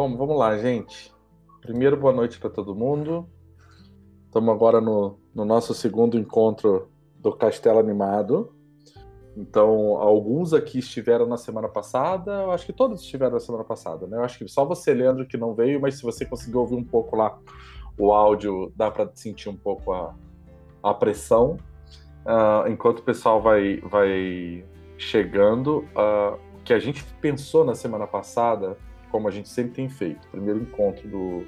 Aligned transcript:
Bom, 0.00 0.16
vamos 0.16 0.38
lá, 0.38 0.56
gente. 0.56 1.12
Primeiro, 1.60 1.94
boa 1.94 2.10
noite 2.10 2.40
para 2.40 2.48
todo 2.48 2.74
mundo. 2.74 3.28
Estamos 4.24 4.48
agora 4.48 4.80
no, 4.80 5.18
no 5.34 5.44
nosso 5.44 5.74
segundo 5.74 6.16
encontro 6.16 6.88
do 7.18 7.36
Castelo 7.36 7.78
Animado. 7.78 8.50
Então, 9.36 9.98
alguns 9.98 10.54
aqui 10.54 10.78
estiveram 10.78 11.26
na 11.26 11.36
semana 11.36 11.68
passada, 11.68 12.32
eu 12.32 12.50
acho 12.50 12.64
que 12.64 12.72
todos 12.72 13.02
estiveram 13.02 13.32
na 13.32 13.40
semana 13.40 13.62
passada, 13.62 14.06
né? 14.06 14.16
Eu 14.16 14.24
acho 14.24 14.38
que 14.38 14.48
só 14.48 14.64
você, 14.64 14.94
Leandro, 14.94 15.26
que 15.26 15.36
não 15.36 15.52
veio, 15.54 15.78
mas 15.78 15.96
se 15.96 16.02
você 16.02 16.24
conseguiu 16.24 16.60
ouvir 16.60 16.76
um 16.76 16.84
pouco 16.84 17.14
lá 17.14 17.38
o 17.98 18.10
áudio, 18.10 18.72
dá 18.74 18.90
para 18.90 19.10
sentir 19.14 19.50
um 19.50 19.56
pouco 19.56 19.92
a, 19.92 20.14
a 20.82 20.94
pressão. 20.94 21.58
Uh, 22.24 22.70
enquanto 22.70 23.00
o 23.00 23.02
pessoal 23.02 23.42
vai, 23.42 23.82
vai 23.82 24.64
chegando, 24.96 25.84
uh, 25.94 26.40
o 26.58 26.62
que 26.64 26.72
a 26.72 26.78
gente 26.78 27.04
pensou 27.20 27.66
na 27.66 27.74
semana 27.74 28.06
passada, 28.06 28.78
como 29.10 29.28
a 29.28 29.30
gente 29.30 29.48
sempre 29.48 29.72
tem 29.72 29.88
feito, 29.88 30.28
primeiro 30.28 30.60
encontro 30.60 31.08
do, 31.08 31.44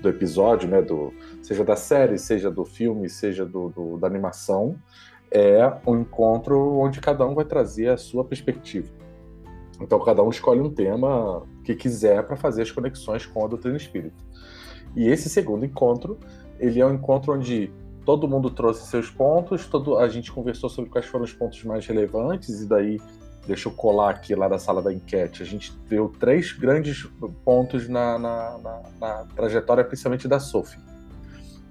do 0.00 0.08
episódio, 0.08 0.68
né, 0.68 0.82
do, 0.82 1.12
seja 1.42 1.64
da 1.64 1.76
série, 1.76 2.18
seja 2.18 2.50
do 2.50 2.64
filme, 2.64 3.08
seja 3.08 3.44
do, 3.44 3.68
do 3.70 3.98
da 3.98 4.06
animação, 4.06 4.76
é 5.30 5.72
um 5.86 6.00
encontro 6.00 6.78
onde 6.78 7.00
cada 7.00 7.26
um 7.26 7.34
vai 7.34 7.44
trazer 7.44 7.88
a 7.88 7.96
sua 7.96 8.24
perspectiva. 8.24 8.88
Então 9.80 9.98
cada 10.00 10.22
um 10.22 10.30
escolhe 10.30 10.60
um 10.60 10.70
tema 10.70 11.42
que 11.64 11.74
quiser 11.74 12.22
para 12.26 12.36
fazer 12.36 12.62
as 12.62 12.70
conexões 12.70 13.24
com 13.24 13.44
a 13.44 13.48
doutrina 13.48 13.76
espírita. 13.76 14.22
E 14.94 15.08
esse 15.08 15.28
segundo 15.28 15.64
encontro, 15.64 16.18
ele 16.60 16.80
é 16.80 16.86
um 16.86 16.94
encontro 16.94 17.32
onde 17.32 17.72
todo 18.04 18.28
mundo 18.28 18.50
trouxe 18.50 18.86
seus 18.86 19.10
pontos, 19.10 19.66
todo 19.66 19.96
a 19.96 20.08
gente 20.08 20.30
conversou 20.30 20.68
sobre 20.68 20.90
quais 20.90 21.06
foram 21.06 21.24
os 21.24 21.32
pontos 21.32 21.62
mais 21.64 21.86
relevantes 21.86 22.60
e 22.60 22.68
daí 22.68 23.00
deixa 23.46 23.68
eu 23.68 23.72
colar 23.72 24.10
aqui 24.10 24.34
lá 24.34 24.48
da 24.48 24.58
sala 24.58 24.80
da 24.80 24.92
enquete. 24.92 25.42
A 25.42 25.46
gente 25.46 25.72
viu 25.88 26.08
três 26.08 26.52
grandes 26.52 27.04
pontos 27.44 27.88
na, 27.88 28.18
na, 28.18 28.58
na, 28.58 28.82
na 29.00 29.24
trajetória, 29.36 29.84
principalmente 29.84 30.28
da 30.28 30.38
Sophie: 30.38 30.80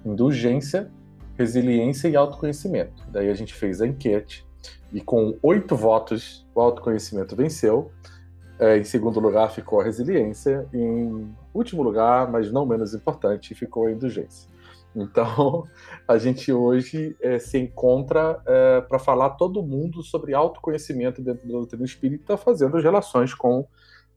indulgência, 0.05 0.91
resiliência 1.37 2.07
e 2.07 2.15
autoconhecimento. 2.15 3.03
Daí 3.09 3.29
a 3.29 3.33
gente 3.33 3.53
fez 3.53 3.81
a 3.81 3.87
enquete 3.87 4.45
e 4.91 4.99
com 4.99 5.37
oito 5.41 5.75
votos 5.75 6.45
o 6.53 6.61
autoconhecimento 6.61 7.35
venceu. 7.35 7.91
É, 8.59 8.77
em 8.77 8.83
segundo 8.83 9.19
lugar 9.19 9.49
ficou 9.49 9.81
a 9.81 9.83
resiliência. 9.83 10.67
Em 10.73 11.33
último 11.53 11.81
lugar, 11.81 12.29
mas 12.29 12.51
não 12.51 12.65
menos 12.65 12.93
importante, 12.93 13.55
ficou 13.55 13.87
a 13.87 13.91
indulgência. 13.91 14.50
Então, 14.95 15.63
a 16.07 16.17
gente 16.17 16.51
hoje 16.51 17.15
é, 17.21 17.39
se 17.39 17.57
encontra 17.57 18.41
é, 18.45 18.81
para 18.81 18.99
falar 18.99 19.31
todo 19.31 19.63
mundo 19.63 20.03
sobre 20.03 20.33
autoconhecimento 20.33 21.21
dentro 21.21 21.47
da 21.47 21.53
doutrina 21.53 21.85
espírita, 21.85 22.37
fazendo 22.37 22.77
as 22.77 22.83
relações 22.83 23.33
com 23.33 23.67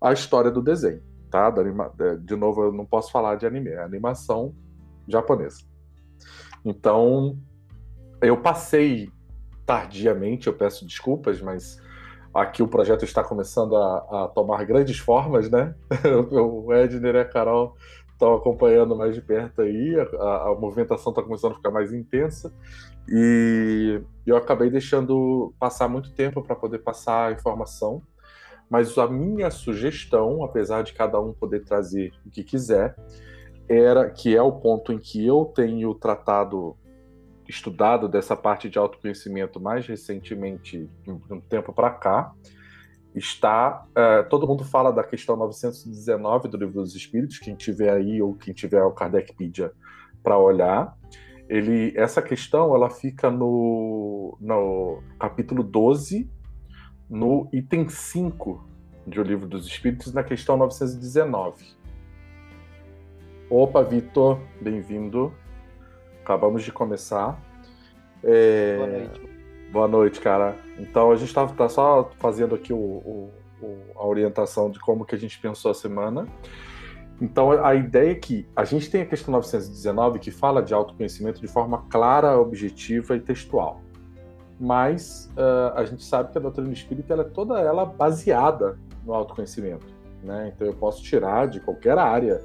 a 0.01 0.13
história 0.13 0.51
do 0.51 0.63
desenho. 0.63 1.03
Tá? 1.31 1.53
De 2.21 2.37
novo, 2.37 2.63
eu 2.63 2.73
não 2.73 2.87
posso 2.87 3.11
falar 3.11 3.37
de 3.37 3.47
anime, 3.47 3.71
é 3.71 3.83
animação 3.83 4.55
japonesa. 5.09 5.63
Então, 6.65 7.39
eu 8.23 8.41
passei 8.41 9.11
tardiamente, 9.67 10.47
eu 10.47 10.55
peço 10.55 10.87
desculpas, 10.87 11.41
mas 11.41 11.81
aqui 12.33 12.63
o 12.63 12.69
projeto 12.69 13.05
está 13.05 13.23
começando 13.23 13.77
a, 13.77 14.25
a 14.25 14.29
tomar 14.29 14.65
grandes 14.65 14.99
formas, 14.99 15.51
né? 15.51 15.75
o 16.31 16.73
Edner 16.73 17.15
e 17.15 17.21
a 17.21 17.25
Carol 17.25 17.77
estão 18.15 18.35
acompanhando 18.35 18.97
mais 18.97 19.15
de 19.15 19.21
perto 19.21 19.61
aí, 19.61 19.95
a, 20.19 20.49
a 20.49 20.55
movimentação 20.59 21.11
está 21.11 21.23
começando 21.23 21.53
a 21.53 21.57
ficar 21.57 21.71
mais 21.71 21.93
intensa 21.93 22.53
e 23.09 24.01
eu 24.27 24.37
acabei 24.37 24.71
deixando 24.71 25.53
passar 25.59 25.89
muito 25.89 26.13
tempo 26.13 26.43
para 26.43 26.57
poder 26.57 26.79
passar 26.79 27.29
a 27.29 27.33
informação. 27.33 28.03
Mas 28.71 28.97
a 28.97 29.07
minha 29.07 29.51
sugestão, 29.51 30.43
apesar 30.43 30.83
de 30.83 30.95
cada 30.95 31.21
um 31.21 31.33
poder 31.33 31.65
trazer 31.65 32.13
o 32.25 32.31
que 32.31 32.43
quiser, 32.43 32.97
era 33.69 34.09
que 34.11 34.35
é 34.35 34.43
o 34.43 34.53
ponto 34.53 34.93
em 34.93 34.99
que 34.99 35.25
eu 35.25 35.53
tenho 35.55 35.95
tratado, 35.95 36.77
estudado 37.47 38.09
dessa 38.09 38.35
parte 38.35 38.71
de 38.71 38.79
autoconhecimento 38.79 39.61
mais 39.61 39.87
recentemente, 39.87 40.89
de 41.03 41.11
um 41.11 41.41
tempo 41.41 41.73
para 41.73 41.91
cá, 41.91 42.33
está. 43.15 43.87
Uh, 43.91 44.29
todo 44.29 44.47
mundo 44.47 44.65
fala 44.65 44.93
da 44.93 45.05
questão 45.05 45.37
919 45.37 46.49
do 46.49 46.57
Livro 46.57 46.75
dos 46.75 46.95
Espíritos, 46.95 47.39
quem 47.39 47.55
tiver 47.55 47.91
aí 47.91 48.21
ou 48.21 48.35
quem 48.35 48.53
tiver 48.53 48.83
o 48.83 48.93
Kardecpedia 48.93 49.73
para 50.23 50.39
olhar. 50.39 50.97
Ele, 51.49 51.93
essa 51.97 52.23
questão 52.23 52.75
ela 52.75 52.91
fica 52.91 53.31
no, 53.31 54.37
no 54.41 55.03
capítulo 55.19 55.63
12, 55.63 56.31
no 57.09 57.49
item 57.53 57.89
5 57.89 58.67
do 59.07 59.23
Livro 59.23 59.47
dos 59.47 59.67
Espíritos, 59.67 60.13
na 60.13 60.25
questão 60.25 60.57
919. 60.57 61.65
Opa, 63.51 63.83
Vitor, 63.83 64.41
bem-vindo. 64.61 65.33
Acabamos 66.23 66.65
de 66.65 66.73
começar. 66.73 67.39
É... 68.23 68.77
Boa 68.79 68.89
noite. 68.89 69.34
Boa 69.75 69.89
noite, 69.89 70.21
cara. 70.21 70.55
Então 70.79 71.11
a 71.11 71.17
gente 71.17 71.31
está 71.31 71.45
tá 71.49 71.69
só 71.69 72.09
fazendo 72.21 72.55
aqui 72.55 72.73
o, 72.73 72.77
o, 72.79 73.31
a 73.97 74.07
orientação 74.07 74.71
de 74.71 74.79
como 74.79 75.05
que 75.05 75.17
a 75.17 75.19
gente 75.19 75.37
pensou 75.41 75.73
a 75.73 75.75
semana. 75.75 76.29
Então 77.21 77.51
a 77.51 77.75
ideia 77.75 78.13
é 78.13 78.15
que 78.15 78.47
a 78.55 78.65
gente 78.65 78.89
tem 78.89 79.03
a 79.03 79.05
questão 79.05 79.33
919 79.33 80.21
que 80.21 80.31
fala 80.31 80.63
de 80.63 80.73
autoconhecimento 80.73 81.41
de 81.41 81.49
forma 81.49 81.87
clara, 81.91 82.39
objetiva 82.39 83.17
e 83.17 83.21
textual. 83.21 83.81
Mas 84.61 85.29
uh, 85.37 85.77
a 85.77 85.85
gente 85.85 86.05
sabe 86.05 86.31
que 86.31 86.39
a 86.39 86.41
doutrina 86.41 86.73
espírita 86.73 87.13
ela 87.13 87.23
é 87.23 87.29
toda 87.29 87.59
ela 87.61 87.85
baseada 87.85 88.79
no 89.05 89.13
autoconhecimento. 89.13 89.89
Né? 90.23 90.53
Então 90.55 90.69
eu 90.69 90.75
posso 90.75 91.03
tirar 91.03 91.49
de 91.49 91.59
qualquer 91.59 91.99
área 91.99 92.41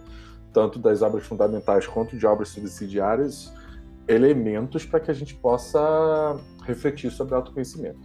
tanto 0.52 0.80
das 0.80 1.04
obras 1.04 1.28
fundamentais 1.28 1.86
quanto 1.86 2.18
de 2.18 2.26
obras 2.26 2.50
subsidiárias, 2.50 3.54
elementos 4.08 4.84
para 4.84 5.00
que 5.00 5.12
a 5.12 5.14
gente 5.14 5.36
possa 5.36 6.36
refletir 6.70 7.12
sobre 7.12 7.36
autoconhecimento. 7.36 8.00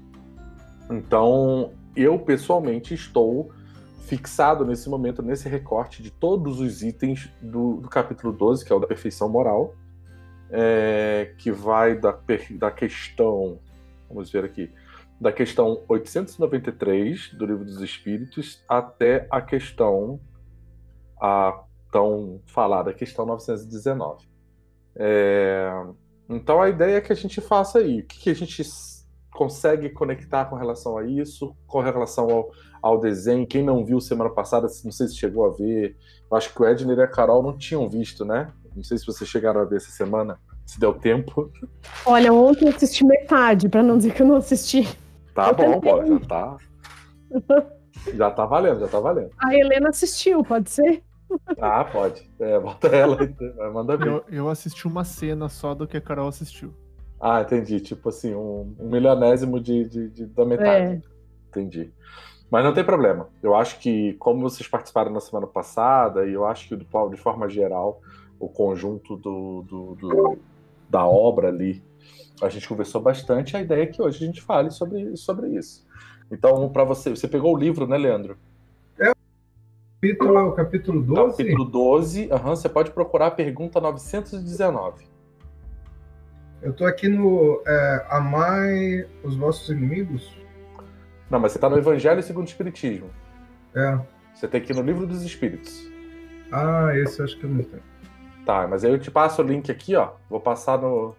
Então, 0.91 1.73
eu 1.97 2.19
pessoalmente 2.19 2.95
estou 2.95 3.53
fixado 4.07 4.65
nesse 4.65 4.89
momento, 4.89 5.23
nesse 5.23 5.49
recorte 5.49 6.03
de 6.03 6.11
todos 6.11 6.61
os 6.61 6.83
itens 6.83 7.31
do, 7.41 7.77
do 7.77 7.89
capítulo 7.89 8.33
12, 8.33 8.65
que 8.65 8.73
é 8.73 8.77
o 8.77 8.81
da 8.81 8.87
perfeição 8.87 9.29
moral, 9.29 9.75
é, 10.51 11.33
que 11.39 11.51
vai 11.51 11.99
da, 11.99 12.19
da 12.59 12.71
questão, 12.71 13.59
vamos 14.09 14.31
ver 14.31 14.45
aqui, 14.45 14.71
da 15.21 15.33
questão 15.33 15.83
893 15.89 17.35
do 17.35 17.47
Livro 17.47 17.65
dos 17.65 17.81
Espíritos 17.81 18.63
até 18.69 19.27
a 19.31 19.41
questão 19.41 20.21
a 21.21 21.65
tão 21.91 22.41
falada, 22.47 22.93
questão 22.93 23.25
919. 23.25 24.27
É, 24.97 25.71
então 26.35 26.61
a 26.61 26.69
ideia 26.69 26.97
é 26.97 27.01
que 27.01 27.13
a 27.13 27.17
gente 27.17 27.41
faça 27.41 27.79
aí. 27.79 28.01
O 28.01 28.07
que, 28.07 28.19
que, 28.19 28.31
a 28.31 28.35
gente 28.35 28.63
consegue 29.31 29.91
conectar 29.91 30.45
com 30.45 30.57
relação 30.57 30.97
a 30.97 31.05
isso, 31.05 31.55
com 31.67 31.81
relação 31.81 32.31
ao, 32.31 32.51
ao 32.81 33.01
desenho. 33.01 33.47
Quem 33.47 33.63
não 33.63 33.85
viu 33.85 34.01
semana 34.01 34.31
passada, 34.31 34.69
não 34.85 34.93
sei 34.93 35.09
se 35.09 35.17
chegou 35.17 35.47
a 35.47 35.51
ver. 35.51 35.97
Eu 36.31 36.37
acho 36.37 36.53
que 36.53 36.63
o 36.63 36.67
Edner 36.67 36.99
e 36.99 37.03
a 37.03 37.09
Carol 37.09 37.43
não 37.43 37.57
tinham 37.57 37.89
visto, 37.89 38.25
né? 38.25 38.53
Não 38.75 38.83
sei 38.83 38.97
se 38.99 39.07
vocês 39.07 39.29
chegaram 39.29 39.61
a 39.61 39.65
ver 39.65 39.77
essa 39.77 39.91
semana, 39.91 40.39
se 40.65 40.79
deu 40.79 40.95
tempo. 40.95 41.51
Olha, 42.07 42.33
ontem 42.33 42.67
eu 42.67 42.75
assisti 42.75 43.05
metade, 43.05 43.69
para 43.69 43.83
não 43.83 43.97
dizer 43.97 44.15
que 44.15 44.23
eu 44.23 44.27
não 44.27 44.37
assisti. 44.37 44.89
Tá 45.35 45.49
eu 45.49 45.55
bom, 45.55 45.81
pô, 45.81 46.05
já 46.05 46.21
tá. 46.21 46.57
Já 48.13 48.31
tá 48.31 48.45
valendo, 48.45 48.81
já 48.81 48.89
tá 48.89 49.01
valendo. 49.01 49.31
A 49.39 49.55
Helena 49.55 49.89
assistiu, 49.89 50.43
pode 50.43 50.69
ser? 50.69 51.03
Ah, 51.61 51.85
pode. 51.85 52.29
É, 52.39 52.59
bota 52.59 52.89
ela 52.89 53.19
e 53.23 53.71
manda 53.73 53.97
ver. 53.97 54.07
Eu, 54.07 54.25
eu, 54.29 54.49
assisti 54.49 54.87
uma 54.87 55.05
cena 55.05 55.49
só 55.49 55.75
do 55.75 55.87
que 55.87 55.97
a 55.97 56.01
Carol 56.01 56.29
assistiu. 56.29 56.73
Ah, 57.21 57.41
entendi. 57.41 57.81
Tipo 57.81 58.09
assim, 58.09 58.35
um, 58.35 58.75
um 58.79 58.89
milionésimo 58.89 59.61
de, 59.61 59.89
de, 59.89 60.09
de, 60.11 60.27
da 60.27 60.45
metade. 60.45 60.93
É. 60.95 61.01
Entendi. 61.49 61.93
Mas 62.51 62.65
não 62.65 62.73
tem 62.73 62.85
problema. 62.85 63.29
Eu 63.43 63.55
acho 63.55 63.79
que, 63.79 64.15
como 64.15 64.43
vocês 64.43 64.69
participaram 64.69 65.11
na 65.11 65.21
semana 65.21 65.47
passada, 65.47 66.27
e 66.27 66.33
eu 66.33 66.47
acho 66.47 66.69
que, 66.69 66.77
de 66.77 67.17
forma 67.17 67.49
geral, 67.49 68.01
o 68.39 68.49
conjunto 68.49 69.17
do, 69.17 69.63
do, 69.63 69.95
do 69.95 70.39
da 70.89 71.07
obra 71.07 71.49
ali, 71.49 71.83
a 72.43 72.49
gente 72.49 72.69
conversou 72.69 73.01
bastante. 73.01 73.57
A 73.57 73.61
ideia 73.61 73.83
é 73.83 73.87
que 73.87 74.01
hoje 74.01 74.23
a 74.23 74.27
gente 74.27 74.43
fale 74.43 74.71
sobre, 74.71 75.17
sobre 75.17 75.49
isso. 75.49 75.85
Então, 76.31 76.69
para 76.69 76.85
você, 76.85 77.11
você 77.11 77.27
pegou 77.27 77.55
o 77.55 77.59
livro, 77.59 77.87
né, 77.87 77.97
Leandro? 77.97 78.37
Capítulo 80.05 80.39
é 80.39 80.43
o 80.43 80.53
capítulo 80.53 81.03
12? 81.03 81.31
Capítulo 81.39 81.65
12, 81.65 82.29
uhum, 82.31 82.39
você 82.51 82.69
pode 82.69 82.91
procurar 82.91 83.29
a 83.29 83.31
pergunta 83.31 83.81
919. 83.81 85.07
Eu 86.61 86.73
tô 86.75 86.85
aqui 86.85 87.09
no 87.09 87.63
é, 87.67 88.07
Amai 88.11 89.07
os 89.23 89.35
vossos 89.35 89.69
inimigos? 89.71 90.37
Não, 91.31 91.41
mas 91.41 91.53
você 91.53 91.59
tá 91.59 91.71
no 91.71 91.79
Evangelho 91.79 92.23
segundo 92.23 92.45
o 92.45 92.49
Espiritismo. 92.49 93.09
É. 93.75 93.99
Você 94.35 94.47
tem 94.47 94.61
que 94.61 94.73
ir 94.73 94.77
no 94.77 94.83
Livro 94.83 95.07
dos 95.07 95.23
Espíritos. 95.23 95.91
Ah, 96.53 96.91
esse 96.95 97.21
eu 97.21 97.25
acho 97.25 97.39
que 97.39 97.45
eu 97.45 97.51
não 97.51 97.63
tenho. 97.63 97.83
Tá, 98.45 98.67
mas 98.69 98.85
aí 98.85 98.91
eu 98.91 98.99
te 98.99 99.11
passo 99.11 99.41
o 99.41 99.45
link 99.45 99.71
aqui, 99.71 99.97
ó. 99.97 100.13
Vou 100.29 100.41
passar 100.41 100.79
no, 100.79 101.15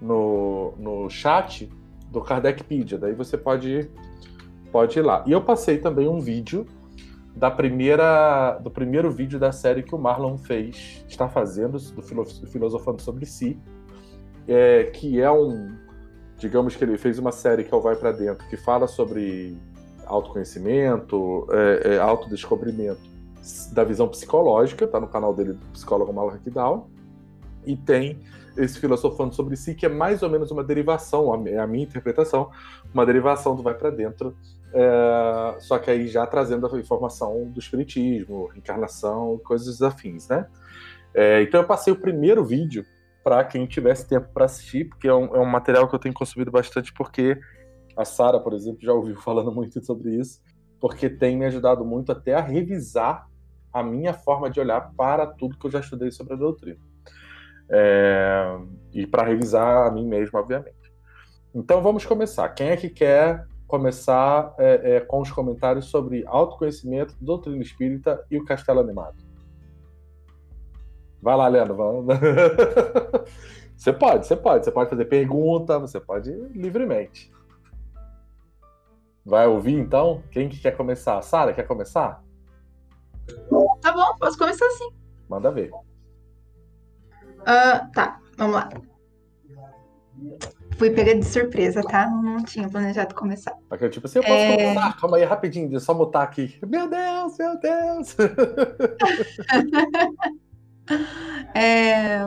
no, 0.00 0.74
no 0.78 1.10
chat 1.10 1.68
do 2.10 2.20
Kardecpedia. 2.20 2.96
Daí 2.96 3.12
você 3.12 3.36
pode, 3.36 3.90
pode 4.70 4.98
ir 4.98 5.02
lá. 5.02 5.24
E 5.26 5.32
eu 5.32 5.42
passei 5.42 5.78
também 5.78 6.08
um 6.08 6.20
vídeo 6.20 6.66
da 7.34 7.50
primeira, 7.50 8.58
do 8.58 8.70
primeiro 8.70 9.10
vídeo 9.10 9.38
da 9.38 9.52
série 9.52 9.82
que 9.82 9.94
o 9.94 9.98
Marlon 9.98 10.36
fez, 10.36 11.04
está 11.08 11.28
fazendo, 11.28 11.78
do 11.78 12.02
Filosofando 12.46 13.00
sobre 13.00 13.26
Si, 13.26 13.58
é, 14.48 14.84
que 14.84 15.20
é 15.20 15.30
um. 15.30 15.76
Digamos 16.36 16.74
que 16.74 16.82
ele 16.82 16.96
fez 16.96 17.18
uma 17.18 17.32
série 17.32 17.64
que 17.64 17.72
é 17.72 17.76
o 17.76 17.80
Vai 17.80 17.96
para 17.96 18.12
Dentro, 18.12 18.46
que 18.48 18.56
fala 18.56 18.86
sobre 18.86 19.56
autoconhecimento, 20.06 21.46
é, 21.50 21.94
é, 21.94 21.98
autodescobrimento 21.98 23.00
da 23.72 23.84
visão 23.84 24.08
psicológica, 24.08 24.86
tá 24.86 24.98
no 24.98 25.06
canal 25.06 25.34
dele 25.34 25.52
do 25.52 25.66
psicólogo 25.72 26.12
Marlon 26.12 26.32
Hackdown, 26.32 26.88
e 27.64 27.76
tem 27.76 28.18
esse 28.56 28.78
filosofando 28.78 29.34
sobre 29.34 29.56
si, 29.56 29.74
que 29.74 29.86
é 29.86 29.88
mais 29.88 30.22
ou 30.22 30.28
menos 30.28 30.50
uma 30.50 30.64
derivação, 30.64 31.32
a 31.32 31.38
minha 31.38 31.84
interpretação, 31.84 32.50
uma 32.92 33.06
derivação 33.06 33.54
do 33.54 33.62
Vai 33.62 33.74
para 33.74 33.90
Dentro, 33.90 34.34
é, 34.72 35.60
só 35.60 35.78
que 35.78 35.90
aí 35.90 36.06
já 36.08 36.26
trazendo 36.26 36.66
a 36.66 36.78
informação 36.78 37.50
do 37.50 37.58
espiritismo, 37.58 38.46
reencarnação, 38.46 39.38
coisas 39.44 39.82
afins, 39.82 40.28
né? 40.28 40.46
É, 41.12 41.42
então 41.42 41.60
eu 41.60 41.66
passei 41.66 41.92
o 41.92 42.00
primeiro 42.00 42.44
vídeo 42.44 42.84
para 43.22 43.44
quem 43.44 43.66
tivesse 43.66 44.08
tempo 44.08 44.28
para 44.32 44.44
assistir, 44.44 44.88
porque 44.88 45.08
é 45.08 45.14
um, 45.14 45.34
é 45.36 45.40
um, 45.40 45.46
material 45.46 45.88
que 45.88 45.94
eu 45.94 45.98
tenho 45.98 46.14
consumido 46.14 46.50
bastante, 46.50 46.92
porque 46.92 47.38
a 47.96 48.04
Sara, 48.04 48.38
por 48.38 48.52
exemplo, 48.52 48.80
já 48.80 48.92
ouviu 48.92 49.16
falando 49.20 49.52
muito 49.52 49.84
sobre 49.84 50.14
isso, 50.14 50.40
porque 50.80 51.10
tem 51.10 51.36
me 51.36 51.46
ajudado 51.46 51.84
muito 51.84 52.12
até 52.12 52.34
a 52.34 52.40
revisar 52.40 53.28
a 53.72 53.82
minha 53.82 54.14
forma 54.14 54.50
de 54.50 54.58
olhar 54.58 54.92
para 54.96 55.26
tudo 55.26 55.58
que 55.58 55.66
eu 55.66 55.70
já 55.70 55.80
estudei 55.80 56.10
sobre 56.10 56.34
a 56.34 56.36
doutrina. 56.36 56.78
É, 57.72 58.58
e 58.92 59.06
para 59.06 59.24
revisar 59.24 59.86
a 59.86 59.90
mim 59.90 60.06
mesmo, 60.06 60.38
obviamente. 60.38 60.74
Então 61.54 61.82
vamos 61.82 62.04
começar. 62.04 62.48
Quem 62.50 62.70
é 62.70 62.76
que 62.76 62.88
quer 62.88 63.46
começar 63.70 64.54
é, 64.58 64.96
é, 64.96 65.00
com 65.00 65.20
os 65.20 65.30
comentários 65.30 65.86
sobre 65.86 66.24
autoconhecimento, 66.26 67.14
doutrina 67.20 67.62
espírita 67.62 68.24
e 68.30 68.36
o 68.36 68.44
castelo 68.44 68.80
animado. 68.80 69.16
Vai 71.22 71.36
lá, 71.36 71.46
Leandro. 71.46 71.76
Vai... 71.76 72.18
você 73.76 73.92
pode, 73.92 74.26
você 74.26 74.36
pode. 74.36 74.64
Você 74.64 74.72
pode 74.72 74.90
fazer 74.90 75.04
pergunta, 75.04 75.78
você 75.78 76.00
pode 76.00 76.30
livremente. 76.30 77.32
Vai 79.24 79.46
ouvir 79.46 79.74
então? 79.74 80.22
Quem 80.30 80.48
que 80.48 80.58
quer 80.58 80.76
começar? 80.76 81.22
Sara, 81.22 81.52
quer 81.52 81.66
começar? 81.66 82.22
Tá 83.80 83.92
bom, 83.92 84.16
posso 84.18 84.36
começar 84.36 84.68
sim. 84.70 84.90
Manda 85.28 85.52
ver. 85.52 85.70
Uh, 87.40 87.90
tá, 87.94 88.20
vamos 88.36 88.56
lá. 88.56 88.68
Fui 90.80 90.88
pega 90.88 91.14
de 91.14 91.26
surpresa, 91.26 91.82
tá? 91.82 92.08
Não 92.08 92.42
tinha 92.42 92.66
planejado 92.66 93.14
começar. 93.14 93.54
Aquele 93.68 93.90
tipo 93.90 94.06
assim, 94.06 94.20
eu 94.20 94.22
posso 94.22 94.34
é... 94.34 94.56
começar? 94.56 94.96
Calma 94.98 95.18
aí, 95.18 95.24
rapidinho, 95.24 95.68
deixa 95.68 95.82
eu 95.82 95.84
só 95.84 95.92
mutar 95.92 96.22
aqui. 96.22 96.58
Meu 96.66 96.88
Deus, 96.88 97.36
meu 97.36 97.60
Deus! 97.60 98.16
é... 101.54 102.22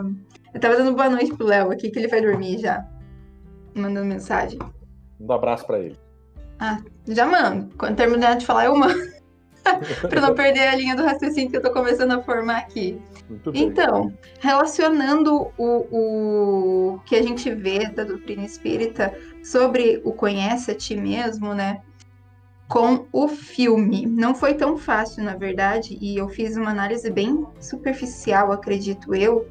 Eu 0.53 0.59
tava 0.59 0.77
dando 0.77 0.95
boa 0.95 1.09
noite 1.09 1.33
pro 1.33 1.47
Léo 1.47 1.71
aqui, 1.71 1.89
que 1.89 1.97
ele 1.97 2.07
vai 2.07 2.21
dormir 2.21 2.59
já. 2.59 2.85
Mandando 3.73 4.05
mensagem. 4.05 4.59
Um 5.19 5.31
abraço 5.31 5.65
pra 5.65 5.79
ele. 5.79 5.97
Ah, 6.59 6.79
já 7.07 7.25
mando. 7.25 7.75
Quando 7.75 7.95
terminar 7.95 8.37
de 8.37 8.45
falar, 8.45 8.65
eu 8.65 8.75
mando. 8.75 9.13
para 10.09 10.21
não 10.21 10.35
perder 10.35 10.67
a 10.67 10.75
linha 10.75 10.95
do 10.95 11.03
raciocínio 11.03 11.49
que 11.49 11.55
eu 11.55 11.61
estou 11.61 11.73
começando 11.73 12.11
a 12.11 12.21
formar 12.21 12.57
aqui. 12.57 12.99
Então, 13.53 14.13
relacionando 14.39 15.51
o, 15.57 16.95
o 16.95 16.99
que 17.05 17.15
a 17.15 17.23
gente 17.23 17.49
vê 17.49 17.87
da 17.87 18.03
doutrina 18.03 18.43
espírita 18.43 19.13
sobre 19.43 20.01
o 20.03 20.11
conhece 20.11 20.71
a 20.71 20.75
ti 20.75 20.95
mesmo, 20.95 21.53
né? 21.53 21.81
Com 22.67 23.05
o 23.11 23.27
filme. 23.27 24.05
Não 24.05 24.35
foi 24.35 24.53
tão 24.53 24.77
fácil, 24.77 25.23
na 25.23 25.35
verdade, 25.35 25.97
e 26.01 26.17
eu 26.17 26.27
fiz 26.27 26.55
uma 26.55 26.71
análise 26.71 27.09
bem 27.09 27.45
superficial, 27.59 28.51
acredito 28.51 29.15
eu, 29.15 29.47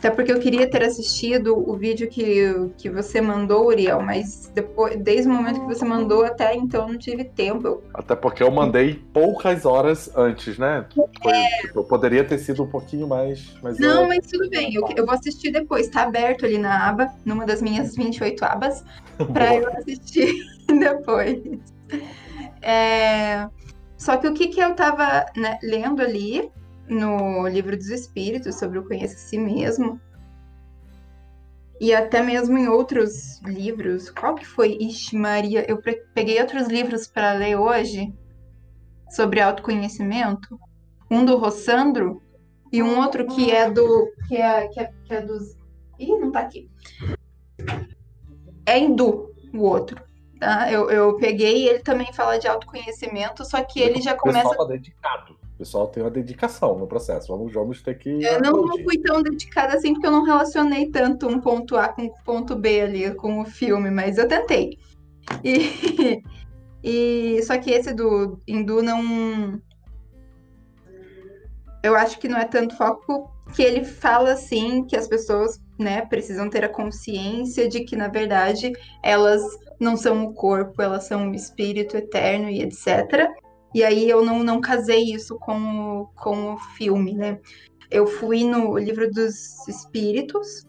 até 0.00 0.08
porque 0.08 0.32
eu 0.32 0.40
queria 0.40 0.66
ter 0.66 0.82
assistido 0.82 1.54
o 1.54 1.76
vídeo 1.76 2.08
que, 2.08 2.70
que 2.78 2.88
você 2.88 3.20
mandou, 3.20 3.66
Uriel, 3.66 4.00
mas 4.00 4.50
depois, 4.54 4.96
desde 4.96 5.28
o 5.28 5.30
momento 5.30 5.60
que 5.60 5.66
você 5.66 5.84
mandou 5.84 6.24
até 6.24 6.56
então 6.56 6.88
não 6.88 6.96
tive 6.96 7.24
tempo. 7.24 7.82
Até 7.92 8.16
porque 8.16 8.42
eu 8.42 8.50
mandei 8.50 8.94
poucas 9.12 9.66
horas 9.66 10.10
antes, 10.16 10.56
né? 10.56 10.86
Foi, 11.22 11.32
é... 11.34 11.48
tipo, 11.60 11.84
poderia 11.84 12.24
ter 12.24 12.38
sido 12.38 12.62
um 12.62 12.66
pouquinho 12.66 13.06
mais. 13.06 13.54
mais 13.62 13.78
não, 13.78 14.08
mas 14.08 14.26
tudo 14.26 14.48
bem. 14.48 14.74
Eu, 14.74 14.88
eu, 14.96 15.04
vou 15.04 15.14
assistir 15.14 15.50
depois. 15.50 15.86
Tá 15.88 16.04
aberto 16.04 16.46
ali 16.46 16.56
na 16.56 16.88
aba, 16.88 17.12
numa 17.22 17.44
das 17.44 17.60
minhas 17.60 17.94
28 17.94 18.42
abas, 18.42 18.82
para 19.34 19.54
eu 19.54 19.68
assistir 19.76 20.34
depois. 20.66 21.42
É... 22.62 23.46
Só 23.98 24.16
que 24.16 24.26
o 24.26 24.32
que, 24.32 24.48
que 24.48 24.60
eu 24.60 24.74
tava 24.74 25.26
né, 25.36 25.58
lendo 25.62 26.00
ali 26.00 26.50
no 26.90 27.46
Livro 27.46 27.76
dos 27.76 27.88
Espíritos 27.88 28.56
sobre 28.56 28.78
o 28.78 28.84
Conheça 28.84 29.14
a 29.14 29.18
Si 29.18 29.38
Mesmo. 29.38 30.00
E 31.80 31.94
até 31.94 32.20
mesmo 32.20 32.58
em 32.58 32.68
outros 32.68 33.40
livros. 33.42 34.10
Qual 34.10 34.34
que 34.34 34.46
foi? 34.46 34.76
Ixi, 34.78 35.16
Maria, 35.16 35.64
eu 35.70 35.80
peguei 36.12 36.38
outros 36.40 36.66
livros 36.66 37.06
para 37.06 37.32
ler 37.32 37.56
hoje 37.56 38.12
sobre 39.08 39.40
autoconhecimento. 39.40 40.60
Um 41.10 41.24
do 41.24 41.38
Rossandro 41.38 42.22
e 42.70 42.82
um 42.82 42.98
outro 42.98 43.26
que 43.26 43.50
é 43.50 43.70
do. 43.70 44.12
que 44.28 44.36
é, 44.36 44.68
que 44.68 44.80
é, 44.80 44.92
que 45.04 45.14
é 45.14 45.20
dos. 45.22 45.56
Ih, 45.98 46.18
não 46.18 46.30
tá 46.30 46.40
aqui. 46.40 46.70
É 48.66 48.78
hindu, 48.78 49.32
o 49.54 49.62
outro. 49.62 50.02
Tá? 50.38 50.70
Eu, 50.70 50.90
eu 50.90 51.16
peguei, 51.16 51.68
ele 51.68 51.80
também 51.80 52.12
fala 52.12 52.38
de 52.38 52.46
autoconhecimento, 52.46 53.44
só 53.44 53.62
que 53.64 53.80
ele 53.80 54.00
já 54.02 54.14
começa. 54.14 54.50
Pessoal 54.50 54.66
tá 54.66 54.72
dedicado 54.72 55.39
pessoal 55.60 55.88
tem 55.88 56.02
uma 56.02 56.10
dedicação 56.10 56.78
no 56.78 56.86
processo. 56.86 57.28
Vamos, 57.28 57.52
vamos 57.52 57.82
ter 57.82 57.98
que. 57.98 58.08
Eu 58.08 58.40
não, 58.40 58.52
não, 58.52 58.82
fui 58.82 58.98
tão 58.98 59.22
dedicada 59.22 59.74
assim, 59.74 59.92
porque 59.92 60.06
eu 60.06 60.10
não 60.10 60.24
relacionei 60.24 60.90
tanto 60.90 61.28
um 61.28 61.38
ponto 61.38 61.76
A 61.76 61.88
com 61.88 62.06
o 62.06 62.14
ponto 62.24 62.56
B 62.56 62.80
ali 62.80 63.14
com 63.14 63.40
o 63.40 63.44
filme, 63.44 63.90
mas 63.90 64.16
eu 64.16 64.26
tentei. 64.26 64.78
E, 65.44 66.22
e 66.82 67.42
só 67.42 67.58
que 67.58 67.70
esse 67.70 67.92
do 67.92 68.40
Hindu 68.48 68.82
não. 68.82 69.60
Eu 71.82 71.94
acho 71.94 72.18
que 72.18 72.28
não 72.28 72.38
é 72.38 72.44
tanto 72.44 72.76
foco 72.76 73.30
que 73.54 73.62
ele 73.62 73.84
fala 73.84 74.32
assim 74.32 74.84
que 74.84 74.96
as 74.96 75.08
pessoas 75.08 75.60
né, 75.78 76.02
precisam 76.06 76.48
ter 76.48 76.64
a 76.64 76.68
consciência 76.68 77.68
de 77.68 77.80
que, 77.80 77.96
na 77.96 78.08
verdade, 78.08 78.72
elas 79.02 79.42
não 79.78 79.96
são 79.96 80.24
o 80.24 80.34
corpo, 80.34 80.80
elas 80.80 81.04
são 81.04 81.30
o 81.30 81.34
espírito 81.34 81.96
eterno 81.96 82.48
e 82.48 82.62
etc. 82.62 83.30
E 83.74 83.84
aí 83.84 84.08
eu 84.08 84.24
não, 84.24 84.42
não 84.42 84.60
casei 84.60 85.12
isso 85.12 85.38
com, 85.38 86.08
com 86.14 86.54
o 86.54 86.58
filme, 86.76 87.14
né? 87.14 87.38
Eu 87.90 88.06
fui 88.06 88.44
no 88.44 88.78
livro 88.78 89.10
dos 89.10 89.66
espíritos 89.68 90.66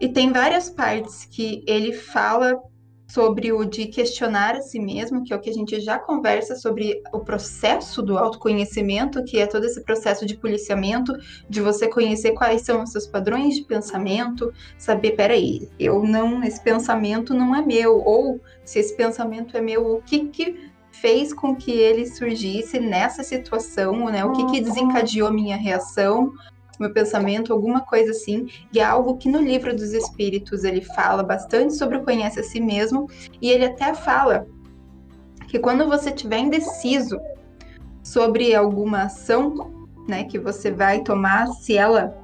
e 0.00 0.08
tem 0.08 0.32
várias 0.32 0.70
partes 0.70 1.24
que 1.24 1.62
ele 1.66 1.92
fala 1.92 2.60
sobre 3.12 3.52
o 3.52 3.64
de 3.64 3.86
questionar 3.86 4.54
a 4.54 4.62
si 4.62 4.78
mesmo, 4.78 5.24
que 5.24 5.32
é 5.32 5.36
o 5.36 5.40
que 5.40 5.50
a 5.50 5.52
gente 5.52 5.80
já 5.80 5.98
conversa 5.98 6.54
sobre 6.54 7.02
o 7.12 7.18
processo 7.18 8.00
do 8.02 8.16
autoconhecimento, 8.16 9.24
que 9.24 9.38
é 9.38 9.46
todo 9.46 9.64
esse 9.64 9.82
processo 9.82 10.24
de 10.24 10.36
policiamento, 10.36 11.12
de 11.48 11.60
você 11.60 11.88
conhecer 11.88 12.32
quais 12.32 12.62
são 12.62 12.84
os 12.84 12.92
seus 12.92 13.08
padrões 13.08 13.56
de 13.56 13.64
pensamento, 13.64 14.52
saber, 14.78 15.16
peraí, 15.16 15.68
eu 15.78 16.04
não, 16.04 16.42
esse 16.44 16.62
pensamento 16.62 17.34
não 17.34 17.54
é 17.54 17.66
meu, 17.66 17.98
ou 17.98 18.40
se 18.64 18.78
esse 18.78 18.96
pensamento 18.96 19.56
é 19.56 19.60
meu, 19.60 19.84
o 19.84 20.02
que 20.02 20.28
que 20.28 20.69
fez 21.00 21.32
com 21.32 21.54
que 21.54 21.70
ele 21.72 22.06
surgisse 22.06 22.78
nessa 22.78 23.22
situação, 23.22 24.06
né? 24.06 24.24
O 24.24 24.32
que, 24.32 24.44
que 24.46 24.60
desencadeou 24.60 25.28
a 25.28 25.32
minha 25.32 25.56
reação, 25.56 26.32
meu 26.78 26.92
pensamento, 26.92 27.52
alguma 27.52 27.80
coisa 27.80 28.10
assim. 28.10 28.48
E 28.72 28.80
é 28.80 28.84
algo 28.84 29.16
que 29.16 29.28
no 29.28 29.38
livro 29.38 29.74
dos 29.74 29.92
Espíritos 29.92 30.64
ele 30.64 30.80
fala 30.80 31.22
bastante 31.22 31.74
sobre 31.74 31.98
o 31.98 32.04
conhece 32.04 32.40
a 32.40 32.42
si 32.42 32.60
mesmo, 32.60 33.08
e 33.40 33.50
ele 33.50 33.66
até 33.66 33.94
fala 33.94 34.46
que 35.48 35.58
quando 35.58 35.88
você 35.88 36.10
estiver 36.10 36.38
indeciso 36.38 37.20
sobre 38.02 38.54
alguma 38.54 39.02
ação, 39.02 39.88
né, 40.08 40.24
que 40.24 40.38
você 40.38 40.70
vai 40.70 41.02
tomar, 41.02 41.48
se 41.48 41.76
ela 41.76 42.16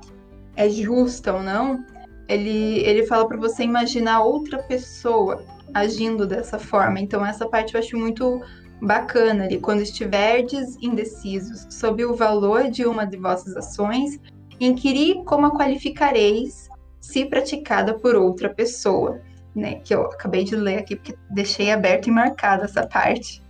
é 0.55 0.69
justa 0.69 1.35
ou 1.35 1.43
não, 1.43 1.85
ele, 2.29 2.81
ele 2.81 3.07
fala 3.07 3.29
para 3.29 3.37
você 3.37 3.63
imaginar 3.63 4.23
outra 4.23 4.63
pessoa 4.63 5.45
agindo 5.75 6.27
dessa 6.27 6.59
forma. 6.59 6.99
Então 6.99 7.25
essa 7.25 7.47
parte 7.47 7.75
eu 7.75 7.81
acho 7.81 7.97
muito 7.97 8.41
bacana 8.81 9.45
ali, 9.45 9.61
quando 9.61 9.83
estiverdes 9.83 10.77
indecisos 10.83 11.67
sobre 11.71 12.05
o 12.05 12.15
valor 12.15 12.71
de 12.71 12.85
uma 12.85 13.05
de 13.05 13.17
vossas 13.17 13.57
ações, 13.57 14.21
inquirir 14.61 15.25
como 15.25 15.47
a 15.47 15.57
qualificareis 15.57 16.69
se 17.01 17.25
praticada 17.25 17.99
por 17.99 18.15
outra 18.15 18.49
pessoa, 18.49 19.21
né? 19.55 19.77
Que 19.77 19.95
eu 19.95 20.03
acabei 20.03 20.45
de 20.45 20.57
ler 20.57 20.79
aqui 20.79 20.97
porque 20.97 21.17
deixei 21.31 21.71
aberto 21.71 22.09
e 22.09 22.11
marcada 22.11 22.65
essa 22.65 22.87
parte 22.87 23.43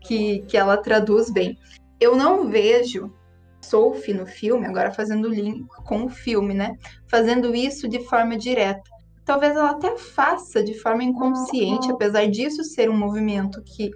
que, 0.00 0.40
que 0.40 0.56
ela 0.56 0.76
traduz 0.76 1.30
bem. 1.30 1.58
Eu 2.00 2.16
não 2.16 2.48
vejo 2.48 3.12
Sophie 3.60 4.14
no 4.14 4.26
filme, 4.26 4.66
agora 4.66 4.92
fazendo 4.92 5.28
link 5.28 5.66
com 5.84 6.04
o 6.04 6.08
filme, 6.08 6.54
né? 6.54 6.76
Fazendo 7.06 7.54
isso 7.54 7.88
de 7.88 8.00
forma 8.04 8.36
direta. 8.36 8.82
Talvez 9.24 9.54
ela 9.54 9.70
até 9.70 9.96
faça 9.98 10.62
de 10.62 10.74
forma 10.74 11.04
inconsciente, 11.04 11.90
apesar 11.90 12.26
disso 12.26 12.64
ser 12.64 12.88
um 12.88 12.96
movimento 12.96 13.62
que 13.62 13.90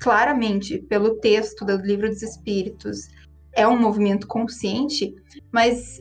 claramente 0.00 0.78
pelo 0.78 1.16
texto 1.20 1.64
do 1.64 1.76
livro 1.76 2.08
dos 2.08 2.22
Espíritos 2.22 3.08
é 3.52 3.66
um 3.66 3.78
movimento 3.78 4.26
consciente, 4.26 5.14
mas 5.52 6.00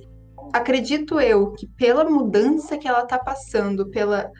acredito 0.54 1.20
eu 1.20 1.52
que 1.54 1.68
pela 1.68 2.04
mudança 2.04 2.78
que 2.78 2.88
ela 2.88 3.04
está 3.04 3.18
passando, 3.18 3.90
pela 3.90 4.32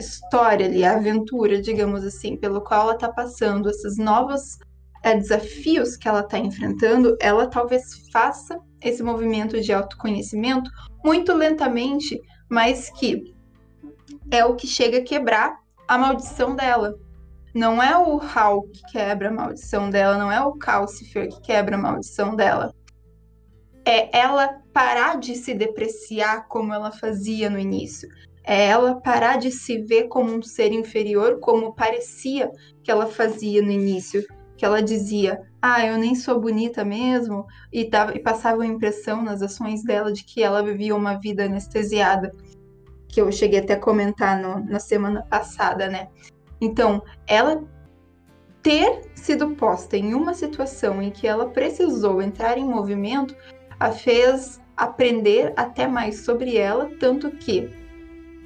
história 0.00 0.66
ali, 0.66 0.84
a 0.84 0.96
aventura, 0.96 1.60
digamos 1.60 2.04
assim, 2.04 2.36
pelo 2.36 2.60
qual 2.60 2.82
ela 2.82 2.94
está 2.94 3.10
passando, 3.10 3.70
esses 3.70 3.96
novos 3.96 4.58
é, 5.02 5.14
desafios 5.14 5.96
que 5.96 6.08
ela 6.08 6.20
está 6.20 6.38
enfrentando, 6.38 7.16
ela 7.20 7.46
talvez 7.46 8.08
faça 8.12 8.58
esse 8.82 9.02
movimento 9.02 9.60
de 9.60 9.72
autoconhecimento 9.72 10.70
muito 11.04 11.32
lentamente, 11.32 12.20
mas 12.48 12.90
que 12.90 13.34
é 14.30 14.44
o 14.44 14.54
que 14.54 14.66
chega 14.66 14.98
a 14.98 15.04
quebrar 15.04 15.58
a 15.86 15.96
maldição 15.96 16.54
dela. 16.54 16.98
Não 17.56 17.82
é 17.82 17.96
o 17.96 18.20
Hal 18.20 18.64
que 18.64 18.82
quebra 18.92 19.30
a 19.30 19.32
maldição 19.32 19.88
dela, 19.88 20.18
não 20.18 20.30
é 20.30 20.44
o 20.44 20.52
Calcifer 20.52 21.26
que 21.30 21.40
quebra 21.40 21.74
a 21.74 21.78
maldição 21.78 22.36
dela. 22.36 22.74
É 23.82 24.14
ela 24.14 24.60
parar 24.74 25.18
de 25.18 25.34
se 25.34 25.54
depreciar 25.54 26.48
como 26.48 26.74
ela 26.74 26.92
fazia 26.92 27.48
no 27.48 27.58
início. 27.58 28.10
É 28.44 28.66
ela 28.66 29.00
parar 29.00 29.38
de 29.38 29.50
se 29.50 29.78
ver 29.78 30.06
como 30.08 30.34
um 30.34 30.42
ser 30.42 30.70
inferior, 30.70 31.40
como 31.40 31.74
parecia 31.74 32.52
que 32.82 32.90
ela 32.90 33.06
fazia 33.06 33.62
no 33.62 33.70
início. 33.70 34.22
Que 34.54 34.66
ela 34.66 34.82
dizia, 34.82 35.40
ah, 35.62 35.82
eu 35.82 35.96
nem 35.96 36.14
sou 36.14 36.38
bonita 36.38 36.84
mesmo, 36.84 37.46
e, 37.72 37.88
dava, 37.88 38.14
e 38.14 38.20
passava 38.20 38.64
a 38.64 38.66
impressão 38.66 39.22
nas 39.22 39.40
ações 39.40 39.82
dela 39.82 40.12
de 40.12 40.24
que 40.24 40.42
ela 40.42 40.62
vivia 40.62 40.94
uma 40.94 41.14
vida 41.14 41.46
anestesiada. 41.46 42.34
Que 43.08 43.18
eu 43.18 43.32
cheguei 43.32 43.60
até 43.60 43.72
a 43.72 43.80
comentar 43.80 44.38
no, 44.38 44.62
na 44.62 44.78
semana 44.78 45.22
passada, 45.22 45.88
né? 45.88 46.08
Então, 46.60 47.02
ela 47.26 47.62
ter 48.62 49.02
sido 49.14 49.50
posta 49.50 49.96
em 49.96 50.12
uma 50.12 50.34
situação 50.34 51.00
em 51.00 51.10
que 51.10 51.26
ela 51.26 51.50
precisou 51.50 52.20
entrar 52.20 52.58
em 52.58 52.64
movimento 52.64 53.34
a 53.78 53.92
fez 53.92 54.60
aprender 54.76 55.52
até 55.56 55.86
mais 55.86 56.24
sobre 56.24 56.56
ela, 56.56 56.90
tanto 56.98 57.30
que, 57.30 57.70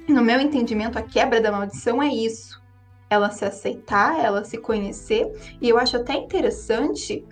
no 0.07 0.21
meu 0.21 0.39
entendimento, 0.39 0.97
a 0.97 1.01
quebra 1.01 1.41
da 1.41 1.51
maldição 1.51 2.01
é 2.01 2.07
isso. 2.07 2.61
Ela 3.09 3.29
se 3.31 3.43
aceitar, 3.43 4.23
ela 4.23 4.43
se 4.43 4.57
conhecer, 4.57 5.29
e 5.59 5.67
eu 5.67 5.77
acho 5.77 5.97
até 5.97 6.13
interessante 6.13 7.25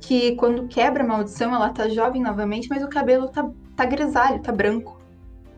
que 0.00 0.36
quando 0.36 0.68
quebra 0.68 1.02
a 1.02 1.06
maldição, 1.06 1.54
ela 1.54 1.70
tá 1.70 1.88
jovem 1.88 2.22
novamente, 2.22 2.68
mas 2.68 2.82
o 2.82 2.88
cabelo 2.88 3.28
tá, 3.28 3.50
tá 3.76 3.84
grisalho, 3.84 4.40
tá 4.40 4.52
branco. 4.52 4.98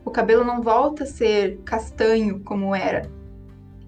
O 0.03 0.11
cabelo 0.11 0.43
não 0.43 0.61
volta 0.61 1.03
a 1.03 1.07
ser 1.07 1.59
castanho 1.63 2.43
como 2.43 2.75
era. 2.75 3.09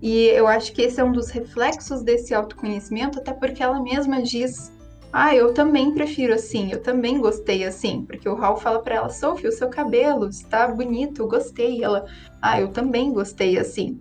E 0.04 0.26
eu 0.26 0.48
acho 0.48 0.74
que 0.74 0.82
esse 0.82 1.00
é 1.00 1.04
um 1.04 1.14
dos 1.14 1.30
reflexos 1.30 2.04
desse 2.04 2.34
autoconhecimento, 2.34 3.20
até 3.20 3.32
porque 3.32 3.64
ela 3.64 3.82
mesma 3.82 4.22
diz: 4.22 4.70
Ah, 5.14 5.34
eu 5.34 5.54
também 5.54 5.94
prefiro 5.94 6.34
assim, 6.34 6.74
eu 6.74 6.84
também 6.84 7.22
gostei 7.22 7.64
assim. 7.64 8.04
Porque 8.04 8.28
o 8.28 8.36
Hal 8.36 8.58
fala 8.58 8.80
para 8.80 8.96
ela: 8.96 9.08
Sophie, 9.08 9.48
o 9.48 9.52
seu 9.54 9.70
cabelo 9.70 10.28
está 10.28 10.68
bonito, 10.68 11.26
gostei. 11.26 11.82
Ela: 11.82 12.06
Ah, 12.42 12.60
eu 12.60 12.68
também 12.68 13.14
gostei 13.14 13.58
assim. 13.58 13.98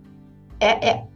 É, 0.59 0.89
é 0.89 1.07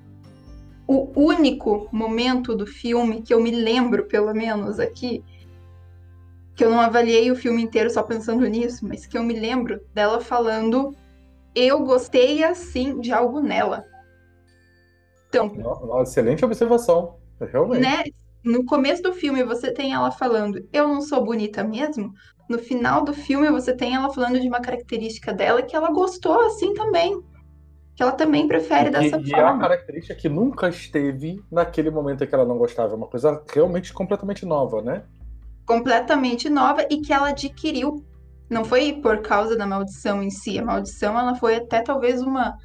o 0.87 1.11
único 1.19 1.89
momento 1.91 2.55
do 2.55 2.65
filme 2.65 3.21
que 3.21 3.33
eu 3.33 3.41
me 3.41 3.51
lembro, 3.51 4.05
pelo 4.05 4.33
menos 4.33 4.79
aqui, 4.79 5.21
que 6.55 6.63
eu 6.63 6.69
não 6.69 6.79
avaliei 6.79 7.29
o 7.29 7.35
filme 7.35 7.61
inteiro 7.61 7.89
só 7.89 8.01
pensando 8.03 8.47
nisso, 8.47 8.87
mas 8.87 9.05
que 9.05 9.17
eu 9.17 9.23
me 9.23 9.37
lembro 9.37 9.81
dela 9.93 10.21
falando: 10.21 10.95
Eu 11.53 11.83
gostei 11.83 12.41
assim 12.41 13.01
de 13.01 13.11
algo 13.11 13.41
nela. 13.41 13.85
Então, 15.29 15.47
Uma 15.47 16.03
excelente 16.03 16.43
observação. 16.43 17.15
Realmente. 17.39 17.81
né? 17.81 18.03
No 18.43 18.65
começo 18.65 19.03
do 19.03 19.13
filme 19.13 19.43
você 19.43 19.71
tem 19.71 19.93
ela 19.93 20.09
falando, 20.09 20.65
eu 20.71 20.87
não 20.87 21.01
sou 21.01 21.23
bonita 21.23 21.63
mesmo. 21.63 22.13
No 22.49 22.57
final 22.57 23.03
do 23.03 23.13
filme 23.13 23.49
você 23.51 23.75
tem 23.75 23.93
ela 23.93 24.09
falando 24.11 24.39
de 24.39 24.47
uma 24.47 24.61
característica 24.61 25.33
dela 25.33 25.61
que 25.61 25.75
ela 25.75 25.91
gostou 25.91 26.39
assim 26.41 26.73
também. 26.73 27.21
Que 27.95 28.03
ela 28.03 28.11
também 28.11 28.47
prefere 28.47 28.89
dessa 28.89 29.17
e, 29.17 29.23
e 29.23 29.33
é 29.33 29.37
uma 29.37 29.47
forma. 29.47 29.59
característica 29.59 30.15
que 30.15 30.29
nunca 30.29 30.69
esteve 30.69 31.43
naquele 31.51 31.89
momento 31.89 32.23
em 32.23 32.27
que 32.27 32.33
ela 32.33 32.45
não 32.45 32.57
gostava. 32.57 32.93
É 32.93 32.95
uma 32.95 33.07
coisa 33.07 33.43
realmente 33.53 33.91
completamente 33.91 34.45
nova, 34.45 34.81
né? 34.81 35.03
Completamente 35.65 36.49
nova 36.49 36.85
e 36.89 37.01
que 37.01 37.11
ela 37.11 37.29
adquiriu. 37.29 38.05
Não 38.49 38.63
foi 38.63 38.93
por 38.93 39.21
causa 39.21 39.57
da 39.57 39.67
maldição 39.67 40.23
em 40.23 40.29
si. 40.29 40.57
A 40.57 40.63
maldição 40.63 41.19
ela 41.19 41.35
foi 41.35 41.55
até 41.55 41.81
talvez 41.81 42.21
uma, 42.21 42.55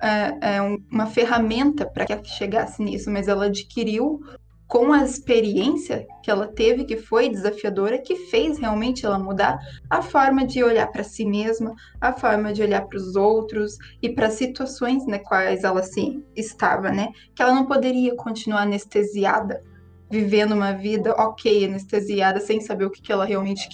é, 0.00 0.56
é, 0.56 0.62
um- 0.62 0.78
uma 0.90 1.06
ferramenta 1.06 1.86
para 1.86 2.04
que 2.04 2.28
chegasse 2.28 2.82
nisso, 2.82 3.10
mas 3.10 3.28
ela 3.28 3.46
adquiriu 3.46 4.20
com 4.68 4.92
a 4.92 5.04
experiência 5.04 6.06
que 6.22 6.30
ela 6.30 6.48
teve, 6.48 6.84
que 6.84 6.96
foi 6.96 7.28
desafiadora, 7.28 7.98
que 7.98 8.16
fez 8.16 8.58
realmente 8.58 9.06
ela 9.06 9.18
mudar 9.18 9.58
a 9.88 10.02
forma 10.02 10.44
de 10.44 10.62
olhar 10.62 10.88
para 10.88 11.04
si 11.04 11.24
mesma, 11.24 11.72
a 12.00 12.12
forma 12.12 12.52
de 12.52 12.62
olhar 12.62 12.84
para 12.86 12.98
os 12.98 13.14
outros 13.14 13.76
e 14.02 14.08
para 14.08 14.26
as 14.26 14.34
situações 14.34 15.06
nas 15.06 15.22
quais 15.22 15.62
ela 15.62 15.82
se 15.82 16.20
estava, 16.34 16.90
né? 16.90 17.10
Que 17.34 17.42
ela 17.42 17.54
não 17.54 17.66
poderia 17.66 18.14
continuar 18.16 18.62
anestesiada, 18.62 19.62
vivendo 20.10 20.52
uma 20.52 20.72
vida 20.72 21.12
ok, 21.12 21.64
anestesiada, 21.64 22.40
sem 22.40 22.60
saber 22.60 22.86
o 22.86 22.90
que, 22.90 23.00
que 23.00 23.12
ela 23.12 23.24
realmente 23.24 23.68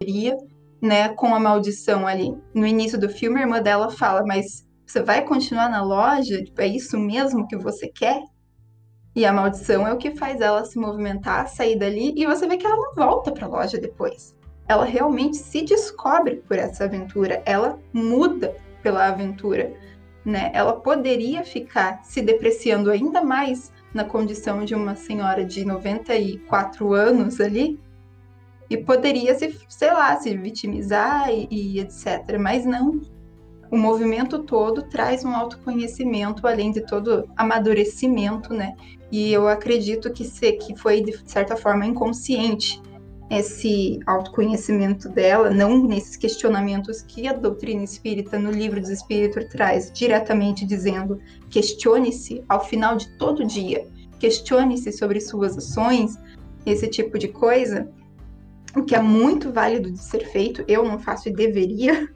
queria, 0.00 0.36
né? 0.80 1.08
Com 1.08 1.34
a 1.34 1.40
maldição 1.40 2.06
ali. 2.06 2.32
No 2.54 2.66
início 2.66 2.98
do 2.98 3.08
filme, 3.08 3.38
a 3.40 3.42
irmã 3.42 3.60
dela 3.60 3.90
fala, 3.90 4.24
mas 4.24 4.64
você 4.90 5.02
vai 5.02 5.24
continuar 5.24 5.68
na 5.68 5.82
loja? 5.82 6.42
Tipo, 6.42 6.60
é 6.62 6.66
isso 6.66 6.98
mesmo 6.98 7.46
que 7.46 7.56
você 7.56 7.86
quer? 7.86 8.20
E 9.14 9.24
a 9.24 9.32
maldição 9.32 9.86
é 9.86 9.92
o 9.92 9.96
que 9.96 10.16
faz 10.16 10.40
ela 10.40 10.64
se 10.64 10.78
movimentar, 10.78 11.48
sair 11.48 11.78
dali, 11.78 12.12
e 12.16 12.26
você 12.26 12.46
vê 12.46 12.56
que 12.56 12.66
ela 12.66 12.76
não 12.76 12.94
volta 12.94 13.30
para 13.30 13.46
a 13.46 13.48
loja 13.48 13.78
depois. 13.78 14.36
Ela 14.66 14.84
realmente 14.84 15.36
se 15.36 15.62
descobre 15.62 16.36
por 16.46 16.58
essa 16.58 16.84
aventura, 16.84 17.40
ela 17.46 17.78
muda 17.92 18.56
pela 18.82 19.06
aventura, 19.06 19.72
né? 20.24 20.50
Ela 20.52 20.72
poderia 20.72 21.44
ficar 21.44 22.02
se 22.04 22.20
depreciando 22.20 22.90
ainda 22.90 23.22
mais 23.22 23.72
na 23.94 24.04
condição 24.04 24.64
de 24.64 24.74
uma 24.74 24.96
senhora 24.96 25.44
de 25.44 25.64
94 25.64 26.92
anos 26.94 27.40
ali, 27.40 27.78
e 28.68 28.76
poderia 28.76 29.36
se, 29.36 29.56
sei 29.68 29.92
lá, 29.92 30.16
se 30.16 30.36
vitimizar 30.36 31.30
e, 31.30 31.48
e 31.50 31.80
etc. 31.80 32.38
Mas 32.38 32.64
não, 32.64 33.00
o 33.70 33.76
movimento 33.76 34.40
todo 34.40 34.82
traz 34.82 35.24
um 35.24 35.34
autoconhecimento, 35.34 36.46
além 36.46 36.72
de 36.72 36.80
todo 36.80 37.28
amadurecimento, 37.36 38.52
né? 38.52 38.74
E 39.12 39.32
eu 39.32 39.46
acredito 39.46 40.12
que, 40.12 40.24
se, 40.24 40.52
que 40.52 40.76
foi, 40.76 41.00
de 41.00 41.18
certa 41.24 41.56
forma, 41.56 41.86
inconsciente 41.86 42.80
esse 43.30 44.00
autoconhecimento 44.06 45.08
dela, 45.08 45.50
não 45.50 45.86
nesses 45.86 46.16
questionamentos 46.16 47.00
que 47.00 47.28
a 47.28 47.32
doutrina 47.32 47.84
espírita 47.84 48.36
no 48.36 48.50
livro 48.50 48.80
dos 48.80 48.90
espíritos 48.90 49.44
traz, 49.44 49.90
diretamente 49.92 50.66
dizendo: 50.66 51.20
questione-se 51.48 52.42
ao 52.48 52.64
final 52.64 52.96
de 52.96 53.08
todo 53.18 53.46
dia, 53.46 53.86
questione-se 54.18 54.90
sobre 54.90 55.20
suas 55.20 55.56
ações, 55.56 56.18
esse 56.66 56.88
tipo 56.88 57.16
de 57.18 57.28
coisa, 57.28 57.88
o 58.76 58.82
que 58.82 58.96
é 58.96 59.00
muito 59.00 59.52
válido 59.52 59.92
de 59.92 59.98
ser 59.98 60.26
feito, 60.26 60.64
eu 60.66 60.84
não 60.84 60.98
faço 60.98 61.28
e 61.28 61.32
deveria, 61.32 62.12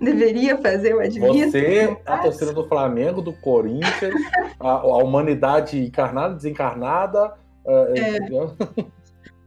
deveria 0.00 0.56
fazer, 0.58 0.92
eu 0.92 1.00
admito. 1.00 1.32
Você, 1.32 1.96
a 2.04 2.18
torcida 2.18 2.52
do 2.52 2.66
Flamengo, 2.68 3.22
do 3.22 3.32
Corinthians, 3.32 4.14
a, 4.58 4.70
a 4.70 4.98
humanidade 4.98 5.78
encarnada, 5.78 6.34
desencarnada. 6.34 7.34
é, 7.66 8.16
entendeu? 8.16 8.56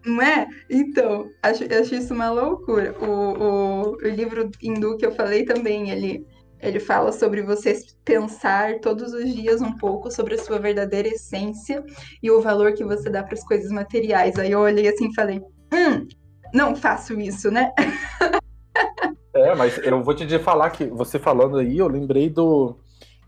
Não 0.05 0.21
é? 0.21 0.47
Então, 0.69 1.27
acho, 1.43 1.63
acho 1.65 1.95
isso 1.95 2.13
uma 2.13 2.31
loucura. 2.31 2.95
O, 2.99 3.05
o, 3.05 3.91
o 3.91 4.07
livro 4.07 4.49
hindu 4.61 4.97
que 4.97 5.05
eu 5.05 5.11
falei 5.11 5.43
também, 5.43 5.89
ele, 5.89 6.25
ele 6.61 6.79
fala 6.79 7.11
sobre 7.11 7.41
você 7.41 7.79
pensar 8.05 8.79
todos 8.79 9.13
os 9.13 9.33
dias 9.33 9.61
um 9.61 9.75
pouco 9.77 10.09
sobre 10.09 10.35
a 10.35 10.37
sua 10.37 10.57
verdadeira 10.57 11.09
essência 11.09 11.83
e 12.23 12.31
o 12.31 12.41
valor 12.41 12.73
que 12.73 12.83
você 12.83 13.09
dá 13.09 13.23
para 13.23 13.33
as 13.33 13.43
coisas 13.43 13.71
materiais. 13.71 14.37
Aí 14.39 14.51
eu 14.51 14.59
olhei 14.59 14.87
assim 14.87 15.09
e 15.09 15.15
falei, 15.15 15.41
hum, 15.73 16.07
não 16.53 16.75
faço 16.75 17.19
isso, 17.19 17.51
né? 17.51 17.71
É, 19.33 19.53
mas 19.55 19.77
eu 19.79 20.03
vou 20.03 20.13
te 20.13 20.39
falar 20.39 20.69
que 20.71 20.85
você 20.85 21.19
falando 21.19 21.57
aí, 21.57 21.77
eu 21.77 21.87
lembrei 21.87 22.29
do 22.29 22.77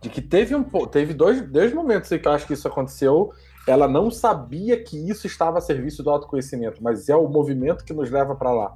de 0.02 0.10
que 0.10 0.20
teve 0.22 0.56
um 0.56 0.64
teve 0.88 1.14
dois, 1.14 1.42
dois 1.48 1.72
momentos 1.74 2.12
em 2.12 2.18
que 2.18 2.28
eu 2.28 2.32
acho 2.32 2.48
que 2.48 2.54
isso 2.54 2.68
aconteceu. 2.68 3.32
Ela 3.68 3.88
não 3.88 4.10
sabia 4.10 4.82
que 4.84 4.98
isso 5.10 5.28
estava 5.28 5.60
a 5.60 5.62
serviço 5.62 6.02
do 6.02 6.10
autoconhecimento, 6.10 6.82
mas 6.82 7.08
é 7.08 7.16
o 7.16 7.28
movimento 7.28 7.86
que 7.86 7.94
nos 7.94 8.10
leva 8.10 8.36
para 8.36 8.52
lá. 8.52 8.74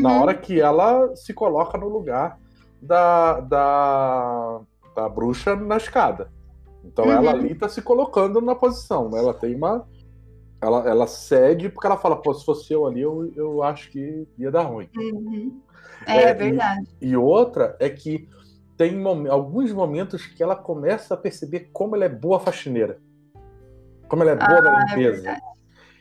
Na 0.00 0.10
Uhum. 0.14 0.20
hora 0.22 0.34
que 0.34 0.58
ela 0.60 1.14
se 1.14 1.34
coloca 1.34 1.76
no 1.76 1.88
lugar 1.88 2.38
da, 2.80 3.40
da, 3.40 4.60
da 4.96 5.08
bruxa 5.08 5.54
na 5.54 5.76
escada. 5.76 6.30
Então 6.82 7.06
Uhum. 7.06 7.12
ela 7.12 7.32
ali 7.32 7.54
tá 7.54 7.68
se 7.68 7.82
colocando 7.82 8.40
na 8.40 8.54
posição, 8.54 9.10
né? 9.10 9.18
Ela 9.18 9.34
tem 9.34 9.54
uma. 9.54 9.86
Ela, 10.60 10.88
ela 10.88 11.06
cede 11.06 11.68
porque 11.68 11.86
ela 11.86 11.96
fala, 11.96 12.16
pô, 12.20 12.34
se 12.34 12.44
fosse 12.44 12.72
eu 12.72 12.86
ali, 12.86 13.00
eu, 13.00 13.32
eu 13.36 13.62
acho 13.62 13.90
que 13.90 14.26
ia 14.36 14.50
dar 14.50 14.62
ruim. 14.62 14.88
Uhum. 14.96 15.60
É, 16.06 16.16
É, 16.24 16.30
e- 16.30 16.34
verdade. 16.34 16.86
E 17.00 17.16
outra 17.16 17.76
é 17.78 17.88
que 17.88 18.28
tem 18.76 18.96
mom- 18.96 19.30
alguns 19.30 19.72
momentos 19.72 20.26
que 20.26 20.42
ela 20.42 20.56
começa 20.56 21.14
a 21.14 21.16
perceber 21.16 21.68
como 21.72 21.94
ela 21.94 22.04
é 22.04 22.08
boa 22.08 22.40
faxineira. 22.40 22.98
Como 24.08 24.22
ela 24.22 24.32
é 24.32 24.36
boa 24.36 24.48
Ah, 24.48 24.82
é 24.82 24.96
limpeza. 24.96 25.22
verdade. 25.22 25.42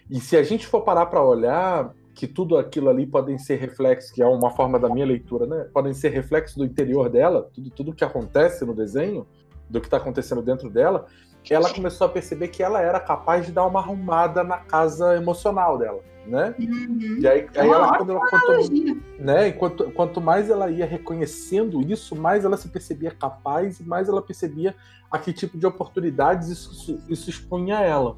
e 0.10 0.20
se 0.22 0.38
a 0.38 0.44
gente 0.44 0.66
for 0.66 0.82
parar 0.82 1.06
para 1.08 1.22
olhar 1.24 1.94
que 2.16 2.26
tudo 2.26 2.58
aquilo 2.58 2.90
ali 2.90 3.06
podem 3.06 3.38
ser 3.38 3.58
reflexos, 3.60 4.10
que 4.12 4.24
é 4.24 4.26
uma 4.26 4.50
forma 4.50 4.80
da 4.80 4.90
minha 4.90 5.06
leitura, 5.06 5.46
né? 5.46 5.68
Podem 5.74 5.94
ser 5.94 6.10
reflexos 6.10 6.56
do 6.58 6.66
interior 6.66 7.10
dela, 7.10 7.48
tudo, 7.54 7.70
tudo 7.70 7.94
que 7.94 8.04
acontece 8.04 8.66
no 8.66 8.74
desenho, 8.74 9.28
do 9.70 9.80
que 9.82 9.86
está 9.88 9.98
acontecendo 9.98 10.42
dentro 10.42 10.70
dela, 10.70 11.06
ela 11.54 11.74
começou 11.74 12.08
a 12.08 12.10
perceber 12.10 12.48
que 12.50 12.62
ela 12.62 12.82
era 12.82 13.00
capaz 13.00 13.46
de 13.46 13.52
dar 13.52 13.66
uma 13.66 13.80
arrumada 13.80 14.44
na 14.44 14.58
casa 14.58 15.16
emocional 15.16 15.78
dela, 15.78 16.02
né? 16.26 16.56
Uhum. 16.60 17.18
E 17.20 17.28
aí, 17.28 17.48
aí 17.56 17.70
ela, 17.70 17.98
quando 17.98 18.12
ela 18.12 18.20
quanto, 18.20 18.52
Analogia. 18.52 18.98
né? 19.20 19.52
Quanto 19.52 20.22
mais 20.22 20.50
ela 20.50 20.70
ia 20.70 20.86
reconhecendo 20.86 21.82
isso, 21.82 22.16
mais 22.16 22.46
ela 22.46 22.58
se 22.58 22.68
percebia 22.70 23.12
capaz 23.12 23.80
e 23.80 23.84
mais 23.84 24.10
ela 24.10 24.22
percebia 24.22 24.76
a 25.10 25.18
que 25.18 25.32
tipo 25.32 25.58
de 25.58 25.66
oportunidades 25.66 26.50
isso, 26.50 27.02
isso 27.08 27.30
expunha 27.30 27.80
a 27.80 27.82
ela. 27.82 28.18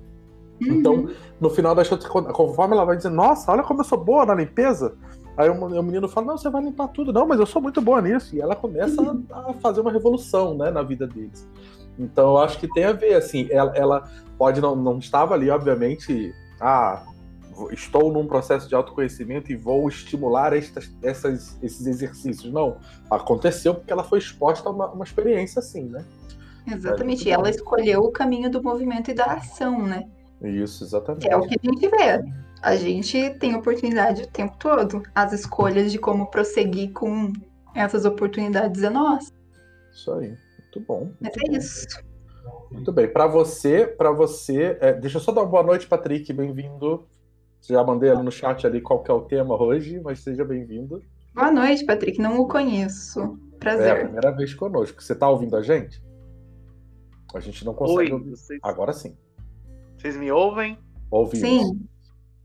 Então, 0.62 1.10
no 1.40 1.50
final 1.50 1.74
das 1.74 1.88
contas, 1.88 2.08
conforme 2.08 2.74
ela 2.74 2.86
vai 2.86 2.98
dizendo, 2.98 3.16
nossa, 3.16 3.52
olha 3.52 3.64
como 3.64 3.80
eu 3.80 3.86
sou 3.86 3.98
boa 3.98 4.26
na 4.26 4.36
limpeza. 4.36 4.96
Aí 5.38 5.50
o, 5.50 5.54
o 5.54 5.84
menino 5.84 6.10
fala, 6.10 6.28
não, 6.28 6.38
você 6.38 6.50
vai 6.50 6.62
limpar 6.62 6.90
tudo. 6.90 7.14
Não, 7.14 7.26
mas 7.26 7.40
eu 7.40 7.46
sou 7.46 7.62
muito 7.62 7.80
boa 7.80 8.02
nisso. 8.02 8.36
E 8.36 8.42
ela 8.42 8.56
começa 8.56 9.02
a, 9.32 9.52
a 9.52 9.54
fazer 9.54 9.80
uma 9.80 9.92
revolução, 9.92 10.54
né, 10.58 10.70
na 10.70 10.84
vida 10.84 11.08
deles. 11.08 11.48
Então, 12.00 12.30
eu 12.30 12.38
acho 12.38 12.58
que 12.58 12.68
tem 12.68 12.86
a 12.86 12.94
ver, 12.94 13.16
assim, 13.16 13.48
ela, 13.52 13.76
ela 13.76 14.10
pode 14.38 14.62
não, 14.62 14.76
não 14.76 14.98
estava 14.98 15.34
ali, 15.34 15.50
obviamente, 15.50 16.34
ah, 16.62 17.04
estou 17.72 18.12
num 18.12 18.26
processo 18.26 18.70
de 18.70 18.76
autoconhecimento 18.76 19.52
e 19.52 19.56
vou 19.56 19.88
estimular 19.90 20.54
estas, 20.54 20.90
essas, 21.04 21.58
esses 21.62 21.86
exercícios. 21.86 22.52
Não, 22.52 22.78
aconteceu 23.12 23.76
porque 23.76 23.92
ela 23.92 24.04
foi 24.04 24.20
exposta 24.20 24.70
a 24.70 24.72
uma, 24.72 24.88
uma 24.88 25.04
experiência 25.04 25.60
assim, 25.60 25.84
né? 25.84 26.06
Exatamente. 26.66 27.28
E 27.28 27.32
ela 27.32 27.50
escolheu 27.50 28.02
o 28.02 28.12
caminho 28.12 28.50
do 28.50 28.64
movimento 28.64 29.12
e 29.12 29.14
da 29.14 29.26
ação, 29.26 29.86
né? 29.86 30.08
Isso, 30.42 30.84
exatamente. 30.84 31.28
Que 31.28 31.34
é 31.34 31.36
o 31.36 31.42
que 31.42 31.60
a 31.62 31.70
gente 31.70 31.88
vê. 31.90 32.24
A 32.62 32.76
gente 32.76 33.32
tem 33.40 33.56
oportunidade 33.56 34.24
o 34.24 34.28
tempo 34.28 34.56
todo. 34.58 35.04
As 35.14 35.34
escolhas 35.34 35.92
de 35.92 35.98
como 35.98 36.28
prosseguir 36.28 36.92
com 36.94 37.34
essas 37.76 38.06
oportunidades 38.06 38.84
é 38.84 38.90
nossa. 38.90 39.32
Isso 39.92 40.12
aí. 40.14 40.34
Muito 40.76 40.80
bom. 40.88 41.12
Mas 41.20 41.32
muito 41.36 41.48
é 41.48 41.52
bom. 41.52 41.58
isso. 41.58 41.86
Muito 42.72 42.92
bem. 42.92 43.08
Para 43.08 43.28
você, 43.28 43.88
para 43.88 44.12
você, 44.12 44.78
é, 44.80 44.94
deixa 44.94 45.18
eu 45.18 45.22
só 45.22 45.32
dar 45.32 45.42
uma 45.42 45.48
boa 45.50 45.64
noite, 45.64 45.88
Patrick. 45.88 46.32
Bem-vindo. 46.32 47.06
Já 47.62 47.84
mandei 47.84 48.10
ali 48.10 48.24
no 48.24 48.32
chat 48.32 48.66
ali 48.66 48.80
qual 48.80 49.04
que 49.04 49.12
é 49.12 49.14
o 49.14 49.22
tema 49.22 49.62
hoje, 49.62 50.00
mas 50.00 50.20
seja 50.20 50.46
bem-vindo. 50.46 51.02
Boa 51.34 51.52
noite, 51.52 51.86
Patrick. 51.86 52.20
Não 52.22 52.40
o 52.40 52.48
conheço. 52.48 53.20
É 53.20 53.26
a 53.56 53.60
Prazer. 53.60 54.04
primeira 54.04 54.32
vez 54.32 54.54
conosco. 54.54 55.02
Você 55.04 55.14
está 55.14 55.28
ouvindo 55.30 55.56
a 55.58 55.62
gente? 55.62 56.02
A 57.34 57.40
gente 57.40 57.66
não 57.66 57.74
consegue 57.74 58.12
Oi, 58.12 58.12
ouvir. 58.14 58.30
vocês, 58.32 58.60
Agora 58.64 58.94
sim. 58.94 59.18
vocês 59.98 60.16
me 60.16 60.32
ouvem? 60.32 60.78
Ouvimos. 61.12 61.40
Sim. 61.48 61.82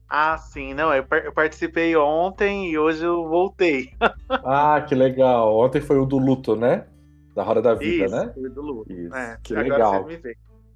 Ah, 0.09 0.37
sim, 0.37 0.75
não, 0.75 0.93
eu, 0.95 1.04
par- 1.07 1.25
eu 1.25 1.33
participei 1.33 1.97
ontem 1.97 2.71
e 2.71 2.78
hoje 2.78 3.04
eu 3.04 3.28
voltei. 3.28 3.90
Ah, 4.45 4.81
que 4.87 4.95
legal. 4.95 5.57
Ontem 5.57 5.81
foi 5.81 5.99
o 5.99 6.04
do 6.07 6.19
luto, 6.19 6.57
né? 6.57 6.87
Da 7.34 7.42
Roda 7.42 7.60
da 7.60 7.74
Vida, 7.74 8.04
Isso, 8.06 8.14
né? 8.16 8.32
do 8.50 8.62
Lu. 8.62 8.84
Isso. 8.88 9.14
É, 9.14 9.38
que 9.42 9.54
legal. 9.54 10.06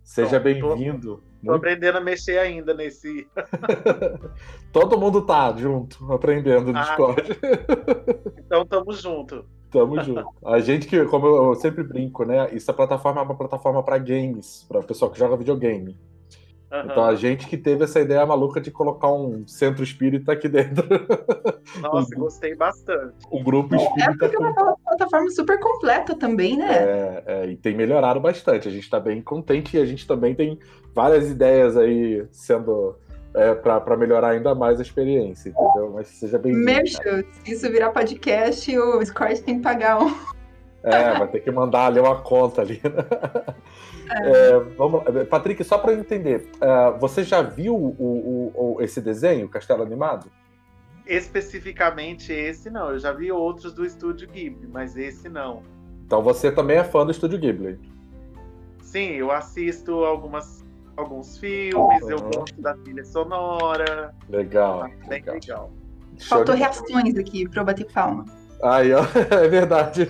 Seja 0.03 0.41
bem-vindo. 0.41 1.23
Muito- 1.43 1.57
aprendendo 1.57 1.99
a 1.99 2.01
mexer 2.01 2.39
ainda 2.39 2.75
nesse. 2.75 3.29
Todo 4.73 4.99
mundo 4.99 5.23
tá 5.25 5.55
junto, 5.57 6.13
aprendendo 6.13 6.73
no 6.73 6.79
Ah. 6.79 6.83
Discord. 6.83 7.23
Então 8.49 8.65
tamo 8.67 8.93
junto. 8.93 9.45
Tamo 9.71 10.03
junto. 10.03 10.25
A 10.47 10.59
gente 10.59 10.87
que, 10.89 11.05
como 11.05 11.27
eu 11.27 11.55
sempre 11.55 11.85
brinco, 11.85 12.25
né? 12.25 12.49
Isso 12.55 12.71
é 12.71 12.75
plataforma 12.75 13.21
é 13.21 13.25
uma 13.25 13.37
plataforma 13.37 13.83
para 13.83 13.99
games, 13.99 14.65
para 14.67 14.81
o 14.81 14.83
pessoal 14.85 15.11
que 15.11 15.19
joga 15.19 15.37
videogame. 15.37 15.95
Aham. 16.71 16.89
Então 16.91 17.05
a 17.05 17.15
gente 17.15 17.47
que 17.47 17.57
teve 17.57 17.85
essa 17.85 17.99
ideia 17.99 18.25
maluca 18.27 18.61
de 18.61 18.71
colocar 18.71 19.11
um 19.11 19.47
centro 19.47 19.83
espírita 19.83 20.33
aqui 20.33 20.49
dentro. 20.49 20.87
Nossa, 21.81 22.15
gostei 22.15 22.55
bastante. 22.55 23.15
um 23.33 23.43
grupo 23.43 23.75
É 23.75 23.79
espírita. 23.79 24.17
porque 24.19 24.37
é 24.37 24.39
uma 24.39 24.77
plataforma 24.85 25.31
super 25.31 25.59
completa 25.59 26.15
também, 26.15 26.59
né? 26.59 26.67
É, 26.77 27.23
é, 27.27 27.47
e 27.47 27.57
tem 27.57 27.75
melhorado 27.75 28.21
bastante. 28.21 28.69
A 28.69 28.71
gente 28.71 28.83
está 28.85 29.01
bem 29.01 29.23
contente 29.23 29.77
e 29.77 29.81
a 29.81 29.85
gente 29.87 30.07
também 30.07 30.35
tem 30.35 30.59
várias 30.95 31.31
ideias 31.31 31.77
aí 31.77 32.27
sendo 32.31 32.97
é, 33.35 33.55
para 33.55 33.97
melhorar 33.97 34.31
ainda 34.31 34.55
mais 34.55 34.79
a 34.79 34.83
experiência, 34.83 35.49
entendeu? 35.51 35.93
Mas 35.95 36.09
seja 36.09 36.39
bem-vindo. 36.39 36.65
Merchant, 36.65 37.25
se 37.45 37.53
isso 37.53 37.71
virar 37.71 37.91
podcast, 37.91 38.79
o 38.79 38.99
Discord 38.99 39.41
tem 39.43 39.57
que 39.57 39.63
pagar 39.63 40.03
um. 40.03 40.15
É, 40.83 41.19
vai 41.19 41.29
ter 41.29 41.41
que 41.41 41.51
mandar 41.51 41.87
ali 41.87 41.99
uma 42.01 42.21
conta 42.21 42.61
ali. 42.63 42.81
né? 42.85 43.55
É, 44.11 44.59
vamos 44.77 45.05
lá. 45.05 45.25
Patrick, 45.25 45.63
só 45.65 45.79
para 45.79 45.93
eu 45.93 45.99
entender, 46.01 46.49
é, 46.61 46.99
você 46.99 47.23
já 47.25 47.43
viu 47.43 47.75
o, 47.75 47.89
o- 47.99 48.75
o- 48.77 48.83
esse 48.83 49.01
desenho, 49.01 49.49
Castelo 49.49 49.83
Animado? 49.83 50.31
Especificamente 51.07 52.33
esse 52.33 52.69
não, 52.71 52.91
eu 52.91 52.99
já 52.99 53.13
vi 53.13 53.33
outros 53.33 53.73
do 53.73 53.85
estúdio 53.85 54.29
Ghibli, 54.29 54.69
mas 54.69 54.97
esse 54.97 55.29
não. 55.29 55.63
Então 56.05 56.23
você 56.23 56.51
também 56.53 56.77
é 56.79 56.85
fã 56.85 57.05
do 57.05 57.11
Estúdio 57.11 57.39
Ghibli. 57.39 57.79
Sim, 58.83 59.13
eu 59.13 59.31
assisto 59.31 59.93
algumas, 60.05 60.65
alguns 60.97 61.37
filmes, 61.39 62.01
eu 62.09 62.19
Aham. 62.19 62.31
gosto 62.31 62.61
da 62.61 62.75
trilha 62.75 63.05
sonora, 63.05 64.15
Legal. 64.29 64.81
tá 64.81 64.89
bem 64.89 64.99
legal. 65.09 65.35
legal. 65.35 65.71
Faltou 66.21 66.55
reações 66.55 67.17
aqui 67.17 67.49
pra 67.49 67.61
eu 67.63 67.67
bater 67.67 67.87
palma. 67.93 68.25
Aí, 68.63 68.93
ó, 68.93 69.03
é 69.31 69.49
verdade. 69.49 70.09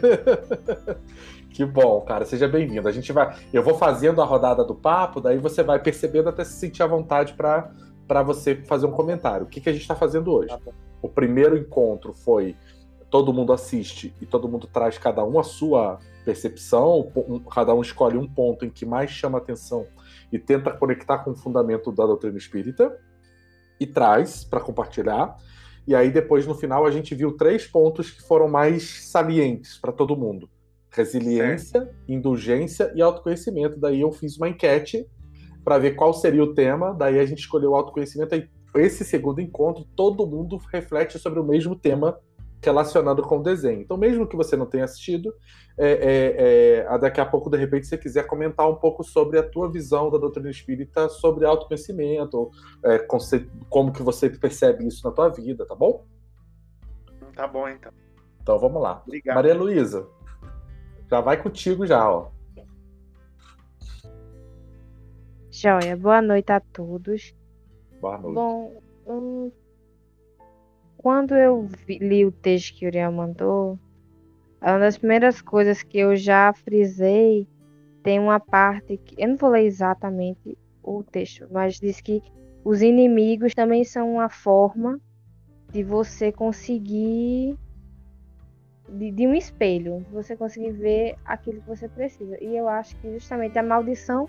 Que 1.59 1.65
bom, 1.65 2.01
cara. 2.03 2.25
Seja 2.25 2.47
bem-vindo. 2.47 2.87
A 2.87 2.93
gente 2.93 3.13
vai. 3.13 3.37
Eu 3.53 3.65
vou 3.65 3.75
fazendo 3.75 4.23
a 4.23 4.25
rodada 4.25 4.65
do 4.65 4.77
papo, 4.77 5.21
daí 5.21 5.39
você 5.39 5.61
vai 5.61 5.83
percebendo 5.83 6.29
até 6.29 6.45
se 6.45 6.53
sentir 6.53 6.85
à 6.85 6.87
vontade 6.87 7.33
para 7.33 7.73
para 8.07 8.23
você 8.23 8.55
fazer 8.55 8.87
um 8.87 8.93
comentário. 8.93 9.45
O 9.45 9.49
que, 9.49 9.61
que 9.61 9.69
a 9.69 9.73
gente 9.73 9.83
está 9.83 9.97
fazendo 9.97 10.33
hoje? 10.33 10.57
Tá. 10.57 10.71
O 11.03 11.09
primeiro 11.09 11.59
encontro 11.59 12.15
foi 12.15 12.55
todo 13.11 13.33
mundo 13.33 13.53
assiste 13.53 14.15
e 14.21 14.25
todo 14.25 14.49
mundo 14.49 14.69
traz 14.69 14.99
cada 14.99 15.25
um 15.25 15.37
a 15.37 15.43
sua 15.43 15.99
percepção, 16.25 17.11
cada 17.53 17.75
um 17.75 17.83
escolhe 17.83 18.17
um 18.17 18.29
ponto 18.29 18.65
em 18.65 18.71
que 18.71 18.87
mais 18.87 19.11
chama 19.11 19.39
atenção 19.39 19.85
e 20.31 20.39
tenta 20.39 20.71
conectar 20.71 21.19
com 21.25 21.33
o 21.33 21.37
fundamento 21.37 21.91
da 21.91 22.07
doutrina 22.07 22.39
espírita 22.39 22.97
e 23.81 23.87
traz 23.87 24.45
para 24.45 24.61
compartilhar. 24.61 25.37
E 25.89 25.93
aí 25.93 26.13
depois 26.13 26.47
no 26.47 26.55
final 26.55 26.87
a 26.87 26.91
gente 26.93 27.17
viu 27.17 27.37
três 27.37 27.67
pontos 27.67 28.13
que 28.13 28.23
foram 28.23 28.47
mais 28.47 29.11
salientes 29.11 29.77
para 29.77 29.91
todo 29.91 30.17
mundo: 30.17 30.49
resiliência, 30.91 31.91
indulgência 32.09 32.93
e 32.95 33.03
autoconhecimento. 33.03 33.79
Daí 33.79 34.01
eu 34.01 34.13
fiz 34.13 34.37
uma 34.37 34.49
enquete 34.49 35.07
para 35.65 35.79
ver 35.79 35.93
qual 35.93 36.13
seria 36.15 36.43
o 36.43 36.55
tema. 36.55 36.95
Daí 36.95 37.19
a 37.19 37.27
gente 37.27 37.41
escolheu 37.41 37.71
o 37.71 37.75
autoconhecimento. 37.75 38.35
E 38.35 38.49
esse 38.77 39.05
segundo 39.05 39.41
encontro 39.41 39.85
todo 39.97 40.27
mundo 40.27 40.59
reflete 40.71 41.19
sobre 41.19 41.41
o 41.41 41.45
mesmo 41.45 41.75
tema 41.77 42.19
relacionado 42.63 43.23
com 43.23 43.39
o 43.39 43.43
desenho. 43.43 43.81
Então, 43.81 43.97
mesmo 43.97 44.27
que 44.27 44.37
você 44.37 44.57
não 44.57 44.67
tenha 44.67 44.85
assistido, 44.85 45.33
é, 45.77 45.91
é, 45.91 46.95
é, 46.95 46.99
daqui 46.99 47.21
a 47.21 47.27
pouco, 47.27 47.49
de 47.49 47.57
repente, 47.57 47.87
você 47.87 47.97
quiser 47.97 48.27
comentar 48.27 48.69
um 48.69 48.75
pouco 48.75 49.05
sobre 49.05 49.39
a 49.39 49.43
tua 49.43 49.71
visão 49.71 50.11
da 50.11 50.19
doutrina 50.19 50.51
espírita 50.51 51.09
sobre 51.09 51.45
autoconhecimento, 51.45 52.51
é, 52.85 52.99
como 53.69 53.93
que 53.93 54.03
você 54.03 54.29
percebe 54.29 54.87
isso 54.87 55.07
na 55.07 55.15
tua 55.15 55.29
vida, 55.29 55.65
tá 55.65 55.75
bom? 55.75 56.05
Tá 57.35 57.47
bom 57.47 57.69
então. 57.69 57.93
Então 58.43 58.59
vamos 58.59 58.83
lá. 58.83 59.03
Obrigado. 59.07 59.37
Maria 59.37 59.55
Luísa, 59.55 60.09
já 61.11 61.21
vai 61.21 61.43
contigo 61.43 61.87
já, 61.87 62.09
ó. 62.09 62.31
Joia, 65.51 65.97
boa 65.97 66.21
noite 66.23 66.53
a 66.53 66.61
todos. 66.61 67.35
Boa 68.01 68.19
noite. 68.19 68.35
Bom, 68.35 68.83
hum, 69.07 69.51
quando 70.97 71.35
eu 71.35 71.67
vi- 71.87 71.99
li 71.99 72.25
o 72.25 72.31
texto 72.31 72.77
que 72.77 72.85
o 72.85 72.89
Uriel 72.89 73.11
mandou, 73.11 73.79
uma 74.61 74.79
das 74.79 74.99
primeiras 74.99 75.41
coisas 75.41 75.83
que 75.83 75.99
eu 75.99 76.15
já 76.17 76.53
frisei 76.53 77.49
tem 78.03 78.19
uma 78.21 78.39
parte 78.39 78.97
que 78.99 79.21
eu 79.21 79.29
não 79.29 79.37
vou 79.37 79.51
ler 79.51 79.65
exatamente 79.65 80.57
o 80.83 81.03
texto, 81.03 81.47
mas 81.51 81.75
diz 81.75 82.01
que 82.01 82.23
os 82.65 82.83
inimigos 82.83 83.55
também 83.55 83.85
são 83.85 84.15
uma 84.15 84.29
forma 84.29 85.01
de 85.73 85.83
você 85.83 86.31
conseguir 86.31 87.57
de, 88.89 89.11
de 89.11 89.27
um 89.27 89.35
espelho, 89.35 90.05
você 90.11 90.37
conseguir 90.37 90.73
ver 90.73 91.17
aquilo 91.25 91.61
que 91.61 91.69
você 91.69 91.89
precisa. 91.89 92.37
E 92.43 92.57
eu 92.57 92.69
acho 92.69 92.97
que 92.97 93.13
justamente 93.15 93.59
a 93.59 93.63
maldição 93.63 94.29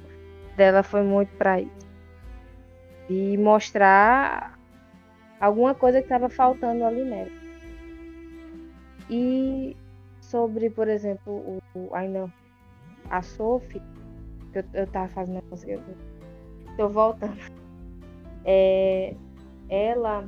dela 0.56 0.84
foi 0.84 1.02
muito 1.04 1.30
para 1.38 1.62
isso 1.62 1.90
de 3.08 3.38
mostrar 3.38 4.60
alguma 5.40 5.74
coisa 5.74 6.00
que 6.00 6.06
estava 6.06 6.30
faltando 6.30 6.84
ali 6.86 7.04
nela. 7.04 7.32
E 9.10 9.76
sobre, 10.22 10.70
por 10.70 10.88
exemplo, 10.88 11.34
o, 11.34 11.60
o- 11.74 11.96
ainda 11.96 12.32
a 13.10 13.22
Sophie, 13.24 13.82
que 14.54 14.60
eu, 14.60 14.64
eu 14.74 14.88
tava 14.88 15.08
fazendo 15.08 15.42
coisa, 15.50 15.68
eu 15.72 15.82
tô 16.78 16.88
voltando. 16.90 17.38
É, 18.46 19.16
ela 19.68 20.26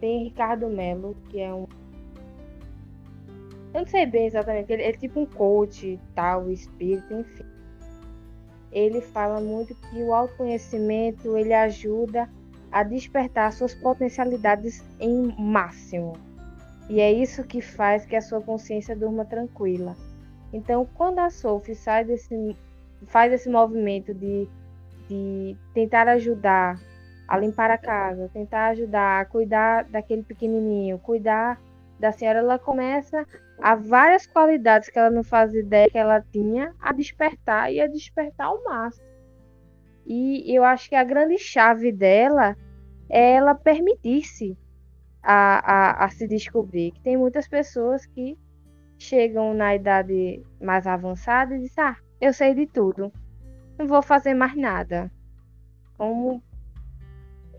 tem 0.00 0.24
Ricardo 0.24 0.68
Melo, 0.68 1.16
que 1.28 1.40
é 1.40 1.52
um. 1.52 1.66
Eu 3.74 3.80
não 3.80 3.86
sei 3.86 4.04
bem 4.04 4.26
exatamente, 4.26 4.70
ele 4.72 4.82
é 4.82 4.92
tipo 4.92 5.20
um 5.20 5.26
coach, 5.26 5.98
tal, 6.14 6.50
espírito, 6.50 7.14
enfim. 7.14 7.44
ele 8.70 9.00
fala 9.00 9.40
muito 9.40 9.74
que 9.74 10.02
o 10.02 10.12
autoconhecimento 10.12 11.36
ele 11.36 11.54
ajuda 11.54 12.28
a 12.70 12.82
despertar 12.82 13.52
suas 13.52 13.74
potencialidades 13.74 14.82
em 15.00 15.34
máximo. 15.38 16.14
E 16.88 17.00
é 17.00 17.10
isso 17.12 17.44
que 17.44 17.60
faz 17.60 18.04
que 18.04 18.16
a 18.16 18.20
sua 18.20 18.40
consciência 18.40 18.96
durma 18.96 19.24
tranquila. 19.24 19.96
Então, 20.52 20.86
quando 20.94 21.18
a 21.20 21.30
Sophie 21.30 21.74
sai 21.74 22.04
desse, 22.04 22.56
faz 23.06 23.32
esse 23.32 23.48
movimento 23.48 24.12
de, 24.12 24.48
de 25.08 25.56
tentar 25.72 26.08
ajudar 26.08 26.78
a 27.28 27.38
limpar 27.38 27.70
a 27.70 27.78
casa, 27.78 28.30
tentar 28.32 28.68
ajudar 28.68 29.20
a 29.20 29.24
cuidar 29.24 29.84
daquele 29.84 30.22
pequenininho, 30.22 30.98
cuidar 30.98 31.58
da 32.02 32.10
senhora, 32.10 32.40
ela 32.40 32.58
começa 32.58 33.24
a 33.60 33.76
várias 33.76 34.26
qualidades 34.26 34.90
que 34.90 34.98
ela 34.98 35.08
não 35.08 35.22
faz 35.22 35.54
ideia 35.54 35.88
que 35.88 35.96
ela 35.96 36.20
tinha 36.32 36.74
a 36.80 36.92
despertar 36.92 37.72
e 37.72 37.80
a 37.80 37.86
despertar 37.86 38.48
ao 38.48 38.62
máximo. 38.64 39.06
E 40.04 40.52
eu 40.52 40.64
acho 40.64 40.88
que 40.88 40.96
a 40.96 41.04
grande 41.04 41.38
chave 41.38 41.92
dela 41.92 42.56
é 43.08 43.34
ela 43.34 43.54
permitir-se 43.54 44.58
a, 45.22 46.02
a, 46.02 46.04
a 46.04 46.10
se 46.10 46.26
descobrir. 46.26 46.90
Que 46.90 47.00
tem 47.02 47.16
muitas 47.16 47.46
pessoas 47.46 48.04
que 48.04 48.36
chegam 48.98 49.54
na 49.54 49.76
idade 49.76 50.44
mais 50.60 50.88
avançada 50.88 51.54
e 51.54 51.60
dizem, 51.60 51.84
ah, 51.84 51.96
eu 52.20 52.32
sei 52.32 52.52
de 52.52 52.66
tudo, 52.66 53.12
não 53.78 53.86
vou 53.86 54.02
fazer 54.02 54.34
mais 54.34 54.56
nada. 54.56 55.08
Como... 55.96 56.42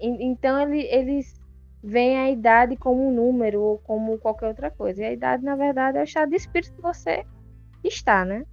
Então 0.02 0.60
ele, 0.60 0.82
eles 0.82 1.42
veem 1.84 2.18
a 2.18 2.32
idade 2.32 2.78
como 2.78 3.06
um 3.06 3.14
número 3.14 3.62
ou 3.62 3.78
como 3.80 4.18
qualquer 4.18 4.48
outra 4.48 4.72
coisa. 4.72 5.02
E 5.02 5.06
a 5.06 5.12
idade, 5.12 5.44
na 5.44 5.56
verdade, 5.56 5.98
é 5.98 6.02
o 6.02 6.04
estado 6.06 6.30
de 6.30 6.38
espírito 6.38 6.74
que 6.74 6.82
você 6.82 7.26
está, 7.84 8.24
né? 8.24 8.46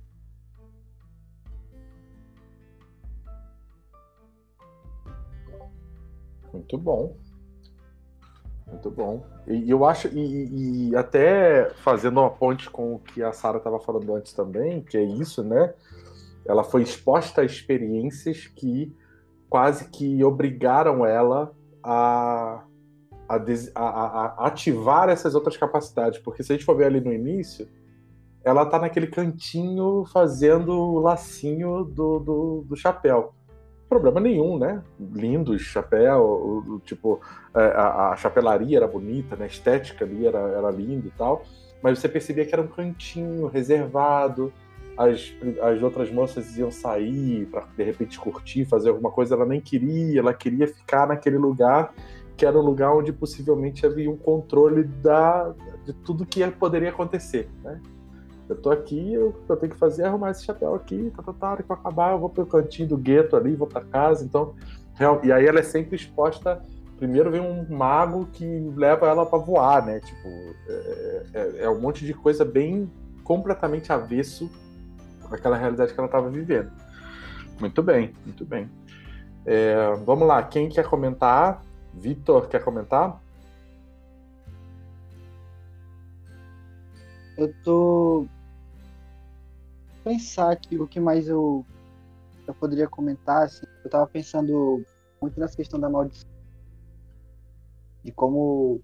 Muito 6.52 6.76
bom. 6.76 7.16
Muito 8.66 8.90
bom. 8.90 9.24
E 9.46 9.70
eu 9.70 9.84
acho, 9.84 10.08
e, 10.08 10.88
e 10.90 10.96
até 10.96 11.70
fazendo 11.82 12.20
uma 12.20 12.30
ponte 12.30 12.68
com 12.68 12.94
o 12.94 12.98
que 12.98 13.22
a 13.22 13.32
Sara 13.32 13.58
estava 13.58 13.78
falando 13.78 14.14
antes 14.14 14.32
também, 14.32 14.82
que 14.82 14.96
é 14.96 15.02
isso, 15.02 15.44
né? 15.44 15.72
Ela 16.44 16.64
foi 16.64 16.82
exposta 16.82 17.42
a 17.42 17.44
experiências 17.44 18.48
que 18.48 18.92
quase 19.48 19.88
que 19.88 20.22
obrigaram 20.24 21.04
ela 21.04 21.52
a, 21.82 22.64
a, 23.36 23.80
a, 23.80 24.26
a 24.26 24.46
ativar 24.46 25.08
essas 25.08 25.34
outras 25.34 25.56
capacidades. 25.56 26.18
Porque 26.18 26.42
se 26.42 26.52
a 26.52 26.56
gente 26.56 26.64
for 26.64 26.76
ver 26.76 26.86
ali 26.86 27.00
no 27.00 27.12
início, 27.12 27.68
ela 28.44 28.64
tá 28.66 28.78
naquele 28.78 29.06
cantinho 29.06 30.04
fazendo 30.12 30.72
o 30.72 30.98
lacinho 30.98 31.84
do, 31.84 32.18
do, 32.18 32.64
do 32.68 32.76
chapéu 32.76 33.34
problema 33.90 34.20
nenhum, 34.20 34.56
né? 34.56 34.80
Lindo 35.00 35.58
chapéu, 35.58 36.20
o, 36.20 36.74
o, 36.74 36.78
tipo, 36.78 37.20
é, 37.52 37.60
a, 37.60 38.10
a, 38.10 38.16
chapelaria 38.16 38.78
era 38.78 38.86
bonita, 38.86 39.34
né? 39.34 39.44
A 39.44 39.48
estética 39.48 40.04
ali 40.04 40.24
era, 40.24 40.38
era 40.38 40.70
linda 40.70 41.08
e 41.08 41.10
tal, 41.10 41.42
mas 41.82 41.98
você 41.98 42.08
percebia 42.08 42.46
que 42.46 42.54
era 42.54 42.62
um 42.62 42.68
cantinho 42.68 43.48
reservado, 43.48 44.52
as, 44.96 45.34
as 45.62 45.82
outras 45.82 46.10
moças 46.10 46.56
iam 46.56 46.70
sair 46.70 47.46
para 47.46 47.66
de 47.76 47.82
repente 47.82 48.18
curtir, 48.18 48.64
fazer 48.64 48.90
alguma 48.90 49.10
coisa, 49.10 49.34
ela 49.34 49.44
nem 49.46 49.60
queria, 49.60 50.20
ela 50.20 50.32
queria 50.32 50.68
ficar 50.68 51.08
naquele 51.08 51.36
lugar 51.36 51.92
que 52.40 52.46
era 52.46 52.58
um 52.58 52.62
lugar 52.62 52.96
onde 52.96 53.12
possivelmente 53.12 53.84
havia 53.84 54.10
um 54.10 54.16
controle 54.16 54.84
da, 54.84 55.54
de 55.84 55.92
tudo 55.92 56.24
que 56.24 56.50
poderia 56.52 56.88
acontecer, 56.88 57.50
né? 57.62 57.78
eu 58.48 58.56
tô 58.56 58.70
aqui, 58.70 59.12
eu, 59.12 59.36
eu 59.46 59.56
tenho 59.58 59.70
que 59.70 59.78
fazer 59.78 60.04
arrumar 60.04 60.30
esse 60.30 60.46
chapéu 60.46 60.74
aqui, 60.74 61.12
tá, 61.14 61.22
tá, 61.22 61.34
tá, 61.34 61.50
hora 61.50 61.62
que 61.62 61.70
eu 61.70 61.76
acabar, 61.76 62.12
eu 62.12 62.18
vou 62.18 62.30
pro 62.30 62.46
cantinho 62.46 62.88
do 62.88 62.96
gueto 62.96 63.36
ali, 63.36 63.54
vou 63.54 63.66
para 63.66 63.84
casa, 63.84 64.24
então, 64.24 64.54
e 65.22 65.30
aí 65.30 65.46
ela 65.46 65.60
é 65.60 65.62
sempre 65.62 65.96
exposta, 65.96 66.62
primeiro 66.96 67.30
vem 67.30 67.42
um 67.42 67.66
mago 67.68 68.26
que 68.32 68.46
leva 68.74 69.06
ela 69.06 69.26
para 69.26 69.38
voar, 69.38 69.84
né, 69.84 70.00
tipo, 70.00 70.28
é, 70.66 71.26
é, 71.34 71.62
é, 71.64 71.70
um 71.70 71.78
monte 71.78 72.06
de 72.06 72.14
coisa 72.14 72.42
bem 72.42 72.90
completamente 73.22 73.92
avesso 73.92 74.50
daquela 75.30 75.58
realidade 75.58 75.92
que 75.92 76.00
ela 76.00 76.08
estava 76.08 76.30
vivendo. 76.30 76.72
Muito 77.60 77.82
bem, 77.82 78.14
muito 78.24 78.46
bem. 78.46 78.70
É, 79.44 79.94
vamos 80.06 80.26
lá, 80.26 80.42
quem 80.42 80.70
quer 80.70 80.86
comentar? 80.86 81.62
Vitor, 81.94 82.48
quer 82.48 82.64
comentar? 82.64 83.20
Eu 87.36 87.54
tô 87.62 88.26
pensar 90.04 90.52
aqui 90.52 90.78
o 90.78 90.86
que 90.86 90.98
mais 90.98 91.28
eu, 91.28 91.64
eu 92.46 92.54
poderia 92.54 92.88
comentar, 92.88 93.44
assim, 93.44 93.64
eu 93.84 93.90
tava 93.90 94.06
pensando 94.06 94.84
muito 95.20 95.38
nessa 95.38 95.56
questão 95.56 95.78
da 95.78 95.88
maldição. 95.88 96.28
De 98.02 98.10
como 98.12 98.80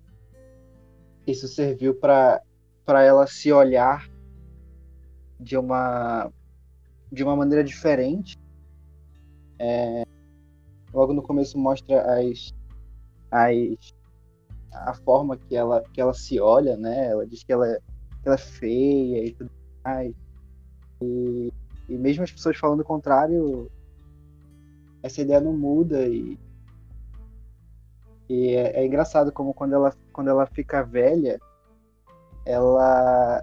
isso 1.27 1.49
serviu 1.49 1.95
para 1.95 2.42
ela 2.87 3.27
se 3.27 3.53
olhar 3.53 4.09
de 5.40 5.57
uma 5.57 6.31
de 7.11 7.23
uma 7.23 7.37
maneira 7.37 7.64
diferente. 7.64 8.37
É, 9.59 10.03
logo 10.92 11.12
no 11.12 11.23
começo 11.23 11.59
mostra 11.59 12.21
as, 12.21 12.53
as 13.30 13.94
a 14.84 14.94
forma 14.94 15.36
que 15.36 15.56
ela 15.56 15.82
que 15.92 16.00
ela 16.00 16.12
se 16.12 16.38
olha, 16.38 16.76
né? 16.76 17.06
Ela 17.06 17.26
diz 17.26 17.42
que 17.42 17.52
ela, 17.52 17.66
que 18.22 18.28
ela 18.28 18.34
é 18.34 18.38
feia 18.38 19.24
e 19.24 19.32
tudo 19.32 19.50
mais. 19.84 20.14
E, 21.00 21.52
e 21.88 21.96
mesmo 21.96 22.24
as 22.24 22.32
pessoas 22.32 22.56
falando 22.56 22.80
o 22.80 22.84
contrário, 22.84 23.70
essa 25.02 25.20
ideia 25.20 25.40
não 25.40 25.52
muda 25.52 26.06
e, 26.06 26.38
e 28.28 28.50
é, 28.50 28.80
é, 28.80 28.86
engraçado 28.86 29.32
como 29.32 29.54
quando 29.54 29.74
ela, 29.74 29.94
quando 30.12 30.28
ela 30.28 30.46
fica 30.46 30.82
velha, 30.82 31.38
ela 32.44 33.42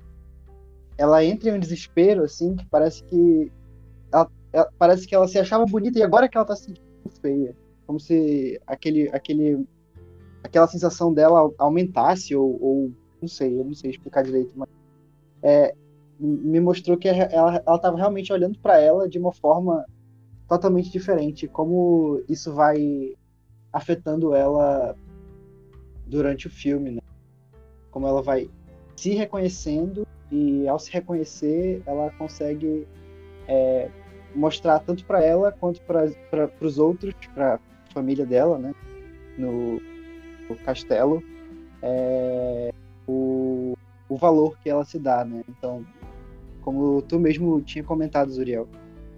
ela 0.95 1.23
entra 1.23 1.49
em 1.49 1.53
um 1.53 1.59
desespero 1.59 2.23
assim 2.23 2.55
que 2.55 2.65
parece 2.67 3.03
que 3.03 3.51
ela, 4.11 4.29
ela, 4.51 4.69
parece 4.77 5.07
que 5.07 5.15
ela 5.15 5.27
se 5.27 5.39
achava 5.39 5.65
bonita 5.65 5.97
e 5.97 6.03
agora 6.03 6.29
que 6.29 6.37
ela 6.37 6.45
tá 6.45 6.55
se 6.55 6.65
sentindo 6.65 6.85
feia, 7.21 7.55
como 7.87 7.99
se 7.99 8.61
aquele 8.67 9.09
aquele 9.09 9.65
aquela 10.43 10.67
sensação 10.67 11.13
dela 11.13 11.51
aumentasse 11.57 12.35
ou, 12.35 12.61
ou 12.61 12.91
não 13.21 13.27
sei, 13.27 13.59
eu 13.59 13.63
não 13.63 13.73
sei 13.73 13.91
explicar 13.91 14.23
direito, 14.23 14.51
mas 14.55 14.69
é, 15.41 15.73
me 16.19 16.59
mostrou 16.59 16.97
que 16.97 17.07
ela 17.07 17.57
estava 17.57 17.97
realmente 17.97 18.31
olhando 18.31 18.59
para 18.59 18.79
ela 18.79 19.07
de 19.09 19.17
uma 19.17 19.31
forma 19.31 19.85
totalmente 20.47 20.91
diferente. 20.91 21.47
Como 21.47 22.21
isso 22.29 22.53
vai 22.53 23.15
afetando 23.71 24.35
ela 24.35 24.95
durante 26.05 26.47
o 26.47 26.49
filme, 26.49 26.91
né? 26.91 27.01
Como 27.89 28.07
ela 28.07 28.21
vai 28.21 28.49
se 28.95 29.11
reconhecendo 29.15 30.05
e 30.31 30.67
ao 30.67 30.77
se 30.77 30.91
reconhecer 30.91 31.81
ela 31.85 32.11
consegue 32.11 32.87
é, 33.47 33.89
mostrar 34.35 34.79
tanto 34.79 35.05
para 35.05 35.23
ela 35.23 35.51
quanto 35.51 35.81
para 35.81 36.51
os 36.61 36.77
outros, 36.77 37.13
para 37.33 37.55
a 37.55 37.59
família 37.93 38.25
dela, 38.25 38.57
né? 38.57 38.73
No, 39.37 39.79
no 39.79 39.92
castelo, 40.55 41.23
é, 41.81 42.71
o, 43.07 43.73
o 44.09 44.17
valor 44.17 44.57
que 44.59 44.69
ela 44.69 44.85
se 44.85 44.99
dá, 44.99 45.23
né? 45.25 45.43
Então 45.49 45.85
como 46.63 47.01
tu 47.01 47.19
mesmo 47.19 47.61
tinha 47.61 47.83
comentado, 47.83 48.31
Zuriel. 48.31 48.67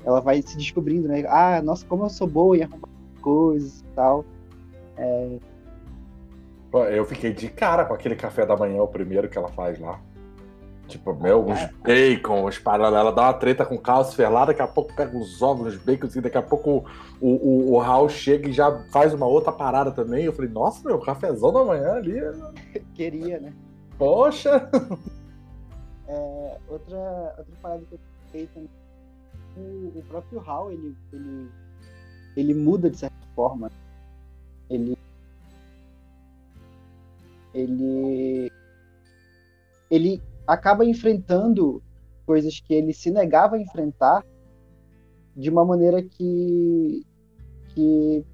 Ela 0.03 0.19
vai 0.19 0.41
se 0.41 0.57
descobrindo, 0.57 1.07
né? 1.07 1.23
Ah, 1.27 1.61
nossa, 1.61 1.85
como 1.85 2.03
eu 2.05 2.09
sou 2.09 2.27
boa 2.27 2.57
em 2.57 2.63
arrumar 2.63 2.89
coisas 3.21 3.81
e 3.81 3.95
tal. 3.95 4.25
É... 4.97 5.39
Eu 6.91 7.05
fiquei 7.05 7.31
de 7.31 7.47
cara 7.47 7.85
com 7.85 7.93
aquele 7.93 8.15
café 8.15 8.45
da 8.45 8.57
manhã, 8.57 8.81
o 8.81 8.87
primeiro 8.87 9.29
que 9.29 9.37
ela 9.37 9.47
faz 9.47 9.79
lá. 9.79 9.99
Tipo, 10.87 11.15
meu, 11.15 11.43
uns 11.47 11.59
é. 11.59 11.71
bacon, 11.83 12.45
os 12.45 12.59
paradas. 12.59 12.99
Ela 12.99 13.11
dá 13.11 13.23
uma 13.23 13.33
treta 13.33 13.65
com 13.65 13.75
o 13.75 13.81
Carlos 13.81 14.13
Ferlar, 14.13 14.47
daqui 14.47 14.61
a 14.61 14.67
pouco 14.67 14.95
pega 14.95 15.17
os 15.17 15.41
ovos, 15.41 15.73
os 15.73 15.81
bacons, 15.81 16.15
e 16.15 16.21
daqui 16.21 16.37
a 16.37 16.43
pouco 16.43 16.85
o, 17.19 17.27
o, 17.27 17.73
o 17.73 17.79
Raul 17.79 18.07
chega 18.07 18.47
e 18.49 18.53
já 18.53 18.71
faz 18.91 19.13
uma 19.13 19.25
outra 19.25 19.51
parada 19.51 19.91
também. 19.91 20.25
Eu 20.25 20.33
falei, 20.33 20.51
nossa, 20.51 20.87
meu, 20.87 20.99
cafezão 20.99 21.51
da 21.51 21.63
manhã 21.63 21.93
ali. 21.93 22.19
Queria, 22.93 23.39
né? 23.39 23.53
Poxa! 23.97 24.69
É, 26.07 26.59
outra, 26.67 27.35
outra 27.35 27.55
parada 27.63 27.83
que 27.89 27.95
eu 27.95 27.99
pensei 28.31 28.47
também, 28.53 28.69
o, 29.57 29.97
o 29.97 30.03
próprio 30.07 30.39
Hal, 30.39 30.71
ele, 30.71 30.95
ele, 31.11 31.49
ele 32.37 32.53
muda 32.53 32.91
de 32.91 32.97
certa 32.97 33.15
forma. 33.35 33.71
Ele. 34.69 34.95
Ele. 37.55 38.51
Ele 39.89 40.21
acaba 40.47 40.85
enfrentando 40.85 41.81
coisas 42.25 42.59
que 42.59 42.73
ele 42.73 42.93
se 42.93 43.11
negava 43.11 43.55
a 43.55 43.61
enfrentar 43.61 44.23
de 45.35 45.49
uma 45.49 45.65
maneira 45.65 46.01
que. 46.01 47.05
que. 47.69 48.25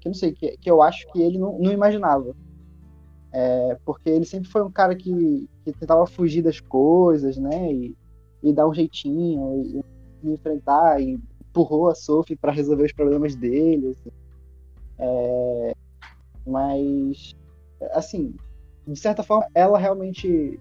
que 0.00 0.08
não 0.08 0.14
sei, 0.14 0.32
que, 0.32 0.56
que 0.58 0.70
eu 0.70 0.82
acho 0.82 1.10
que 1.12 1.20
ele 1.20 1.38
não, 1.38 1.58
não 1.58 1.72
imaginava. 1.72 2.34
É, 3.32 3.78
porque 3.84 4.10
ele 4.10 4.24
sempre 4.24 4.50
foi 4.50 4.62
um 4.62 4.70
cara 4.70 4.96
que, 4.96 5.48
que 5.64 5.72
tentava 5.72 6.04
fugir 6.06 6.42
das 6.42 6.58
coisas, 6.58 7.36
né? 7.36 7.72
E, 7.72 7.96
e 8.42 8.52
dar 8.52 8.68
um 8.68 8.74
jeitinho, 8.74 9.62
e, 9.64 9.84
e 10.26 10.32
enfrentar, 10.32 11.00
e 11.00 11.20
empurrou 11.40 11.88
a 11.88 11.94
Sophie 11.94 12.36
para 12.36 12.52
resolver 12.52 12.84
os 12.84 12.92
problemas 12.92 13.36
dele. 13.36 13.88
Assim. 13.88 14.10
É, 14.98 15.74
mas, 16.46 17.34
assim, 17.92 18.34
de 18.86 18.98
certa 18.98 19.22
forma, 19.22 19.46
ela 19.54 19.78
realmente 19.78 20.58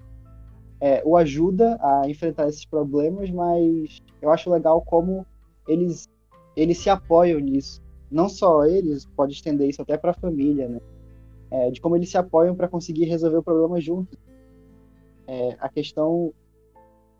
é, 0.81 1.01
o 1.05 1.17
ajuda 1.17 1.77
a 1.81 2.09
enfrentar 2.09 2.47
esses 2.47 2.65
problemas, 2.65 3.29
mas 3.29 4.01
eu 4.21 4.31
acho 4.31 4.49
legal 4.49 4.81
como 4.81 5.25
eles, 5.67 6.09
eles 6.55 6.77
se 6.77 6.89
apoiam 6.89 7.39
nisso. 7.39 7.81
Não 8.09 8.29
só 8.29 8.65
eles, 8.65 9.05
pode 9.05 9.33
estender 9.33 9.69
isso 9.69 9.81
até 9.81 9.97
para 9.97 10.11
a 10.11 10.15
família, 10.15 10.67
né? 10.67 10.79
É, 11.51 11.71
de 11.71 11.81
como 11.81 11.95
eles 11.95 12.09
se 12.09 12.17
apoiam 12.17 12.55
para 12.55 12.67
conseguir 12.67 13.05
resolver 13.05 13.37
o 13.37 13.43
problema 13.43 13.79
juntos. 13.81 14.17
É, 15.27 15.55
a 15.59 15.69
questão 15.69 16.33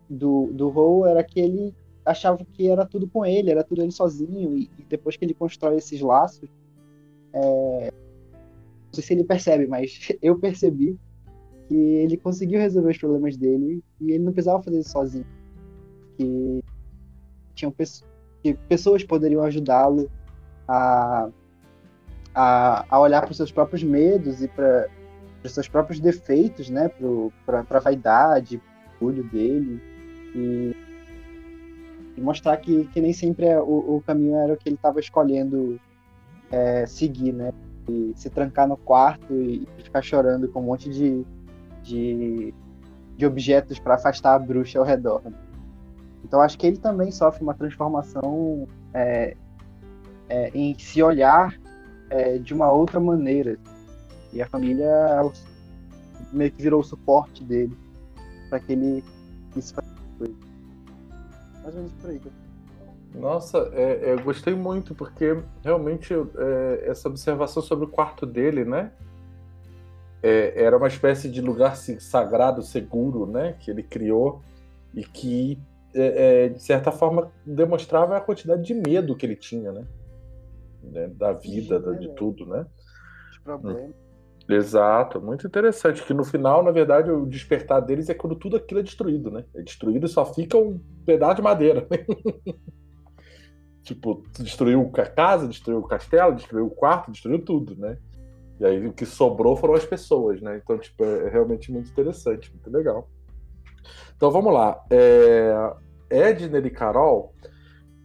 do, 0.08 0.50
do 0.52 0.68
Ro 0.68 1.06
era 1.06 1.22
que 1.22 1.38
ele 1.38 1.74
achava 2.04 2.44
que 2.44 2.68
era 2.68 2.84
tudo 2.86 3.06
com 3.06 3.24
ele, 3.24 3.50
era 3.50 3.62
tudo 3.62 3.82
ele 3.82 3.92
sozinho, 3.92 4.56
e, 4.56 4.70
e 4.78 4.82
depois 4.88 5.16
que 5.16 5.24
ele 5.24 5.34
constrói 5.34 5.76
esses 5.76 6.00
laços, 6.00 6.48
é, 7.32 7.92
não 8.86 8.94
sei 8.94 9.04
se 9.04 9.12
ele 9.12 9.24
percebe, 9.24 9.66
mas 9.66 10.08
eu 10.20 10.38
percebi 10.38 10.98
que 11.70 11.76
ele 11.76 12.16
conseguiu 12.16 12.58
resolver 12.58 12.90
os 12.90 12.98
problemas 12.98 13.36
dele 13.36 13.80
e 14.00 14.10
ele 14.10 14.24
não 14.24 14.32
precisava 14.32 14.60
fazer 14.60 14.80
isso 14.80 14.90
sozinho. 14.90 15.26
Que 16.18 16.64
tinham 17.54 17.70
pessoas, 17.70 18.10
que 18.42 18.54
pessoas 18.68 19.04
poderiam 19.04 19.44
ajudá-lo 19.44 20.10
a, 20.66 21.28
a, 22.34 22.84
a, 22.90 23.00
olhar 23.00 23.20
para 23.20 23.30
os 23.30 23.36
seus 23.36 23.52
próprios 23.52 23.84
medos 23.84 24.42
e 24.42 24.48
para 24.48 24.88
os 25.44 25.52
seus 25.52 25.68
próprios 25.68 26.00
defeitos, 26.00 26.68
né? 26.68 26.90
Para 27.46 27.64
a 27.70 27.78
vaidade, 27.78 28.60
orgulho 29.00 29.22
dele. 29.30 29.80
E, 30.34 30.74
e, 32.16 32.20
mostrar 32.20 32.56
que, 32.56 32.84
que 32.86 33.00
nem 33.00 33.12
sempre 33.12 33.46
é, 33.46 33.60
o, 33.60 33.96
o 33.96 34.02
caminho 34.04 34.34
era 34.34 34.54
o 34.54 34.56
que 34.56 34.68
ele 34.68 34.74
estava 34.74 34.98
escolhendo 34.98 35.80
é, 36.50 36.84
seguir, 36.84 37.32
né? 37.32 37.52
E 37.88 38.12
se 38.16 38.28
trancar 38.28 38.66
no 38.66 38.76
quarto 38.76 39.32
e 39.32 39.68
ficar 39.78 40.02
chorando 40.02 40.48
com 40.48 40.58
um 40.58 40.64
monte 40.64 40.90
de, 40.90 41.24
de, 41.82 42.54
de 43.16 43.26
objetos 43.26 43.78
para 43.78 43.94
afastar 43.94 44.34
a 44.34 44.38
bruxa 44.38 44.78
ao 44.78 44.84
redor. 44.84 45.22
Então 46.24 46.40
acho 46.40 46.58
que 46.58 46.66
ele 46.66 46.78
também 46.78 47.10
sofre 47.10 47.42
uma 47.42 47.54
transformação 47.54 48.66
é, 48.94 49.36
é, 50.28 50.50
em 50.54 50.78
se 50.78 51.02
olhar 51.02 51.58
é, 52.10 52.38
de 52.38 52.54
uma 52.54 52.70
outra 52.70 53.00
maneira. 53.00 53.58
E 54.32 54.40
a 54.40 54.46
família 54.46 54.84
é 54.84 55.30
meio 56.32 56.52
que 56.52 56.62
virou 56.62 56.80
o 56.80 56.84
suporte 56.84 57.42
dele 57.44 57.76
para 58.48 58.60
que 58.60 58.72
ele 58.72 59.04
isso 59.56 59.74
coisa. 60.18 60.34
Mais 61.62 61.74
ou 61.74 61.82
menos 61.82 61.92
por 61.94 62.10
aí. 62.10 62.20
Nossa, 63.14 63.70
é, 63.72 64.12
eu 64.12 64.22
gostei 64.22 64.54
muito, 64.54 64.94
porque 64.94 65.42
realmente 65.64 66.14
é, 66.14 66.84
essa 66.86 67.08
observação 67.08 67.62
sobre 67.62 67.84
o 67.84 67.88
quarto 67.88 68.24
dele, 68.24 68.64
né? 68.64 68.92
É, 70.22 70.62
era 70.62 70.76
uma 70.76 70.88
espécie 70.88 71.28
de 71.28 71.40
lugar 71.40 71.76
sagrado, 71.76 72.62
seguro, 72.62 73.26
né, 73.26 73.54
que 73.60 73.70
ele 73.70 73.82
criou 73.82 74.40
e 74.94 75.04
que, 75.04 75.58
é, 75.94 76.44
é, 76.44 76.48
de 76.48 76.62
certa 76.62 76.92
forma, 76.92 77.30
demonstrava 77.44 78.16
a 78.16 78.20
quantidade 78.20 78.62
de 78.62 78.74
medo 78.74 79.16
que 79.16 79.24
ele 79.24 79.36
tinha, 79.36 79.72
né, 79.72 79.84
né 80.82 81.08
da 81.08 81.32
vida, 81.32 81.78
da, 81.78 81.92
de 81.92 82.08
tudo, 82.14 82.46
né. 82.46 82.66
Hum. 83.46 83.92
Exato, 84.48 85.20
muito 85.20 85.46
interessante. 85.46 86.02
Que 86.04 86.12
no 86.12 86.24
final, 86.24 86.62
na 86.62 86.72
verdade, 86.72 87.10
o 87.10 87.24
despertar 87.24 87.80
deles 87.80 88.08
é 88.08 88.14
quando 88.14 88.34
tudo 88.34 88.56
aquilo 88.56 88.80
é 88.80 88.82
destruído, 88.82 89.30
né? 89.30 89.44
É 89.54 89.62
destruído 89.62 90.06
e 90.06 90.08
só 90.08 90.26
fica 90.26 90.58
um 90.58 90.80
pedaço 91.06 91.36
de 91.36 91.42
madeira. 91.42 91.86
tipo, 93.82 94.24
destruiu 94.38 94.90
a 94.92 95.06
casa, 95.06 95.46
destruiu 95.46 95.78
o 95.78 95.86
castelo, 95.86 96.34
destruiu 96.34 96.66
o 96.66 96.70
quarto, 96.70 97.12
destruiu 97.12 97.44
tudo, 97.44 97.76
né? 97.76 97.96
E 98.60 98.66
aí 98.66 98.86
o 98.86 98.92
que 98.92 99.06
sobrou 99.06 99.56
foram 99.56 99.74
as 99.74 99.86
pessoas, 99.86 100.40
né? 100.42 100.60
Então, 100.62 100.78
tipo, 100.78 101.02
é 101.02 101.30
realmente 101.30 101.72
muito 101.72 101.90
interessante, 101.90 102.52
muito 102.52 102.70
legal. 102.70 103.08
Então 104.14 104.30
vamos 104.30 104.52
lá. 104.52 104.84
É... 104.90 105.72
Edner 106.10 106.66
e 106.66 106.70
Carol, 106.70 107.32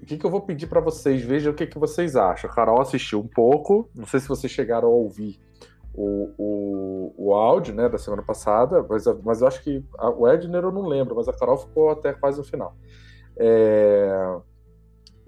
o 0.01 0.05
que, 0.05 0.17
que 0.17 0.25
eu 0.25 0.29
vou 0.29 0.41
pedir 0.41 0.67
para 0.67 0.79
vocês? 0.79 1.21
Vejam 1.21 1.51
o 1.51 1.55
que, 1.55 1.67
que 1.67 1.77
vocês 1.77 2.15
acham. 2.15 2.49
A 2.49 2.53
Carol 2.53 2.79
assistiu 2.79 3.19
um 3.19 3.27
pouco, 3.27 3.89
não 3.93 4.05
sei 4.05 4.21
se 4.21 4.27
vocês 4.29 4.51
chegaram 4.51 4.87
a 4.87 4.91
ouvir 4.91 5.39
o, 5.93 6.31
o, 6.37 7.13
o 7.17 7.33
áudio 7.33 7.73
né, 7.73 7.89
da 7.89 7.97
semana 7.97 8.21
passada, 8.21 8.85
mas, 8.87 9.05
mas 9.23 9.41
eu 9.41 9.47
acho 9.47 9.61
que 9.61 9.83
a, 9.97 10.09
o 10.09 10.27
Edner 10.27 10.63
eu 10.63 10.71
não 10.71 10.85
lembro, 10.87 11.15
mas 11.15 11.27
a 11.27 11.33
Carol 11.33 11.57
ficou 11.57 11.89
até 11.89 12.13
quase 12.13 12.37
no 12.37 12.43
final. 12.43 12.75
É... 13.35 14.37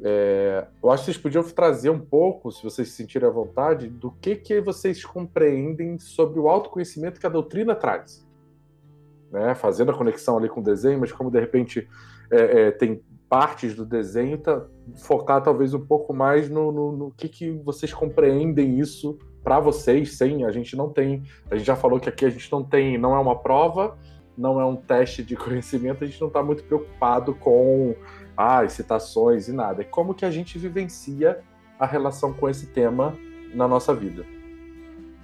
É, 0.04 0.68
eu 0.84 0.92
acho 0.92 1.04
que 1.04 1.12
vocês 1.12 1.18
podiam 1.18 1.44
trazer 1.44 1.90
um 1.90 2.00
pouco, 2.00 2.52
se 2.52 2.64
vocês 2.64 2.90
se 2.90 2.96
sentirem 2.96 3.28
à 3.28 3.32
vontade, 3.32 3.88
do 3.88 4.12
que, 4.12 4.36
que 4.36 4.62
vocês 4.62 5.04
compreendem 5.04 5.98
sobre 5.98 6.40
o 6.40 6.48
autoconhecimento 6.48 7.20
que 7.20 7.26
a 7.26 7.30
doutrina 7.30 7.76
traz. 7.76 8.26
Né? 9.32 9.56
Fazendo 9.56 9.92
a 9.92 9.98
conexão 9.98 10.38
ali 10.38 10.50
com 10.50 10.62
o 10.62 10.64
desenho, 10.64 11.00
mas 11.00 11.12
como 11.12 11.32
de 11.32 11.40
repente 11.40 11.88
é, 12.32 12.68
é, 12.68 12.72
tem 12.72 13.02
partes 13.28 13.76
do 13.76 13.86
desenho, 13.86 14.38
tá, 14.38 14.66
focar 15.04 15.42
talvez 15.44 15.74
um 15.74 15.86
pouco 15.86 16.14
mais 16.14 16.50
no, 16.50 16.72
no, 16.72 16.92
no 16.92 17.12
que, 17.12 17.28
que 17.28 17.52
vocês 17.52 17.94
compreendem 17.94 18.80
isso 18.80 19.18
para 19.44 19.60
vocês, 19.60 20.18
sem 20.18 20.46
a 20.46 20.52
gente 20.52 20.76
não 20.76 20.90
tem, 20.90 21.24
a 21.50 21.56
gente 21.56 21.66
já 21.66 21.76
falou 21.76 22.00
que 22.00 22.10
aqui 22.10 22.26
a 22.26 22.30
gente 22.30 22.52
não 22.52 22.64
tem, 22.64 22.98
não 22.98 23.16
é 23.16 23.20
uma 23.20 23.38
prova, 23.38 23.98
não 24.38 24.62
é 24.62 24.66
um 24.66 24.76
teste 24.76 25.24
de 25.24 25.36
conhecimento, 25.38 26.04
a 26.04 26.08
gente 26.08 26.22
não 26.22 26.28
está 26.28 26.44
muito 26.44 26.64
preocupado 26.64 27.34
com 27.34 27.96
ah, 28.38 28.67
citações 28.69 29.47
e 29.47 29.52
nada. 29.52 29.82
É 29.82 29.86
como 29.86 30.13
que 30.13 30.23
a 30.23 30.32
gente 30.32 30.58
vivencia 30.60 31.39
a 31.80 31.86
relação 31.86 32.32
com 32.34 32.47
esse 32.47 32.67
tema 32.67 33.15
na 33.54 33.67
nossa 33.67 33.93
vida. 33.93 34.23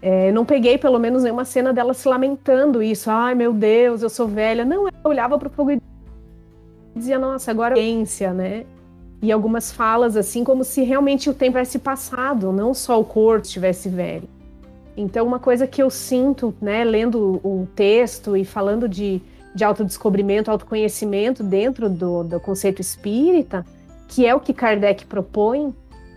É, 0.01 0.31
não 0.31 0.43
peguei 0.43 0.77
pelo 0.77 0.99
menos 0.99 1.23
nenhuma 1.23 1.45
cena 1.45 1.71
dela 1.71 1.93
se 1.93 2.07
lamentando 2.07 2.83
isso. 2.83 3.09
Ai, 3.09 3.35
meu 3.35 3.53
Deus, 3.53 4.01
eu 4.01 4.09
sou 4.09 4.27
velha. 4.27 4.65
Não, 4.65 4.87
ela 4.87 4.93
olhava 5.05 5.37
para 5.37 5.47
o 5.47 5.51
fogo 5.51 5.71
e 5.71 5.81
dizia, 6.95 7.17
nossa, 7.17 7.51
agora 7.51 7.79
é 7.79 8.33
né? 8.33 8.65
E 9.21 9.31
algumas 9.31 9.71
falas 9.71 10.17
assim, 10.17 10.43
como 10.43 10.65
se 10.65 10.83
realmente 10.83 11.29
o 11.29 11.33
tempo 11.33 11.53
tivesse 11.53 11.79
passado, 11.79 12.51
não 12.51 12.73
só 12.73 12.99
o 12.99 13.05
corpo 13.05 13.45
estivesse 13.45 13.87
velho. 13.87 14.27
Então, 14.97 15.25
uma 15.25 15.39
coisa 15.39 15.65
que 15.65 15.81
eu 15.81 15.89
sinto, 15.89 16.53
né, 16.61 16.83
lendo 16.83 17.39
o 17.43 17.67
texto 17.73 18.35
e 18.35 18.43
falando 18.43 18.87
de 18.87 19.21
de 19.53 19.63
autodescobrimento, 19.63 20.49
autoconhecimento 20.49 21.43
dentro 21.43 21.89
do, 21.89 22.23
do 22.23 22.39
conceito 22.39 22.81
espírita, 22.81 23.65
que 24.07 24.25
é 24.25 24.33
o 24.33 24.39
que 24.39 24.53
Kardec 24.53 25.05
propõe, 25.05 25.73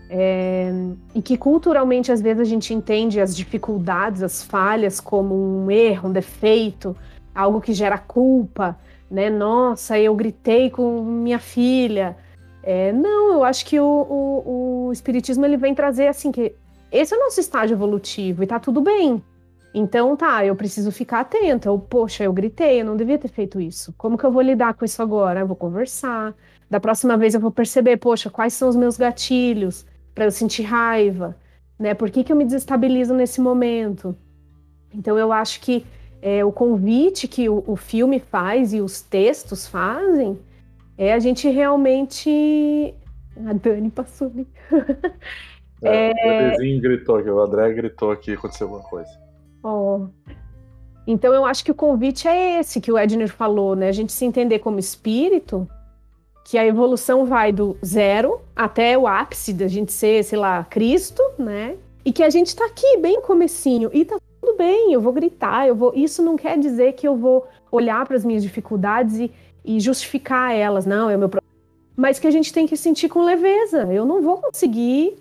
é, 0.09 0.71
e 1.15 1.21
que 1.21 1.37
culturalmente 1.37 2.13
às 2.13 2.21
vezes 2.21 2.41
a 2.41 2.45
gente 2.45 2.73
entende 2.73 3.21
as 3.21 3.37
dificuldades, 3.37 4.23
as 4.23 4.43
falhas 4.43 5.01
como 5.01 5.35
um 5.35 5.71
erro, 5.71 6.09
um 6.09 6.13
defeito, 6.13 6.97
algo 7.35 7.61
que 7.61 7.73
gera 7.73 7.99
culpa, 7.99 8.79
né? 9.11 9.29
Nossa, 9.29 9.99
eu 9.99 10.15
gritei 10.15 10.71
com 10.71 11.03
minha 11.03 11.39
filha. 11.39 12.17
É, 12.63 12.93
não, 12.93 13.35
eu 13.35 13.45
acho 13.45 13.65
que 13.67 13.79
o, 13.79 13.85
o, 13.85 14.87
o, 14.87 14.93
espiritismo 14.93 15.45
ele 15.45 15.57
vem 15.57 15.75
trazer 15.75 16.09
assim 16.09 16.33
que 16.33 16.55
esse 16.91 17.15
é 17.15 17.17
o 17.17 17.21
nosso 17.21 17.39
estágio 17.39 17.75
evolutivo 17.75 18.43
e 18.43 18.47
tá 18.47 18.59
tudo 18.59 18.81
bem. 18.81 19.23
Então, 19.79 20.17
tá, 20.17 20.43
eu 20.43 20.57
preciso 20.57 20.91
ficar 20.91 21.21
atenta. 21.21 21.69
Eu, 21.69 21.79
poxa, 21.79 22.25
eu 22.25 22.33
gritei, 22.33 22.81
eu 22.81 22.85
não 22.87 22.97
devia 22.97 23.19
ter 23.19 23.29
feito 23.29 23.61
isso. 23.61 23.93
Como 23.99 24.17
que 24.17 24.25
eu 24.25 24.33
vou 24.33 24.41
lidar 24.41 24.73
com 24.73 24.87
isso 24.87 25.03
agora? 25.03 25.41
Eu 25.41 25.47
vou 25.47 25.55
conversar. 25.55 26.35
Da 26.71 26.81
próxima 26.81 27.15
vez 27.19 27.35
eu 27.35 27.41
vou 27.41 27.51
perceber, 27.51 27.99
poxa, 27.99 28.31
quais 28.31 28.55
são 28.55 28.71
os 28.71 28.75
meus 28.75 28.97
gatilhos 28.97 29.85
para 30.15 30.25
eu 30.25 30.31
sentir 30.31 30.63
raiva, 30.63 31.37
né? 31.79 31.93
Por 31.93 32.09
que, 32.09 32.25
que 32.25 32.33
eu 32.33 32.37
me 32.37 32.47
desestabilizo 32.47 33.13
nesse 33.13 33.39
momento? 33.39 34.17
Então, 34.95 35.19
eu 35.19 35.31
acho 35.31 35.61
que 35.61 35.85
é, 36.23 36.43
o 36.43 36.51
convite 36.51 37.29
que 37.29 37.47
o, 37.47 37.63
o 37.67 37.77
filme 37.77 38.19
faz 38.19 38.73
e 38.73 38.81
os 38.81 39.03
textos 39.03 39.67
fazem 39.67 40.39
é 40.97 41.13
a 41.13 41.19
gente 41.19 41.51
realmente. 41.51 42.95
A 43.47 43.53
Dani 43.53 43.91
passou 43.91 44.29
ali. 44.29 44.49
É, 45.83 46.13
é... 46.17 46.49
O 46.49 46.51
Dezinho 46.53 46.81
gritou 46.81 47.17
aqui, 47.17 47.29
o 47.29 47.39
André 47.39 47.75
gritou 47.75 48.11
aqui, 48.11 48.33
aconteceu 48.33 48.69
alguma 48.69 48.89
coisa. 48.89 49.26
Oh. 49.67 50.07
Então 51.07 51.35
eu 51.35 51.45
acho 51.45 51.65
que 51.65 51.73
o 51.73 51.75
convite 51.75 52.29
é 52.29 52.61
esse 52.61 52.81
que 52.81 52.93
o 52.93 52.99
Edner 52.99 53.33
falou, 53.33 53.75
né? 53.75 53.89
A 53.89 53.93
gente 53.93 54.13
se 54.13 54.25
entender 54.25 54.61
como 54.61 54.79
espírito, 54.79 55.69
que 56.45 56.57
a 56.57 56.65
evolução 56.65 57.25
vai 57.25 57.51
do 57.51 57.77
zero 57.85 58.41
até 58.55 58.97
o 58.97 59.09
ápice 59.09 59.53
da 59.53 59.67
gente 59.67 59.93
ser, 59.93 60.23
sei 60.23 60.39
lá, 60.39 60.63
Cristo, 60.65 61.21
né? 61.37 61.77
E 62.05 62.13
que 62.13 62.23
a 62.23 62.31
gente 62.31 62.55
tá 62.55 62.65
aqui 62.67 62.97
bem 62.99 63.21
comecinho 63.21 63.91
e 63.93 64.05
tá 64.05 64.17
tudo 64.41 64.57
bem, 64.57 64.93
eu 64.93 65.01
vou 65.01 65.13
gritar, 65.13 65.67
eu 65.67 65.75
vou. 65.75 65.93
Isso 65.95 66.23
não 66.23 66.37
quer 66.37 66.57
dizer 66.57 66.93
que 66.93 67.07
eu 67.07 67.17
vou 67.17 67.49
olhar 67.71 68.07
para 68.07 68.17
as 68.17 68.25
minhas 68.25 68.45
dificuldades 68.45 69.19
e, 69.19 69.33
e 69.65 69.81
justificar 69.81 70.55
elas, 70.55 70.87
não, 70.87 71.11
é 71.11 71.17
o 71.17 71.19
meu 71.19 71.29
problema. 71.29 71.53
Mas 71.97 72.21
que 72.21 72.27
a 72.29 72.31
gente 72.31 72.53
tem 72.53 72.67
que 72.67 72.77
sentir 72.77 73.09
com 73.09 73.25
leveza. 73.25 73.93
Eu 73.93 74.05
não 74.05 74.23
vou 74.23 74.37
conseguir 74.37 75.17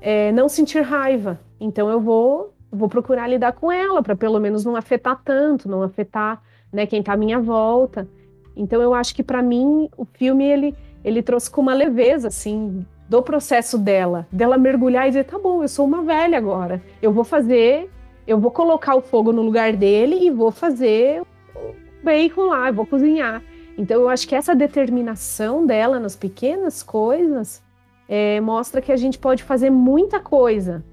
é, 0.00 0.32
não 0.32 0.48
sentir 0.48 0.80
raiva. 0.80 1.38
Então 1.60 1.90
eu 1.90 2.00
vou 2.00 2.54
vou 2.72 2.88
procurar 2.88 3.26
lidar 3.26 3.52
com 3.52 3.70
ela 3.70 4.02
para 4.02 4.16
pelo 4.16 4.38
menos 4.38 4.64
não 4.64 4.76
afetar 4.76 5.20
tanto, 5.24 5.68
não 5.68 5.82
afetar 5.82 6.42
né, 6.72 6.86
quem 6.86 7.00
está 7.00 7.14
à 7.14 7.16
minha 7.16 7.38
volta. 7.38 8.08
Então 8.56 8.80
eu 8.80 8.94
acho 8.94 9.14
que 9.14 9.22
para 9.22 9.42
mim 9.42 9.88
o 9.96 10.04
filme 10.04 10.44
ele 10.44 10.74
ele 11.02 11.22
trouxe 11.22 11.50
com 11.50 11.62
uma 11.62 11.72
leveza 11.72 12.28
assim 12.28 12.84
do 13.08 13.22
processo 13.22 13.76
dela, 13.76 14.26
dela 14.30 14.56
mergulhar 14.56 15.06
e 15.06 15.10
dizer, 15.10 15.24
tá 15.24 15.38
bom, 15.38 15.62
eu 15.62 15.68
sou 15.68 15.84
uma 15.84 16.02
velha 16.02 16.38
agora, 16.38 16.80
eu 17.02 17.12
vou 17.12 17.24
fazer, 17.24 17.90
eu 18.26 18.38
vou 18.38 18.50
colocar 18.50 18.94
o 18.94 19.00
fogo 19.00 19.32
no 19.32 19.42
lugar 19.42 19.72
dele 19.72 20.26
e 20.26 20.30
vou 20.30 20.52
fazer 20.52 21.22
o 21.56 21.74
bacon 22.04 22.42
lá, 22.42 22.68
eu 22.68 22.74
vou 22.74 22.86
cozinhar. 22.86 23.42
Então 23.76 24.00
eu 24.00 24.08
acho 24.08 24.28
que 24.28 24.34
essa 24.34 24.54
determinação 24.54 25.66
dela 25.66 25.98
nas 25.98 26.14
pequenas 26.14 26.82
coisas 26.82 27.62
é, 28.08 28.40
mostra 28.40 28.80
que 28.80 28.92
a 28.92 28.96
gente 28.96 29.18
pode 29.18 29.42
fazer 29.42 29.70
muita 29.70 30.20
coisa, 30.20 30.84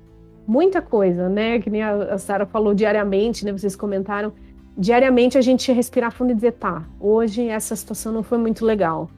muita 0.47 0.81
coisa, 0.81 1.27
né? 1.27 1.59
Que 1.59 1.69
nem 1.69 1.83
a, 1.83 2.17
Sara 2.17 2.45
falou 2.45 2.73
diariamente, 2.73 3.43
né? 3.43 3.51
Vocês 3.51 3.75
comentaram. 3.75 4.31
Diariamente 4.77 5.37
a 5.37 5.41
gente 5.41 5.71
respirar 5.71 6.11
fundo 6.11 6.31
e 6.31 6.35
dizer, 6.35 6.53
tá, 6.53 6.83
hoje 6.99 7.47
essa 7.47 7.75
situação 7.75 8.13
não 8.13 8.23
foi 8.23 8.37
muito 8.37 8.63
legal. 8.63 9.09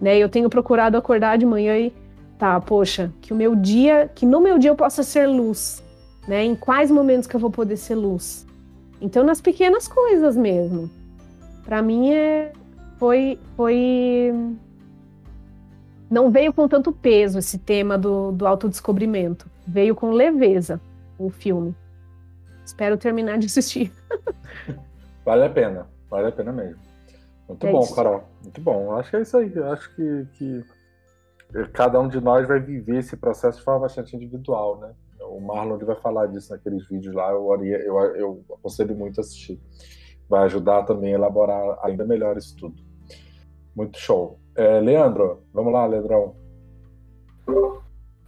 Né? 0.00 0.18
Eu 0.18 0.28
tenho 0.28 0.50
procurado 0.50 0.96
acordar 0.96 1.38
de 1.38 1.46
manhã 1.46 1.78
e 1.78 1.92
tá, 2.36 2.60
poxa, 2.60 3.12
que 3.20 3.32
o 3.32 3.36
meu 3.36 3.54
dia, 3.54 4.10
que 4.12 4.26
no 4.26 4.40
meu 4.40 4.58
dia 4.58 4.70
eu 4.70 4.76
possa 4.76 5.02
ser 5.04 5.26
luz, 5.26 5.82
né? 6.26 6.44
Em 6.44 6.54
quais 6.54 6.90
momentos 6.90 7.28
que 7.28 7.34
eu 7.36 7.40
vou 7.40 7.50
poder 7.50 7.76
ser 7.76 7.94
luz? 7.94 8.44
Então 9.00 9.24
nas 9.24 9.40
pequenas 9.40 9.86
coisas 9.86 10.36
mesmo. 10.36 10.90
Para 11.64 11.80
mim 11.80 12.12
é 12.12 12.52
foi 12.98 13.38
foi 13.56 14.32
não 16.10 16.30
veio 16.30 16.52
com 16.52 16.68
tanto 16.68 16.92
peso 16.92 17.38
esse 17.38 17.58
tema 17.58 17.96
do, 17.96 18.32
do 18.32 18.46
autodescobrimento. 18.46 19.53
Veio 19.66 19.94
com 19.94 20.10
leveza 20.10 20.80
o 21.18 21.30
filme. 21.30 21.74
Espero 22.64 22.96
terminar 22.96 23.38
de 23.38 23.46
assistir. 23.46 23.92
vale 25.24 25.44
a 25.44 25.50
pena, 25.50 25.86
vale 26.10 26.28
a 26.28 26.32
pena 26.32 26.52
mesmo. 26.52 26.80
Muito 27.48 27.66
é 27.66 27.72
bom, 27.72 27.80
isso. 27.80 27.94
Carol. 27.94 28.24
Muito 28.42 28.60
bom. 28.60 28.96
Acho 28.96 29.10
que 29.10 29.16
é 29.16 29.22
isso 29.22 29.36
aí. 29.36 29.52
Acho 29.58 29.94
que, 29.94 30.26
que 30.34 30.64
cada 31.72 32.00
um 32.00 32.08
de 32.08 32.20
nós 32.20 32.48
vai 32.48 32.58
viver 32.58 32.98
esse 32.98 33.16
processo 33.16 33.58
de 33.58 33.64
forma 33.64 33.80
bastante 33.80 34.16
individual, 34.16 34.78
né? 34.80 34.94
O 35.20 35.40
Marlon 35.40 35.78
vai 35.78 35.96
falar 35.96 36.26
disso 36.26 36.52
naqueles 36.52 36.86
vídeos 36.86 37.14
lá, 37.14 37.30
eu, 37.30 37.48
eu, 37.64 38.16
eu 38.16 38.44
aconselho 38.52 38.94
muito 38.94 39.20
assistir. 39.20 39.60
Vai 40.28 40.44
ajudar 40.44 40.84
também 40.84 41.12
a 41.12 41.18
elaborar 41.18 41.78
ainda 41.82 42.04
melhor 42.04 42.36
isso 42.36 42.56
tudo. 42.56 42.82
Muito 43.74 43.98
show. 43.98 44.38
É, 44.54 44.80
Leandro, 44.80 45.42
vamos 45.52 45.72
lá, 45.72 45.86
Leandrão. 45.86 46.36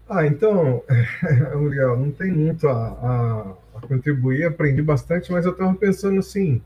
Ah, 0.09 0.25
então, 0.25 0.85
Uriel, 1.61 1.97
não 1.97 2.13
tem 2.13 2.31
muito 2.31 2.69
a, 2.69 2.73
a, 2.73 3.79
a 3.79 3.81
contribuir, 3.81 4.45
aprendi 4.45 4.81
bastante, 4.81 5.33
mas 5.33 5.45
eu 5.45 5.51
estava 5.51 5.75
pensando 5.75 6.21
assim, 6.21 6.63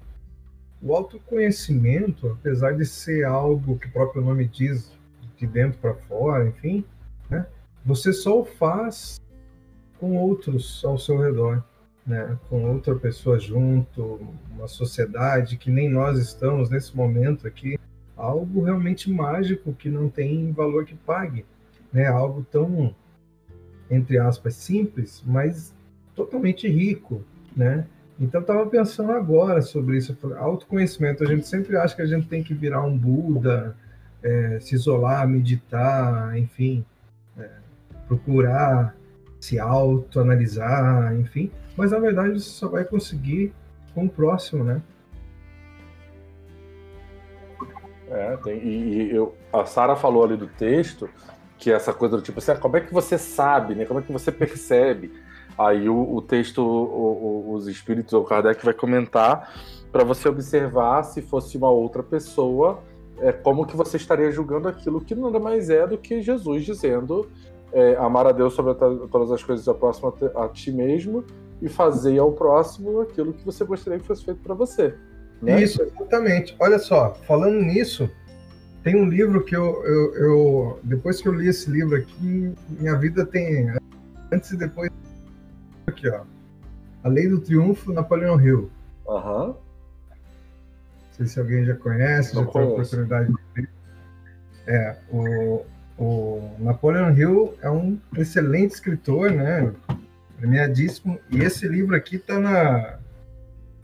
o 0.82 0.94
autoconhecimento, 0.94 2.28
apesar 2.28 2.72
de 2.72 2.84
ser 2.84 3.24
algo 3.24 3.78
que 3.78 3.86
o 3.86 3.92
próprio 3.92 4.22
nome 4.22 4.46
diz, 4.46 4.92
de 5.38 5.46
dentro 5.46 5.78
para 5.78 5.94
fora, 5.94 6.46
enfim, 6.48 6.84
né? 7.30 7.46
Você 7.84 8.12
só 8.12 8.40
o 8.40 8.44
faz 8.44 9.18
com 9.98 10.18
outros 10.18 10.82
ao 10.84 10.98
seu 10.98 11.18
redor, 11.18 11.64
né? 12.06 12.38
Com 12.50 12.70
outra 12.70 12.94
pessoa 12.94 13.38
junto, 13.38 14.20
uma 14.50 14.68
sociedade 14.68 15.56
que 15.56 15.70
nem 15.70 15.88
nós 15.88 16.18
estamos 16.18 16.68
nesse 16.68 16.94
momento 16.94 17.46
aqui, 17.46 17.78
algo 18.14 18.64
realmente 18.64 19.10
mágico 19.10 19.72
que 19.72 19.88
não 19.88 20.10
tem 20.10 20.52
valor 20.52 20.84
que 20.84 20.94
pague, 20.94 21.46
né? 21.90 22.06
Algo 22.06 22.46
tão 22.50 22.94
entre 23.90 24.18
aspas 24.18 24.54
simples, 24.54 25.22
mas 25.26 25.74
totalmente 26.14 26.68
rico, 26.68 27.22
né? 27.56 27.86
Então, 28.18 28.42
estava 28.42 28.66
pensando 28.66 29.12
agora 29.12 29.62
sobre 29.62 29.96
isso, 29.96 30.16
autoconhecimento. 30.36 31.24
A 31.24 31.26
gente 31.26 31.46
sempre 31.46 31.76
acha 31.76 31.96
que 31.96 32.02
a 32.02 32.06
gente 32.06 32.28
tem 32.28 32.42
que 32.42 32.52
virar 32.52 32.82
um 32.82 32.96
Buda, 32.96 33.74
é, 34.22 34.58
se 34.60 34.74
isolar, 34.74 35.26
meditar, 35.26 36.36
enfim, 36.36 36.84
é, 37.38 37.48
procurar 38.06 38.94
se 39.40 39.58
autoanalisar, 39.58 41.16
enfim. 41.16 41.50
Mas, 41.76 41.92
na 41.92 41.98
verdade, 41.98 42.34
você 42.34 42.50
só 42.50 42.68
vai 42.68 42.84
conseguir 42.84 43.54
com 43.94 44.04
o 44.04 44.08
próximo, 44.08 44.62
né? 44.62 44.82
É, 48.10 48.36
tem, 48.38 48.58
e, 48.58 49.12
e 49.12 49.16
eu, 49.16 49.34
a 49.52 49.64
Sara 49.64 49.96
falou 49.96 50.24
ali 50.24 50.36
do 50.36 50.46
texto 50.46 51.08
que 51.60 51.70
essa 51.70 51.92
coisa 51.92 52.16
do 52.16 52.22
tipo 52.22 52.38
assim, 52.38 52.52
ah, 52.52 52.56
como 52.56 52.78
é 52.78 52.80
que 52.80 52.92
você 52.92 53.18
sabe, 53.18 53.74
né? 53.74 53.84
Como 53.84 54.00
é 54.00 54.02
que 54.02 54.10
você 54.10 54.32
percebe? 54.32 55.12
Aí 55.58 55.88
o, 55.90 56.14
o 56.14 56.22
texto, 56.22 56.62
o, 56.62 57.50
o, 57.50 57.52
os 57.52 57.68
espíritos, 57.68 58.14
o 58.14 58.24
Kardec 58.24 58.64
vai 58.64 58.72
comentar 58.72 59.52
para 59.92 60.02
você 60.02 60.28
observar 60.28 61.02
se 61.02 61.20
fosse 61.20 61.58
uma 61.58 61.68
outra 61.68 62.02
pessoa, 62.02 62.82
é, 63.20 63.30
como 63.30 63.66
que 63.66 63.76
você 63.76 63.98
estaria 63.98 64.30
julgando 64.30 64.68
aquilo 64.68 65.00
que 65.00 65.14
nada 65.14 65.38
mais 65.38 65.68
é 65.68 65.86
do 65.86 65.98
que 65.98 66.22
Jesus 66.22 66.64
dizendo 66.64 67.28
é, 67.72 67.94
amar 67.96 68.26
a 68.26 68.32
Deus 68.32 68.54
sobre 68.54 68.74
todas 68.74 69.30
as 69.30 69.42
coisas 69.42 69.68
a 69.68 69.74
próximo 69.74 70.14
a, 70.34 70.44
a, 70.44 70.48
ti 70.48 70.72
mesmo 70.72 71.24
e 71.60 71.68
fazer 71.68 72.18
ao 72.18 72.32
próximo 72.32 73.00
aquilo 73.00 73.34
que 73.34 73.44
você 73.44 73.64
gostaria 73.64 73.98
que 73.98 74.06
fosse 74.06 74.24
feito 74.24 74.40
para 74.40 74.54
você. 74.54 74.94
Né? 75.42 75.62
Isso, 75.62 75.82
exatamente. 75.82 76.56
Olha 76.58 76.78
só, 76.78 77.14
falando 77.26 77.60
nisso, 77.60 78.08
tem 78.82 78.96
um 78.96 79.08
livro 79.08 79.44
que 79.44 79.54
eu, 79.54 79.84
eu, 79.84 80.14
eu, 80.14 80.80
depois 80.82 81.20
que 81.20 81.28
eu 81.28 81.34
li 81.34 81.48
esse 81.48 81.70
livro 81.70 81.96
aqui, 81.96 82.54
minha 82.68 82.96
vida 82.96 83.26
tem 83.26 83.70
antes 84.32 84.50
e 84.50 84.56
depois 84.56 84.90
aqui, 85.86 86.08
ó. 86.08 86.22
A 87.02 87.08
Lei 87.08 87.28
do 87.28 87.40
Triunfo, 87.40 87.92
Napoleão 87.92 88.40
Hill. 88.40 88.70
Aham. 89.08 89.46
Uhum. 89.46 89.46
Não 89.48 89.56
sei 91.12 91.26
se 91.26 91.40
alguém 91.40 91.64
já 91.64 91.74
conhece, 91.74 92.34
Não 92.34 92.44
já 92.44 92.52
teve 92.52 92.64
a 92.64 92.68
oportunidade 92.68 93.28
de 93.28 93.38
ver. 93.54 93.68
É, 94.66 94.96
o, 95.10 95.64
o 95.98 96.56
Napoleon 96.58 97.14
Hill 97.14 97.54
é 97.60 97.70
um 97.70 97.98
excelente 98.16 98.74
escritor, 98.74 99.30
né? 99.30 99.72
Premiadíssimo. 100.38 101.18
E 101.30 101.42
esse 101.42 101.68
livro 101.68 101.94
aqui 101.94 102.18
tá 102.18 102.38
na, 102.38 102.98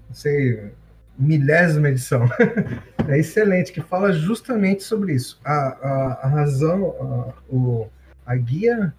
não 0.09 0.15
sei, 0.15 0.73
milésima 1.19 1.91
edição. 1.91 2.27
é 3.09 3.19
excelente, 3.19 3.73
que 3.73 3.81
fala 3.81 4.13
justamente 4.13 4.83
sobre 4.83 5.15
isso. 5.15 5.41
A, 5.45 5.53
a, 5.53 6.21
a 6.23 6.29
razão, 6.29 6.95
a, 7.01 7.55
o, 7.55 7.89
a 8.25 8.37
guia 8.37 8.95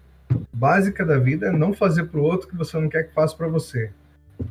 básica 0.52 1.04
da 1.04 1.18
vida 1.18 1.48
é 1.48 1.52
não 1.52 1.72
fazer 1.72 2.04
para 2.04 2.20
o 2.20 2.22
outro 2.22 2.48
que 2.48 2.56
você 2.56 2.78
não 2.78 2.88
quer 2.88 3.04
que 3.04 3.14
faça 3.14 3.36
para 3.36 3.48
você. 3.48 3.90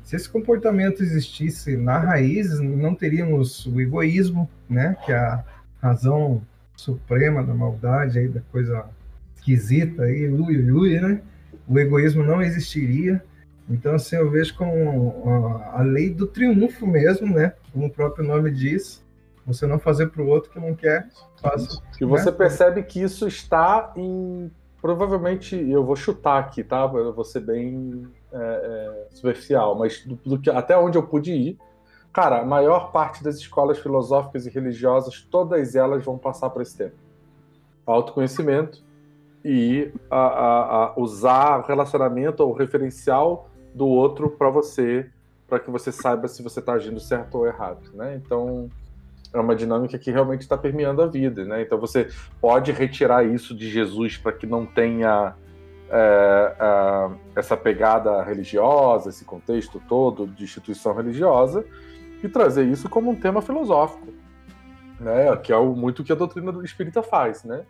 Se 0.03 0.15
esse 0.15 0.27
comportamento 0.29 1.01
existisse 1.01 1.77
na 1.77 1.97
raiz, 1.97 2.59
não 2.59 2.93
teríamos 2.93 3.65
o 3.65 3.79
egoísmo, 3.79 4.49
né, 4.69 4.97
que 5.05 5.11
é 5.11 5.17
a 5.17 5.43
razão 5.81 6.41
suprema 6.75 7.43
da 7.43 7.53
maldade 7.53 8.19
aí 8.19 8.27
da 8.27 8.41
coisa 8.51 8.85
esquisita 9.35 10.03
aí, 10.03 10.27
ui, 10.27 10.71
ui, 10.71 10.99
né? 10.99 11.21
O 11.67 11.79
egoísmo 11.79 12.23
não 12.23 12.41
existiria. 12.41 13.23
Então, 13.69 13.95
assim, 13.95 14.15
eu 14.15 14.29
vejo 14.29 14.55
como 14.55 15.63
a 15.73 15.81
lei 15.81 16.09
do 16.09 16.27
triunfo 16.27 16.85
mesmo, 16.85 17.33
né? 17.33 17.53
Como 17.71 17.87
o 17.87 17.89
próprio 17.89 18.25
nome 18.25 18.51
diz, 18.51 19.03
você 19.47 19.65
não 19.65 19.79
fazer 19.79 20.07
para 20.07 20.21
o 20.21 20.27
outro 20.27 20.51
que 20.51 20.59
não 20.59 20.75
quer, 20.75 21.07
faça. 21.41 21.81
E 21.99 22.05
você 22.05 22.29
né? 22.29 22.37
percebe 22.37 22.83
que 22.83 23.01
isso 23.01 23.27
está 23.27 23.93
em 23.95 24.51
provavelmente 24.81 25.55
eu 25.55 25.83
vou 25.83 25.95
chutar 25.95 26.39
aqui, 26.39 26.63
tá? 26.63 26.89
Eu 26.93 27.13
vou 27.13 27.23
ser 27.23 27.39
bem 27.39 28.07
é, 28.31 28.37
é, 28.37 29.07
superficial, 29.15 29.75
mas 29.75 30.05
do, 30.05 30.15
do 30.15 30.39
que, 30.39 30.49
até 30.49 30.77
onde 30.77 30.97
eu 30.97 31.03
pude 31.03 31.31
ir, 31.33 31.57
cara, 32.13 32.41
a 32.41 32.45
maior 32.45 32.91
parte 32.91 33.23
das 33.23 33.37
escolas 33.37 33.79
filosóficas 33.79 34.45
e 34.45 34.49
religiosas, 34.49 35.21
todas 35.31 35.75
elas 35.75 36.03
vão 36.03 36.17
passar 36.17 36.49
por 36.49 36.61
esse 36.61 36.77
tema. 36.77 36.93
Autoconhecimento 37.85 38.83
e 39.43 39.91
a, 40.11 40.17
a, 40.17 40.85
a 40.85 40.99
usar 40.99 41.59
o 41.59 41.65
relacionamento 41.65 42.43
ou 42.43 42.51
o 42.51 42.53
referencial 42.53 43.49
do 43.73 43.87
outro 43.87 44.29
para 44.29 44.49
você, 44.49 45.09
para 45.47 45.59
que 45.59 45.71
você 45.71 45.91
saiba 45.91 46.27
se 46.27 46.43
você 46.43 46.59
está 46.59 46.73
agindo 46.73 46.99
certo 46.99 47.39
ou 47.39 47.47
errado, 47.47 47.91
né? 47.93 48.15
Então, 48.15 48.69
é 49.33 49.39
uma 49.39 49.55
dinâmica 49.55 49.97
que 49.97 50.11
realmente 50.11 50.41
está 50.41 50.57
permeando 50.57 51.01
a 51.01 51.07
vida, 51.07 51.43
né? 51.45 51.61
Então 51.61 51.79
você 51.79 52.07
pode 52.39 52.71
retirar 52.71 53.23
isso 53.25 53.55
de 53.55 53.69
Jesus 53.69 54.17
para 54.17 54.31
que 54.31 54.45
não 54.45 54.65
tenha 54.65 55.35
é, 55.89 56.55
é, 56.59 57.09
essa 57.35 57.55
pegada 57.55 58.21
religiosa, 58.23 59.09
esse 59.09 59.25
contexto 59.25 59.81
todo 59.87 60.27
de 60.27 60.43
instituição 60.43 60.93
religiosa, 60.93 61.65
e 62.23 62.27
trazer 62.27 62.65
isso 62.65 62.89
como 62.89 63.11
um 63.11 63.15
tema 63.15 63.41
filosófico, 63.41 64.07
né? 64.99 65.35
Que 65.37 65.51
é 65.51 65.57
o, 65.57 65.75
muito 65.75 66.03
que 66.03 66.11
a 66.11 66.15
doutrina 66.15 66.51
do 66.51 66.63
Espírita 66.63 67.01
faz, 67.01 67.43
né? 67.43 67.63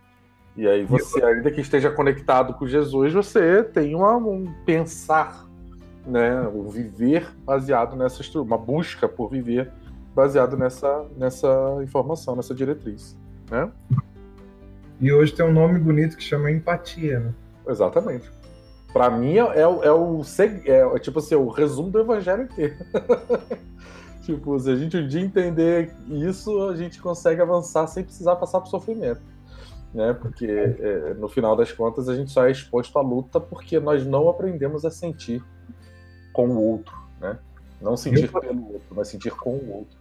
E 0.56 0.68
aí 0.68 0.84
você, 0.84 1.24
ainda 1.24 1.52
que 1.52 1.62
esteja 1.62 1.92
conectado 1.92 2.56
com 2.56 2.66
Jesus, 2.66 3.14
você 3.14 3.64
tem 3.64 3.94
uma, 3.94 4.16
um 4.16 4.52
pensar, 4.66 5.46
né? 6.06 6.42
Um 6.48 6.68
viver 6.68 7.28
baseado 7.44 7.96
nessa 7.96 8.24
uma 8.42 8.58
busca 8.58 9.08
por 9.08 9.30
viver 9.30 9.72
baseado 10.18 10.58
nessa, 10.58 11.06
nessa 11.16 11.78
informação, 11.84 12.36
nessa 12.36 12.56
diretriz. 12.56 13.16
Né? 13.52 13.72
E 15.00 15.14
hoje 15.14 15.32
tem 15.32 15.46
um 15.46 15.54
nome 15.54 15.78
bonito 15.78 16.18
que 16.18 16.24
chama 16.24 16.50
empatia, 16.50 17.20
né? 17.20 17.34
Exatamente. 17.68 18.32
Para 18.92 19.12
mim 19.12 19.38
é, 19.38 19.42
é, 19.42 19.62
é, 19.62 19.92
o 19.92 20.22
é, 20.66 21.00
tipo 21.00 21.20
assim, 21.20 21.36
o 21.36 21.50
resumo 21.50 21.92
do 21.92 22.00
evangelho 22.00 22.46
inteiro. 22.46 22.76
tipo, 24.26 24.60
se 24.60 24.72
a 24.72 24.76
gente 24.76 24.98
um 24.98 25.08
dia 25.08 25.22
entender 25.22 25.96
isso, 26.08 26.68
a 26.68 26.76
gente 26.76 27.00
consegue 27.00 27.40
avançar 27.40 27.86
sem 27.86 28.04
precisar 28.04 28.38
passar 28.38 28.60
por 28.60 28.70
sofrimento. 28.70 29.22
né? 29.94 30.14
Porque 30.14 30.48
é, 30.48 31.14
no 31.14 31.30
final 31.30 31.56
das 31.56 31.72
contas 31.72 32.10
a 32.10 32.16
gente 32.16 32.32
só 32.32 32.48
é 32.48 32.52
exposto 32.52 32.98
à 32.98 33.04
luta 33.04 33.40
porque 33.40 33.80
nós 33.80 34.04
não 34.04 34.28
aprendemos 34.28 34.84
a 34.84 34.90
sentir 34.90 35.44
com 36.34 36.48
o 36.48 36.60
outro, 36.60 36.98
né? 37.22 37.38
Não 37.80 37.96
sentir 37.96 38.32
pelo 38.32 38.74
outro, 38.74 38.96
mas 38.96 39.10
sentir 39.10 39.30
com 39.30 39.52
o 39.52 39.78
outro. 39.78 39.97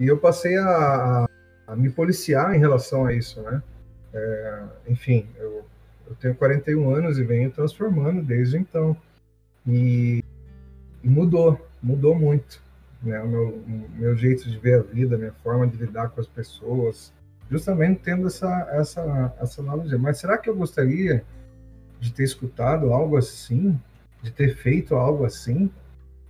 E 0.00 0.06
eu 0.06 0.16
passei 0.16 0.56
a, 0.56 1.28
a 1.66 1.76
me 1.76 1.90
policiar 1.90 2.54
em 2.54 2.58
relação 2.58 3.04
a 3.04 3.12
isso, 3.12 3.42
né? 3.42 3.62
É, 4.14 4.62
enfim, 4.88 5.28
eu, 5.36 5.66
eu 6.08 6.14
tenho 6.14 6.34
41 6.34 6.90
anos 6.90 7.18
e 7.18 7.22
venho 7.22 7.50
transformando 7.50 8.22
desde 8.22 8.56
então. 8.56 8.96
E, 9.66 10.24
e 11.04 11.08
mudou, 11.08 11.68
mudou 11.82 12.18
muito. 12.18 12.62
Né? 13.02 13.20
O, 13.20 13.28
meu, 13.28 13.64
meu 13.94 14.16
jeito 14.16 14.48
de 14.48 14.56
ver 14.56 14.80
a 14.80 14.82
vida, 14.82 15.16
a 15.16 15.18
minha 15.18 15.34
forma 15.44 15.66
de 15.66 15.76
lidar 15.76 16.08
com 16.08 16.20
as 16.22 16.26
pessoas, 16.26 17.12
justamente 17.50 18.00
tendo 18.02 18.26
essa, 18.26 18.68
essa, 18.72 19.34
essa 19.38 19.60
analogia. 19.60 19.98
Mas 19.98 20.16
será 20.16 20.38
que 20.38 20.48
eu 20.48 20.56
gostaria 20.56 21.22
de 22.00 22.10
ter 22.10 22.24
escutado 22.24 22.90
algo 22.90 23.18
assim? 23.18 23.78
De 24.22 24.30
ter 24.30 24.56
feito 24.56 24.94
algo 24.94 25.26
assim? 25.26 25.70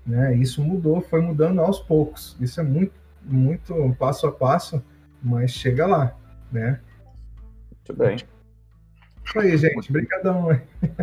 Né? 0.05 0.35
Isso 0.35 0.61
mudou, 0.61 1.01
foi 1.01 1.21
mudando 1.21 1.61
aos 1.61 1.79
poucos. 1.79 2.37
Isso 2.41 2.61
é 2.61 2.65
muito 2.65 2.99
muito 3.23 3.75
passo 3.99 4.27
a 4.27 4.33
passo, 4.33 4.83
mas 5.23 5.51
chega 5.51 5.87
lá, 5.87 6.17
né? 6.51 6.81
Muito 7.71 7.95
bem. 7.95 8.17
Isso 9.25 9.39
aí, 9.39 9.57
gente. 9.57 9.91
Obrigadão. 9.91 10.49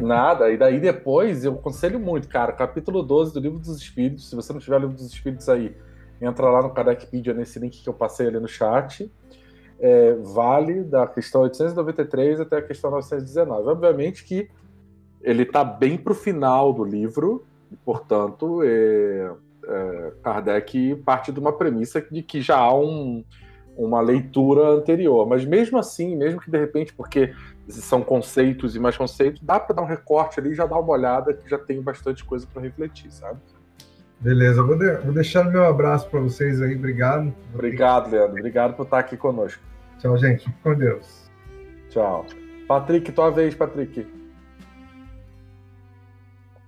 Nada. 0.01 0.51
E 0.51 0.57
daí 0.57 0.79
depois 0.79 1.45
eu 1.45 1.53
aconselho 1.53 1.99
muito, 1.99 2.27
cara. 2.27 2.51
Capítulo 2.51 3.01
12 3.01 3.33
do 3.33 3.39
Livro 3.39 3.59
dos 3.59 3.77
Espíritos. 3.77 4.29
Se 4.29 4.35
você 4.35 4.51
não 4.51 4.59
tiver 4.59 4.75
o 4.75 4.79
Livro 4.79 4.95
dos 4.95 5.07
Espíritos 5.07 5.47
aí, 5.47 5.75
entra 6.19 6.49
lá 6.49 6.61
no 6.61 6.71
Kardecpedia 6.71 7.33
nesse 7.33 7.57
link 7.59 7.81
que 7.81 7.87
eu 7.87 7.93
passei 7.93 8.27
ali 8.27 8.39
no 8.39 8.47
chat. 8.47 9.09
É, 9.79 10.13
vale 10.15 10.83
da 10.83 11.07
questão 11.07 11.41
893 11.41 12.41
até 12.41 12.57
a 12.57 12.61
questão 12.61 12.91
919. 12.91 13.69
Obviamente 13.69 14.25
que 14.25 14.49
ele 15.21 15.43
está 15.43 15.63
bem 15.63 15.97
para 15.97 16.11
o 16.11 16.15
final 16.15 16.73
do 16.73 16.83
livro, 16.83 17.45
e, 17.71 17.75
portanto, 17.75 18.61
é, 18.63 19.31
é, 19.67 20.13
Kardec 20.23 20.95
parte 21.05 21.31
de 21.31 21.39
uma 21.39 21.53
premissa 21.53 22.01
de 22.01 22.23
que 22.23 22.41
já 22.41 22.57
há 22.57 22.73
um, 22.73 23.23
uma 23.75 24.01
leitura 24.01 24.69
anterior. 24.69 25.27
Mas 25.27 25.45
mesmo 25.45 25.77
assim, 25.77 26.15
mesmo 26.15 26.39
que 26.39 26.49
de 26.49 26.57
repente, 26.57 26.93
porque 26.93 27.33
são 27.67 28.01
conceitos 28.01 28.75
e 28.75 28.79
mais 28.79 28.97
conceitos, 28.97 29.41
dá 29.41 29.59
para 29.59 29.75
dar 29.75 29.81
um 29.81 29.85
recorte 29.87 30.39
ali 30.39 30.51
e 30.51 30.55
já 30.55 30.65
dar 30.65 30.79
uma 30.79 30.93
olhada 30.93 31.33
que 31.33 31.49
já 31.49 31.57
tem 31.57 31.81
bastante 31.81 32.23
coisa 32.23 32.47
para 32.51 32.61
refletir, 32.61 33.11
sabe? 33.11 33.39
Beleza, 34.19 34.63
vou, 34.63 34.77
de- 34.77 34.97
vou 34.97 35.13
deixar 35.13 35.45
o 35.45 35.51
meu 35.51 35.65
abraço 35.65 36.09
para 36.09 36.19
vocês 36.19 36.61
aí. 36.61 36.75
Obrigado. 36.75 37.33
Obrigado, 37.53 38.09
Leandro. 38.09 38.31
Obrigado 38.31 38.75
por 38.75 38.83
estar 38.83 38.99
aqui 38.99 39.15
conosco. 39.15 39.61
Tchau, 39.99 40.17
gente. 40.17 40.45
Fique 40.45 40.57
Com 40.63 40.73
Deus. 40.73 41.29
Tchau. 41.89 42.25
Patrick, 42.67 43.11
tua 43.11 43.29
vez, 43.29 43.53
Patrick. 43.53 44.01
O 44.01 44.05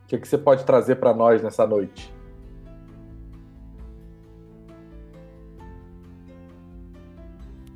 que, 0.08 0.18
que 0.18 0.28
você 0.28 0.38
pode 0.38 0.64
trazer 0.64 0.96
para 0.96 1.14
nós 1.14 1.42
nessa 1.42 1.66
noite? 1.66 2.14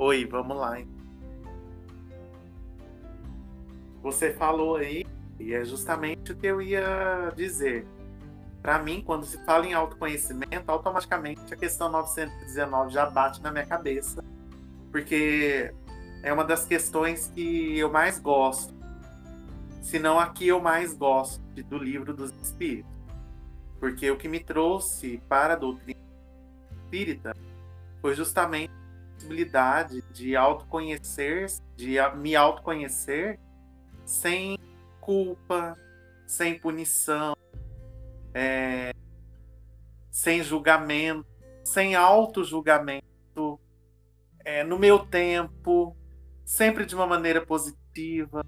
Oi, 0.05 0.25
vamos 0.25 0.57
lá. 0.57 0.77
Você 4.01 4.33
falou 4.33 4.75
aí, 4.75 5.05
e 5.39 5.53
é 5.53 5.63
justamente 5.63 6.33
o 6.33 6.35
que 6.35 6.45
eu 6.45 6.61
ia 6.61 7.31
dizer. 7.37 7.87
Para 8.61 8.79
mim, 8.79 9.01
quando 9.01 9.25
se 9.25 9.37
fala 9.45 9.65
em 9.65 9.73
autoconhecimento, 9.73 10.69
automaticamente 10.69 11.53
a 11.53 11.55
questão 11.55 11.89
919 11.89 12.91
já 12.91 13.05
bate 13.05 13.41
na 13.41 13.49
minha 13.49 13.65
cabeça, 13.65 14.21
porque 14.91 15.73
é 16.21 16.33
uma 16.33 16.43
das 16.43 16.65
questões 16.65 17.31
que 17.33 17.79
eu 17.79 17.89
mais 17.89 18.19
gosto. 18.19 18.73
Se 19.81 19.99
não 19.99 20.19
a 20.19 20.27
que 20.27 20.45
eu 20.45 20.59
mais 20.59 20.93
gosto 20.93 21.41
do 21.63 21.77
livro 21.77 22.13
dos 22.13 22.33
Espíritos. 22.41 22.91
Porque 23.79 24.11
o 24.11 24.17
que 24.17 24.27
me 24.27 24.41
trouxe 24.41 25.23
para 25.29 25.53
a 25.53 25.55
doutrina 25.55 26.01
espírita 26.83 27.33
foi 28.01 28.13
justamente 28.13 28.82
possibilidade 29.23 30.03
de 30.11 30.35
autoconhecer, 30.35 31.47
de 31.75 31.97
me 32.17 32.35
autoconhecer 32.35 33.39
sem 34.05 34.57
culpa, 34.99 35.75
sem 36.27 36.59
punição, 36.59 37.35
é, 38.33 38.93
sem 40.11 40.43
julgamento, 40.43 41.25
sem 41.63 41.95
auto-julgamento, 41.95 43.59
é, 44.43 44.63
no 44.63 44.77
meu 44.77 44.99
tempo, 44.99 45.95
sempre 46.43 46.85
de 46.85 46.93
uma 46.93 47.07
maneira 47.07 47.45
positiva, 47.45 48.45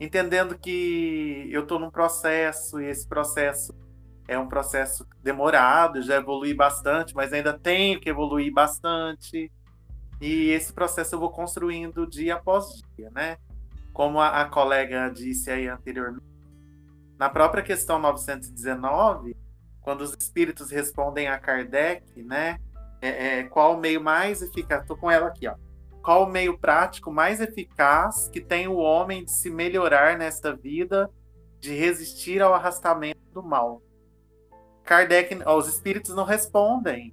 entendendo 0.00 0.58
que 0.58 1.46
eu 1.50 1.62
estou 1.62 1.78
num 1.78 1.90
processo 1.90 2.80
e 2.80 2.86
esse 2.86 3.06
processo 3.06 3.74
é 4.26 4.38
um 4.38 4.48
processo 4.48 5.06
demorado, 5.22 6.02
já 6.02 6.16
evolui 6.16 6.54
bastante, 6.54 7.14
mas 7.14 7.32
ainda 7.32 7.52
tenho 7.56 8.00
que 8.00 8.08
evoluir 8.08 8.52
bastante. 8.52 9.50
E 10.20 10.50
esse 10.50 10.72
processo 10.72 11.14
eu 11.14 11.20
vou 11.20 11.30
construindo 11.30 12.06
dia 12.06 12.34
após 12.36 12.82
dia, 12.96 13.10
né? 13.10 13.36
Como 13.92 14.20
a, 14.20 14.42
a 14.42 14.44
colega 14.46 15.08
disse 15.08 15.50
aí 15.50 15.68
anteriormente. 15.68 16.24
Na 17.18 17.28
própria 17.28 17.62
questão 17.62 17.98
919, 17.98 19.36
quando 19.80 20.00
os 20.02 20.14
espíritos 20.14 20.70
respondem 20.70 21.28
a 21.28 21.38
Kardec, 21.38 22.22
né? 22.22 22.58
é- 23.00 23.38
é, 23.38 23.42
qual 23.44 23.74
o 23.74 23.80
meio 23.80 24.00
mais 24.00 24.42
eficaz? 24.42 24.82
Estou 24.82 24.96
com 24.96 25.10
ela 25.10 25.28
aqui, 25.28 25.46
ó. 25.46 25.54
Qual 26.02 26.24
o 26.24 26.30
meio 26.30 26.56
prático 26.58 27.10
mais 27.10 27.40
eficaz 27.40 28.28
que 28.28 28.40
tem 28.40 28.68
o 28.68 28.76
homem 28.76 29.24
de 29.24 29.32
se 29.32 29.50
melhorar 29.50 30.16
nesta 30.16 30.54
vida, 30.54 31.10
de 31.60 31.74
resistir 31.74 32.40
ao 32.40 32.54
arrastamento 32.54 33.20
do 33.32 33.42
mal? 33.42 33.82
Kardec, 34.84 35.36
ó, 35.44 35.56
os 35.56 35.68
espíritos 35.68 36.14
não 36.14 36.24
respondem. 36.24 37.12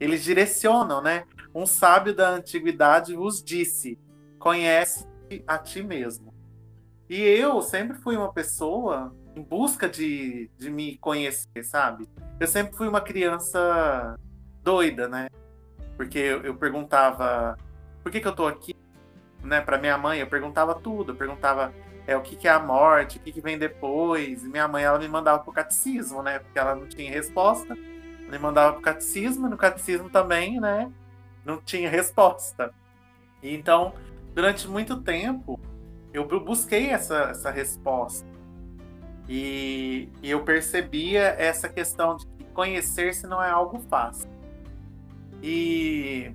Eles 0.00 0.24
direcionam, 0.24 1.00
né? 1.00 1.24
Um 1.54 1.66
sábio 1.66 2.14
da 2.14 2.30
antiguidade 2.30 3.14
vos 3.14 3.42
disse: 3.42 3.98
conhece 4.38 5.06
a 5.46 5.58
ti 5.58 5.82
mesmo. 5.82 6.32
E 7.08 7.20
eu 7.20 7.60
sempre 7.60 7.98
fui 7.98 8.16
uma 8.16 8.32
pessoa 8.32 9.14
em 9.36 9.42
busca 9.42 9.88
de, 9.88 10.50
de 10.56 10.70
me 10.70 10.96
conhecer, 10.98 11.62
sabe? 11.62 12.08
Eu 12.40 12.46
sempre 12.46 12.76
fui 12.76 12.88
uma 12.88 13.00
criança 13.00 14.18
doida, 14.62 15.08
né? 15.08 15.28
Porque 15.96 16.18
eu, 16.18 16.42
eu 16.42 16.54
perguntava 16.54 17.56
por 18.02 18.10
que, 18.10 18.20
que 18.20 18.26
eu 18.26 18.34
tô 18.34 18.46
aqui, 18.46 18.74
né? 19.42 19.60
Para 19.60 19.78
minha 19.78 19.96
mãe, 19.96 20.20
eu 20.20 20.26
perguntava 20.26 20.74
tudo. 20.74 21.12
Eu 21.12 21.16
perguntava 21.16 21.72
é, 22.06 22.16
o 22.16 22.22
que, 22.22 22.36
que 22.36 22.48
é 22.48 22.50
a 22.50 22.58
morte, 22.58 23.18
o 23.18 23.20
que, 23.20 23.32
que 23.32 23.40
vem 23.40 23.58
depois. 23.58 24.44
E 24.44 24.48
minha 24.48 24.66
mãe, 24.66 24.84
ela 24.84 24.98
me 24.98 25.08
mandava 25.08 25.42
pro 25.42 25.52
catecismo, 25.52 26.22
né? 26.22 26.38
Porque 26.38 26.58
ela 26.58 26.74
não 26.74 26.86
tinha 26.86 27.10
resposta. 27.10 27.74
Me 27.74 28.38
mandava 28.38 28.72
pro 28.72 28.82
catecismo, 28.82 29.46
e 29.46 29.50
no 29.50 29.56
catecismo 29.56 30.08
também, 30.08 30.58
né? 30.58 30.90
Não 31.44 31.60
tinha 31.60 31.90
resposta. 31.90 32.72
E 33.42 33.54
então, 33.54 33.94
durante 34.34 34.68
muito 34.68 35.00
tempo, 35.00 35.58
eu 36.12 36.26
bu- 36.26 36.40
busquei 36.40 36.90
essa, 36.90 37.30
essa 37.30 37.50
resposta. 37.50 38.26
E, 39.28 40.08
e 40.22 40.30
eu 40.30 40.42
percebia 40.44 41.22
essa 41.38 41.68
questão 41.68 42.16
de 42.16 42.26
que 42.26 42.44
conhecer-se 42.52 43.26
não 43.26 43.42
é 43.42 43.50
algo 43.50 43.78
fácil. 43.88 44.28
E 45.42 46.32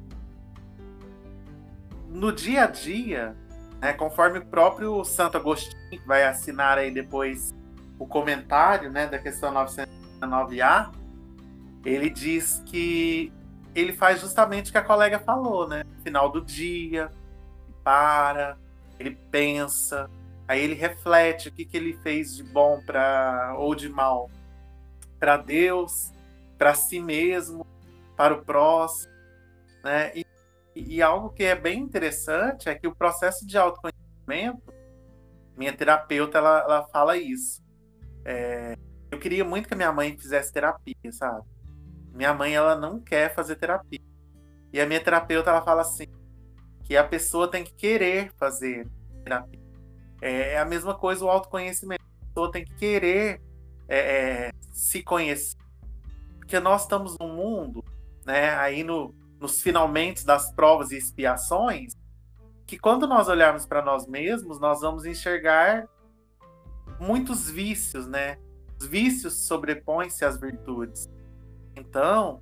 no 2.10 2.32
dia 2.32 2.64
a 2.64 2.68
dia, 2.68 3.36
né, 3.80 3.94
conforme 3.94 4.40
o 4.40 4.46
próprio 4.46 5.04
Santo 5.04 5.38
Agostinho, 5.38 5.78
que 5.90 6.08
vai 6.08 6.26
assinar 6.26 6.78
aí 6.78 6.92
depois 6.92 7.56
o 8.00 8.06
comentário 8.06 8.90
né, 8.92 9.08
da 9.08 9.20
questão 9.20 9.54
909A, 9.54 10.92
ele 11.86 12.10
diz 12.10 12.62
que 12.66 13.32
ele 13.80 13.94
faz 13.94 14.20
justamente 14.22 14.70
o 14.70 14.72
que 14.72 14.78
a 14.78 14.84
colega 14.84 15.20
falou, 15.20 15.68
né? 15.68 15.84
Final 16.04 16.32
do 16.32 16.42
dia, 16.42 17.12
ele 17.68 17.76
para, 17.84 18.58
ele 19.00 19.16
pensa, 19.30 20.10
aí 20.48 20.62
ele 20.62 20.74
reflete 20.74 21.50
o 21.50 21.52
que, 21.52 21.64
que 21.64 21.78
ele 21.78 21.94
fez 22.02 22.36
de 22.36 22.44
bom 22.44 22.82
para 22.84 23.56
ou 23.58 23.76
de 23.76 23.88
mal 23.88 24.32
para 25.20 25.38
Deus, 25.38 26.12
para 26.58 26.74
si 26.74 27.00
mesmo, 27.00 27.66
para 28.16 28.34
o 28.34 28.44
próximo, 28.44 29.14
né? 29.84 30.12
E, 30.16 30.26
e 30.76 31.02
algo 31.02 31.30
que 31.30 31.44
é 31.44 31.56
bem 31.56 31.80
interessante 31.80 32.70
é 32.70 32.76
que 32.76 32.88
o 32.88 32.96
processo 32.96 33.46
de 33.46 33.58
autoconhecimento, 33.58 34.74
minha 35.56 35.74
terapeuta 35.74 36.38
ela, 36.40 36.60
ela 36.60 36.88
fala 36.88 37.16
isso. 37.16 37.64
É, 38.26 38.76
eu 39.12 39.20
queria 39.20 39.46
muito 39.46 39.68
que 39.68 39.74
a 39.74 39.78
minha 39.78 39.92
mãe 39.92 40.18
fizesse 40.18 40.52
terapia, 40.52 40.96
sabe? 41.12 41.44
Minha 42.18 42.34
mãe 42.34 42.56
ela 42.56 42.76
não 42.76 43.00
quer 43.00 43.34
fazer 43.36 43.58
terapia. 43.58 44.02
E 44.74 44.82
a 44.82 44.88
minha 44.88 45.00
terapeuta 45.00 45.52
ela 45.52 45.62
fala 45.62 45.84
assim 45.84 46.08
que 46.84 46.98
a 46.98 47.04
pessoa 47.04 47.48
tem 47.48 47.64
que 47.64 47.76
querer 47.76 48.34
fazer 48.38 48.90
terapia. 49.24 49.60
É, 50.20 50.54
é 50.54 50.58
a 50.58 50.66
mesma 50.66 50.96
coisa 50.96 51.24
o 51.24 51.30
autoconhecimento. 51.30 52.02
A 52.04 52.26
pessoa 52.26 52.52
tem 52.52 52.66
que 52.66 52.74
querer 52.74 53.40
é, 53.88 54.00
é, 54.00 54.52
se 54.72 55.04
conhecer. 55.04 55.58
Porque 56.40 56.60
nós 56.60 56.82
estamos 56.84 57.16
num 57.20 57.36
mundo, 57.36 57.86
né, 58.26 58.50
aí 58.56 58.84
no, 58.84 59.14
nos 59.40 59.62
finalmente 59.62 60.26
das 60.26 60.52
provas 60.54 60.90
e 60.90 60.98
expiações, 60.98 61.94
que 62.66 62.80
quando 62.80 63.06
nós 63.06 63.28
olharmos 63.28 63.68
para 63.68 63.84
nós 63.84 64.08
mesmos, 64.08 64.60
nós 64.60 64.82
vamos 64.82 65.06
enxergar 65.06 65.88
muitos 67.00 67.48
vícios, 67.48 68.08
né? 68.08 68.40
Os 68.80 68.88
vícios 68.88 69.46
sobrepõem-se 69.46 70.26
às 70.26 70.40
virtudes. 70.40 71.08
Então, 71.78 72.42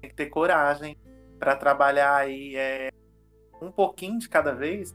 tem 0.00 0.10
que 0.10 0.16
ter 0.16 0.26
coragem 0.26 0.96
para 1.38 1.56
trabalhar 1.56 2.14
aí 2.14 2.54
é, 2.56 2.90
um 3.60 3.70
pouquinho 3.70 4.18
de 4.18 4.28
cada 4.28 4.54
vez, 4.54 4.94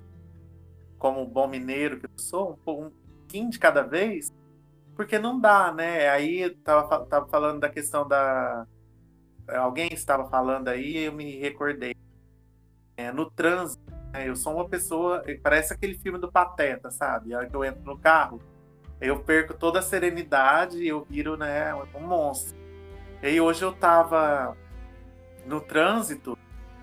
como 0.97 1.25
bom 1.25 1.47
mineiro 1.47 1.99
que 1.99 2.05
eu 2.05 2.11
sou, 2.17 2.51
um 2.51 2.55
pouquinho 2.55 3.49
de 3.49 3.59
cada 3.59 3.81
vez, 3.81 4.31
porque 4.95 5.19
não 5.19 5.39
dá, 5.39 5.73
né? 5.73 6.09
Aí 6.09 6.49
tava, 6.63 7.05
tava 7.05 7.27
falando 7.27 7.59
da 7.59 7.69
questão 7.69 8.07
da. 8.07 8.65
Alguém 9.47 9.89
estava 9.91 10.29
falando 10.29 10.67
aí 10.67 10.97
eu 10.97 11.11
me 11.11 11.37
recordei. 11.37 11.95
É, 12.95 13.11
no 13.11 13.29
trânsito, 13.29 13.83
né? 14.13 14.29
eu 14.29 14.35
sou 14.35 14.55
uma 14.55 14.69
pessoa. 14.69 15.23
Parece 15.41 15.73
aquele 15.73 15.97
filme 15.97 16.19
do 16.19 16.31
Pateta, 16.31 16.91
sabe? 16.91 17.33
A 17.33 17.39
hora 17.39 17.49
que 17.49 17.55
eu 17.55 17.65
entro 17.65 17.83
no 17.83 17.97
carro, 17.97 18.39
eu 18.99 19.19
perco 19.23 19.55
toda 19.55 19.79
a 19.79 19.81
serenidade 19.81 20.77
e 20.77 20.87
eu 20.87 21.03
viro 21.03 21.35
né, 21.35 21.73
um 21.95 22.01
monstro. 22.01 22.60
E 23.21 23.39
hoje 23.39 23.63
eu 23.63 23.71
tava 23.71 24.57
no 25.45 25.61
trânsito, 25.61 26.37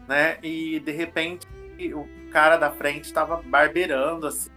né? 0.06 0.38
E 0.42 0.78
de 0.80 0.92
repente 0.92 1.46
o 1.94 2.06
cara 2.30 2.56
da 2.56 2.70
frente 2.70 3.04
estava 3.04 3.42
barbeirando, 3.42 4.26
assim, 4.26 4.50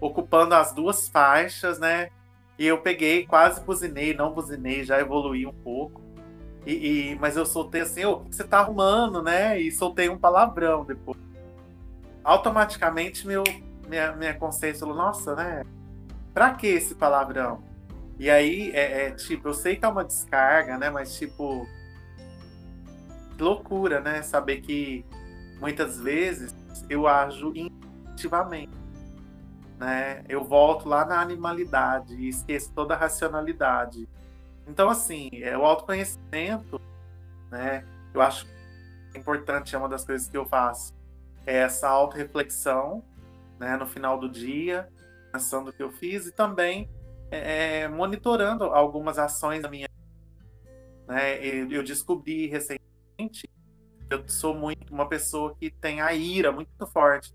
ocupando 0.00 0.54
as 0.54 0.72
duas 0.72 1.08
faixas, 1.08 1.78
né? 1.78 2.10
E 2.58 2.66
eu 2.66 2.78
peguei, 2.78 3.26
quase 3.26 3.60
buzinei, 3.60 4.14
não 4.14 4.32
buzinei, 4.32 4.84
já 4.84 5.00
evoluí 5.00 5.46
um 5.46 5.52
pouco. 5.52 6.00
E, 6.66 6.72
e 7.12 7.16
mas 7.16 7.36
eu 7.36 7.44
soltei 7.44 7.82
assim, 7.82 8.04
o 8.04 8.20
que 8.20 8.34
você 8.34 8.44
tá 8.44 8.58
arrumando, 8.58 9.22
né? 9.22 9.60
E 9.60 9.70
soltei 9.70 10.08
um 10.08 10.18
palavrão 10.18 10.84
depois. 10.84 11.18
Automaticamente 12.22 13.26
meu, 13.26 13.44
minha, 13.88 14.12
minha 14.12 14.34
consciência 14.34 14.80
falou, 14.80 14.96
nossa, 14.96 15.34
né? 15.34 15.62
Pra 16.32 16.54
que 16.54 16.66
esse 16.66 16.94
palavrão? 16.94 17.62
E 18.18 18.30
aí, 18.30 18.70
é, 18.72 19.06
é, 19.06 19.10
tipo, 19.10 19.48
eu 19.48 19.54
sei 19.54 19.76
que 19.76 19.84
é 19.84 19.88
uma 19.88 20.04
descarga, 20.04 20.78
né? 20.78 20.88
Mas, 20.88 21.18
tipo, 21.18 21.66
loucura, 23.38 24.00
né? 24.00 24.22
Saber 24.22 24.60
que 24.60 25.04
muitas 25.60 25.98
vezes 25.98 26.54
eu 26.88 27.06
ajo 27.06 27.52
instintivamente. 27.54 28.72
Né? 29.78 30.22
Eu 30.28 30.44
volto 30.44 30.88
lá 30.88 31.04
na 31.04 31.20
animalidade 31.20 32.14
e 32.14 32.28
esqueço 32.28 32.72
toda 32.72 32.94
a 32.94 32.96
racionalidade. 32.96 34.08
Então, 34.66 34.88
assim, 34.88 35.28
é, 35.32 35.58
o 35.58 35.64
autoconhecimento, 35.64 36.80
né? 37.50 37.84
Eu 38.14 38.22
acho 38.22 38.46
importante, 39.14 39.74
é 39.74 39.78
uma 39.78 39.88
das 39.88 40.04
coisas 40.04 40.28
que 40.28 40.36
eu 40.36 40.46
faço, 40.46 40.94
é 41.44 41.58
essa 41.58 41.88
autorreflexão, 41.88 43.02
né? 43.58 43.76
No 43.76 43.86
final 43.86 44.18
do 44.18 44.28
dia, 44.28 44.88
pensando 45.32 45.70
o 45.70 45.72
que 45.72 45.82
eu 45.82 45.90
fiz 45.90 46.26
e 46.26 46.32
também 46.32 46.88
é, 47.34 47.88
monitorando 47.88 48.64
algumas 48.64 49.18
ações 49.18 49.62
da 49.62 49.68
minha 49.68 49.88
né? 51.06 51.44
Eu 51.44 51.82
descobri 51.82 52.46
recentemente 52.46 53.48
eu 54.10 54.28
sou 54.28 54.54
muito 54.54 54.92
uma 54.92 55.08
pessoa 55.08 55.54
que 55.54 55.70
tem 55.70 56.00
a 56.00 56.12
ira 56.12 56.52
muito 56.52 56.86
forte, 56.86 57.34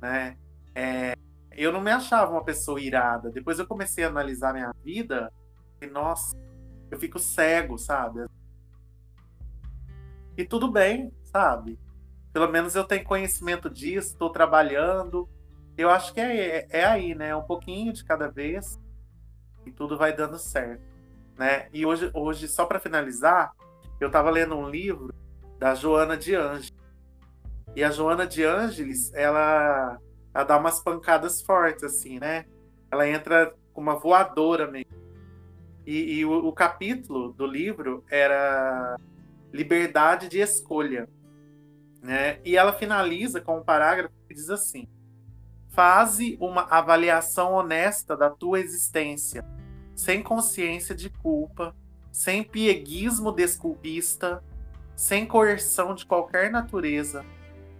né? 0.00 0.36
É, 0.74 1.14
eu 1.52 1.72
não 1.72 1.80
me 1.80 1.90
achava 1.90 2.32
uma 2.32 2.44
pessoa 2.44 2.80
irada. 2.80 3.30
Depois 3.30 3.58
eu 3.58 3.66
comecei 3.66 4.04
a 4.04 4.08
analisar 4.08 4.52
minha 4.52 4.72
vida 4.84 5.32
e 5.80 5.86
nossa, 5.86 6.36
eu 6.90 6.98
fico 6.98 7.18
cego, 7.18 7.78
sabe? 7.78 8.26
E 10.36 10.44
tudo 10.44 10.70
bem, 10.70 11.12
sabe? 11.22 11.78
Pelo 12.32 12.48
menos 12.48 12.74
eu 12.74 12.84
tenho 12.84 13.04
conhecimento 13.04 13.70
disso, 13.70 14.12
estou 14.12 14.30
trabalhando. 14.30 15.28
Eu 15.76 15.90
acho 15.90 16.14
que 16.14 16.20
é, 16.20 16.58
é, 16.58 16.66
é 16.70 16.84
aí, 16.84 17.14
né? 17.14 17.34
Um 17.34 17.42
pouquinho 17.42 17.92
de 17.92 18.04
cada 18.04 18.28
vez 18.28 18.78
e 19.66 19.72
tudo 19.72 19.96
vai 19.96 20.14
dando 20.14 20.38
certo, 20.38 20.82
né? 21.36 21.68
E 21.72 21.84
hoje, 21.84 22.10
hoje 22.14 22.46
só 22.46 22.64
para 22.64 22.78
finalizar, 22.78 23.52
eu 24.00 24.08
estava 24.08 24.30
lendo 24.30 24.54
um 24.54 24.68
livro 24.68 25.12
da 25.58 25.74
Joana 25.74 26.16
de 26.16 26.34
Ângeles. 26.34 26.72
E 27.74 27.82
a 27.82 27.90
Joana 27.90 28.26
de 28.26 28.44
Ângeles, 28.44 29.12
ela, 29.14 29.98
ela 30.32 30.44
dá 30.44 30.56
umas 30.56 30.80
pancadas 30.80 31.42
fortes, 31.42 31.82
assim, 31.82 32.20
né? 32.20 32.44
Ela 32.90 33.08
entra 33.08 33.52
com 33.72 33.80
uma 33.80 33.96
voadora 33.96 34.70
mesmo. 34.70 34.94
E, 35.86 36.18
e 36.18 36.24
o, 36.24 36.46
o 36.46 36.52
capítulo 36.52 37.32
do 37.32 37.46
livro 37.46 38.04
era 38.08 38.96
Liberdade 39.52 40.28
de 40.28 40.38
Escolha. 40.38 41.08
Né? 42.00 42.38
E 42.44 42.56
ela 42.56 42.72
finaliza 42.72 43.40
com 43.40 43.58
um 43.58 43.64
parágrafo 43.64 44.14
que 44.28 44.34
diz 44.34 44.50
assim: 44.50 44.86
Faze 45.74 46.38
uma 46.40 46.62
avaliação 46.70 47.52
honesta 47.52 48.16
da 48.16 48.30
tua 48.30 48.60
existência, 48.60 49.44
sem 49.92 50.22
consciência 50.22 50.94
de 50.94 51.10
culpa, 51.10 51.74
sem 52.12 52.44
pieguismo 52.44 53.32
desculpista, 53.32 54.40
sem 54.94 55.26
coerção 55.26 55.92
de 55.92 56.06
qualquer 56.06 56.48
natureza, 56.48 57.24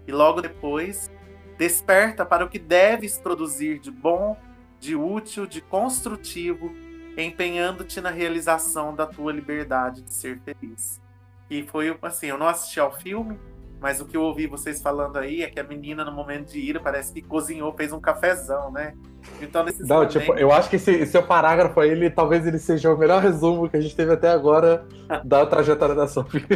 e 0.08 0.10
logo 0.10 0.42
depois 0.42 1.08
desperta 1.56 2.26
para 2.26 2.44
o 2.44 2.48
que 2.48 2.58
deves 2.58 3.16
produzir 3.16 3.78
de 3.78 3.92
bom, 3.92 4.36
de 4.80 4.96
útil, 4.96 5.46
de 5.46 5.60
construtivo, 5.60 6.74
empenhando-te 7.16 8.00
na 8.00 8.10
realização 8.10 8.92
da 8.92 9.06
tua 9.06 9.32
liberdade 9.32 10.02
de 10.02 10.12
ser 10.12 10.40
feliz. 10.40 11.00
E 11.48 11.62
foi 11.62 11.96
assim, 12.02 12.26
eu 12.26 12.38
não 12.38 12.48
assisti 12.48 12.80
ao 12.80 12.92
filme, 12.92 13.38
mas 13.84 14.00
o 14.00 14.06
que 14.06 14.16
eu 14.16 14.22
ouvi 14.22 14.46
vocês 14.46 14.80
falando 14.80 15.18
aí 15.18 15.42
é 15.42 15.50
que 15.50 15.60
a 15.60 15.62
menina, 15.62 16.06
no 16.06 16.10
momento 16.10 16.50
de 16.50 16.58
ira, 16.58 16.80
parece 16.80 17.12
que 17.12 17.20
cozinhou, 17.20 17.70
fez 17.74 17.92
um 17.92 18.00
cafezão, 18.00 18.72
né? 18.72 18.94
Então, 19.42 19.62
nesses 19.62 19.86
Não, 19.86 19.96
momentos... 19.96 20.14
tipo, 20.14 20.32
eu 20.38 20.50
acho 20.50 20.70
que 20.70 20.76
esse, 20.76 20.90
esse 20.90 21.20
parágrafo 21.20 21.78
aí, 21.80 21.90
ele, 21.90 22.08
talvez 22.08 22.46
ele 22.46 22.58
seja 22.58 22.90
o 22.90 22.96
melhor 22.96 23.20
resumo 23.20 23.68
que 23.68 23.76
a 23.76 23.80
gente 23.82 23.94
teve 23.94 24.10
até 24.10 24.30
agora 24.30 24.86
da 25.22 25.44
trajetória 25.44 25.94
da 25.94 26.08
Sophie. 26.08 26.46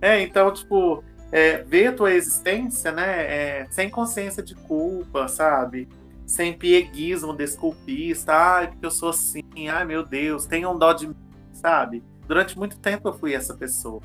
é, 0.00 0.22
então, 0.22 0.52
tipo, 0.52 1.02
é, 1.32 1.64
ver 1.64 1.88
a 1.88 1.92
tua 1.92 2.12
existência, 2.12 2.92
né, 2.92 3.62
é, 3.62 3.66
sem 3.68 3.90
consciência 3.90 4.40
de 4.40 4.54
culpa, 4.54 5.26
sabe? 5.26 5.88
Sem 6.24 6.56
pieguismo 6.56 7.34
desculpista, 7.34 8.32
ai, 8.32 8.68
porque 8.68 8.86
eu 8.86 8.90
sou 8.92 9.08
assim, 9.08 9.42
ai 9.68 9.84
meu 9.84 10.06
Deus, 10.06 10.46
tenham 10.46 10.78
dó 10.78 10.92
de 10.92 11.08
mim, 11.08 11.16
sabe? 11.52 12.04
Durante 12.28 12.56
muito 12.56 12.78
tempo 12.78 13.08
eu 13.08 13.12
fui 13.12 13.34
essa 13.34 13.52
pessoa 13.52 14.00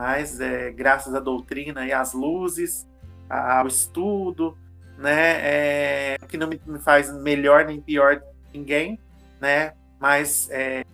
mas 0.00 0.40
é, 0.40 0.70
graças 0.70 1.14
à 1.14 1.20
doutrina 1.20 1.86
e 1.86 1.92
às 1.92 2.14
luzes, 2.14 2.88
ao 3.28 3.66
estudo, 3.66 4.56
né, 4.96 6.14
é, 6.14 6.18
que 6.26 6.38
não 6.38 6.48
me 6.48 6.58
faz 6.78 7.12
melhor 7.12 7.66
nem 7.66 7.82
pior 7.82 8.22
ninguém, 8.50 8.98
né, 9.38 9.74
mas 10.00 10.48
é, 10.50 10.86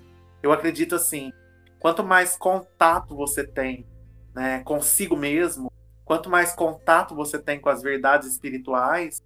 eu 0.43 0.51
acredito 0.51 0.97
assim, 0.97 1.33
quanto 1.79 2.03
mais 2.03 2.37
contato 2.37 3.15
você 3.15 3.47
tem, 3.47 3.87
né, 4.35 4.65
consigo 4.65 5.17
mesmo, 5.17 5.71
quanto 6.05 6.29
mais 6.29 6.53
contato 6.53 7.15
você 7.15 7.39
tem 7.39 7.61
com 7.61 7.69
as 7.69 7.83
verdades 7.83 8.29
espirituais, 8.29 9.23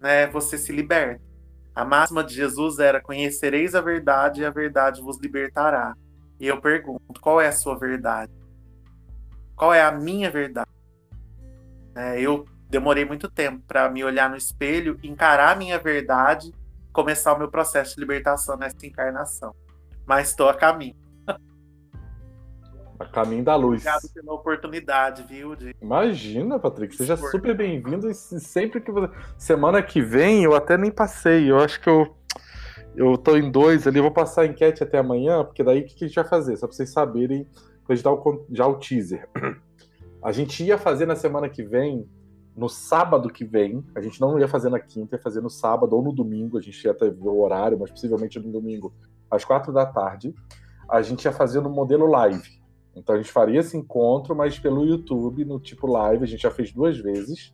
né, 0.00 0.26
você 0.26 0.58
se 0.58 0.72
liberta. 0.72 1.22
A 1.72 1.84
máxima 1.84 2.24
de 2.24 2.34
Jesus 2.34 2.80
era: 2.80 3.00
conhecereis 3.00 3.76
a 3.76 3.80
verdade 3.80 4.40
e 4.40 4.44
a 4.44 4.50
verdade 4.50 5.00
vos 5.00 5.20
libertará. 5.20 5.94
E 6.40 6.46
eu 6.48 6.60
pergunto: 6.60 7.20
qual 7.20 7.40
é 7.40 7.46
a 7.46 7.52
sua 7.52 7.78
verdade? 7.78 8.41
Qual 9.62 9.72
é 9.72 9.80
a 9.80 9.92
minha 9.92 10.28
verdade. 10.28 10.68
É, 11.94 12.20
eu 12.20 12.44
demorei 12.68 13.04
muito 13.04 13.30
tempo 13.30 13.62
para 13.64 13.88
me 13.88 14.02
olhar 14.02 14.28
no 14.28 14.36
espelho, 14.36 14.98
encarar 15.04 15.52
a 15.52 15.54
minha 15.54 15.78
verdade, 15.78 16.52
começar 16.92 17.32
o 17.32 17.38
meu 17.38 17.48
processo 17.48 17.94
de 17.94 18.00
libertação 18.00 18.56
nessa 18.56 18.84
encarnação. 18.84 19.54
Mas 20.04 20.30
estou 20.30 20.48
a 20.48 20.54
caminho. 20.54 20.96
A 22.98 23.04
caminho 23.04 23.44
da 23.44 23.54
luz. 23.54 23.82
Obrigado 23.82 24.12
pela 24.12 24.32
oportunidade, 24.34 25.22
viu? 25.28 25.54
De... 25.54 25.76
Imagina, 25.80 26.58
Patrick. 26.58 26.96
Seja 26.96 27.16
super 27.16 27.56
bem-vindo. 27.56 28.10
E 28.10 28.14
sempre 28.14 28.80
que 28.80 28.90
você. 28.90 29.14
Semana 29.38 29.80
que 29.80 30.02
vem, 30.02 30.42
eu 30.42 30.56
até 30.56 30.76
nem 30.76 30.90
passei. 30.90 31.48
Eu 31.48 31.60
acho 31.60 31.80
que 31.80 31.88
eu. 31.88 32.16
Eu 32.96 33.16
tô 33.16 33.36
em 33.36 33.48
dois 33.48 33.86
ali. 33.86 34.00
Eu 34.00 34.02
vou 34.02 34.12
passar 34.12 34.42
a 34.42 34.46
enquete 34.46 34.82
até 34.82 34.98
amanhã, 34.98 35.44
porque 35.44 35.62
daí 35.62 35.82
o 35.82 35.86
que 35.86 36.04
a 36.04 36.08
gente 36.08 36.16
vai 36.16 36.24
fazer? 36.24 36.56
Só 36.56 36.66
pra 36.66 36.74
vocês 36.74 36.90
saberem 36.90 37.46
gente 37.90 38.04
dar 38.04 38.12
o, 38.12 38.46
já 38.50 38.66
o 38.66 38.76
teaser. 38.76 39.28
A 40.22 40.30
gente 40.30 40.62
ia 40.62 40.78
fazer 40.78 41.04
na 41.04 41.16
semana 41.16 41.48
que 41.48 41.64
vem, 41.64 42.08
no 42.56 42.68
sábado 42.68 43.28
que 43.28 43.44
vem, 43.44 43.84
a 43.92 44.00
gente 44.00 44.20
não 44.20 44.38
ia 44.38 44.46
fazer 44.46 44.70
na 44.70 44.78
quinta, 44.78 45.16
ia 45.16 45.20
fazer 45.20 45.40
no 45.40 45.50
sábado 45.50 45.96
ou 45.96 46.02
no 46.02 46.12
domingo, 46.12 46.56
a 46.56 46.60
gente 46.60 46.80
ia 46.84 46.92
até 46.92 47.10
ver 47.10 47.28
o 47.28 47.40
horário, 47.40 47.76
mas 47.76 47.90
possivelmente 47.90 48.38
no 48.38 48.52
domingo, 48.52 48.94
às 49.28 49.44
quatro 49.44 49.72
da 49.72 49.84
tarde. 49.84 50.32
A 50.88 51.02
gente 51.02 51.24
ia 51.24 51.32
fazer 51.32 51.60
no 51.60 51.68
modelo 51.68 52.06
live. 52.06 52.62
Então 52.94 53.14
a 53.14 53.18
gente 53.18 53.32
faria 53.32 53.60
esse 53.60 53.76
encontro, 53.76 54.36
mas 54.36 54.58
pelo 54.58 54.84
YouTube, 54.84 55.44
no 55.44 55.58
tipo 55.58 55.86
live, 55.86 56.22
a 56.22 56.26
gente 56.26 56.42
já 56.42 56.50
fez 56.50 56.72
duas 56.72 56.96
vezes. 56.98 57.52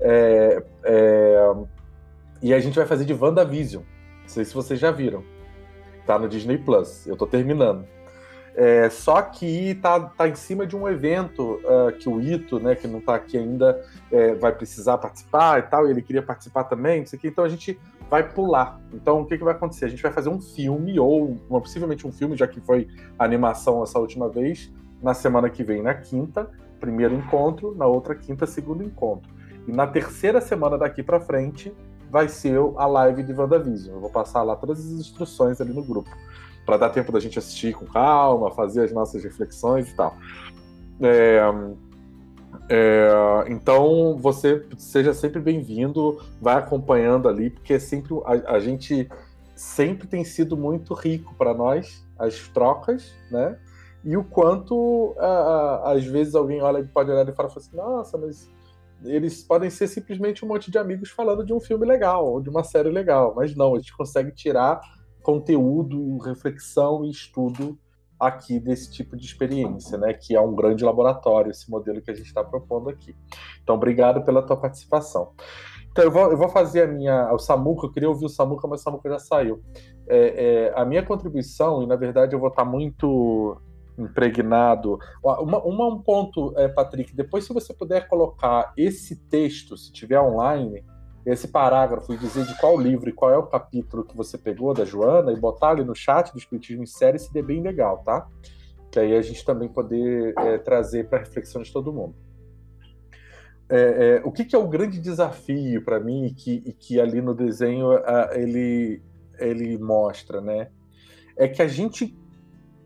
É, 0.00 0.64
é, 0.84 1.54
e 2.40 2.54
a 2.54 2.58
gente 2.60 2.76
vai 2.76 2.86
fazer 2.86 3.04
de 3.04 3.12
WandaVision. 3.12 3.82
Não 4.22 4.28
sei 4.28 4.44
se 4.44 4.54
vocês 4.54 4.80
já 4.80 4.90
viram. 4.90 5.22
Tá 6.06 6.18
no 6.18 6.28
Disney 6.28 6.56
Plus. 6.56 7.06
Eu 7.06 7.16
tô 7.16 7.26
terminando. 7.26 7.84
É, 8.56 8.88
só 8.88 9.20
que 9.20 9.74
tá, 9.82 10.00
tá 10.00 10.26
em 10.26 10.34
cima 10.34 10.66
de 10.66 10.74
um 10.74 10.88
evento 10.88 11.60
uh, 11.62 11.92
que 11.92 12.08
o 12.08 12.18
Ito, 12.18 12.58
né, 12.58 12.74
que 12.74 12.88
não 12.88 13.00
está 13.00 13.14
aqui 13.14 13.36
ainda, 13.36 13.84
é, 14.10 14.34
vai 14.34 14.50
precisar 14.50 14.96
participar 14.96 15.58
e 15.58 15.62
tal, 15.64 15.86
e 15.86 15.90
ele 15.90 16.00
queria 16.00 16.22
participar 16.22 16.64
também, 16.64 17.02
isso 17.02 17.14
aqui, 17.14 17.28
então 17.28 17.44
a 17.44 17.50
gente 17.50 17.78
vai 18.08 18.26
pular. 18.26 18.80
Então 18.94 19.20
o 19.20 19.26
que, 19.26 19.36
que 19.36 19.44
vai 19.44 19.52
acontecer? 19.52 19.84
A 19.84 19.88
gente 19.88 20.02
vai 20.02 20.10
fazer 20.10 20.30
um 20.30 20.40
filme, 20.40 20.98
ou 20.98 21.36
uma, 21.50 21.60
possivelmente 21.60 22.06
um 22.06 22.12
filme, 22.12 22.34
já 22.34 22.46
que 22.46 22.58
foi 22.58 22.88
animação 23.18 23.82
essa 23.82 23.98
última 23.98 24.26
vez, 24.30 24.72
na 25.02 25.12
semana 25.12 25.50
que 25.50 25.62
vem, 25.62 25.82
na 25.82 25.92
quinta, 25.92 26.48
primeiro 26.80 27.14
encontro, 27.14 27.74
na 27.74 27.84
outra 27.84 28.14
quinta, 28.14 28.46
segundo 28.46 28.82
encontro. 28.82 29.30
E 29.68 29.72
na 29.72 29.86
terceira 29.86 30.40
semana 30.40 30.78
daqui 30.78 31.02
para 31.02 31.20
frente 31.20 31.74
vai 32.10 32.26
ser 32.26 32.58
a 32.76 32.86
live 32.86 33.22
de 33.22 33.34
WandaVision. 33.34 33.96
Eu 33.96 34.00
vou 34.00 34.10
passar 34.10 34.42
lá 34.42 34.56
todas 34.56 34.78
as 34.78 34.92
instruções 34.92 35.60
ali 35.60 35.74
no 35.74 35.82
grupo 35.82 36.08
para 36.66 36.76
dar 36.76 36.90
tempo 36.90 37.12
da 37.12 37.20
gente 37.20 37.38
assistir 37.38 37.72
com 37.72 37.86
calma, 37.86 38.50
fazer 38.50 38.82
as 38.82 38.92
nossas 38.92 39.22
reflexões 39.22 39.88
e 39.88 39.94
tal. 39.94 40.16
É, 41.00 41.40
é, 42.68 43.44
então 43.48 44.18
você 44.18 44.66
seja 44.76 45.14
sempre 45.14 45.40
bem-vindo, 45.40 46.20
vai 46.40 46.56
acompanhando 46.56 47.28
ali, 47.28 47.50
porque 47.50 47.74
é 47.74 47.78
sempre 47.78 48.14
a, 48.24 48.54
a 48.54 48.58
gente 48.58 49.08
sempre 49.54 50.08
tem 50.08 50.24
sido 50.24 50.56
muito 50.56 50.92
rico 50.92 51.34
para 51.36 51.54
nós 51.54 52.04
as 52.18 52.48
trocas, 52.48 53.14
né? 53.30 53.56
E 54.04 54.16
o 54.16 54.24
quanto 54.24 55.14
a, 55.18 55.26
a, 55.26 55.92
às 55.92 56.04
vezes 56.04 56.34
alguém 56.34 56.60
olha 56.60 56.84
pode 56.92 57.10
olhar 57.10 57.28
e 57.28 57.32
fala 57.32 57.50
assim, 57.54 57.76
nossa, 57.76 58.18
mas 58.18 58.50
eles 59.04 59.42
podem 59.42 59.70
ser 59.70 59.86
simplesmente 59.86 60.44
um 60.44 60.48
monte 60.48 60.70
de 60.70 60.78
amigos 60.78 61.10
falando 61.10 61.44
de 61.44 61.52
um 61.52 61.60
filme 61.60 61.86
legal 61.86 62.26
ou 62.26 62.40
de 62.40 62.48
uma 62.48 62.64
série 62.64 62.90
legal, 62.90 63.34
mas 63.34 63.54
não, 63.54 63.74
a 63.74 63.78
gente 63.78 63.96
consegue 63.96 64.32
tirar 64.32 64.80
conteúdo, 65.26 66.18
reflexão 66.18 67.04
e 67.04 67.10
estudo 67.10 67.76
aqui 68.18 68.60
desse 68.60 68.92
tipo 68.92 69.16
de 69.16 69.26
experiência, 69.26 69.98
né? 69.98 70.14
Que 70.14 70.36
é 70.36 70.40
um 70.40 70.54
grande 70.54 70.84
laboratório, 70.84 71.50
esse 71.50 71.68
modelo 71.68 72.00
que 72.00 72.12
a 72.12 72.14
gente 72.14 72.28
está 72.28 72.44
propondo 72.44 72.88
aqui. 72.88 73.12
Então, 73.60 73.74
obrigado 73.74 74.24
pela 74.24 74.40
tua 74.40 74.56
participação. 74.56 75.32
Então, 75.90 76.04
eu 76.04 76.12
vou, 76.12 76.30
eu 76.30 76.36
vou 76.36 76.48
fazer 76.48 76.82
a 76.82 76.86
minha. 76.86 77.34
O 77.34 77.40
Samuca, 77.40 77.86
eu 77.86 77.92
queria 77.92 78.08
ouvir 78.08 78.26
o 78.26 78.28
Samuca, 78.28 78.68
mas 78.68 78.82
o 78.82 78.84
Samuca 78.84 79.08
já 79.08 79.18
saiu. 79.18 79.60
É, 80.08 80.68
é, 80.68 80.80
a 80.80 80.84
minha 80.84 81.04
contribuição, 81.04 81.82
e 81.82 81.88
na 81.88 81.96
verdade 81.96 82.32
eu 82.32 82.38
vou 82.38 82.50
estar 82.50 82.64
muito 82.64 83.60
impregnado. 83.98 84.96
Uma, 85.24 85.60
uma 85.64 85.86
um 85.88 85.98
ponto, 86.00 86.54
é, 86.56 86.68
Patrick, 86.68 87.16
depois 87.16 87.44
se 87.44 87.52
você 87.52 87.74
puder 87.74 88.06
colocar 88.06 88.72
esse 88.76 89.16
texto, 89.28 89.76
se 89.76 89.90
tiver 89.92 90.20
online, 90.20 90.84
esse 91.26 91.48
parágrafo 91.48 92.14
e 92.14 92.16
dizer 92.16 92.44
de 92.44 92.56
qual 92.56 92.80
livro 92.80 93.10
e 93.10 93.12
qual 93.12 93.32
é 93.32 93.36
o 93.36 93.42
capítulo 93.42 94.04
que 94.04 94.16
você 94.16 94.38
pegou 94.38 94.72
da 94.72 94.84
Joana 94.84 95.32
e 95.32 95.36
botar 95.36 95.70
ali 95.70 95.84
no 95.84 95.94
chat 95.94 96.32
do 96.32 96.38
Espiritismo 96.38 96.84
em 96.84 96.86
Série 96.86 97.18
seria 97.18 97.42
bem 97.42 97.60
legal, 97.60 97.98
tá? 97.98 98.28
Que 98.92 99.00
aí 99.00 99.16
a 99.16 99.20
gente 99.20 99.44
também 99.44 99.68
poder 99.68 100.32
é, 100.38 100.58
trazer 100.58 101.08
para 101.08 101.18
reflexão 101.18 101.62
de 101.62 101.72
todo 101.72 101.92
mundo. 101.92 102.14
É, 103.68 104.20
é, 104.20 104.22
o 104.24 104.30
que, 104.30 104.44
que, 104.44 104.54
é 104.54 104.58
o 104.58 104.68
grande 104.68 105.00
desafio 105.00 105.84
para 105.84 105.98
mim 105.98 106.26
e 106.26 106.32
que, 106.32 106.62
e 106.64 106.72
que, 106.72 107.00
ali 107.00 107.20
no 107.20 107.34
desenho 107.34 107.88
ele, 108.32 109.02
ele 109.40 109.76
mostra, 109.78 110.40
né? 110.40 110.68
É 111.36 111.48
que 111.48 111.60
a 111.60 111.66
gente 111.66 112.16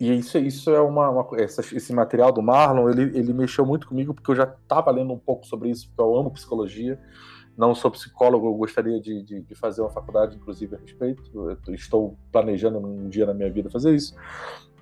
e 0.01 0.11
isso, 0.17 0.39
isso 0.39 0.71
é 0.71 0.81
uma, 0.81 1.11
uma 1.11 1.29
essa, 1.39 1.61
esse 1.61 1.93
material 1.93 2.33
do 2.33 2.41
Marlon 2.41 2.89
ele, 2.89 3.19
ele 3.19 3.35
mexeu 3.35 3.67
muito 3.67 3.87
comigo 3.87 4.15
porque 4.15 4.31
eu 4.31 4.35
já 4.35 4.45
estava 4.45 4.91
lendo 4.91 5.13
um 5.13 5.19
pouco 5.19 5.45
sobre 5.47 5.69
isso 5.69 5.89
porque 5.89 6.01
eu 6.01 6.17
amo 6.17 6.31
psicologia 6.31 6.99
não 7.61 7.75
sou 7.75 7.91
psicólogo, 7.91 8.47
eu 8.47 8.55
gostaria 8.55 8.99
de, 8.99 9.23
de, 9.23 9.43
de, 9.43 9.55
fazer 9.55 9.83
uma 9.83 9.91
faculdade, 9.91 10.35
inclusive, 10.35 10.75
a 10.75 10.79
respeito. 10.79 11.23
Eu 11.35 11.75
estou 11.75 12.17
planejando 12.33 12.79
um 12.79 13.07
dia 13.09 13.27
na 13.27 13.35
minha 13.35 13.51
vida 13.51 13.69
fazer 13.69 13.95
isso. 13.95 14.15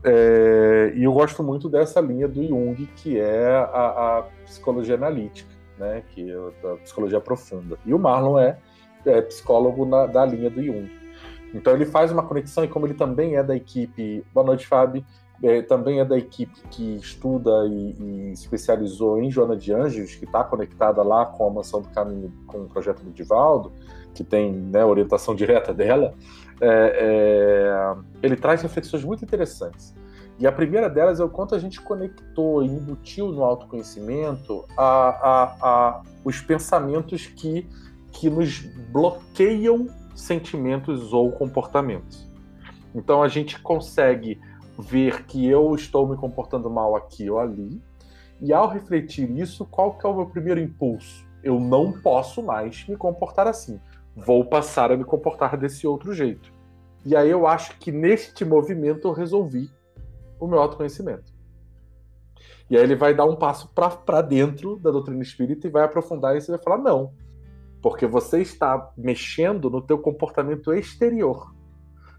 É, 0.05 0.93
e 0.95 1.03
eu 1.03 1.12
gosto 1.12 1.43
muito 1.43 1.68
dessa 1.68 2.01
linha 2.01 2.29
do 2.29 2.41
Jung, 2.47 2.89
que 2.95 3.18
é 3.18 3.49
a, 3.49 4.18
a 4.18 4.22
psicologia 4.45 4.95
analítica, 4.95 5.51
né, 5.76 6.05
que 6.11 6.31
é 6.31 6.37
a 6.72 6.76
psicologia 6.76 7.20
profunda. 7.20 7.76
E 7.85 7.93
o 7.93 7.99
Marlon 7.99 8.39
é, 8.39 8.57
é 9.05 9.20
psicólogo 9.22 9.85
na, 9.85 10.07
da 10.07 10.24
linha 10.24 10.49
do 10.49 10.62
Jung. 10.62 10.89
Então 11.53 11.72
ele 11.72 11.85
faz 11.85 12.12
uma 12.12 12.22
conexão, 12.22 12.62
e 12.62 12.68
como 12.68 12.87
ele 12.87 12.95
também 12.95 13.37
é 13.37 13.43
da 13.43 13.57
equipe. 13.57 14.24
Boa 14.33 14.47
noite, 14.47 14.68
Fábio 14.68 15.05
é, 15.43 15.62
também 15.62 16.01
é 16.01 16.05
da 16.05 16.18
equipe 16.18 16.61
que 16.70 16.97
estuda 16.97 17.66
e, 17.66 17.95
e 17.99 18.32
especializou 18.32 19.22
em 19.22 19.30
Joana 19.30 19.57
de 19.57 19.72
Anjos, 19.72 20.14
que 20.14 20.24
está 20.24 20.43
conectada 20.43 21.03
lá 21.03 21.26
com 21.26 21.47
a 21.47 21.51
Mansão 21.51 21.80
do 21.80 21.89
Caminho, 21.91 22.32
com 22.47 22.62
o 22.62 22.68
projeto 22.68 23.03
do 23.03 23.11
Divaldo, 23.11 23.72
que 24.14 24.24
tem 24.24 24.53
né, 24.53 24.84
orientação 24.84 25.34
direta 25.36 25.72
dela, 25.72 26.14
é, 26.61 26.66
é, 27.01 27.97
ele 28.22 28.36
traz 28.36 28.62
reflexões 28.62 29.05
muito 29.05 29.24
interessantes. 29.24 29.95
E 30.41 30.47
a 30.47 30.53
primeira 30.53 30.89
delas 30.89 31.18
é 31.18 31.24
o 31.24 31.28
quanto 31.28 31.55
a 31.55 31.59
gente 31.59 31.80
conectou 31.80 32.62
e 32.62 32.66
embutiu 32.66 33.32
no 33.32 33.43
autoconhecimento 33.43 34.64
a, 34.76 34.84
a, 34.84 35.57
a, 35.61 36.03
os 36.24 36.41
pensamentos 36.41 37.26
que, 37.26 37.66
que 38.12 38.30
nos 38.30 38.61
bloqueiam 38.93 39.89
sentimentos 40.14 41.12
ou 41.12 41.32
comportamentos. 41.32 42.28
Então 42.95 43.22
a 43.22 43.28
gente 43.28 43.61
consegue 43.61 44.41
ver 44.79 45.24
que 45.26 45.45
eu 45.47 45.74
estou 45.74 46.07
me 46.09 46.16
comportando 46.16 46.70
mal 46.70 46.95
aqui 46.95 47.29
ou 47.29 47.41
ali. 47.41 47.83
E 48.41 48.53
ao 48.53 48.68
refletir 48.68 49.29
isso, 49.37 49.66
qual 49.66 49.99
que 49.99 50.07
é 50.07 50.09
o 50.09 50.14
meu 50.14 50.26
primeiro 50.26 50.61
impulso? 50.61 51.26
Eu 51.43 51.59
não 51.59 51.93
posso 51.93 52.43
mais 52.43 52.87
me 52.87 52.97
comportar 52.97 53.49
assim. 53.49 53.81
Vou 54.14 54.45
passar 54.45 54.93
a 54.93 54.97
me 54.97 55.05
comportar 55.05 55.57
desse 55.57 55.87
outro 55.87 56.12
jeito. 56.14 56.53
E 57.05 57.16
aí 57.16 57.29
eu 57.29 57.47
acho 57.47 57.76
que 57.79 57.91
neste 57.91 58.45
movimento 58.45 59.09
eu 59.09 59.12
resolvi 59.12 59.68
o 60.39 60.47
meu 60.47 60.61
autoconhecimento. 60.61 61.33
E 62.70 62.76
aí 62.76 62.83
ele 62.83 62.95
vai 62.95 63.14
dar 63.14 63.24
um 63.24 63.35
passo 63.35 63.68
para 63.74 64.22
dentro 64.22 64.76
da 64.76 64.91
doutrina 64.91 65.22
espírita 65.22 65.66
e 65.66 65.70
vai 65.70 65.85
aprofundar 65.85 66.37
isso 66.37 66.51
e 66.51 66.55
vai 66.55 66.62
falar 66.62 66.79
não, 66.79 67.12
porque 67.81 68.07
você 68.07 68.41
está 68.43 68.93
mexendo 68.97 69.70
no 69.70 69.81
teu 69.81 69.99
comportamento 69.99 70.72
exterior. 70.72 71.55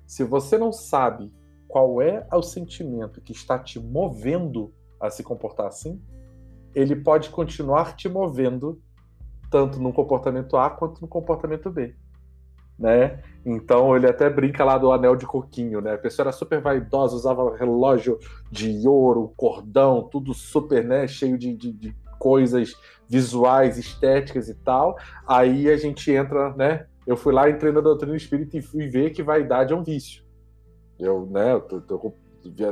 Se 0.08 0.24
você 0.24 0.58
não 0.58 0.74
sabe 0.74 1.32
qual 1.70 2.02
é 2.02 2.28
o 2.34 2.42
sentimento 2.42 3.22
que 3.22 3.32
está 3.32 3.58
te 3.60 3.80
movendo 3.80 4.74
a 5.00 5.10
se 5.12 5.24
comportar 5.24 5.68
assim, 5.68 6.02
ele 6.74 6.96
pode 6.96 7.30
continuar 7.30 7.96
te 7.96 8.10
movendo 8.10 8.82
tanto 9.52 9.80
no 9.80 9.94
comportamento 9.94 10.58
A 10.58 10.70
quanto 10.72 11.00
no 11.00 11.08
comportamento 11.08 11.70
B. 11.70 11.96
Né? 12.78 13.22
Então 13.46 13.96
ele 13.96 14.08
até 14.08 14.30
brinca 14.30 14.66
lá 14.66 14.78
do 14.78 14.92
anel 14.92 15.16
de 15.16 15.26
coquinho, 15.26 15.82
né? 15.82 15.94
A 15.94 15.98
pessoa 15.98 16.24
era 16.24 16.32
super 16.32 16.62
vaidosa, 16.62 17.16
usava 17.16 17.56
relógio 17.56 18.18
de 18.50 18.88
ouro, 18.88 19.34
cordão, 19.36 20.08
tudo 20.10 20.34
super, 20.34 20.84
né? 20.84 21.06
Cheio 21.06 21.38
de, 21.38 21.54
de, 21.54 21.74
de 21.74 21.96
coisas 22.18 22.74
visuais, 23.08 23.78
estéticas 23.78 24.48
e 24.48 24.56
tal. 24.56 24.98
Aí 25.28 25.70
a 25.70 25.76
gente 25.76 26.10
entra, 26.10 26.54
né? 26.56 26.88
Eu 27.06 27.18
fui 27.18 27.34
lá, 27.34 27.50
entrei 27.50 27.74
na 27.74 27.82
doutrina 27.82 28.16
espírita 28.16 28.58
e 28.58 28.62
fui 28.62 28.88
ver 28.88 29.10
que 29.10 29.22
vaidade 29.22 29.74
é 29.74 29.76
um 29.76 29.84
vício. 29.84 30.24
Eu, 31.00 31.26
né, 31.28 31.54
eu 31.54 31.62
tô, 31.62 31.82
tô, 31.82 32.14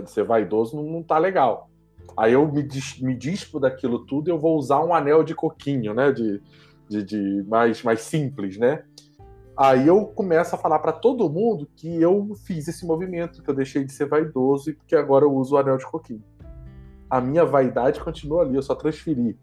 ser 0.07 0.23
vaidoso 0.23 0.75
não, 0.75 0.83
não 0.83 1.03
tá 1.03 1.17
legal. 1.17 1.69
Aí 2.15 2.33
eu 2.33 2.51
me, 2.51 2.63
dis, 2.63 2.99
me 2.99 3.15
dispo 3.15 3.59
daquilo 3.59 4.05
tudo 4.05 4.29
e 4.29 4.31
eu 4.31 4.39
vou 4.39 4.57
usar 4.57 4.83
um 4.83 4.93
anel 4.93 5.23
de 5.23 5.35
coquinho, 5.35 5.93
né, 5.93 6.11
de, 6.11 6.41
de, 6.89 7.03
de 7.03 7.43
mais, 7.47 7.83
mais 7.83 8.01
simples, 8.01 8.57
né? 8.57 8.83
Aí 9.57 9.87
eu 9.87 10.05
começo 10.05 10.53
a 10.53 10.57
falar 10.57 10.77
para 10.79 10.91
todo 10.91 11.29
mundo 11.29 11.67
que 11.75 11.99
eu 11.99 12.35
fiz 12.45 12.67
esse 12.67 12.85
movimento, 12.85 13.41
que 13.41 13.49
eu 13.49 13.55
deixei 13.55 13.83
de 13.83 13.91
ser 13.91 14.05
vaidoso 14.05 14.69
e 14.69 14.77
que 14.87 14.95
agora 14.95 15.25
eu 15.25 15.33
uso 15.33 15.55
o 15.55 15.57
anel 15.57 15.77
de 15.77 15.85
coquinho. 15.85 16.23
A 17.09 17.19
minha 17.19 17.43
vaidade 17.43 17.99
continua 17.99 18.43
ali, 18.43 18.55
eu 18.55 18.61
só 18.61 18.75
transferi 18.75 19.37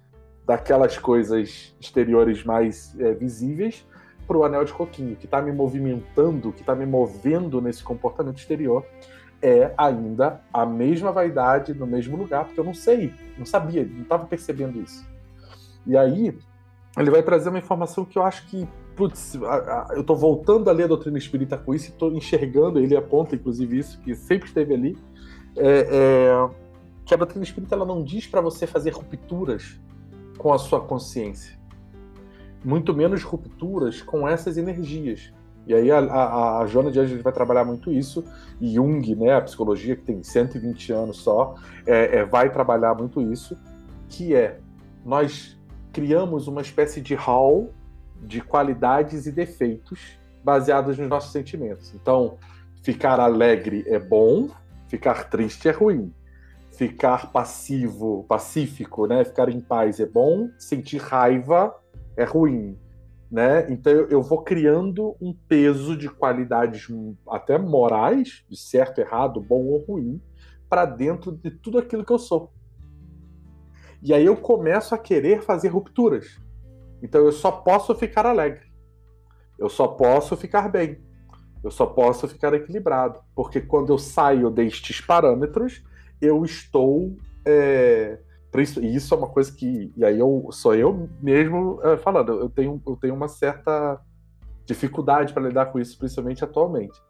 daquelas 0.47 0.97
coisas 0.99 1.75
exteriores 1.81 2.45
mais 2.45 2.95
é, 3.01 3.13
visíveis 3.15 3.85
para 4.27 4.37
o 4.37 4.45
anel 4.45 4.65
de 4.65 4.73
coquinho, 4.73 5.17
que 5.17 5.27
está 5.27 5.41
me 5.41 5.53
movimentando, 5.53 6.53
que 6.53 6.61
está 6.61 6.75
me 6.75 6.87
movendo 6.87 7.61
nesse 7.61 7.83
comportamento 7.83 8.39
exterior, 8.39 8.85
é 9.43 9.75
ainda 9.77 10.41
a 10.53 10.65
mesma 10.65 11.13
vaidade 11.13 11.75
no 11.75 11.87
mesmo 11.87 12.17
lugar, 12.17 12.47
porque 12.47 12.59
eu 12.59 12.65
não 12.65 12.75
sei, 12.75 13.13
não 13.37 13.45
sabia, 13.45 13.85
não 13.85 14.03
estava 14.03 14.27
percebendo 14.27 14.81
isso. 14.81 15.07
E 15.87 15.97
aí, 15.97 16.37
ele 16.97 17.11
vai 17.11 17.23
trazer 17.23 17.51
uma 17.51 17.59
informação 17.59 18.05
que 18.05 18.17
eu 18.17 18.23
acho 18.23 18.47
que, 18.47 18.67
putz, 18.97 19.35
eu 19.95 20.01
estou 20.01 20.17
voltando 20.17 20.71
a 20.71 20.73
ler 20.73 20.85
a 20.85 20.89
doutrina 20.89 21.19
espírita 21.19 21.59
com 21.59 21.75
isso 21.75 21.89
e 21.89 21.91
estou 21.91 22.11
enxergando, 22.13 22.79
ele 22.79 22.97
aponta 22.97 23.35
inclusive 23.35 23.79
isso, 23.79 24.01
que 24.01 24.15
sempre 24.15 24.49
esteve 24.49 24.73
ali, 24.73 24.99
é, 25.57 25.89
é, 25.91 26.51
que 27.05 27.13
a 27.13 27.17
doutrina 27.17 27.45
espírita 27.45 27.75
ela 27.75 27.85
não 27.85 28.03
diz 28.03 28.27
para 28.27 28.41
você 28.41 28.67
fazer 28.67 28.91
rupturas 28.91 29.79
com 30.39 30.53
a 30.53 30.59
sua 30.59 30.81
consciência 30.81 31.64
muito 32.65 32.95
menos 32.95 33.23
rupturas 33.23 34.01
com 34.01 34.27
essas 34.27 34.57
energias. 34.57 35.33
E 35.67 35.75
aí 35.75 35.91
a, 35.91 35.99
a, 35.99 36.61
a 36.61 36.67
Joana 36.67 36.91
de 36.91 37.01
Anjos 37.01 37.23
vai 37.23 37.33
trabalhar 37.33 37.65
muito 37.65 37.91
isso, 37.91 38.25
e 38.61 38.75
Jung, 38.75 39.15
né, 39.15 39.35
a 39.35 39.41
psicologia 39.41 39.97
que 39.97 40.03
tem 40.03 40.23
120 40.23 40.93
anos 40.93 41.19
só, 41.19 41.55
é, 41.87 42.19
é, 42.19 42.25
vai 42.25 42.51
trabalhar 42.51 42.95
muito 42.95 43.21
isso, 43.21 43.57
que 44.09 44.35
é 44.35 44.59
nós 45.05 45.59
criamos 45.93 46.49
uma 46.49 46.61
espécie 46.61 47.01
de 47.01 47.15
hall 47.15 47.73
de 48.23 48.41
qualidades 48.41 49.27
e 49.27 49.33
defeitos 49.33 50.19
baseados 50.43 50.99
nos 50.99 51.09
nossos 51.09 51.33
sentimentos. 51.33 51.95
Então, 51.95 52.37
ficar 52.83 53.21
alegre 53.21 53.85
é 53.87 53.99
bom, 53.99 54.49
ficar 54.89 55.29
triste 55.31 55.69
é 55.69 55.73
ruim. 55.73 56.13
ficar 56.73 57.31
passivo, 57.31 58.25
pacífico, 58.29 59.07
né? 59.07 59.25
Ficar 59.25 59.49
em 59.49 59.61
paz 59.61 60.01
é 60.01 60.07
bom, 60.07 60.51
sentir 60.59 60.99
raiva 60.99 61.73
é 62.17 62.25
ruim, 62.25 62.79
né? 63.31 63.71
Então 63.71 63.93
eu, 63.93 64.23
vou 64.23 64.43
criando 64.43 65.17
um 65.21 65.33
peso 65.33 65.97
de 65.97 66.09
qualidades 66.09 66.87
até 67.29 67.59
morais, 67.59 68.45
de 68.49 68.57
certo, 68.57 69.01
errado, 69.01 69.41
bom 69.41 69.65
ou 69.67 69.79
ruim, 69.79 70.21
para 70.69 70.85
dentro 70.85 71.33
de 71.33 71.51
tudo 71.51 71.79
aquilo 71.79 72.05
que 72.05 72.13
eu 72.13 72.19
sou. 72.19 72.53
E 74.03 74.13
aí 74.13 74.27
eu 74.27 74.37
começo 74.37 74.95
a 74.95 74.99
querer 74.99 75.43
fazer 75.43 75.69
rupturas. 75.69 76.41
Então 77.03 77.25
eu 77.25 77.33
só 77.33 77.51
posso 77.51 77.95
ficar 77.95 78.27
alegre. 78.27 78.67
Eu 79.59 79.69
só 79.69 79.89
posso 79.89 80.37
ficar 80.37 80.69
bem. 80.69 80.99
Eu 81.63 81.71
só 81.71 81.87
posso 81.87 82.29
ficar 82.29 82.53
equilibrado. 82.53 83.21
Porque 83.35 83.61
quando 83.61 83.93
eu 83.93 83.99
saio 83.99 84.51
destes 84.51 85.01
parâmetros, 85.01 85.83
eu 86.21 86.45
estou. 86.45 87.17
É, 87.47 88.19
e 88.63 88.95
isso 88.95 89.13
é 89.13 89.17
uma 89.17 89.29
coisa 89.29 89.53
que. 89.53 89.93
E 89.97 90.05
aí 90.05 90.19
eu 90.19 90.49
sou 90.53 90.75
eu 90.75 91.09
mesmo 91.21 91.81
é, 91.83 91.97
falando. 91.97 92.33
Eu 92.33 92.49
tenho, 92.49 92.81
eu 92.87 92.97
tenho 92.97 93.15
uma 93.15 93.29
certa 93.29 94.01
dificuldade 94.65 95.33
para 95.33 95.43
lidar 95.43 95.67
com 95.67 95.79
isso, 95.79 95.99
principalmente 95.99 96.45
atualmente. 96.45 97.01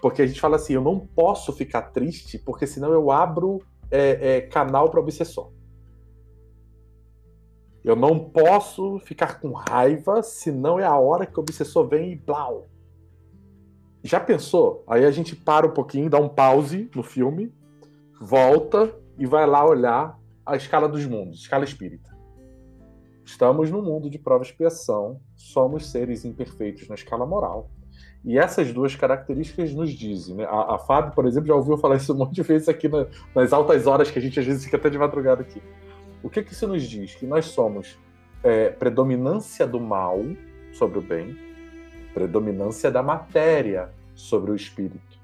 Porque 0.00 0.22
a 0.22 0.26
gente 0.26 0.40
fala 0.40 0.56
assim: 0.56 0.72
eu 0.74 0.82
não 0.82 0.98
posso 0.98 1.52
ficar 1.52 1.82
triste, 1.82 2.38
porque 2.38 2.66
senão 2.66 2.92
eu 2.92 3.10
abro 3.10 3.60
é, 3.90 4.36
é 4.36 4.40
canal 4.40 4.90
para 4.90 5.00
obsessor. 5.00 5.52
Eu 7.84 7.94
não 7.94 8.18
posso 8.18 8.98
ficar 9.00 9.38
com 9.40 9.52
raiva, 9.52 10.22
senão 10.22 10.78
é 10.80 10.84
a 10.84 10.96
hora 10.96 11.24
que 11.24 11.38
o 11.38 11.42
obsessor 11.42 11.86
vem 11.86 12.12
e 12.12 12.16
blau. 12.16 12.68
Já 14.02 14.18
pensou? 14.18 14.82
Aí 14.88 15.04
a 15.04 15.10
gente 15.10 15.36
para 15.36 15.66
um 15.66 15.72
pouquinho, 15.72 16.10
dá 16.10 16.18
um 16.18 16.28
pause 16.28 16.90
no 16.94 17.02
filme, 17.02 17.52
volta 18.20 18.92
e 19.18 19.26
vai 19.26 19.46
lá 19.46 19.64
olhar 19.64 20.18
a 20.46 20.56
escala 20.56 20.88
dos 20.88 21.04
mundos, 21.04 21.40
escala 21.40 21.64
espírita. 21.64 22.16
Estamos 23.24 23.70
no 23.70 23.82
mundo 23.82 24.08
de 24.08 24.18
prova 24.18 24.44
e 24.44 24.46
expiação, 24.46 25.20
somos 25.34 25.90
seres 25.90 26.24
imperfeitos 26.24 26.88
na 26.88 26.94
escala 26.94 27.26
moral. 27.26 27.68
E 28.24 28.38
essas 28.38 28.72
duas 28.72 28.94
características 28.94 29.74
nos 29.74 29.90
dizem. 29.90 30.36
Né? 30.36 30.44
A, 30.44 30.76
a 30.76 30.78
Fábio, 30.78 31.12
por 31.12 31.26
exemplo, 31.26 31.48
já 31.48 31.54
ouviu 31.54 31.76
falar 31.76 31.96
isso 31.96 32.12
um 32.12 32.16
monte 32.16 32.34
de 32.34 32.42
vezes 32.42 32.68
aqui 32.68 32.88
na, 32.88 33.06
nas 33.34 33.52
altas 33.52 33.86
horas 33.86 34.10
que 34.10 34.18
a 34.18 34.22
gente 34.22 34.38
às 34.38 34.46
vezes 34.46 34.64
fica 34.64 34.76
até 34.76 34.88
de 34.88 34.98
madrugada 34.98 35.42
aqui. 35.42 35.60
O 36.22 36.30
que, 36.30 36.42
que 36.42 36.52
isso 36.52 36.68
nos 36.68 36.84
diz? 36.84 37.14
Que 37.16 37.26
nós 37.26 37.46
somos 37.46 37.98
é, 38.42 38.70
predominância 38.70 39.66
do 39.66 39.80
mal 39.80 40.20
sobre 40.72 40.98
o 40.98 41.02
bem, 41.02 41.36
predominância 42.14 42.90
da 42.90 43.02
matéria 43.02 43.90
sobre 44.14 44.52
o 44.52 44.56
espírito. 44.56 45.15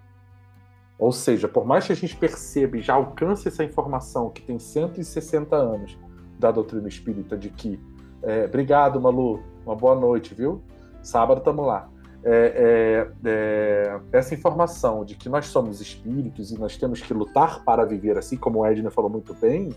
Ou 0.99 1.11
seja, 1.11 1.49
por 1.49 1.65
mais 1.65 1.87
que 1.87 1.93
a 1.93 1.97
gente 1.97 2.17
perceba 2.17 2.77
e 2.77 2.83
já 2.83 2.95
alcance 2.95 3.49
essa 3.49 3.65
informação 3.65 4.31
que 4.31 4.43
tem 4.43 4.59
160 4.59 5.57
anos 5.57 5.99
da 6.39 6.51
doutrina 6.51 6.89
espírita 6.89 7.37
de 7.37 7.49
que. 7.51 7.81
É, 8.23 8.45
obrigado, 8.45 9.01
Malu. 9.01 9.43
Uma 9.65 9.75
boa 9.75 9.95
noite, 9.95 10.35
viu? 10.35 10.63
Sábado 11.03 11.39
estamos 11.39 11.67
lá. 11.67 11.89
É, 12.25 13.09
é, 13.25 13.29
é, 13.29 14.01
essa 14.13 14.33
informação 14.33 15.05
de 15.05 15.17
que 15.17 15.29
nós 15.29 15.47
somos 15.47 15.81
espíritos 15.81 16.53
e 16.53 16.59
nós 16.59 16.77
temos 16.77 17.01
que 17.01 17.13
lutar 17.13 17.65
para 17.65 17.85
viver 17.85 18.17
assim, 18.17 18.37
como 18.37 18.61
o 18.61 18.67
Edna 18.67 18.91
falou 18.93 19.11
muito 19.11 19.35
bem, 19.35 19.75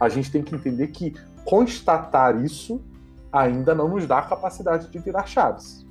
a 0.00 0.08
gente 0.08 0.30
tem 0.30 0.42
que 0.42 0.54
entender 0.54 0.88
que 0.88 1.14
constatar 1.44 2.42
isso 2.42 2.80
ainda 3.30 3.74
não 3.74 3.88
nos 3.88 4.06
dá 4.06 4.18
a 4.18 4.22
capacidade 4.22 4.88
de 4.88 4.98
virar 4.98 5.26
chaves. 5.26 5.84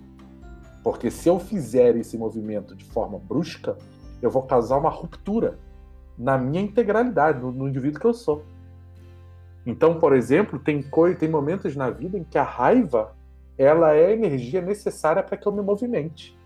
Porque 0.84 1.12
se 1.12 1.30
eu 1.30 1.40
fizer 1.40 1.96
esse 1.96 2.18
movimento 2.18 2.76
de 2.76 2.86
forma 2.86 3.20
brusca, 3.20 3.78
eu 4.24 4.32
vou 4.32 4.44
causar 4.44 4.78
uma 4.78 4.90
ruptura 4.90 5.60
na 6.18 6.38
minha 6.38 6.62
integralidade, 6.62 7.40
no, 7.40 7.52
no 7.52 7.68
indivíduo 7.68 8.00
que 8.00 8.08
eu 8.08 8.14
sou. 8.14 8.44
Então, 9.66 10.00
por 10.00 10.16
exemplo, 10.16 10.58
tem, 10.58 10.84
tem 11.20 11.30
momentos 11.30 11.76
na 11.76 11.90
vida 11.90 12.18
em 12.18 12.24
que 12.24 12.38
a 12.38 12.44
raiva 12.44 13.16
ela 13.58 13.94
é 13.94 14.08
a 14.08 14.12
energia 14.12 14.62
necessária 14.62 15.22
para 15.22 15.38
que 15.38 15.48
eu 15.48 15.52
me 15.52 15.62
movimente. 15.62 16.38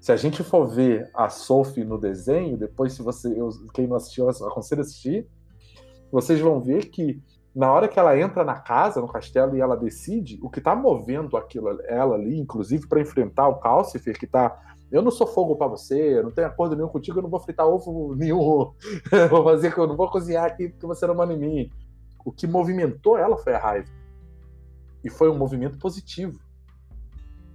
Se 0.00 0.10
a 0.10 0.16
gente 0.16 0.42
for 0.42 0.66
ver 0.66 1.10
a 1.14 1.28
Sophie 1.28 1.84
no 1.84 1.98
desenho, 1.98 2.56
depois 2.56 2.94
se 2.94 3.02
você, 3.02 3.28
eu, 3.28 3.50
quem 3.74 3.86
não 3.86 3.96
assistiu, 3.96 4.28
eu 4.28 4.46
aconselho 4.46 4.80
a 4.80 4.84
assistir, 4.84 5.26
vocês 6.10 6.40
vão 6.40 6.60
ver 6.60 6.86
que 6.86 7.22
na 7.54 7.72
hora 7.72 7.88
que 7.88 7.98
ela 7.98 8.18
entra 8.18 8.44
na 8.44 8.56
casa, 8.56 9.00
no 9.00 9.08
castelo, 9.08 9.56
e 9.56 9.60
ela 9.60 9.76
decide, 9.76 10.38
o 10.42 10.50
que 10.50 10.58
está 10.58 10.76
movendo 10.76 11.36
aquilo, 11.36 11.80
ela 11.84 12.14
ali, 12.14 12.38
inclusive 12.38 12.86
para 12.86 13.00
enfrentar 13.00 13.48
o 13.48 13.56
Calcifer, 13.56 14.18
que 14.18 14.26
está 14.26 14.75
eu 14.90 15.02
não 15.02 15.10
sou 15.10 15.26
fogo 15.26 15.56
para 15.56 15.66
você, 15.66 16.18
eu 16.18 16.22
não 16.22 16.30
tenho 16.30 16.46
acordo 16.46 16.76
nenhum 16.76 16.88
contigo, 16.88 17.18
eu 17.18 17.22
não 17.22 17.30
vou 17.30 17.40
fritar 17.40 17.66
ovo 17.66 18.14
nenhum, 18.14 18.38
vou 19.30 19.44
fazer, 19.44 19.76
eu 19.76 19.86
não 19.86 19.96
vou 19.96 20.10
cozinhar 20.10 20.44
aqui 20.44 20.68
porque 20.68 20.86
você 20.86 21.06
não 21.06 21.14
manda 21.14 21.32
em 21.32 21.38
mim. 21.38 21.70
O 22.24 22.32
que 22.32 22.46
movimentou 22.46 23.18
ela 23.18 23.36
foi 23.36 23.54
a 23.54 23.58
raiva. 23.58 23.88
E 25.04 25.10
foi 25.10 25.30
um 25.30 25.38
movimento 25.38 25.78
positivo. 25.78 26.38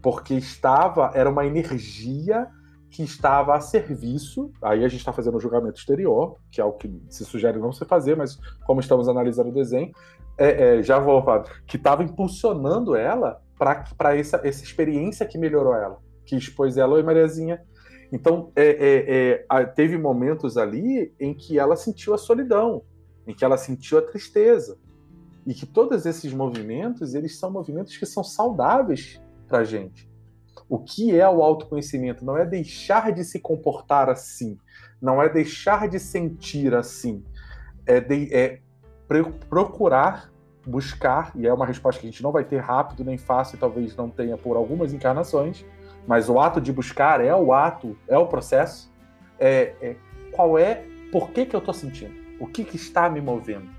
Porque 0.01 0.34
estava, 0.34 1.11
era 1.13 1.29
uma 1.29 1.45
energia 1.45 2.47
que 2.89 3.03
estava 3.03 3.55
a 3.55 3.61
serviço, 3.61 4.51
aí 4.61 4.84
a 4.84 4.88
gente 4.88 4.99
está 4.99 5.13
fazendo 5.13 5.38
o 5.38 5.39
julgamento 5.39 5.79
exterior, 5.79 6.38
que 6.51 6.59
é 6.59 6.65
o 6.65 6.73
que 6.73 7.01
se 7.09 7.23
sugere 7.23 7.57
não 7.57 7.71
se 7.71 7.86
fazer, 7.86 8.17
mas 8.17 8.38
como 8.65 8.82
estamos 8.82 9.07
analisando 9.07 9.49
o 9.49 9.53
desenho, 9.53 9.91
é, 10.38 10.79
é, 10.79 10.84
já 10.84 10.99
vou, 10.99 11.23
que 11.65 11.77
estava 11.77 12.03
impulsionando 12.03 12.95
ela 12.95 13.41
para 13.57 14.17
essa, 14.17 14.41
essa 14.43 14.63
experiência 14.63 15.25
que 15.25 15.38
melhorou 15.38 15.73
ela, 15.73 15.99
que 16.32 16.38
expôs 16.38 16.77
ela, 16.77 16.93
oi 16.93 17.03
Mariazinha. 17.03 17.61
Então, 18.09 18.51
é, 18.55 18.65
é, 18.69 19.45
é 19.49 19.65
teve 19.65 19.97
momentos 19.97 20.57
ali 20.57 21.13
em 21.19 21.34
que 21.34 21.59
ela 21.59 21.75
sentiu 21.75 22.13
a 22.13 22.17
solidão, 22.17 22.84
em 23.27 23.36
que 23.36 23.43
ela 23.43 23.57
sentiu 23.57 23.97
a 23.97 24.01
tristeza, 24.01 24.77
e 25.45 25.53
que 25.53 25.65
todos 25.65 26.05
esses 26.05 26.32
movimentos, 26.34 27.13
eles 27.13 27.38
são 27.38 27.51
movimentos 27.51 27.97
que 27.97 28.05
são 28.05 28.23
saudáveis 28.23 29.21
para 29.45 29.59
a 29.59 29.63
gente. 29.65 30.09
O 30.69 30.79
que 30.79 31.17
é 31.17 31.27
o 31.27 31.43
autoconhecimento? 31.43 32.23
Não 32.23 32.38
é 32.38 32.45
deixar 32.45 33.11
de 33.11 33.25
se 33.25 33.38
comportar 33.38 34.09
assim, 34.09 34.57
não 35.01 35.21
é 35.21 35.27
deixar 35.27 35.89
de 35.89 35.99
sentir 35.99 36.73
assim, 36.73 37.25
é, 37.86 37.99
de, 37.99 38.34
é 38.34 38.61
procurar, 39.49 40.32
buscar, 40.65 41.34
e 41.36 41.45
é 41.45 41.53
uma 41.53 41.65
resposta 41.65 41.99
que 41.99 42.07
a 42.07 42.09
gente 42.09 42.23
não 42.23 42.32
vai 42.32 42.45
ter 42.45 42.59
rápido 42.59 43.03
nem 43.03 43.17
fácil, 43.17 43.57
talvez 43.57 43.95
não 43.97 44.09
tenha 44.09 44.38
por 44.38 44.55
algumas 44.55 44.93
encarnações, 44.93 45.65
mas 46.08 46.30
o 46.30 46.39
ato 46.39 46.60
de 46.60 46.72
buscar 46.72 47.24
é 47.24 47.36
o 47.36 47.54
ato, 47.54 47.97
é 48.08 48.18
o 48.18 48.28
processo. 48.28 48.91
É, 49.39 49.74
é 49.82 49.95
qual 50.32 50.58
é, 50.58 50.86
por 51.12 51.30
que, 51.32 51.45
que 51.45 51.56
eu 51.56 51.60
estou 51.60 51.74
sentindo? 51.74 52.14
O 52.39 52.47
que, 52.47 52.64
que 52.64 52.76
está 52.76 53.10
me 53.10 53.22
movendo? 53.22 53.70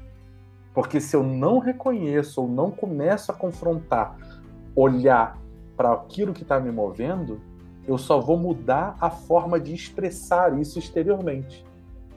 Porque 0.74 1.00
se 1.00 1.16
eu 1.16 1.22
não 1.22 1.58
reconheço 1.58 2.42
ou 2.42 2.48
não 2.48 2.70
começo 2.70 3.30
a 3.30 3.34
confrontar, 3.34 4.16
olhar 4.74 5.38
para 5.76 5.92
aquilo 5.92 6.32
que 6.32 6.42
está 6.42 6.60
me 6.60 6.70
movendo, 6.70 7.40
eu 7.86 7.98
só 7.98 8.20
vou 8.20 8.36
mudar 8.36 8.96
a 9.00 9.10
forma 9.10 9.58
de 9.58 9.74
expressar 9.74 10.58
isso 10.58 10.78
exteriormente. 10.78 11.64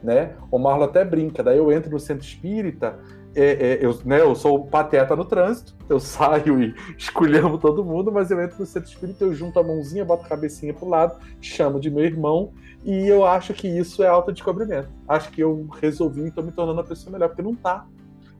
Né? 0.03 0.35
O 0.51 0.59
Marlon 0.59 0.85
até 0.85 1.03
brinca, 1.03 1.41
daí 1.41 1.57
eu 1.57 1.71
entro 1.71 1.91
no 1.91 1.99
centro 1.99 2.25
espírita, 2.25 2.99
é, 3.35 3.73
é, 3.73 3.85
eu, 3.85 3.99
né, 4.05 4.21
eu 4.21 4.33
sou 4.33 4.65
pateta 4.65 5.15
no 5.15 5.25
trânsito, 5.25 5.75
eu 5.89 5.99
saio 5.99 6.61
e 6.61 6.75
escolhemos 6.97 7.59
todo 7.59 7.83
mundo, 7.83 8.11
mas 8.11 8.31
eu 8.31 8.41
entro 8.41 8.59
no 8.59 8.65
centro 8.65 8.89
espírita, 8.89 9.23
eu 9.23 9.33
junto 9.33 9.59
a 9.59 9.63
mãozinha, 9.63 10.05
boto 10.05 10.25
a 10.25 10.29
cabecinha 10.29 10.73
pro 10.73 10.87
lado, 10.87 11.19
chamo 11.41 11.79
de 11.79 11.91
meu 11.91 12.05
irmão, 12.05 12.53
e 12.83 13.07
eu 13.07 13.25
acho 13.25 13.53
que 13.53 13.67
isso 13.67 14.03
é 14.03 14.07
autodescobrimento. 14.07 14.89
Acho 15.07 15.31
que 15.31 15.41
eu 15.41 15.67
resolvi 15.81 16.21
e 16.21 16.27
estou 16.27 16.43
me 16.43 16.51
tornando 16.51 16.79
uma 16.79 16.87
pessoa 16.87 17.11
melhor, 17.11 17.29
porque 17.29 17.41
não 17.41 17.55
tá. 17.55 17.85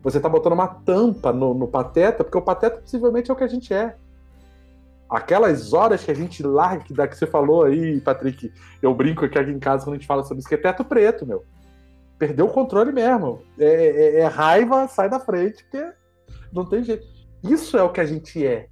Você 0.03 0.19
tá 0.19 0.29
botando 0.29 0.53
uma 0.53 0.67
tampa 0.67 1.33
no, 1.33 1.53
no 1.53 1.67
pateta, 1.67 2.23
porque 2.23 2.37
o 2.37 2.41
pateta 2.41 2.77
possivelmente 2.77 3.29
é 3.29 3.33
o 3.33 3.37
que 3.37 3.43
a 3.43 3.47
gente 3.47 3.73
é 3.73 3.95
aquelas 5.09 5.73
horas 5.73 6.03
que 6.03 6.11
a 6.11 6.15
gente 6.15 6.43
larga, 6.43 6.83
que 6.83 6.93
da 6.93 7.07
que 7.07 7.15
você 7.15 7.27
falou 7.27 7.63
aí, 7.63 7.99
Patrick, 8.01 8.51
eu 8.81 8.93
brinco 8.93 9.25
aqui, 9.25 9.37
aqui 9.37 9.51
em 9.51 9.59
casa 9.59 9.85
quando 9.85 9.95
a 9.95 9.97
gente 9.97 10.07
fala 10.07 10.23
sobre 10.23 10.39
isso, 10.39 10.49
que 10.49 10.55
é 10.55 10.57
teto 10.57 10.83
preto, 10.83 11.25
meu. 11.25 11.43
Perdeu 12.17 12.45
o 12.45 12.51
controle 12.51 12.91
mesmo. 12.91 13.41
É, 13.57 13.65
é, 13.65 14.19
é, 14.19 14.25
raiva, 14.25 14.87
sai 14.87 15.09
da 15.09 15.19
frente, 15.19 15.63
porque 15.63 15.93
não 16.51 16.65
tem 16.65 16.83
jeito. 16.83 17.05
Isso 17.43 17.77
é 17.77 17.83
o 17.83 17.91
que 17.91 18.01
a 18.01 18.05
gente 18.05 18.45
é. 18.45 18.67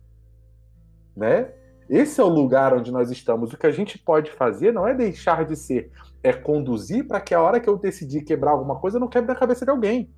Né? 1.16 1.52
Esse 1.90 2.22
é 2.22 2.24
o 2.24 2.30
lugar 2.30 2.74
onde 2.74 2.92
nós 2.92 3.12
estamos. 3.12 3.54
O 3.54 3.58
que 3.58 3.68
a 3.68 3.72
gente 3.72 4.00
pode 4.00 4.32
fazer 4.32 4.72
não 4.72 4.88
é 4.88 4.94
deixar 4.94 5.46
de 5.46 5.56
ser, 5.56 5.92
é 6.24 6.32
conduzir 6.32 7.08
para 7.08 7.20
que 7.20 7.36
a 7.36 7.42
hora 7.42 7.60
que 7.60 7.70
eu 7.70 7.78
decidir 7.78 8.24
quebrar 8.24 8.52
alguma 8.52 8.80
coisa, 8.80 8.98
eu 8.98 9.02
não 9.02 9.10
quebre 9.10 9.32
a 9.32 9.36
cabeça 9.36 9.66
de 9.66 9.72
alguém 9.72 10.10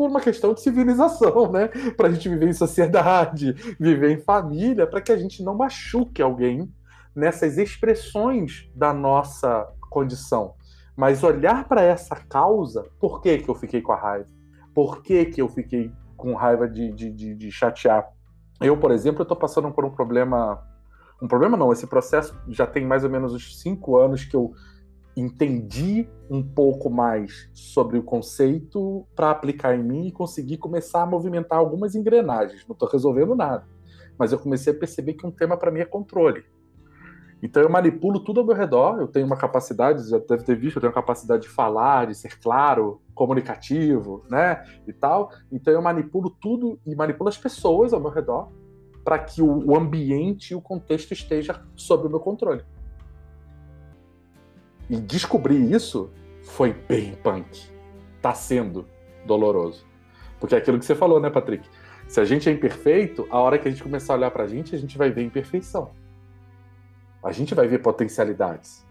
por 0.00 0.08
uma 0.08 0.20
questão 0.22 0.54
de 0.54 0.62
civilização, 0.62 1.52
né? 1.52 1.68
Para 1.94 2.08
a 2.08 2.10
gente 2.10 2.26
viver 2.26 2.48
em 2.48 2.54
sociedade, 2.54 3.52
viver 3.78 4.10
em 4.10 4.18
família, 4.18 4.86
para 4.86 4.98
que 4.98 5.12
a 5.12 5.16
gente 5.18 5.42
não 5.42 5.54
machuque 5.54 6.22
alguém 6.22 6.72
nessas 7.14 7.58
expressões 7.58 8.66
da 8.74 8.94
nossa 8.94 9.68
condição. 9.90 10.54
Mas 11.00 11.24
olhar 11.24 11.66
para 11.66 11.80
essa 11.80 12.14
causa, 12.14 12.86
por 13.00 13.22
que, 13.22 13.38
que 13.38 13.48
eu 13.48 13.54
fiquei 13.54 13.80
com 13.80 13.90
a 13.90 13.96
raiva? 13.96 14.28
Por 14.74 15.02
que, 15.02 15.24
que 15.24 15.40
eu 15.40 15.48
fiquei 15.48 15.90
com 16.14 16.34
raiva 16.34 16.68
de, 16.68 16.92
de, 16.92 17.10
de, 17.10 17.34
de 17.34 17.50
chatear? 17.50 18.06
Eu, 18.60 18.76
por 18.76 18.90
exemplo, 18.90 19.22
estou 19.22 19.34
passando 19.34 19.72
por 19.72 19.82
um 19.82 19.90
problema. 19.90 20.62
Um 21.22 21.26
problema 21.26 21.56
não, 21.56 21.72
esse 21.72 21.86
processo 21.86 22.38
já 22.48 22.66
tem 22.66 22.84
mais 22.84 23.02
ou 23.02 23.08
menos 23.08 23.32
uns 23.32 23.62
cinco 23.62 23.96
anos 23.96 24.26
que 24.26 24.36
eu 24.36 24.52
entendi 25.16 26.06
um 26.30 26.42
pouco 26.42 26.90
mais 26.90 27.48
sobre 27.54 27.96
o 27.96 28.02
conceito 28.02 29.06
para 29.16 29.30
aplicar 29.30 29.74
em 29.74 29.82
mim 29.82 30.06
e 30.06 30.12
consegui 30.12 30.58
começar 30.58 31.00
a 31.00 31.06
movimentar 31.06 31.58
algumas 31.58 31.94
engrenagens. 31.94 32.66
Não 32.68 32.74
estou 32.74 32.86
resolvendo 32.86 33.34
nada, 33.34 33.66
mas 34.18 34.32
eu 34.32 34.38
comecei 34.38 34.74
a 34.74 34.78
perceber 34.78 35.14
que 35.14 35.26
um 35.26 35.30
tema 35.30 35.56
para 35.56 35.70
mim 35.70 35.80
é 35.80 35.86
controle. 35.86 36.44
Então 37.42 37.62
eu 37.62 37.70
manipulo 37.70 38.20
tudo 38.20 38.40
ao 38.40 38.46
meu 38.46 38.54
redor. 38.54 39.00
Eu 39.00 39.08
tenho 39.08 39.26
uma 39.26 39.36
capacidade, 39.36 40.08
já 40.08 40.18
deve 40.18 40.44
ter 40.44 40.56
visto, 40.56 40.76
eu 40.76 40.80
tenho 40.80 40.90
uma 40.90 41.00
capacidade 41.00 41.42
de 41.42 41.48
falar, 41.48 42.06
de 42.06 42.14
ser 42.14 42.38
claro, 42.38 43.00
comunicativo, 43.14 44.24
né, 44.28 44.62
e 44.86 44.92
tal. 44.92 45.30
Então 45.50 45.72
eu 45.72 45.80
manipulo 45.80 46.30
tudo 46.30 46.78
e 46.86 46.94
manipulo 46.94 47.28
as 47.28 47.38
pessoas 47.38 47.92
ao 47.92 48.00
meu 48.00 48.10
redor 48.10 48.48
para 49.04 49.18
que 49.18 49.40
o 49.40 49.76
ambiente 49.76 50.50
e 50.50 50.54
o 50.54 50.60
contexto 50.60 51.12
esteja 51.12 51.62
sob 51.74 52.06
o 52.06 52.10
meu 52.10 52.20
controle. 52.20 52.62
E 54.88 54.96
descobrir 54.96 55.72
isso 55.72 56.10
foi 56.42 56.72
bem 56.72 57.14
punk. 57.22 57.70
Tá 58.20 58.34
sendo 58.34 58.86
doloroso. 59.24 59.86
Porque 60.38 60.54
é 60.54 60.58
aquilo 60.58 60.78
que 60.78 60.84
você 60.84 60.94
falou, 60.94 61.20
né, 61.20 61.30
Patrick? 61.30 61.68
Se 62.08 62.20
a 62.20 62.24
gente 62.24 62.48
é 62.48 62.52
imperfeito, 62.52 63.26
a 63.30 63.38
hora 63.38 63.58
que 63.58 63.68
a 63.68 63.70
gente 63.70 63.82
começar 63.82 64.14
a 64.14 64.16
olhar 64.16 64.30
pra 64.30 64.46
gente, 64.46 64.74
a 64.74 64.78
gente 64.78 64.98
vai 64.98 65.10
ver 65.10 65.22
imperfeição. 65.22 65.92
A 67.22 67.32
gente 67.32 67.54
vai 67.54 67.68
ver 67.68 67.80
potencialidades. 67.80 68.86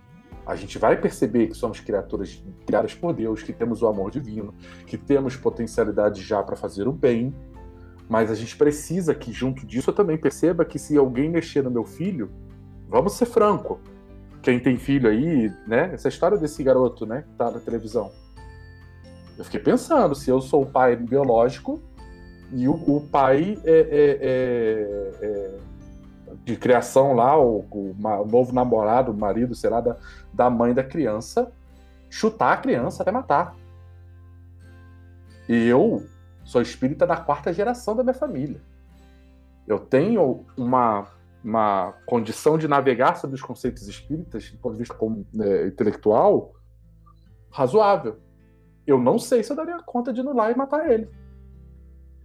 A 0.45 0.55
gente 0.55 0.77
vai 0.77 0.99
perceber 0.99 1.47
que 1.47 1.53
somos 1.53 1.79
criaturas 1.79 2.43
criadas 2.65 2.93
por 2.93 3.13
Deus, 3.13 3.43
que 3.43 3.53
temos 3.53 3.81
o 3.81 3.87
amor 3.87 4.11
divino, 4.11 4.53
que 4.85 4.97
temos 4.97 5.35
potencialidade 5.35 6.21
já 6.23 6.41
para 6.41 6.55
fazer 6.55 6.87
o 6.87 6.91
bem, 6.91 7.33
mas 8.07 8.31
a 8.31 8.35
gente 8.35 8.57
precisa 8.57 9.13
que, 9.13 9.31
junto 9.31 9.65
disso, 9.65 9.91
eu 9.91 9.93
também 9.93 10.17
perceba 10.17 10.65
que 10.65 10.79
se 10.79 10.97
alguém 10.97 11.29
mexer 11.29 11.63
no 11.63 11.69
meu 11.69 11.85
filho, 11.85 12.31
vamos 12.87 13.13
ser 13.13 13.27
franco. 13.27 13.79
Quem 14.41 14.59
tem 14.59 14.77
filho 14.77 15.07
aí, 15.07 15.53
né? 15.67 15.91
Essa 15.93 16.09
história 16.09 16.37
desse 16.37 16.63
garoto, 16.63 17.05
né? 17.05 17.21
Que 17.21 17.33
tá 17.35 17.51
na 17.51 17.59
televisão. 17.59 18.11
Eu 19.37 19.45
fiquei 19.45 19.59
pensando, 19.59 20.15
se 20.15 20.29
eu 20.29 20.41
sou 20.41 20.63
o 20.63 20.65
pai 20.65 20.95
biológico 20.95 21.79
e 22.51 22.67
o, 22.67 22.73
o 22.73 23.07
pai 23.11 23.59
é, 23.63 23.71
é, 23.71 24.17
é, 24.21 25.25
é 25.27 25.59
de 26.53 26.57
criação 26.57 27.13
lá, 27.13 27.39
o, 27.39 27.65
o, 27.69 27.95
o, 27.99 28.25
novo 28.25 28.53
namorado, 28.53 29.11
o 29.11 29.17
marido, 29.17 29.53
sei 29.53 29.69
lá, 29.69 29.81
da, 29.81 29.97
da 30.33 30.49
mãe 30.49 30.73
da 30.73 30.83
criança, 30.83 31.51
chutar 32.09 32.53
a 32.53 32.57
criança 32.57 33.03
até 33.03 33.11
matar. 33.11 33.55
E 35.47 35.67
eu 35.67 36.05
sou 36.43 36.61
espírita 36.61 37.05
da 37.05 37.17
quarta 37.17 37.53
geração 37.53 37.95
da 37.95 38.03
minha 38.03 38.13
família. 38.13 38.59
Eu 39.67 39.79
tenho 39.79 40.45
uma, 40.57 41.07
uma 41.43 41.93
condição 42.05 42.57
de 42.57 42.67
navegar 42.67 43.15
sobre 43.17 43.35
os 43.35 43.41
conceitos 43.41 43.87
espíritas, 43.87 44.49
do 44.49 44.57
ponto 44.57 44.73
de 44.73 44.79
vista 44.79 44.95
como, 44.95 45.25
é, 45.39 45.67
intelectual, 45.67 46.53
razoável. 47.51 48.17
Eu 48.85 48.99
não 48.99 49.19
sei 49.19 49.43
se 49.43 49.51
eu 49.51 49.55
daria 49.55 49.79
conta 49.83 50.11
de 50.11 50.21
ir 50.21 50.23
lá 50.23 50.49
e 50.49 50.55
matar 50.55 50.89
ele. 50.89 51.09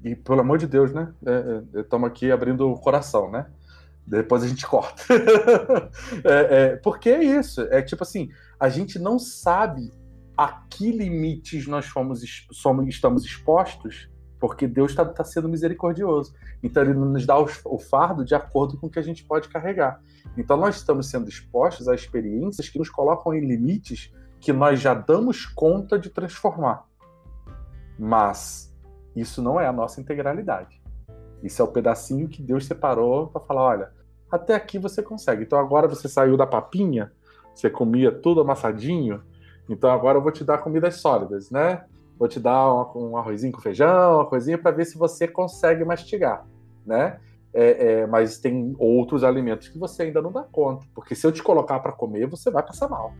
E, 0.03 0.15
pelo 0.15 0.41
amor 0.41 0.59
de 0.59 0.67
Deus, 0.67 0.93
né? 0.93 1.13
Estamos 1.75 2.07
é, 2.07 2.09
é, 2.09 2.11
aqui 2.11 2.31
abrindo 2.31 2.71
o 2.71 2.79
coração, 2.79 3.31
né? 3.31 3.47
Depois 4.07 4.43
a 4.43 4.49
gente 4.49 4.67
corta. 4.67 5.03
é, 6.25 6.57
é, 6.57 6.77
porque 6.77 7.09
é 7.09 7.25
isso. 7.25 7.63
É 7.71 7.83
tipo 7.83 8.03
assim, 8.03 8.31
a 8.61 8.69
gente 8.69 8.99
não 8.99 9.19
sabe 9.19 9.93
a 10.37 10.49
que 10.69 10.91
limites 10.91 11.67
nós 11.67 11.87
fomos, 11.87 12.21
somos, 12.53 12.87
estamos 12.89 13.25
expostos 13.25 14.11
porque 14.39 14.67
Deus 14.67 14.91
está 14.91 15.07
tá 15.07 15.25
sendo 15.25 15.49
misericordioso. 15.49 16.35
Então 16.63 16.83
ele 16.83 16.93
nos 16.93 17.25
dá 17.25 17.39
o, 17.39 17.49
o 17.65 17.79
fardo 17.79 18.23
de 18.25 18.35
acordo 18.35 18.77
com 18.77 18.89
o 18.89 18.91
que 18.91 18.99
a 18.99 19.03
gente 19.03 19.25
pode 19.25 19.49
carregar. 19.49 20.03
Então 20.37 20.57
nós 20.59 20.77
estamos 20.77 21.09
sendo 21.09 21.29
expostos 21.31 21.89
a 21.89 21.95
experiências 21.95 22.69
que 22.69 22.79
nos 22.79 22.91
colocam 22.91 23.33
em 23.33 23.41
limites 23.41 24.13
que 24.39 24.53
nós 24.53 24.81
já 24.81 24.93
damos 24.93 25.47
conta 25.47 25.99
de 25.99 26.11
transformar. 26.11 26.85
Mas 27.99 28.71
isso 29.17 29.41
não 29.41 29.59
é 29.59 29.67
a 29.67 29.73
nossa 29.73 29.99
integralidade. 29.99 30.84
Isso 31.45 31.63
é 31.63 31.65
o 31.65 31.69
pedacinho 31.69 32.29
que 32.29 32.43
Deus 32.43 32.67
separou 32.67 33.29
para 33.29 33.41
falar, 33.41 33.63
olha, 33.63 33.91
até 34.31 34.55
aqui 34.55 34.79
você 34.79 35.03
consegue. 35.03 35.45
Então 35.45 35.59
agora 35.59 35.87
você 35.87 36.09
saiu 36.09 36.37
da 36.37 36.47
papinha, 36.47 37.13
você 37.55 37.71
comia 37.71 38.11
tudo 38.11 38.41
amassadinho, 38.41 39.23
então 39.69 39.91
agora 39.91 40.19
eu 40.19 40.23
vou 40.23 40.33
te 40.33 40.43
dar 40.43 40.59
comidas 40.59 40.97
sólidas, 40.97 41.51
né? 41.51 41.85
vou 42.19 42.29
te 42.29 42.41
dar 42.41 42.73
um, 42.73 43.11
um 43.11 43.17
arrozinho 43.17 43.53
com 43.53 43.61
feijão, 43.61 44.17
uma 44.17 44.27
coisinha 44.27 44.59
para 44.59 44.71
ver 44.71 44.85
se 44.85 44.97
você 44.97 45.27
consegue 45.27 45.85
mastigar, 45.85 46.47
né? 46.87 47.19
É, 47.53 48.01
é, 48.01 48.07
mas 48.07 48.39
tem 48.39 48.75
outros 48.79 49.23
alimentos 49.23 49.69
que 49.69 49.79
você 49.79 50.05
ainda 50.05 50.21
não 50.21 50.33
dá 50.33 50.43
conta, 50.43 50.85
porque 50.93 51.15
se 51.15 51.25
eu 51.25 51.31
te 51.31 51.43
colocar 51.43 51.79
para 51.79 51.93
comer, 51.93 52.27
você 52.27 52.51
vai 52.51 52.65
passar 52.65 52.89
mal, 52.89 53.13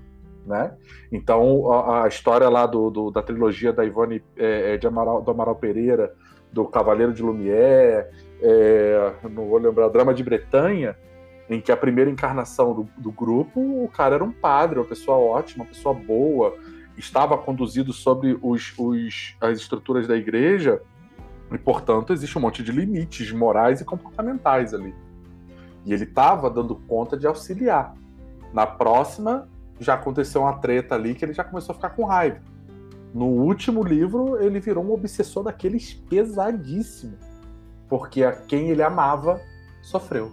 né? 0.45 0.77
Então 1.13 1.73
a, 1.73 2.05
a 2.05 2.09
história 2.09 2.49
lá 2.49 2.67
do, 2.67 2.91
do, 2.91 3.11
da 3.11 3.23
trilogia 3.23 3.73
da 3.73 3.85
Ivone 3.85 4.23
é, 4.37 4.75
é 4.75 4.77
de 4.77 4.87
Amaral, 4.87 5.23
do 5.23 5.31
Amaral 5.31 5.55
Pereira, 5.55 6.13
do 6.55 6.65
Cavaleiro 6.67 7.13
de 7.13 7.23
Lumière, 7.23 8.07
é, 8.41 9.13
não 9.29 9.49
vou 9.49 9.59
lembrar, 9.59 9.89
Drama 9.89 10.15
de 10.15 10.23
Bretanha, 10.23 10.97
em 11.51 11.61
que 11.61 11.73
a 11.73 11.77
primeira 11.77 12.11
encarnação 12.11 12.73
do, 12.73 12.89
do 12.97 13.11
grupo, 13.11 13.61
o 13.61 13.89
cara 13.89 14.15
era 14.15 14.25
um 14.25 14.33
padre, 14.33 14.79
uma 14.79 14.85
pessoa 14.85 15.19
ótima, 15.19 15.65
uma 15.65 15.69
pessoa 15.69 15.95
boa, 15.95 16.57
estava 16.97 17.37
conduzido 17.37 17.93
sobre 17.93 18.39
os, 18.41 18.73
os, 18.79 19.37
as 19.41 19.59
estruturas 19.59 20.07
da 20.07 20.17
igreja, 20.17 20.81
e, 21.53 21.59
portanto, 21.59 22.13
existe 22.13 22.39
um 22.39 22.41
monte 22.41 22.63
de 22.63 22.73
limites 22.73 23.31
morais 23.33 23.81
e 23.81 23.85
comportamentais 23.85 24.73
ali. 24.73 24.95
E 25.85 25.93
ele 25.93 26.05
estava 26.05 26.49
dando 26.49 26.75
conta 26.75 27.17
de 27.17 27.27
auxiliar. 27.27 27.95
Na 28.53 28.67
próxima, 28.67 29.49
já 29.79 29.95
aconteceu 29.95 30.41
uma 30.43 30.55
treta 30.55 30.95
ali 30.95 31.15
que 31.15 31.25
ele 31.25 31.35
já 31.35 31.45
começou 31.45 31.73
a 31.73 31.77
ficar 31.77 31.91
com 31.91 32.05
raiva. 32.05 32.41
No 33.15 33.27
último 33.27 33.83
livro, 33.83 34.43
ele 34.43 34.61
virou 34.61 34.85
um 34.85 34.93
obsessor 34.93 35.45
daqueles 35.45 35.95
pesadíssimo, 35.95 37.17
porque 37.89 38.25
a 38.25 38.33
quem 38.33 38.69
ele 38.71 38.83
amava 38.83 39.41
sofreu. 39.81 40.33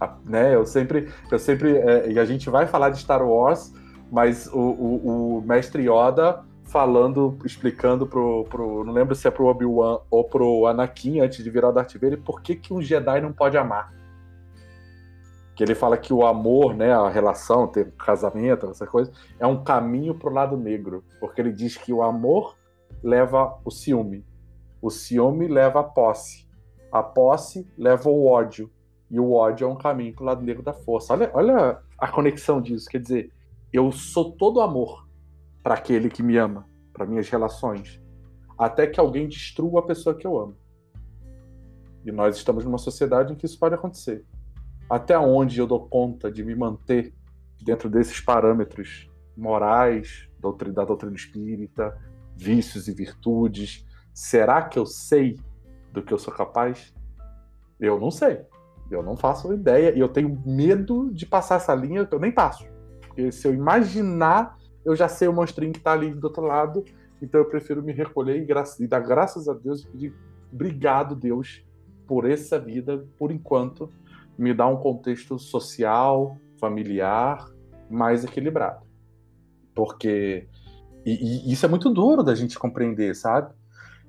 A, 0.00 0.16
né, 0.24 0.54
eu 0.54 0.66
sempre, 0.66 1.08
eu 1.30 1.38
sempre, 1.38 1.78
é, 1.78 2.10
e 2.10 2.18
a 2.18 2.24
gente 2.24 2.50
vai 2.50 2.66
falar 2.66 2.90
de 2.90 2.98
Star 2.98 3.24
Wars 3.24 3.72
mas 4.14 4.46
o, 4.46 4.58
o, 4.58 5.38
o 5.38 5.42
mestre 5.42 5.88
Yoda 5.88 6.44
falando, 6.62 7.36
explicando 7.44 8.06
pro, 8.06 8.44
pro. 8.44 8.84
Não 8.84 8.92
lembro 8.92 9.14
se 9.14 9.26
é 9.26 9.30
pro 9.30 9.46
Obi-Wan 9.46 9.98
ou 10.08 10.22
pro 10.22 10.66
Anakin 10.66 11.20
antes 11.20 11.42
de 11.42 11.50
virar 11.50 11.70
o 11.70 11.72
Darth 11.72 11.94
Vader, 11.94 12.20
por 12.20 12.40
que, 12.40 12.54
que 12.54 12.72
um 12.72 12.80
Jedi 12.80 13.20
não 13.20 13.32
pode 13.32 13.56
amar. 13.56 13.92
Que 15.54 15.62
ele 15.62 15.74
fala 15.74 15.96
que 15.96 16.12
o 16.12 16.26
amor, 16.26 16.74
né, 16.74 16.92
a 16.92 17.08
relação, 17.08 17.66
ter 17.66 17.92
casamento, 17.92 18.66
essa 18.66 18.86
coisa, 18.86 19.12
é 19.38 19.46
um 19.46 19.62
caminho 19.62 20.14
pro 20.14 20.32
lado 20.32 20.56
negro. 20.56 21.04
Porque 21.20 21.40
ele 21.40 21.52
diz 21.52 21.76
que 21.76 21.92
o 21.92 22.02
amor 22.02 22.56
leva 23.02 23.58
o 23.64 23.70
ciúme. 23.70 24.24
O 24.82 24.90
ciúme 24.90 25.46
leva 25.46 25.80
a 25.80 25.84
posse. 25.84 26.48
A 26.90 27.02
posse 27.02 27.68
leva 27.78 28.08
o 28.08 28.26
ódio. 28.26 28.70
E 29.10 29.20
o 29.20 29.32
ódio 29.32 29.66
é 29.66 29.70
um 29.70 29.76
caminho 29.76 30.14
pro 30.14 30.24
lado 30.24 30.42
negro 30.42 30.62
da 30.62 30.72
força. 30.72 31.12
Olha, 31.12 31.30
olha 31.34 31.78
a 31.98 32.08
conexão 32.08 32.60
disso. 32.60 32.88
Quer 32.88 33.00
dizer, 33.00 33.32
eu 33.72 33.90
sou 33.92 34.32
todo 34.32 34.60
amor 34.60 35.04
para 35.62 35.74
aquele 35.74 36.10
que 36.10 36.22
me 36.22 36.36
ama, 36.36 36.68
para 36.92 37.06
minhas 37.06 37.28
relações, 37.28 38.00
até 38.58 38.86
que 38.86 39.00
alguém 39.00 39.26
destrua 39.26 39.80
a 39.80 39.82
pessoa 39.82 40.14
que 40.14 40.26
eu 40.26 40.38
amo. 40.38 40.56
E 42.04 42.12
nós 42.12 42.36
estamos 42.36 42.64
numa 42.64 42.76
sociedade 42.76 43.32
em 43.32 43.36
que 43.36 43.46
isso 43.46 43.58
pode 43.58 43.74
acontecer. 43.74 44.24
Até 44.88 45.18
onde 45.18 45.58
eu 45.58 45.66
dou 45.66 45.88
conta 45.88 46.30
de 46.30 46.44
me 46.44 46.54
manter 46.54 47.14
dentro 47.62 47.88
desses 47.88 48.20
parâmetros 48.20 49.10
morais 49.36 50.28
da 50.74 50.84
doutrina 50.84 51.14
espírita, 51.14 51.98
vícios 52.36 52.86
e 52.88 52.92
virtudes? 52.92 53.86
Será 54.12 54.62
que 54.62 54.78
eu 54.78 54.86
sei 54.86 55.38
do 55.92 56.02
que 56.02 56.12
eu 56.12 56.18
sou 56.18 56.32
capaz? 56.32 56.94
Eu 57.80 57.98
não 57.98 58.10
sei. 58.10 58.42
Eu 58.90 59.02
não 59.02 59.16
faço 59.16 59.52
ideia 59.52 59.94
e 59.96 60.00
eu 60.00 60.08
tenho 60.08 60.40
medo 60.44 61.10
de 61.12 61.26
passar 61.26 61.56
essa 61.56 61.74
linha 61.74 62.06
que 62.06 62.14
eu 62.14 62.20
nem 62.20 62.30
passo. 62.30 62.64
Porque 63.00 63.32
se 63.32 63.48
eu 63.48 63.54
imaginar, 63.54 64.58
eu 64.84 64.94
já 64.94 65.08
sei 65.08 65.26
o 65.28 65.32
monstrinho 65.32 65.72
que 65.72 65.78
está 65.78 65.92
ali 65.92 66.12
do 66.14 66.24
outro 66.24 66.42
lado. 66.42 66.84
Então 67.22 67.40
eu 67.40 67.46
prefiro 67.46 67.82
me 67.82 67.92
recolher 67.92 68.36
e, 68.36 68.44
gra 68.44 68.64
e 68.78 68.86
dar 68.86 69.00
graças 69.00 69.48
a 69.48 69.54
Deus 69.54 69.82
e 69.82 69.88
pedir 69.88 70.14
obrigado, 70.52 71.16
Deus, 71.16 71.64
por 72.06 72.28
essa 72.28 72.58
vida, 72.58 73.04
por 73.18 73.32
enquanto, 73.32 73.90
me 74.38 74.52
dá 74.52 74.66
um 74.66 74.76
contexto 74.76 75.38
social, 75.38 76.36
familiar 76.58 77.46
mais 77.90 78.24
equilibrado. 78.24 78.84
Porque. 79.74 80.48
E, 81.04 81.48
e 81.48 81.52
isso 81.52 81.66
é 81.66 81.68
muito 81.68 81.90
duro 81.90 82.22
da 82.22 82.34
gente 82.34 82.58
compreender, 82.58 83.14
sabe? 83.14 83.52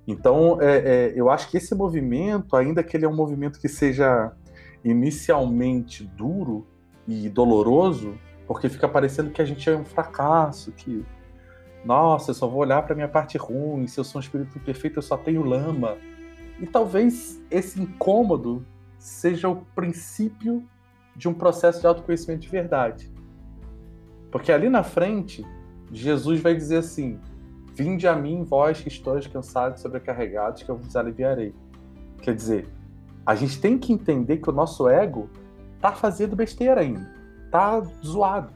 Então, 0.07 0.61
é, 0.61 0.77
é, 0.77 1.13
eu 1.15 1.29
acho 1.29 1.49
que 1.49 1.57
esse 1.57 1.73
movimento, 1.73 2.55
ainda 2.55 2.83
que 2.83 2.95
ele 2.95 3.05
é 3.05 3.09
um 3.09 3.15
movimento 3.15 3.59
que 3.59 3.67
seja 3.67 4.31
inicialmente 4.83 6.03
duro 6.03 6.67
e 7.07 7.27
doloroso, 7.27 8.17
porque 8.47 8.69
fica 8.69 8.87
parecendo 8.87 9.31
que 9.31 9.41
a 9.41 9.45
gente 9.45 9.67
é 9.69 9.75
um 9.75 9.83
fracasso, 9.83 10.71
que 10.71 11.03
nossa, 11.83 12.31
eu 12.31 12.35
só 12.35 12.47
vou 12.47 12.61
olhar 12.61 12.81
para 12.83 12.95
minha 12.95 13.07
parte 13.07 13.37
ruim, 13.37 13.87
se 13.87 13.99
eu 13.99 14.03
sou 14.03 14.19
um 14.19 14.23
espírito 14.23 14.57
imperfeito, 14.57 14.97
eu 14.97 15.03
só 15.03 15.17
tenho 15.17 15.43
lama. 15.43 15.97
E 16.59 16.65
talvez 16.65 17.39
esse 17.51 17.79
incômodo 17.79 18.65
seja 19.05 19.47
o 19.47 19.57
princípio 19.75 20.67
de 21.15 21.29
um 21.29 21.33
processo 21.33 21.79
de 21.79 21.85
autoconhecimento 21.85 22.41
de 22.41 22.49
verdade. 22.49 23.13
Porque 24.31 24.51
ali 24.51 24.67
na 24.67 24.81
frente, 24.81 25.45
Jesus 25.91 26.41
vai 26.41 26.55
dizer 26.55 26.77
assim: 26.77 27.19
Vinde 27.75 28.07
a 28.07 28.15
mim, 28.15 28.43
vós 28.43 28.81
que 28.81 28.87
estáis 28.87 29.27
cansados 29.27 29.79
e 29.79 29.83
sobrecarregados, 29.83 30.63
que 30.63 30.69
eu 30.69 30.75
vos 30.75 30.95
aliviarei. 30.95 31.53
Quer 32.21 32.33
dizer, 32.33 32.67
a 33.23 33.35
gente 33.35 33.61
tem 33.61 33.77
que 33.77 33.93
entender 33.93 34.37
que 34.37 34.49
o 34.49 34.53
nosso 34.53 34.89
ego 34.89 35.29
tá 35.79 35.91
fazendo 35.91 36.35
besteira 36.35 36.81
ainda, 36.81 37.07
tá 37.51 37.79
zoado. 38.03 38.51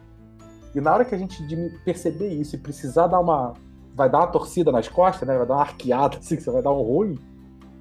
E 0.74 0.82
na 0.82 0.92
hora 0.92 1.06
que 1.06 1.14
a 1.14 1.18
gente 1.18 1.44
perceber 1.86 2.30
isso 2.30 2.56
e 2.56 2.60
precisar 2.60 3.06
dar 3.06 3.20
uma. 3.20 3.54
Vai 3.94 4.10
dar 4.10 4.20
uma 4.20 4.28
torcida 4.28 4.72
nas 4.72 4.88
costas, 4.88 5.28
né? 5.28 5.38
Vai 5.38 5.46
dar 5.46 5.54
uma 5.54 5.62
arqueada, 5.62 6.18
assim, 6.20 6.36
que 6.36 6.42
você 6.42 6.50
vai 6.50 6.64
dar 6.64 6.72
um 6.72 6.82
ruim, 6.82 7.20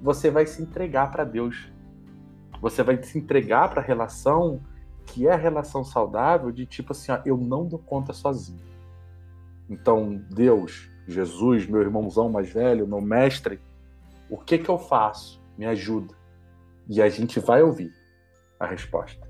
você 0.03 0.29
vai 0.29 0.45
se 0.45 0.61
entregar 0.61 1.11
para 1.11 1.23
Deus. 1.23 1.71
Você 2.61 2.83
vai 2.83 3.01
se 3.01 3.17
entregar 3.17 3.69
para 3.69 3.81
a 3.81 3.85
relação 3.85 4.61
que 5.05 5.27
é 5.27 5.31
a 5.31 5.37
relação 5.37 5.83
saudável 5.83 6.51
de 6.51 6.65
tipo 6.65 6.91
assim, 6.91 7.11
ó, 7.11 7.19
eu 7.25 7.35
não 7.35 7.65
dou 7.65 7.79
conta 7.79 8.13
sozinho. 8.13 8.61
Então, 9.69 10.21
Deus, 10.29 10.89
Jesus, 11.07 11.65
meu 11.67 11.81
irmãozão 11.81 12.29
mais 12.29 12.49
velho, 12.49 12.87
meu 12.87 13.01
mestre, 13.01 13.59
o 14.29 14.37
que 14.37 14.57
que 14.57 14.69
eu 14.69 14.77
faço? 14.77 15.41
Me 15.57 15.65
ajuda. 15.65 16.13
E 16.87 17.01
a 17.01 17.09
gente 17.09 17.39
vai 17.39 17.61
ouvir 17.61 17.91
a 18.59 18.65
resposta. 18.65 19.27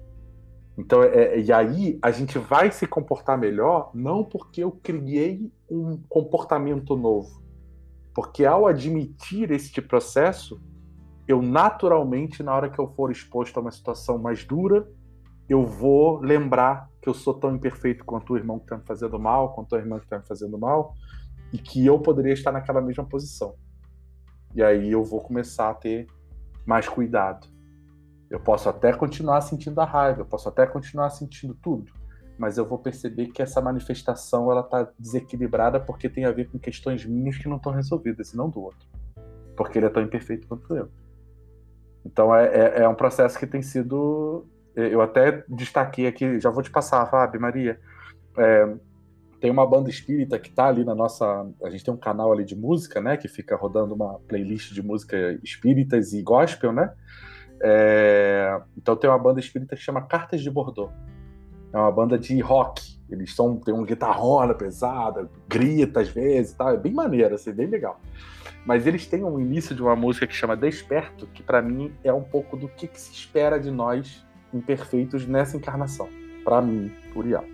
Então, 0.77 1.03
é, 1.03 1.39
e 1.39 1.51
aí 1.51 1.99
a 2.01 2.09
gente 2.09 2.37
vai 2.37 2.71
se 2.71 2.87
comportar 2.87 3.37
melhor, 3.37 3.91
não 3.93 4.23
porque 4.23 4.63
eu 4.63 4.71
criei 4.71 5.51
um 5.69 5.97
comportamento 6.07 6.95
novo, 6.95 7.43
porque 8.13 8.45
ao 8.45 8.65
admitir 8.65 9.51
este 9.51 9.81
processo, 9.81 10.61
eu 11.29 11.43
naturalmente, 11.43 12.41
na 12.41 12.55
hora 12.55 12.71
que 12.71 12.79
eu 12.79 12.87
for 12.87 13.11
exposto 13.11 13.55
a 13.57 13.61
uma 13.61 13.69
situação 13.69 14.17
mais 14.17 14.43
dura, 14.43 14.89
eu 15.47 15.63
vou 15.63 16.19
lembrar 16.19 16.89
que 16.99 17.07
eu 17.07 17.13
sou 17.13 17.35
tão 17.35 17.53
imperfeito 17.53 18.03
quanto 18.03 18.33
o 18.33 18.37
irmão 18.37 18.57
que 18.57 18.65
está 18.65 18.77
me 18.77 18.83
fazendo 18.83 19.19
mal, 19.19 19.53
quanto 19.53 19.75
a 19.75 19.77
irmã 19.77 19.99
que 19.99 20.05
está 20.05 20.17
me 20.17 20.25
fazendo 20.25 20.57
mal, 20.57 20.95
e 21.53 21.59
que 21.59 21.85
eu 21.85 21.99
poderia 21.99 22.33
estar 22.33 22.51
naquela 22.51 22.81
mesma 22.81 23.05
posição. 23.05 23.53
E 24.55 24.63
aí 24.63 24.91
eu 24.91 25.03
vou 25.03 25.21
começar 25.21 25.69
a 25.69 25.75
ter 25.75 26.07
mais 26.65 26.89
cuidado. 26.89 27.47
Eu 28.27 28.39
posso 28.39 28.67
até 28.67 28.91
continuar 28.91 29.41
sentindo 29.41 29.79
a 29.81 29.85
raiva, 29.85 30.21
eu 30.21 30.25
posso 30.25 30.49
até 30.49 30.65
continuar 30.65 31.11
sentindo 31.11 31.53
tudo, 31.53 31.91
mas 32.39 32.57
eu 32.57 32.65
vou 32.65 32.79
perceber 32.79 33.27
que 33.27 33.43
essa 33.43 33.61
manifestação 33.61 34.51
ela 34.51 34.61
está 34.61 34.91
desequilibrada 34.97 35.79
porque 35.79 36.09
tem 36.09 36.25
a 36.25 36.31
ver 36.31 36.49
com 36.49 36.57
questões 36.57 37.05
minhas 37.05 37.37
que 37.37 37.47
não 37.47 37.57
estão 37.57 37.71
resolvidas 37.71 38.33
e 38.33 38.37
não 38.37 38.49
do 38.49 38.61
outro, 38.61 38.89
porque 39.55 39.77
ele 39.77 39.85
é 39.85 39.89
tão 39.89 40.01
imperfeito 40.01 40.47
quanto 40.47 40.75
eu. 40.75 40.89
Então 42.05 42.33
é, 42.33 42.45
é, 42.45 42.81
é 42.83 42.89
um 42.89 42.95
processo 42.95 43.37
que 43.37 43.47
tem 43.47 43.61
sido, 43.61 44.45
eu 44.75 45.01
até 45.01 45.43
destaquei 45.47 46.07
aqui, 46.07 46.39
já 46.39 46.49
vou 46.49 46.63
te 46.63 46.71
passar, 46.71 47.05
Fábio, 47.07 47.41
Maria. 47.41 47.79
É, 48.37 48.73
tem 49.39 49.49
uma 49.49 49.65
banda 49.65 49.89
espírita 49.89 50.37
que 50.37 50.51
tá 50.51 50.67
ali 50.67 50.83
na 50.83 50.93
nossa. 50.93 51.47
A 51.63 51.69
gente 51.69 51.83
tem 51.83 51.93
um 51.93 51.97
canal 51.97 52.31
ali 52.31 52.43
de 52.43 52.55
música, 52.55 52.99
né? 52.99 53.15
Que 53.15 53.27
fica 53.27 53.55
rodando 53.55 53.93
uma 53.93 54.19
playlist 54.27 54.73
de 54.73 54.81
música 54.83 55.39
espíritas 55.43 56.11
e 56.13 56.21
gospel, 56.21 56.73
né? 56.73 56.91
É... 57.61 58.61
Então 58.77 58.95
tem 58.95 59.09
uma 59.09 59.19
banda 59.19 59.39
espírita 59.39 59.75
que 59.75 59.81
chama 59.81 60.01
Cartas 60.01 60.41
de 60.41 60.49
Bordeaux. 60.49 60.91
É 61.71 61.77
uma 61.77 61.91
banda 61.91 62.17
de 62.17 62.39
rock. 62.41 62.99
Eles 63.09 63.33
são, 63.33 63.57
tem 63.57 63.73
uma 63.73 63.85
guitarrona 63.85 64.53
pesada, 64.53 65.29
grita 65.47 66.01
às 66.01 66.09
vezes 66.09 66.51
e 66.51 66.57
tal. 66.57 66.69
É 66.69 66.77
bem 66.77 66.93
maneiro, 66.93 67.35
assim, 67.35 67.53
bem 67.53 67.67
legal. 67.67 67.99
Mas 68.69 68.85
eles 68.85 69.07
têm 69.07 69.23
um 69.23 69.39
início 69.39 69.73
de 69.73 69.81
uma 69.81 69.95
música 69.95 70.27
que 70.27 70.35
chama 70.35 70.55
Desperto, 70.55 71.25
que 71.33 71.41
para 71.41 71.59
mim 71.59 71.91
é 72.03 72.13
um 72.13 72.21
pouco 72.21 72.55
do 72.55 72.67
que, 72.67 72.87
que, 72.87 73.01
se 73.01 73.11
espera 73.11 73.59
de 73.59 73.71
nós 73.71 74.23
imperfeitos 74.53 75.25
nessa 75.25 75.57
encarnação. 75.57 76.07
Para 76.45 76.61
mim, 76.61 76.91
Uriel. 77.15 77.45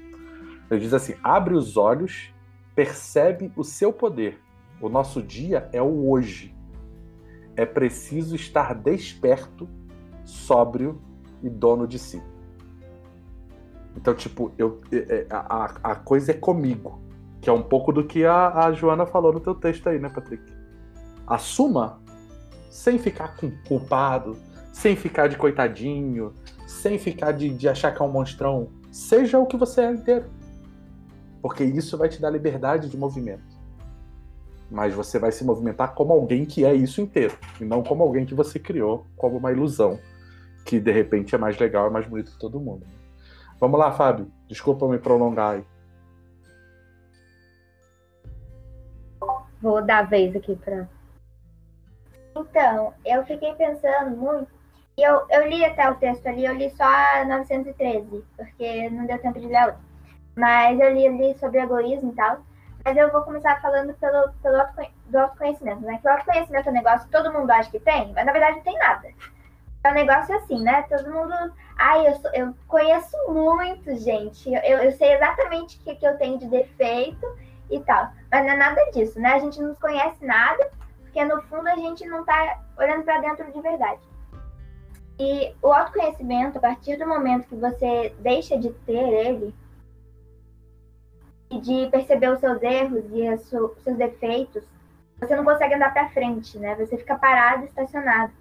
Ele 0.69 0.81
diz 0.81 0.93
assim: 0.93 1.15
abre 1.23 1.53
os 1.53 1.77
olhos, 1.77 2.33
percebe 2.75 3.49
o 3.55 3.63
seu 3.63 3.93
poder. 3.93 4.41
O 4.81 4.89
nosso 4.89 5.23
dia 5.23 5.69
é 5.71 5.81
o 5.81 6.09
hoje. 6.09 6.53
É 7.55 7.65
preciso 7.65 8.35
estar 8.35 8.75
desperto 8.75 9.69
sóbrio 10.25 11.01
e 11.41 11.49
dono 11.49 11.87
de 11.87 11.97
si. 11.97 12.21
Então, 13.95 14.13
tipo, 14.13 14.51
eu, 14.57 14.81
é, 14.91 14.97
é, 14.97 15.27
a, 15.29 15.75
a 15.81 15.95
coisa 15.95 16.31
é 16.31 16.35
comigo, 16.35 16.99
que 17.39 17.49
é 17.49 17.53
um 17.53 17.63
pouco 17.63 17.93
do 17.93 18.03
que 18.03 18.25
a, 18.25 18.65
a 18.65 18.73
Joana 18.73 19.05
falou 19.05 19.31
no 19.31 19.39
teu 19.39 19.55
texto 19.55 19.87
aí, 19.87 19.97
né, 19.97 20.09
Patrick? 20.09 20.54
Assuma 21.27 21.99
sem 22.69 22.97
ficar 22.99 23.37
culpado, 23.67 24.37
sem 24.71 24.95
ficar 24.95 25.27
de 25.27 25.37
coitadinho, 25.37 26.33
sem 26.67 26.99
ficar 26.99 27.31
de, 27.31 27.49
de 27.49 27.69
achar 27.69 27.93
que 27.93 28.01
é 28.01 28.05
um 28.05 28.11
monstrão. 28.11 28.69
Seja 28.91 29.39
o 29.39 29.45
que 29.45 29.57
você 29.57 29.81
é 29.81 29.91
inteiro. 29.91 30.25
Porque 31.41 31.63
isso 31.63 31.97
vai 31.97 32.09
te 32.09 32.19
dar 32.21 32.29
liberdade 32.29 32.89
de 32.89 32.97
movimento. 32.97 33.55
Mas 34.69 34.93
você 34.93 35.19
vai 35.19 35.31
se 35.31 35.43
movimentar 35.45 35.93
como 35.93 36.11
alguém 36.11 36.45
que 36.45 36.65
é 36.65 36.73
isso 36.73 36.99
inteiro, 36.99 37.37
e 37.61 37.65
não 37.65 37.83
como 37.83 38.01
alguém 38.03 38.25
que 38.25 38.33
você 38.33 38.57
criou 38.57 39.05
como 39.15 39.37
uma 39.37 39.51
ilusão 39.51 39.99
que 40.65 40.79
de 40.79 40.91
repente 40.91 41.35
é 41.35 41.37
mais 41.37 41.57
legal, 41.59 41.87
é 41.87 41.89
mais 41.91 42.07
bonito 42.07 42.31
que 42.31 42.39
todo 42.39 42.59
mundo. 42.59 42.85
Vamos 43.59 43.79
lá, 43.79 43.91
Fábio. 43.91 44.31
Desculpa 44.47 44.87
me 44.87 44.97
prolongar 44.97 45.53
aí. 45.53 45.63
Vou 49.61 49.81
dar 49.81 49.99
a 49.99 50.03
vez 50.03 50.35
aqui 50.35 50.55
para. 50.55 50.89
Então, 52.35 52.93
eu 53.05 53.25
fiquei 53.25 53.53
pensando 53.55 54.15
muito. 54.15 54.47
E 54.97 55.03
eu, 55.03 55.25
eu 55.29 55.47
li 55.47 55.63
até 55.65 55.89
o 55.89 55.95
texto 55.95 56.27
ali, 56.27 56.45
eu 56.45 56.53
li 56.53 56.69
só 56.71 56.83
a 56.83 57.25
913, 57.25 58.23
porque 58.37 58.89
não 58.89 59.05
deu 59.05 59.19
tempo 59.19 59.39
de 59.39 59.47
ler 59.47 59.65
outro. 59.65 59.81
Mas 60.35 60.79
eu 60.79 60.93
li 60.93 61.07
ali 61.07 61.37
sobre 61.37 61.59
egoísmo 61.59 62.11
e 62.11 62.15
tal. 62.15 62.39
Mas 62.83 62.95
eu 62.95 63.11
vou 63.11 63.23
começar 63.23 63.61
falando 63.61 63.93
pelo, 63.95 64.31
pelo 64.41 64.63
do 65.07 65.17
autoconhecimento, 65.17 65.81
né? 65.81 65.97
Que 65.97 66.07
o 66.07 66.11
autoconhecimento 66.11 66.69
é 66.69 66.71
um 66.71 66.75
negócio 66.75 67.05
que 67.07 67.11
todo 67.11 67.33
mundo 67.33 67.49
acha 67.51 67.71
que 67.71 67.79
tem, 67.79 68.13
mas 68.13 68.25
na 68.25 68.31
verdade 68.31 68.57
não 68.57 68.63
tem 68.63 68.77
nada 68.77 69.07
é 69.85 69.91
um 69.91 69.93
negócio 69.93 70.35
assim, 70.35 70.61
né? 70.61 70.81
Todo 70.83 71.11
mundo. 71.11 71.33
Ai, 71.77 72.07
eu, 72.07 72.15
sou, 72.15 72.31
eu 72.33 72.55
conheço 72.67 73.15
muito, 73.27 73.95
gente. 73.97 74.51
Eu, 74.51 74.79
eu 74.79 74.91
sei 74.93 75.13
exatamente 75.13 75.77
o 75.77 75.83
que, 75.83 75.95
que 75.95 76.07
eu 76.07 76.17
tenho 76.17 76.39
de 76.39 76.47
defeito 76.47 77.25
e 77.69 77.79
tal. 77.81 78.09
Mas 78.31 78.45
não 78.45 78.53
é 78.53 78.57
nada 78.57 78.81
disso, 78.91 79.19
né? 79.19 79.33
A 79.33 79.39
gente 79.39 79.61
não 79.61 79.75
conhece 79.75 80.25
nada, 80.25 80.69
porque 81.15 81.23
no 81.23 81.41
fundo 81.43 81.69
a 81.69 81.77
gente 81.77 82.05
não 82.07 82.25
tá 82.25 82.59
olhando 82.77 83.05
para 83.05 83.21
dentro 83.21 83.49
de 83.49 83.61
verdade. 83.61 84.01
E 85.17 85.55
o 85.61 85.71
autoconhecimento, 85.71 86.57
a 86.57 86.61
partir 86.61 86.97
do 86.97 87.07
momento 87.07 87.47
que 87.47 87.55
você 87.55 88.13
deixa 88.19 88.57
de 88.57 88.69
ter 88.85 88.97
ele, 88.97 89.55
e 91.49 91.61
de 91.61 91.87
perceber 91.89 92.27
os 92.33 92.41
seus 92.41 92.61
erros 92.61 93.05
e 93.13 93.29
os 93.29 93.41
seus 93.47 93.97
defeitos, 93.97 94.61
você 95.17 95.37
não 95.37 95.45
consegue 95.45 95.75
andar 95.75 95.93
para 95.93 96.09
frente, 96.09 96.59
né? 96.59 96.75
Você 96.75 96.97
fica 96.97 97.17
parado, 97.17 97.63
estacionado. 97.63 98.33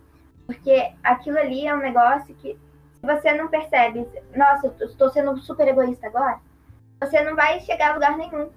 Porque 0.45 0.93
aquilo 1.05 1.39
ali 1.39 1.69
é 1.69 1.75
um 1.75 1.79
negócio 1.79 2.35
que, 2.35 2.59
se 2.95 3.07
você 3.07 3.35
não 3.35 3.47
percebe, 3.47 4.05
nossa, 4.35 4.75
estou 4.81 5.11
sendo 5.11 5.37
super 5.39 5.69
egoísta 5.69 6.09
agora, 6.09 6.41
você 7.01 7.23
não 7.23 7.37
vai 7.37 7.61
chegar 7.61 7.91
a 7.91 7.95
lugar 7.95 8.17
nenhum. 8.17 8.51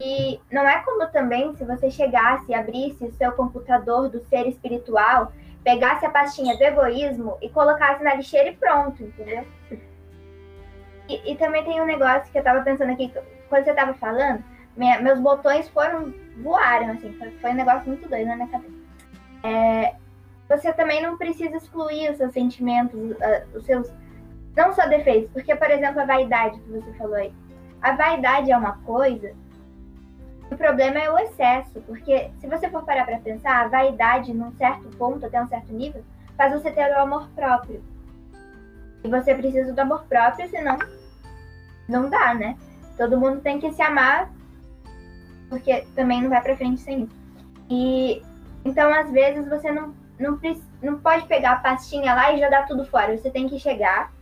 E 0.00 0.40
não 0.50 0.66
é 0.66 0.78
como 0.82 1.06
também 1.08 1.54
se 1.56 1.64
você 1.64 1.90
chegasse, 1.90 2.54
abrisse 2.54 3.04
o 3.04 3.12
seu 3.12 3.32
computador 3.32 4.08
do 4.08 4.20
ser 4.28 4.48
espiritual, 4.48 5.32
pegasse 5.62 6.06
a 6.06 6.10
pastinha 6.10 6.56
do 6.56 6.62
egoísmo 6.62 7.36
e 7.42 7.50
colocasse 7.50 8.02
na 8.02 8.14
lixeira 8.14 8.48
e 8.48 8.56
pronto, 8.56 9.02
entendeu? 9.02 9.44
E, 11.06 11.32
e 11.32 11.36
também 11.36 11.64
tem 11.64 11.80
um 11.80 11.86
negócio 11.86 12.32
que 12.32 12.38
eu 12.38 12.42
tava 12.42 12.62
pensando 12.62 12.92
aqui, 12.92 13.12
quando 13.48 13.64
você 13.64 13.74
tava 13.74 13.92
falando, 13.94 14.42
minha, 14.76 15.00
meus 15.02 15.18
botões 15.18 15.68
foram, 15.68 16.14
voaram, 16.42 16.92
assim, 16.92 17.12
foi, 17.18 17.30
foi 17.32 17.50
um 17.50 17.54
negócio 17.54 17.86
muito 17.86 18.08
doido 18.08 18.28
na 18.28 18.36
minha 18.36 18.48
cabeça. 18.48 18.72
É, 19.42 19.94
você 20.48 20.72
também 20.72 21.02
não 21.02 21.18
precisa 21.18 21.56
excluir 21.56 22.10
os 22.10 22.16
seus 22.16 22.32
sentimentos, 22.32 22.98
uh, 22.98 23.56
os 23.56 23.64
seus. 23.64 23.92
Não 24.56 24.72
só 24.72 24.86
defeitos, 24.86 25.30
porque, 25.32 25.54
por 25.54 25.70
exemplo, 25.70 26.00
a 26.00 26.06
vaidade 26.06 26.58
que 26.60 26.70
você 26.70 26.92
falou 26.94 27.14
aí. 27.14 27.32
A 27.80 27.92
vaidade 27.92 28.50
é 28.50 28.56
uma 28.56 28.78
coisa. 28.78 29.32
O 30.50 30.56
problema 30.56 30.98
é 30.98 31.10
o 31.10 31.18
excesso, 31.18 31.80
porque 31.82 32.30
se 32.40 32.46
você 32.46 32.68
for 32.68 32.84
parar 32.84 33.04
para 33.04 33.18
pensar, 33.20 33.64
a 33.64 33.68
vaidade, 33.68 34.32
num 34.32 34.52
certo 34.52 34.88
ponto, 34.96 35.24
até 35.24 35.40
um 35.40 35.48
certo 35.48 35.72
nível, 35.72 36.04
faz 36.36 36.52
você 36.52 36.70
ter 36.70 36.90
o 36.92 37.00
amor 37.00 37.28
próprio. 37.34 37.82
E 39.04 39.08
você 39.08 39.34
precisa 39.34 39.72
do 39.72 39.78
amor 39.78 40.04
próprio, 40.04 40.48
senão 40.48 40.78
não 41.88 42.10
dá, 42.10 42.34
né? 42.34 42.56
Todo 42.96 43.18
mundo 43.18 43.40
tem 43.40 43.60
que 43.60 43.72
se 43.72 43.80
amar, 43.80 44.30
porque 45.48 45.86
também 45.94 46.22
não 46.22 46.30
vai 46.30 46.42
para 46.42 46.56
frente 46.56 46.80
sem 46.80 47.04
isso. 47.04 47.16
E 47.70 48.22
então, 48.64 48.92
às 48.92 49.10
vezes, 49.10 49.48
você 49.48 49.70
não 49.70 49.94
não, 50.20 50.38
não 50.82 51.00
pode 51.00 51.26
pegar 51.26 51.52
a 51.52 51.60
pastinha 51.60 52.14
lá 52.14 52.32
e 52.32 52.40
jogar 52.40 52.66
tudo 52.66 52.84
fora. 52.84 53.16
Você 53.16 53.30
tem 53.30 53.48
que 53.48 53.58
chegar, 53.58 54.12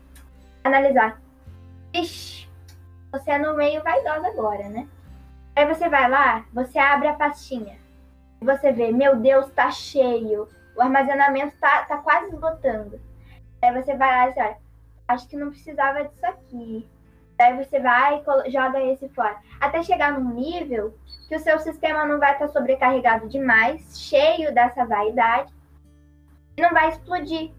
analisar. 0.63 1.21
Ixi, 1.93 2.49
você 3.11 3.33
é 3.33 3.39
no 3.39 3.57
meio 3.57 3.83
vaidosa 3.83 4.29
agora, 4.29 4.69
né? 4.69 4.87
Aí 5.59 5.67
você 5.67 5.89
vai 5.89 6.09
lá, 6.09 6.45
você 6.53 6.79
abre 6.79 7.09
a 7.09 7.15
pastinha. 7.15 7.77
Você 8.41 8.71
vê, 8.71 8.93
meu 8.93 9.17
Deus, 9.17 9.51
tá 9.51 9.73
cheio. 9.73 10.47
O 10.77 10.81
armazenamento 10.81 11.57
tá, 11.59 11.83
tá 11.83 11.97
quase 11.97 12.29
esgotando. 12.29 13.01
Aí 13.61 13.73
você 13.73 13.97
vai 13.97 14.09
lá 14.09 14.27
e 14.27 14.29
diz, 14.29 14.39
olha, 14.39 14.57
acho 15.09 15.29
que 15.29 15.37
não 15.37 15.51
precisava 15.51 16.05
disso 16.05 16.25
aqui. 16.25 16.89
Daí 17.37 17.57
você 17.57 17.81
vai 17.81 18.23
e 18.47 18.51
joga 18.53 18.81
esse 18.85 19.09
fora. 19.09 19.37
Até 19.61 19.83
chegar 19.83 20.13
num 20.13 20.33
nível 20.33 20.97
que 21.29 21.35
o 21.35 21.41
seu 21.41 21.59
sistema 21.59 22.07
não 22.07 22.21
vai 22.21 22.35
estar 22.35 22.47
sobrecarregado 22.51 23.29
demais, 23.29 23.99
cheio 23.99 24.55
dessa 24.55 24.87
vaidade, 24.87 25.53
e 26.57 26.63
não 26.63 26.71
vai 26.71 26.91
explodir. 26.91 27.51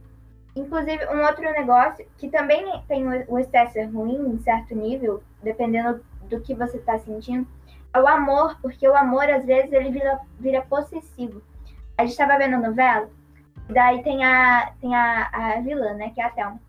Inclusive, 0.55 1.05
um 1.07 1.25
outro 1.25 1.43
negócio 1.51 2.07
que 2.17 2.29
também 2.29 2.81
tem 2.87 3.05
o 3.27 3.37
excesso 3.37 3.77
ruim 3.91 4.29
em 4.29 4.39
certo 4.39 4.73
nível, 4.73 5.21
dependendo 5.43 6.01
do 6.29 6.39
que 6.39 6.53
você 6.53 6.77
está 6.77 6.97
sentindo, 6.97 7.45
é 7.93 7.99
o 7.99 8.07
amor, 8.07 8.57
porque 8.61 8.87
o 8.87 8.95
amor, 8.95 9.29
às 9.29 9.45
vezes, 9.45 9.71
ele 9.71 9.91
vira, 9.91 10.19
vira 10.39 10.61
possessivo. 10.61 11.41
A 11.97 12.03
gente 12.03 12.11
estava 12.11 12.37
vendo 12.37 12.55
a 12.55 12.69
novela, 12.69 13.09
daí 13.67 14.03
tem 14.03 14.23
a, 14.23 14.71
tem 14.79 14.95
a, 14.95 15.29
a 15.31 15.61
vilã, 15.61 15.93
né, 15.93 16.11
que 16.11 16.21
é 16.21 16.25
a 16.25 16.29
Thelma. 16.29 16.61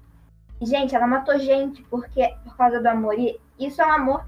Gente, 0.61 0.95
ela 0.95 1.07
matou 1.07 1.39
gente 1.39 1.83
porque, 1.85 2.35
por 2.45 2.57
causa 2.57 2.81
do 2.81 2.87
amor. 2.87 3.19
E 3.19 3.41
isso 3.59 3.81
é 3.81 3.87
um 3.87 3.93
amor, 3.93 4.25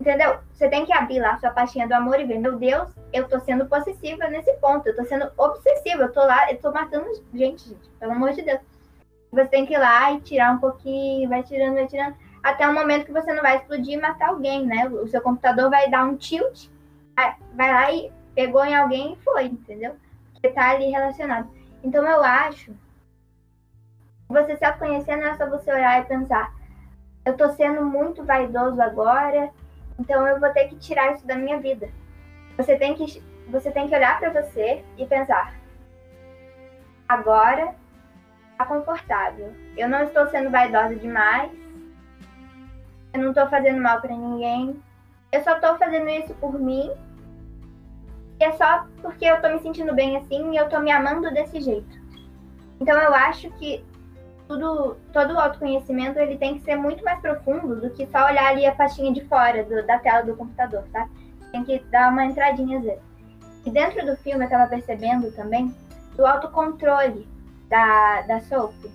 entendeu? 0.00 0.38
Você 0.52 0.68
tem 0.68 0.84
que 0.84 0.92
abrir 0.92 1.20
lá 1.20 1.34
a 1.34 1.38
sua 1.38 1.50
pastinha 1.50 1.86
do 1.86 1.94
amor 1.94 2.18
e 2.18 2.24
ver, 2.24 2.38
meu 2.38 2.58
Deus, 2.58 2.88
eu 3.12 3.28
tô 3.28 3.38
sendo 3.40 3.66
possessiva 3.66 4.28
nesse 4.28 4.52
ponto, 4.54 4.86
eu 4.88 4.96
tô 4.96 5.04
sendo 5.04 5.30
obsessiva, 5.36 6.04
eu 6.04 6.12
tô 6.12 6.24
lá, 6.24 6.50
eu 6.50 6.58
tô 6.58 6.72
matando 6.72 7.06
gente, 7.32 7.68
gente, 7.68 7.88
pelo 8.00 8.12
amor 8.12 8.32
de 8.32 8.42
Deus. 8.42 8.60
Você 9.30 9.46
tem 9.46 9.66
que 9.66 9.74
ir 9.74 9.78
lá 9.78 10.12
e 10.12 10.20
tirar 10.20 10.52
um 10.52 10.58
pouquinho, 10.58 11.28
vai 11.28 11.42
tirando, 11.42 11.74
vai 11.74 11.86
tirando, 11.86 12.16
até 12.46 12.68
o 12.68 12.72
momento 12.72 13.06
que 13.06 13.12
você 13.12 13.32
não 13.32 13.42
vai 13.42 13.56
explodir 13.56 13.94
e 13.94 14.00
matar 14.00 14.28
alguém, 14.28 14.64
né? 14.64 14.86
O 14.88 15.08
seu 15.08 15.20
computador 15.20 15.68
vai 15.68 15.90
dar 15.90 16.04
um 16.04 16.16
tilt, 16.16 16.68
vai 17.54 17.72
lá 17.72 17.92
e 17.92 18.12
pegou 18.36 18.64
em 18.64 18.76
alguém 18.76 19.14
e 19.14 19.16
foi, 19.24 19.46
entendeu? 19.46 19.96
Porque 20.32 20.50
tá 20.50 20.70
ali 20.70 20.88
relacionado. 20.88 21.50
Então 21.82 22.06
eu 22.06 22.22
acho 22.22 22.72
você 24.28 24.56
se 24.56 24.64
autoconhecer 24.64 25.16
não 25.16 25.26
é 25.26 25.34
só 25.34 25.48
você 25.48 25.72
olhar 25.72 26.00
e 26.00 26.04
pensar, 26.04 26.52
eu 27.24 27.36
tô 27.36 27.48
sendo 27.50 27.84
muito 27.84 28.24
vaidoso 28.24 28.80
agora, 28.80 29.50
então 29.98 30.26
eu 30.26 30.38
vou 30.38 30.50
ter 30.50 30.68
que 30.68 30.76
tirar 30.76 31.14
isso 31.14 31.26
da 31.26 31.34
minha 31.34 31.58
vida. 31.58 31.88
Você 32.56 32.76
tem 32.76 32.94
que, 32.94 33.22
você 33.48 33.72
tem 33.72 33.88
que 33.88 33.94
olhar 33.94 34.20
para 34.20 34.30
você 34.30 34.84
e 34.96 35.04
pensar, 35.04 35.52
agora 37.08 37.74
tá 38.56 38.64
confortável. 38.64 39.52
Eu 39.76 39.88
não 39.88 40.04
estou 40.04 40.28
sendo 40.28 40.50
vaidosa 40.50 40.94
demais. 40.94 41.65
Eu 43.16 43.22
não 43.22 43.32
tô 43.32 43.46
fazendo 43.48 43.80
mal 43.80 43.98
para 43.98 44.14
ninguém. 44.14 44.78
Eu 45.32 45.42
só 45.42 45.58
tô 45.58 45.76
fazendo 45.78 46.06
isso 46.10 46.34
por 46.34 46.52
mim. 46.60 46.90
E 48.38 48.44
é 48.44 48.52
só 48.52 48.86
porque 49.00 49.24
eu 49.24 49.40
tô 49.40 49.48
me 49.48 49.58
sentindo 49.60 49.94
bem 49.94 50.18
assim 50.18 50.52
e 50.52 50.56
eu 50.56 50.68
tô 50.68 50.78
me 50.80 50.90
amando 50.90 51.32
desse 51.32 51.58
jeito. 51.62 51.98
Então 52.78 52.94
eu 53.00 53.14
acho 53.14 53.48
que 53.52 53.82
tudo, 54.46 54.98
todo 55.14 55.32
o 55.32 55.40
autoconhecimento 55.40 56.18
ele 56.18 56.36
tem 56.36 56.58
que 56.58 56.64
ser 56.64 56.76
muito 56.76 57.02
mais 57.02 57.18
profundo 57.20 57.80
do 57.80 57.88
que 57.90 58.06
só 58.08 58.26
olhar 58.26 58.48
ali 58.48 58.66
a 58.66 58.74
pastinha 58.74 59.10
de 59.12 59.24
fora 59.24 59.64
do- 59.64 59.86
da 59.86 59.98
tela 59.98 60.20
do 60.22 60.36
computador, 60.36 60.84
tá? 60.92 61.08
Tem 61.50 61.64
que 61.64 61.78
dar 61.90 62.12
uma 62.12 62.26
entradinha 62.26 62.76
às 62.78 62.84
vezes. 62.84 63.02
E 63.64 63.70
dentro 63.70 64.04
do 64.04 64.14
filme 64.18 64.44
eu 64.44 64.50
tava 64.50 64.68
percebendo 64.68 65.32
também 65.32 65.74
do 66.14 66.26
autocontrole 66.26 67.26
da, 67.70 68.20
da 68.22 68.40
Sophie. 68.42 68.90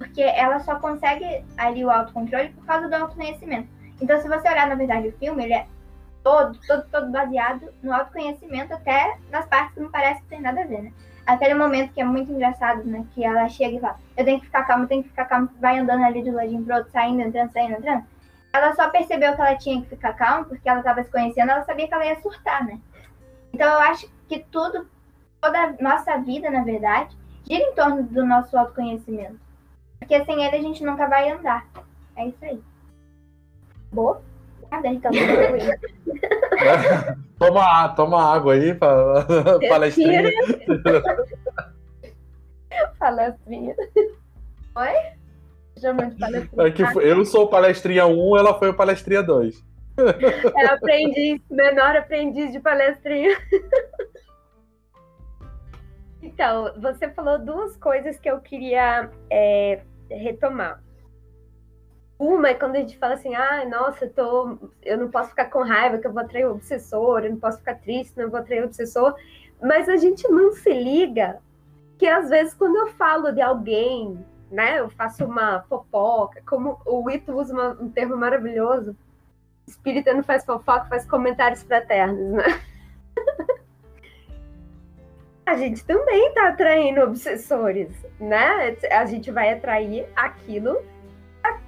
Porque 0.00 0.22
ela 0.22 0.60
só 0.60 0.76
consegue 0.76 1.44
ali 1.58 1.84
o 1.84 1.90
autocontrole 1.90 2.48
por 2.48 2.64
causa 2.64 2.88
do 2.88 2.94
autoconhecimento. 2.94 3.68
Então 4.00 4.18
se 4.18 4.26
você 4.26 4.48
olhar 4.48 4.66
na 4.66 4.74
verdade 4.74 5.08
o 5.08 5.12
filme, 5.18 5.44
ele 5.44 5.52
é 5.52 5.66
todo, 6.22 6.58
todo, 6.66 6.86
todo 6.90 7.10
baseado 7.10 7.70
no 7.82 7.92
autoconhecimento, 7.92 8.72
até 8.72 9.18
nas 9.30 9.44
partes 9.44 9.74
que 9.74 9.80
não 9.80 9.90
parece 9.90 10.22
que 10.22 10.28
tem 10.28 10.40
nada 10.40 10.62
a 10.62 10.66
ver, 10.66 10.84
né? 10.84 10.92
Aquele 11.26 11.52
momento 11.52 11.92
que 11.92 12.00
é 12.00 12.04
muito 12.04 12.32
engraçado, 12.32 12.82
né? 12.84 13.04
Que 13.14 13.22
ela 13.22 13.46
chega 13.50 13.76
e 13.76 13.80
fala, 13.80 13.98
eu 14.16 14.24
tenho 14.24 14.40
que 14.40 14.46
ficar 14.46 14.64
calma, 14.64 14.84
eu 14.84 14.88
tenho 14.88 15.02
que 15.02 15.10
ficar 15.10 15.26
calma, 15.26 15.52
vai 15.60 15.78
andando 15.78 16.02
ali 16.02 16.22
de 16.22 16.30
um 16.30 16.34
ladinho 16.34 16.64
pro 16.64 16.76
outro, 16.76 16.90
saindo, 16.90 17.20
entrando, 17.20 17.52
saindo, 17.52 17.74
entrando. 17.74 18.04
Ela 18.54 18.74
só 18.74 18.88
percebeu 18.88 19.34
que 19.34 19.40
ela 19.42 19.54
tinha 19.54 19.82
que 19.82 19.90
ficar 19.90 20.14
calma, 20.14 20.46
porque 20.46 20.66
ela 20.66 20.82
tava 20.82 21.04
se 21.04 21.10
conhecendo, 21.10 21.50
ela 21.50 21.62
sabia 21.64 21.86
que 21.86 21.94
ela 21.94 22.06
ia 22.06 22.20
surtar, 22.20 22.64
né? 22.64 22.80
Então 23.52 23.70
eu 23.70 23.80
acho 23.80 24.10
que 24.26 24.40
tudo, 24.50 24.88
toda 25.42 25.58
a 25.58 25.72
nossa 25.78 26.16
vida, 26.16 26.50
na 26.50 26.64
verdade, 26.64 27.14
gira 27.44 27.62
em 27.62 27.74
torno 27.74 28.02
do 28.02 28.24
nosso 28.24 28.56
autoconhecimento. 28.56 29.49
Porque 30.00 30.24
sem 30.24 30.44
ele 30.44 30.56
a 30.56 30.62
gente 30.62 30.84
nunca 30.84 31.06
vai 31.06 31.30
andar. 31.30 31.66
É 32.16 32.26
isso 32.26 32.38
aí. 32.42 32.60
Boa? 33.92 34.20
Nada, 34.70 34.88
então. 34.88 35.10
toma, 37.38 37.88
toma 37.90 38.34
água 38.34 38.54
aí, 38.54 38.74
pa- 38.74 39.26
palestrinha. 39.68 40.30
Palestrinha. 42.98 43.74
Oi? 44.76 44.92
Chamando 45.80 46.14
de 46.14 46.20
palestrinha. 46.20 46.66
É 46.66 46.70
que 46.70 46.82
eu 46.82 47.24
sou 47.24 47.44
o 47.44 47.48
palestrinha 47.48 48.06
1, 48.06 48.36
ela 48.36 48.58
foi 48.58 48.68
o 48.70 48.74
palestrinha 48.74 49.22
2. 49.22 49.64
É 50.56 50.66
aprendiz, 50.66 51.40
menor 51.50 51.96
aprendiz 51.96 52.52
de 52.52 52.60
palestrinha. 52.60 53.36
Então, 56.22 56.72
você 56.80 57.08
falou 57.10 57.38
duas 57.38 57.76
coisas 57.76 58.18
que 58.18 58.30
eu 58.30 58.40
queria 58.40 59.10
é, 59.30 59.82
retomar. 60.16 60.82
Uma 62.18 62.48
é 62.48 62.54
quando 62.54 62.76
a 62.76 62.80
gente 62.80 62.98
fala 62.98 63.14
assim, 63.14 63.34
ah, 63.34 63.64
nossa, 63.64 64.04
eu, 64.04 64.12
tô, 64.12 64.58
eu 64.82 64.98
não 64.98 65.10
posso 65.10 65.30
ficar 65.30 65.46
com 65.46 65.62
raiva 65.62 65.98
que 65.98 66.06
eu 66.06 66.12
vou 66.12 66.22
atrair 66.22 66.44
o 66.46 66.52
obsessor, 66.52 67.24
eu 67.24 67.30
não 67.30 67.38
posso 67.38 67.58
ficar 67.58 67.76
triste, 67.76 68.18
não 68.18 68.28
vou 68.28 68.38
atrair 68.38 68.62
o 68.62 68.66
obsessor. 68.66 69.14
Mas 69.62 69.88
a 69.88 69.96
gente 69.96 70.28
não 70.28 70.52
se 70.52 70.70
liga 70.70 71.38
que 71.98 72.06
às 72.06 72.28
vezes 72.28 72.52
quando 72.54 72.76
eu 72.76 72.88
falo 72.88 73.32
de 73.32 73.40
alguém, 73.40 74.22
né, 74.50 74.80
eu 74.80 74.90
faço 74.90 75.24
uma 75.24 75.62
fofoca, 75.62 76.42
como 76.46 76.80
o 76.84 77.08
Ito 77.10 77.32
usa 77.32 77.54
uma- 77.54 77.76
um 77.80 77.88
termo 77.90 78.16
maravilhoso, 78.16 78.94
espírita 79.66 80.12
não 80.12 80.22
faz 80.22 80.44
fofoca, 80.44 80.86
faz 80.86 81.06
comentários 81.06 81.62
fraternos, 81.62 82.32
né? 82.32 82.44
A 85.50 85.56
gente 85.56 85.84
também 85.84 86.32
tá 86.32 86.50
atraindo 86.50 87.00
obsessores, 87.00 87.90
né? 88.20 88.76
A 88.92 89.04
gente 89.04 89.32
vai 89.32 89.52
atrair 89.52 90.06
aquilo 90.14 90.80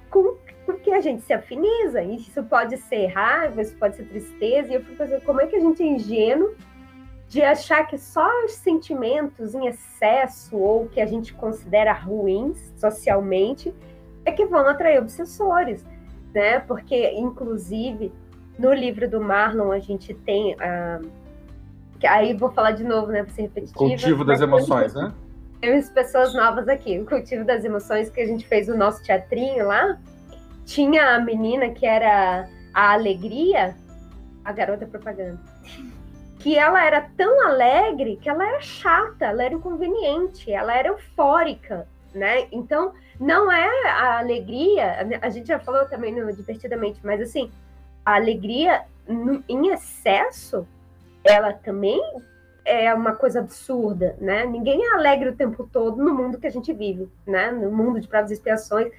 com 0.09 0.37
que 0.81 0.93
a 0.93 1.01
gente 1.01 1.21
se 1.23 1.33
afiniza. 1.33 2.01
Isso 2.01 2.41
pode 2.45 2.77
ser 2.77 3.07
raiva, 3.07 3.61
isso 3.61 3.75
pode 3.75 3.97
ser 3.97 4.05
tristeza. 4.05 4.71
E 4.71 4.75
eu 4.75 4.81
fico 4.85 4.95
pensando, 4.95 5.25
como 5.25 5.41
é 5.41 5.47
que 5.47 5.57
a 5.57 5.59
gente 5.59 5.83
é 5.83 5.85
ingênuo 5.85 6.55
de 7.27 7.41
achar 7.41 7.85
que 7.85 7.97
só 7.97 8.25
os 8.45 8.53
sentimentos 8.53 9.53
em 9.53 9.67
excesso 9.67 10.55
ou 10.55 10.87
que 10.87 11.01
a 11.01 11.05
gente 11.05 11.33
considera 11.33 11.91
ruins 11.91 12.73
socialmente 12.77 13.75
é 14.23 14.31
que 14.31 14.45
vão 14.45 14.65
atrair 14.65 14.99
obsessores, 14.99 15.85
né? 16.33 16.59
Porque, 16.59 17.11
inclusive, 17.11 18.13
no 18.57 18.73
livro 18.73 19.09
do 19.09 19.19
Marlon 19.19 19.73
a 19.73 19.79
gente 19.79 20.13
tem 20.13 20.55
a. 20.57 21.01
Aí 22.07 22.33
vou 22.33 22.51
falar 22.51 22.71
de 22.71 22.83
novo, 22.83 23.07
né? 23.07 23.23
Pra 23.23 23.33
ser 23.33 23.43
repetitiva. 23.43 23.77
Cultivo 23.77 24.25
das 24.25 24.41
emoções, 24.41 24.93
né? 24.93 25.13
Temos 25.61 25.89
pessoas 25.89 26.33
novas 26.33 26.67
aqui. 26.67 26.99
O 26.99 27.05
Cultivo 27.05 27.45
das 27.45 27.63
Emoções, 27.63 28.09
que 28.09 28.19
a 28.19 28.25
gente 28.25 28.45
fez 28.45 28.67
o 28.67 28.75
nosso 28.75 29.01
teatrinho 29.01 29.67
lá, 29.67 29.97
tinha 30.65 31.15
a 31.15 31.19
menina 31.19 31.69
que 31.69 31.85
era 31.85 32.47
a 32.73 32.91
alegria, 32.91 33.75
a 34.43 34.51
garota 34.51 34.85
propaganda, 34.85 35.39
que 36.39 36.57
ela 36.57 36.83
era 36.83 37.07
tão 37.15 37.47
alegre 37.47 38.17
que 38.21 38.27
ela 38.27 38.45
era 38.45 38.59
chata, 38.59 39.25
ela 39.25 39.43
era 39.43 39.53
inconveniente, 39.53 40.51
ela 40.51 40.75
era 40.75 40.89
eufórica, 40.89 41.87
né? 42.13 42.47
Então, 42.51 42.91
não 43.19 43.49
é 43.49 43.87
a 43.87 44.19
alegria, 44.19 45.19
a 45.21 45.29
gente 45.29 45.47
já 45.47 45.59
falou 45.59 45.85
também 45.85 46.13
no 46.13 46.33
Divertidamente, 46.33 46.99
mas 47.03 47.21
assim, 47.21 47.49
a 48.05 48.15
alegria 48.15 48.83
em 49.47 49.67
excesso, 49.71 50.67
ela 51.23 51.53
também 51.53 52.01
é 52.65 52.93
uma 52.93 53.13
coisa 53.15 53.39
absurda, 53.39 54.15
né? 54.19 54.45
Ninguém 54.45 54.85
é 54.85 54.93
alegre 54.93 55.29
o 55.29 55.35
tempo 55.35 55.67
todo 55.71 56.01
no 56.01 56.13
mundo 56.13 56.37
que 56.37 56.47
a 56.47 56.51
gente 56.51 56.71
vive, 56.73 57.09
né? 57.25 57.51
No 57.51 57.71
mundo 57.71 57.99
de 57.99 58.07
provas 58.07 58.31
e 58.31 58.35
expiações. 58.35 58.91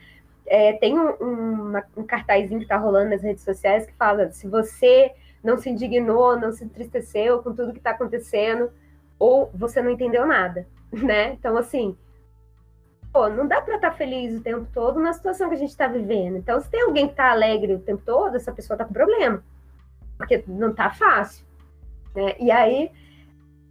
É, 0.46 0.74
tem 0.74 0.98
um, 0.98 1.10
um, 1.20 1.82
um 1.96 2.04
cartazinho 2.04 2.60
que 2.60 2.66
tá 2.66 2.76
rolando 2.76 3.10
nas 3.10 3.22
redes 3.22 3.42
sociais 3.42 3.86
que 3.86 3.94
fala: 3.94 4.30
se 4.30 4.46
você 4.46 5.12
não 5.42 5.56
se 5.56 5.70
indignou, 5.70 6.38
não 6.38 6.52
se 6.52 6.64
entristeceu 6.64 7.42
com 7.42 7.54
tudo 7.54 7.72
que 7.72 7.80
tá 7.80 7.90
acontecendo, 7.90 8.70
ou 9.18 9.50
você 9.54 9.80
não 9.80 9.90
entendeu 9.90 10.26
nada, 10.26 10.66
né? 10.92 11.32
Então, 11.32 11.56
assim, 11.56 11.96
pô, 13.12 13.28
não 13.28 13.46
dá 13.46 13.62
pra 13.62 13.76
estar 13.76 13.92
feliz 13.92 14.38
o 14.38 14.42
tempo 14.42 14.66
todo 14.74 15.00
na 15.00 15.12
situação 15.12 15.48
que 15.48 15.54
a 15.54 15.58
gente 15.58 15.76
tá 15.76 15.86
vivendo. 15.86 16.36
Então, 16.36 16.60
se 16.60 16.70
tem 16.70 16.82
alguém 16.82 17.08
que 17.08 17.14
tá 17.14 17.30
alegre 17.30 17.74
o 17.74 17.80
tempo 17.80 18.02
todo, 18.04 18.36
essa 18.36 18.52
pessoa 18.52 18.76
tá 18.76 18.84
com 18.84 18.92
problema, 18.92 19.42
porque 20.18 20.44
não 20.46 20.74
tá 20.74 20.90
fácil, 20.90 21.44
né? 22.14 22.34
E 22.38 22.50
aí 22.50 22.90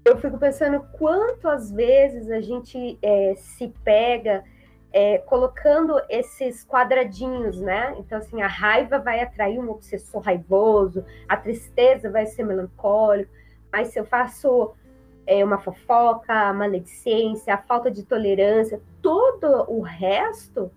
eu 0.05 0.17
fico 0.17 0.37
pensando 0.37 0.85
quanto 0.93 1.47
às 1.47 1.71
vezes 1.71 2.29
a 2.29 2.41
gente 2.41 2.97
é, 3.01 3.35
se 3.35 3.73
pega 3.83 4.43
é, 4.91 5.17
colocando 5.19 5.99
esses 6.07 6.63
quadradinhos, 6.65 7.59
né? 7.59 7.95
Então, 7.97 8.17
assim, 8.19 8.41
a 8.41 8.47
raiva 8.47 8.99
vai 8.99 9.21
atrair 9.21 9.59
um 9.59 9.69
obsessor 9.71 10.21
raivoso, 10.21 11.03
a 11.27 11.35
tristeza 11.35 12.11
vai 12.11 12.27
ser 12.27 12.43
melancólico, 12.43 13.31
mas 13.71 13.87
se 13.87 13.99
eu 13.99 14.05
faço 14.05 14.75
é, 15.25 15.43
uma 15.43 15.57
fofoca, 15.57 16.31
a 16.31 16.53
maledicência, 16.53 17.55
a 17.55 17.57
falta 17.57 17.89
de 17.89 18.03
tolerância, 18.03 18.79
todo 19.01 19.65
o 19.67 19.81
resto 19.81 20.71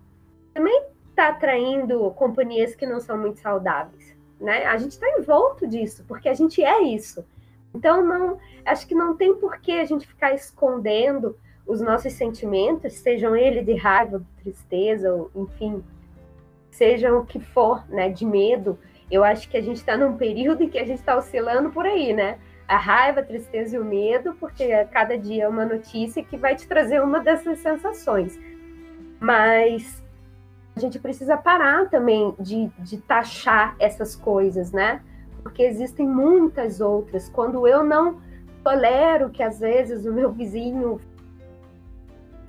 também 0.51 0.87
está 1.09 1.29
atraindo 1.29 2.09
companhias 2.11 2.75
que 2.75 2.87
não 2.87 2.99
são 2.99 3.17
muito 3.17 3.39
saudáveis, 3.39 4.15
né? 4.39 4.65
A 4.65 4.77
gente 4.77 4.91
está 4.91 5.07
envolto 5.19 5.67
disso, 5.67 6.03
porque 6.07 6.27
a 6.27 6.33
gente 6.33 6.63
é 6.63 6.81
isso. 6.81 7.23
Então, 7.73 8.05
não, 8.05 8.37
acho 8.65 8.87
que 8.87 8.95
não 8.95 9.15
tem 9.15 9.35
por 9.35 9.59
que 9.59 9.73
a 9.73 9.85
gente 9.85 10.07
ficar 10.07 10.33
escondendo 10.33 11.37
os 11.65 11.81
nossos 11.81 12.13
sentimentos, 12.13 12.93
sejam 12.93 13.35
eles 13.35 13.65
de 13.65 13.75
raiva, 13.75 14.19
de 14.19 14.43
tristeza, 14.43 15.13
ou, 15.13 15.29
enfim, 15.35 15.83
sejam 16.71 17.19
o 17.19 17.25
que 17.25 17.39
for, 17.39 17.83
né, 17.89 18.09
de 18.09 18.25
medo. 18.25 18.79
Eu 19.11 19.23
acho 19.23 19.49
que 19.49 19.57
a 19.57 19.61
gente 19.61 19.77
está 19.77 19.97
num 19.97 20.15
período 20.15 20.63
em 20.63 20.69
que 20.69 20.77
a 20.77 20.85
gente 20.85 20.99
está 20.99 21.17
oscilando 21.17 21.69
por 21.69 21.85
aí, 21.85 22.13
né? 22.13 22.39
A 22.67 22.77
raiva, 22.77 23.21
a 23.21 23.23
tristeza 23.23 23.75
e 23.75 23.79
o 23.79 23.85
medo, 23.85 24.33
porque 24.39 24.85
cada 24.85 25.17
dia 25.17 25.45
é 25.45 25.47
uma 25.47 25.65
notícia 25.65 26.23
que 26.23 26.37
vai 26.37 26.55
te 26.55 26.67
trazer 26.67 27.01
uma 27.01 27.19
dessas 27.19 27.59
sensações. 27.59 28.37
Mas 29.19 30.03
a 30.75 30.79
gente 30.79 30.99
precisa 30.99 31.35
parar 31.35 31.89
também 31.89 32.35
de, 32.39 32.67
de 32.79 32.97
taxar 32.97 33.75
essas 33.79 34.15
coisas, 34.15 34.71
né? 34.71 35.01
Porque 35.47 35.63
existem 35.63 36.05
muitas 36.05 36.81
outras. 36.81 37.29
Quando 37.29 37.65
eu 37.65 37.81
não 37.81 38.19
tolero 38.61 39.29
que 39.29 39.41
às 39.41 39.61
vezes 39.61 40.05
o 40.05 40.11
meu 40.11 40.29
vizinho 40.29 40.99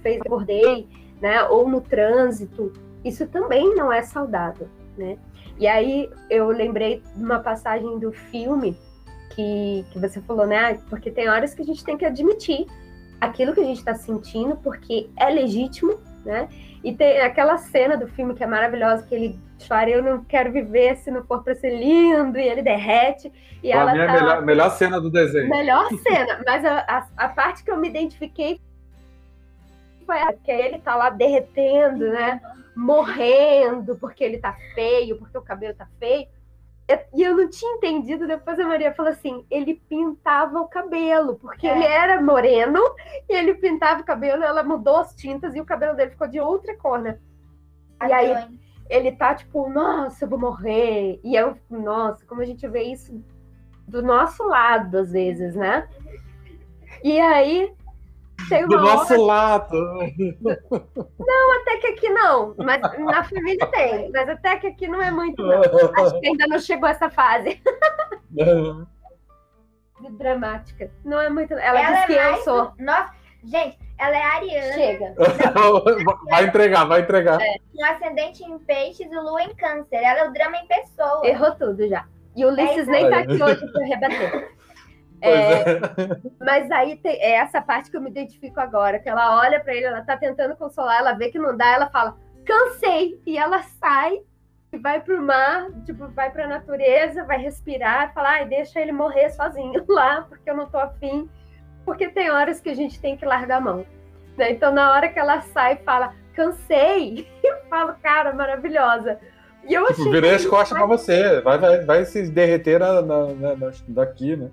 fez 0.03 0.21
acordei, 0.21 0.89
né? 1.23 1.45
Ou 1.45 1.69
no 1.69 1.81
trânsito, 1.81 2.73
isso 3.05 3.25
também 3.29 3.73
não 3.77 3.93
é 3.93 4.03
saudável, 4.03 4.67
né? 4.97 5.17
E 5.61 5.69
aí 5.69 6.11
eu 6.29 6.49
lembrei 6.49 7.01
de 7.15 7.23
uma 7.23 7.39
passagem 7.39 8.01
do 8.01 8.11
filme 8.11 8.77
que, 9.31 9.85
que 9.93 9.99
você 10.01 10.21
falou, 10.21 10.45
né? 10.45 10.75
Porque 10.91 11.09
tem 11.09 11.29
horas 11.29 11.55
que 11.55 11.63
a 11.63 11.65
gente 11.65 11.85
tem 11.85 11.97
que 11.97 12.05
admitir 12.05 12.67
aquilo 13.21 13.55
que 13.55 13.61
a 13.61 13.65
gente 13.65 13.79
está 13.79 13.95
sentindo, 13.95 14.57
porque 14.57 15.09
é 15.17 15.31
legítimo, 15.31 16.01
né? 16.25 16.49
E 16.83 16.95
tem 16.95 17.21
aquela 17.21 17.59
cena 17.59 17.97
do 17.97 18.07
filme 18.09 18.35
que 18.35 18.45
é 18.45 18.47
maravilhosa, 18.47 19.05
que 19.05 19.15
ele 19.15 19.41
chora, 19.67 19.91
eu 19.91 20.03
não 20.03 20.25
quero 20.25 20.53
viver 20.53 20.97
se 20.97 21.11
não 21.11 21.25
for 21.25 21.43
para 21.43 21.55
ser 21.55 21.77
lindo, 21.77 22.39
e 22.39 22.49
ele 22.49 22.63
derrete. 22.63 23.33
E 23.63 23.71
Pra 23.71 23.81
ela 23.81 23.97
é 23.97 24.07
tá... 24.07 24.13
a 24.13 24.21
melhor, 24.21 24.43
melhor 24.43 24.71
cena 24.71 25.01
do 25.01 25.11
desenho. 25.11 25.49
Melhor 25.49 25.89
cena, 26.03 26.41
mas 26.47 26.65
a, 26.65 26.79
a, 26.79 27.25
a 27.25 27.29
parte 27.29 27.65
que 27.65 27.71
eu 27.71 27.77
me 27.77 27.89
identifiquei 27.89 28.61
foi 30.07 30.19
a 30.21 30.33
que 30.33 30.51
ele 30.51 30.79
tá 30.79 30.95
lá 30.95 31.11
derretendo, 31.11 32.09
né? 32.09 32.41
Morrendo 32.75 33.97
porque 33.97 34.23
ele 34.23 34.39
tá 34.39 34.57
feio, 34.75 35.19
porque 35.19 35.37
o 35.37 35.43
cabelo 35.43 35.75
tá 35.75 35.87
feio. 35.99 36.27
E 37.13 37.23
eu 37.23 37.37
não 37.37 37.51
tinha 37.51 37.77
entendido, 37.77 38.27
depois 38.27 38.59
a 38.59 38.67
Maria 38.67 38.95
falou 38.95 39.13
assim: 39.13 39.45
ele 39.51 39.75
pintava 39.89 40.59
o 40.59 40.69
cabelo, 40.69 41.37
porque 41.37 41.67
ele 41.67 41.85
era 41.85 42.21
moreno 42.23 42.81
e 43.29 43.35
ele 43.35 43.55
pintava 43.55 44.01
o 44.01 44.05
cabelo, 44.05 44.43
ela 44.43 44.63
mudou 44.63 44.97
as 44.97 45.15
tintas 45.15 45.55
e 45.55 45.61
o 45.61 45.67
cabelo 45.67 45.95
dele 45.95 46.13
ficou 46.13 46.27
de 46.27 46.41
outra 46.41 46.75
cor, 46.79 46.99
né? 46.99 47.19
E 48.07 48.13
aí 48.13 48.59
ele 48.89 49.13
tá 49.13 49.35
tipo, 49.35 49.69
nossa, 49.69 50.25
eu 50.25 50.29
vou 50.29 50.39
morrer. 50.39 51.21
E 51.23 51.37
eu, 51.37 51.59
nossa, 51.69 52.25
como 52.25 52.41
a 52.41 52.47
gente 52.47 52.67
vê 52.67 52.85
isso 52.85 53.23
do 53.87 54.03
nosso 54.03 54.43
lado, 54.45 54.99
às 54.99 55.13
vezes, 55.13 55.55
né? 55.55 55.87
E 57.05 57.21
aí 57.21 57.71
tem 58.49 58.65
uma 58.65 58.69
Do 58.69 58.83
nosso 58.83 59.13
hora- 59.15 59.23
lado. 59.23 59.77
Não, 61.19 61.61
até 61.61 61.77
que 61.79 61.87
aqui 61.89 62.09
não. 62.09 62.55
Mas 62.59 62.81
na 62.99 63.25
família 63.25 63.67
tem. 63.67 64.11
Mas 64.13 64.29
até 64.29 64.57
que 64.57 64.67
aqui 64.69 64.89
não 64.89 65.03
é 65.03 65.11
muito, 65.11 65.43
não. 65.43 65.61
Acho 65.63 66.21
que 66.21 66.27
ainda 66.29 66.47
não 66.47 66.59
chegou 66.59 66.89
essa 66.89 67.11
fase 67.11 67.61
de 70.01 70.11
dramática. 70.13 70.91
Não 71.05 71.21
é 71.21 71.29
muito. 71.29 71.53
Ela, 71.55 71.81
Ela 71.81 71.91
diz 71.93 71.99
é 72.03 72.07
que 72.07 72.13
eu 72.13 72.31
mais- 72.31 72.45
sou. 72.45 72.73
Nossa, 72.79 73.15
gente, 73.45 73.79
ela 73.99 74.17
é 74.17 74.23
ariana, 74.23 74.73
Chega. 74.75 75.15
vai 76.31 76.45
entregar, 76.45 76.85
vai 76.85 77.01
entregar. 77.01 77.39
com 77.39 77.85
ascendente 77.85 78.45
em 78.45 78.59
peixes 78.61 79.11
e 79.11 79.15
lua 79.17 79.43
em 79.43 79.55
câncer. 79.55 79.97
Ela 79.97 80.21
é 80.21 80.29
o 80.29 80.33
drama 80.33 80.57
em 80.57 80.67
pessoa. 80.67 81.27
Errou 81.27 81.53
tudo 81.57 81.87
já. 81.89 82.05
E 82.37 82.45
o 82.45 82.49
Ulisses 82.49 82.87
É 82.87 82.91
nem 82.91 83.11
tá 83.11 83.19
aqui 83.19 83.43
hoje 83.43 83.73
para 83.73 83.85
rebater. 83.85 84.57
É, 85.21 85.31
é. 85.31 85.81
Mas 86.41 86.71
aí 86.71 86.97
tem 86.97 87.21
é 87.21 87.33
essa 87.35 87.61
parte 87.61 87.91
que 87.91 87.97
eu 87.97 88.01
me 88.01 88.11
identifico 88.11 88.61
agora, 88.61 88.99
que 88.99 89.09
ela 89.09 89.39
olha 89.41 89.61
pra 89.61 89.75
ele, 89.75 89.85
ela 89.87 90.03
tá 90.03 90.17
tentando 90.17 90.57
consolar, 90.57 90.99
ela 90.99 91.13
vê 91.13 91.31
que 91.31 91.39
não 91.39 91.57
dá, 91.57 91.73
ela 91.73 91.91
fala, 91.91 92.17
cansei, 92.45 93.21
e 93.27 93.37
ela 93.37 93.63
sai 93.63 94.21
e 94.73 94.79
vai 94.79 95.01
pro 95.01 95.21
mar, 95.23 95.69
tipo, 95.87 96.09
vai 96.09 96.31
pra 96.31 96.47
natureza, 96.47 97.25
vai 97.25 97.39
respirar, 97.39 98.13
fala, 98.13 98.31
ai, 98.31 98.47
deixa 98.47 98.81
ele 98.81 98.93
morrer 98.93 99.31
sozinho 99.31 99.85
lá, 99.89 100.27
porque 100.29 100.49
eu 100.51 100.57
não 100.57 100.67
tô 100.67 100.79
afim, 100.79 101.29
porque 101.85 102.09
tem 102.09 102.31
horas 102.31 102.61
que 102.61 102.69
a 102.71 102.75
gente 102.75 103.01
tem 103.01 103.17
que 103.17 103.25
largar 103.25 103.57
a 103.59 103.61
mão. 103.61 103.87
né? 104.37 104.51
Então, 104.53 104.73
na 104.73 104.93
hora 104.93 105.09
que 105.09 105.19
ela 105.19 105.41
sai 105.41 105.75
e 105.75 105.85
fala, 105.85 106.15
cansei, 106.35 107.27
eu 107.43 107.57
falo, 107.69 107.95
cara, 108.03 108.33
maravilhosa. 108.33 109.19
E 109.69 109.75
eu 109.75 109.83
achei 109.85 109.97
Tipo, 109.97 110.11
virei 110.11 110.35
as 110.35 110.47
costas 110.47 110.79
pra 110.79 110.87
você. 110.87 111.41
Vai, 111.43 111.59
vai, 111.59 111.85
vai 111.85 112.05
se 112.05 112.31
derreter 112.31 112.79
na- 112.81 113.03
na- 113.03 113.27
na- 113.57 113.71
daqui, 113.89 114.37
né? 114.37 114.49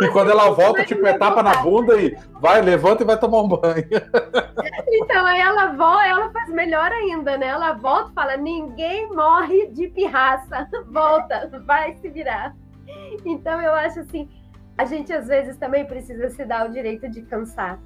E 0.00 0.08
quando 0.08 0.30
ela 0.30 0.50
volta, 0.50 0.84
tipo, 0.84 1.06
é 1.06 1.16
tapa 1.16 1.42
na 1.42 1.56
bunda 1.62 2.00
e 2.00 2.16
vai, 2.40 2.60
levanta 2.60 3.02
e 3.02 3.06
vai 3.06 3.18
tomar 3.18 3.42
um 3.42 3.48
banho. 3.48 3.84
Então, 4.88 5.26
aí 5.26 5.40
ela 5.40 5.72
volta, 5.72 6.06
ela 6.06 6.30
faz 6.30 6.48
melhor 6.48 6.90
ainda, 6.90 7.36
né? 7.38 7.46
Ela 7.48 7.72
volta 7.72 8.10
e 8.10 8.14
fala: 8.14 8.36
ninguém 8.36 9.08
morre 9.14 9.66
de 9.68 9.88
pirraça. 9.88 10.68
Volta, 10.90 11.50
vai 11.64 11.94
se 11.96 12.08
virar. 12.08 12.54
Então, 13.24 13.60
eu 13.60 13.72
acho 13.74 14.00
assim: 14.00 14.28
a 14.76 14.84
gente 14.84 15.12
às 15.12 15.28
vezes 15.28 15.56
também 15.56 15.84
precisa 15.84 16.30
se 16.30 16.44
dar 16.44 16.66
o 16.66 16.72
direito 16.72 17.08
de 17.08 17.22
cansar, 17.22 17.78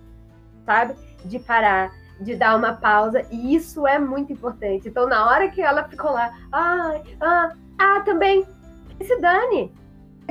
sabe? 0.65 0.95
De 1.25 1.39
parar, 1.39 1.91
de 2.21 2.35
dar 2.37 2.57
uma 2.57 2.75
pausa. 2.75 3.23
E 3.31 3.55
isso 3.55 3.87
é 3.87 3.99
muito 3.99 4.33
importante. 4.33 4.89
Então, 4.89 5.07
na 5.07 5.29
hora 5.29 5.51
que 5.51 5.61
ela 5.61 5.85
ficou 5.85 6.13
lá, 6.13 6.33
ai, 6.53 7.03
ah, 7.21 7.53
ah, 7.79 8.01
também, 8.05 8.47
que 8.99 9.05
se 9.05 9.21
dane. 9.21 9.73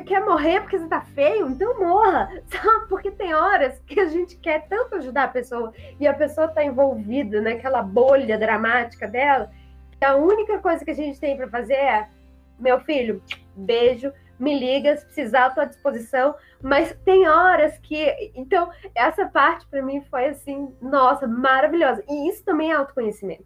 Quer 0.06 0.26
morrer 0.26 0.62
porque 0.62 0.80
você 0.80 0.88
tá 0.88 1.02
feio? 1.02 1.50
Então 1.50 1.80
morra, 1.80 2.30
sabe? 2.48 2.88
Porque 2.90 3.12
tem 3.12 3.34
horas 3.34 3.80
que 3.86 4.00
a 4.00 4.08
gente 4.08 4.38
quer 4.38 4.68
tanto 4.68 4.96
ajudar 4.96 5.26
a 5.26 5.28
pessoa 5.30 5.74
e 6.00 6.08
a 6.08 6.14
pessoa 6.14 6.48
tá 6.48 6.64
envolvida 6.64 7.42
naquela 7.42 7.82
bolha 7.82 8.38
dramática 8.38 9.08
dela, 9.08 9.52
que 9.98 10.06
a 10.06 10.16
única 10.16 10.60
coisa 10.60 10.84
que 10.84 10.92
a 10.92 10.96
gente 10.96 11.20
tem 11.20 11.38
para 11.38 11.48
fazer 11.48 11.76
é: 11.76 12.10
meu 12.60 12.80
filho, 12.82 13.22
beijo, 13.56 14.12
me 14.40 14.60
liga, 14.60 14.98
se 14.98 15.06
precisar, 15.06 15.50
eu 15.50 15.56
tô 15.56 15.62
à 15.62 15.66
disposição. 15.66 16.36
Mas 16.62 16.96
tem 17.06 17.28
horas 17.28 17.78
que. 17.80 18.32
Então, 18.36 18.70
essa 18.96 19.26
parte 19.28 19.66
para 19.68 19.82
mim 19.82 20.02
foi 20.10 20.26
assim, 20.26 20.74
nossa, 20.82 21.28
maravilhosa. 21.28 22.04
E 22.10 22.30
isso 22.30 22.44
também 22.44 22.72
é 22.72 22.76
autoconhecimento. 22.76 23.46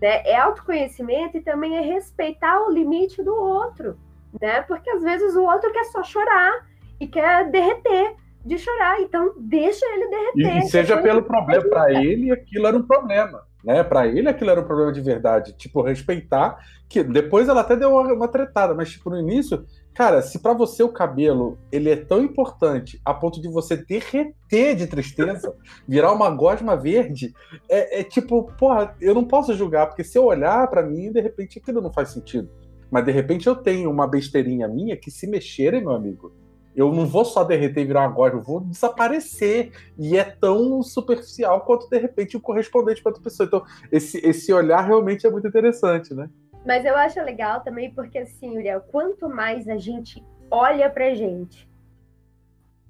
Né? 0.00 0.22
É 0.24 0.36
autoconhecimento 0.36 1.36
e 1.36 1.40
também 1.40 1.76
é 1.76 1.80
respeitar 1.80 2.60
o 2.62 2.70
limite 2.70 3.22
do 3.22 3.34
outro. 3.34 3.98
Né? 4.40 4.62
Porque 4.62 4.88
às 4.90 5.02
vezes 5.02 5.34
o 5.34 5.42
outro 5.42 5.72
quer 5.72 5.84
só 5.84 6.02
chorar 6.02 6.66
e 7.00 7.06
quer 7.06 7.50
derreter 7.50 8.14
de 8.44 8.58
chorar. 8.58 9.00
Então, 9.00 9.34
deixa 9.38 9.84
ele 9.86 10.08
derreter. 10.08 10.58
e 10.58 10.68
seja 10.68 11.00
pelo 11.00 11.22
problema, 11.22 11.64
pra 11.68 11.92
ele 11.92 12.30
aquilo 12.30 12.66
era 12.66 12.76
um 12.76 12.82
problema. 12.82 13.42
Né? 13.64 13.82
Pra 13.84 14.06
ele 14.06 14.28
aquilo 14.28 14.50
era 14.50 14.60
um 14.60 14.64
problema 14.64 14.92
de 14.92 15.00
verdade. 15.00 15.52
Tipo, 15.52 15.82
respeitar. 15.82 16.58
que 16.88 17.02
Depois 17.02 17.48
ela 17.48 17.60
até 17.60 17.76
deu 17.76 17.90
uma, 17.90 18.12
uma 18.12 18.28
tretada, 18.28 18.74
mas 18.74 18.90
tipo, 18.90 19.08
no 19.08 19.18
início, 19.18 19.64
cara, 19.94 20.20
se 20.20 20.40
pra 20.40 20.52
você 20.52 20.82
o 20.82 20.92
cabelo 20.92 21.58
ele 21.70 21.88
é 21.88 21.96
tão 21.96 22.22
importante 22.22 23.00
a 23.04 23.14
ponto 23.14 23.40
de 23.40 23.48
você 23.48 23.76
derreter 23.76 24.74
de 24.74 24.86
tristeza, 24.88 25.54
virar 25.86 26.12
uma 26.12 26.30
gosma 26.30 26.76
verde, 26.76 27.32
é, 27.68 28.00
é 28.00 28.04
tipo, 28.04 28.50
porra, 28.58 28.96
eu 29.00 29.14
não 29.14 29.24
posso 29.24 29.54
julgar, 29.54 29.86
porque 29.86 30.02
se 30.02 30.18
eu 30.18 30.24
olhar 30.24 30.68
pra 30.68 30.82
mim, 30.82 31.12
de 31.12 31.20
repente 31.20 31.58
aquilo 31.60 31.80
não 31.80 31.92
faz 31.92 32.08
sentido. 32.08 32.50
Mas 32.92 33.06
de 33.06 33.10
repente 33.10 33.46
eu 33.46 33.56
tenho 33.56 33.90
uma 33.90 34.06
besteirinha 34.06 34.68
minha 34.68 34.98
que 34.98 35.10
se 35.10 35.26
mexerem, 35.26 35.80
meu 35.80 35.92
amigo, 35.92 36.30
eu 36.76 36.92
não 36.92 37.06
vou 37.06 37.24
só 37.24 37.42
derreter 37.42 37.80
e 37.80 37.86
virar 37.86 38.06
uma 38.06 38.28
eu 38.28 38.42
vou 38.42 38.60
desaparecer. 38.60 39.72
E 39.98 40.18
é 40.18 40.24
tão 40.24 40.82
superficial 40.82 41.62
quanto, 41.62 41.88
de 41.88 41.98
repente, 41.98 42.36
o 42.36 42.40
correspondente 42.40 43.02
para 43.02 43.10
outra 43.10 43.24
pessoa. 43.24 43.46
Então, 43.46 43.64
esse, 43.90 44.18
esse 44.18 44.52
olhar 44.52 44.82
realmente 44.82 45.26
é 45.26 45.30
muito 45.30 45.48
interessante, 45.48 46.12
né? 46.12 46.28
Mas 46.66 46.84
eu 46.84 46.94
acho 46.94 47.18
legal 47.22 47.62
também 47.62 47.90
porque, 47.94 48.18
assim, 48.18 48.56
Uriel, 48.58 48.82
quanto 48.82 49.26
mais 49.26 49.66
a 49.68 49.78
gente 49.78 50.22
olha 50.50 50.90
pra 50.90 51.14
gente 51.14 51.66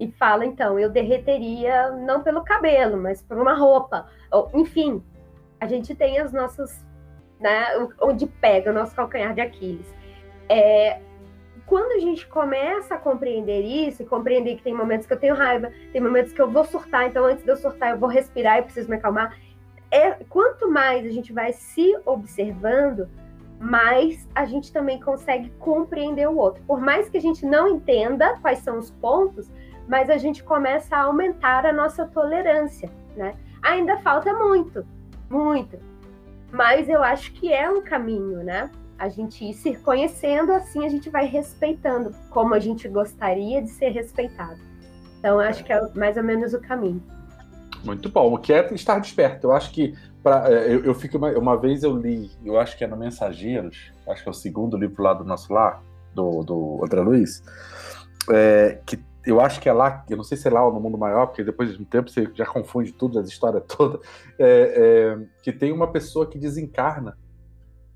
e 0.00 0.10
fala, 0.10 0.44
então, 0.44 0.80
eu 0.80 0.90
derreteria 0.90 1.92
não 1.92 2.24
pelo 2.24 2.42
cabelo, 2.42 3.00
mas 3.00 3.22
por 3.22 3.38
uma 3.38 3.54
roupa, 3.54 4.08
ou, 4.32 4.50
enfim, 4.52 5.00
a 5.60 5.66
gente 5.68 5.94
tem 5.94 6.18
as 6.18 6.32
nossas, 6.32 6.84
né, 7.43 7.89
onde 8.01 8.27
pega 8.27 8.70
o 8.70 8.74
nosso 8.74 8.94
calcanhar 8.94 9.35
de 9.35 9.40
Aquiles. 9.40 9.93
É, 10.48 11.01
quando 11.66 11.93
a 11.93 11.98
gente 11.98 12.27
começa 12.27 12.94
a 12.94 12.98
compreender 12.98 13.62
isso, 13.62 14.02
e 14.02 14.06
compreender 14.06 14.56
que 14.56 14.62
tem 14.62 14.74
momentos 14.74 15.06
que 15.06 15.12
eu 15.12 15.19
tenho 15.19 15.35
raiva, 15.35 15.73
tem 15.93 16.01
momentos 16.01 16.32
que 16.32 16.40
eu 16.40 16.51
vou 16.51 16.64
surtar, 16.64 17.06
então 17.06 17.24
antes 17.24 17.44
de 17.44 17.51
eu 17.51 17.56
surtar 17.56 17.90
eu 17.90 17.98
vou 17.98 18.09
respirar, 18.09 18.59
eu 18.59 18.64
preciso 18.64 18.89
me 18.89 18.97
acalmar. 18.97 19.36
É, 19.90 20.12
quanto 20.28 20.70
mais 20.70 21.05
a 21.05 21.10
gente 21.10 21.32
vai 21.32 21.52
se 21.52 21.98
observando, 22.06 23.09
mais 23.59 24.28
a 24.35 24.44
gente 24.44 24.73
também 24.73 25.01
consegue 25.01 25.51
compreender 25.59 26.28
o 26.28 26.36
outro. 26.36 26.62
Por 26.64 26.81
mais 26.81 27.09
que 27.09 27.16
a 27.16 27.20
gente 27.20 27.44
não 27.47 27.69
entenda 27.69 28.39
quais 28.40 28.59
são 28.59 28.78
os 28.78 28.90
pontos, 28.90 29.51
mas 29.89 30.10
a 30.10 30.16
gente 30.16 30.43
começa 30.43 30.97
a 30.97 31.02
aumentar 31.02 31.66
a 31.66 31.73
nossa 31.73 32.06
tolerância, 32.06 32.90
né? 33.16 33.35
Ainda 33.62 33.98
falta 33.98 34.32
muito, 34.32 34.85
muito. 35.31 35.78
Mas 36.52 36.88
eu 36.88 37.02
acho 37.02 37.32
que 37.32 37.52
é 37.52 37.68
um 37.68 37.82
caminho, 37.82 38.44
né? 38.44 38.70
A 38.98 39.08
gente 39.08 39.44
ir 39.44 39.54
se 39.54 39.74
conhecendo, 39.78 40.52
assim 40.52 40.84
a 40.84 40.88
gente 40.88 41.08
vai 41.08 41.26
respeitando 41.26 42.14
como 42.30 42.54
a 42.54 42.60
gente 42.60 42.86
gostaria 42.88 43.62
de 43.62 43.70
ser 43.70 43.88
respeitado. 43.88 44.60
Então, 45.18 45.40
acho 45.40 45.64
que 45.64 45.72
é 45.72 45.80
mais 45.94 46.16
ou 46.16 46.22
menos 46.22 46.52
o 46.52 46.60
caminho. 46.60 47.02
Muito 47.84 48.08
bom. 48.08 48.34
O 48.34 48.38
que 48.38 48.52
é 48.52 48.72
estar 48.74 48.98
desperto? 48.98 49.46
Eu 49.46 49.52
acho 49.52 49.72
que 49.72 49.94
pra, 50.22 50.48
é, 50.48 50.72
eu, 50.72 50.84
eu 50.84 50.94
fico 50.94 51.16
uma, 51.16 51.30
uma 51.30 51.56
vez 51.56 51.82
eu 51.82 51.96
li, 51.96 52.30
eu 52.44 52.60
acho 52.60 52.76
que 52.76 52.84
é 52.84 52.86
no 52.86 52.96
Mensageiros, 52.96 53.92
acho 54.08 54.22
que 54.22 54.28
é 54.28 54.30
o 54.30 54.34
segundo 54.34 54.76
livro 54.76 55.02
lá 55.02 55.14
do 55.14 55.24
nosso 55.24 55.52
lar, 55.52 55.82
do, 56.14 56.42
do 56.42 56.80
André 56.84 57.00
Luiz, 57.00 57.42
é, 58.30 58.78
que 58.86 59.02
eu 59.24 59.40
acho 59.40 59.61
que 59.61 59.69
é 59.69 59.73
lá, 59.73 60.05
eu 60.09 60.16
não 60.16 60.24
sei 60.24 60.36
se 60.36 60.49
é 60.49 60.51
lá 60.51 60.65
ou 60.65 60.73
no 60.73 60.81
Mundo 60.81 60.99
Maior, 60.99 61.27
porque 61.27 61.44
depois 61.44 61.74
de 61.74 61.81
um 61.81 61.85
tempo 61.85 62.11
você 62.11 62.28
já 62.35 62.47
confunde 62.47 62.93
tudo, 62.93 63.19
a 63.19 63.23
história 63.23 63.61
toda, 63.61 64.01
é, 64.39 65.16
é, 65.19 65.27
que 65.43 65.53
tem 65.53 65.73
uma 65.73 65.90
pessoa 65.90 66.27
que 66.27 66.39
desencarna 66.39 67.16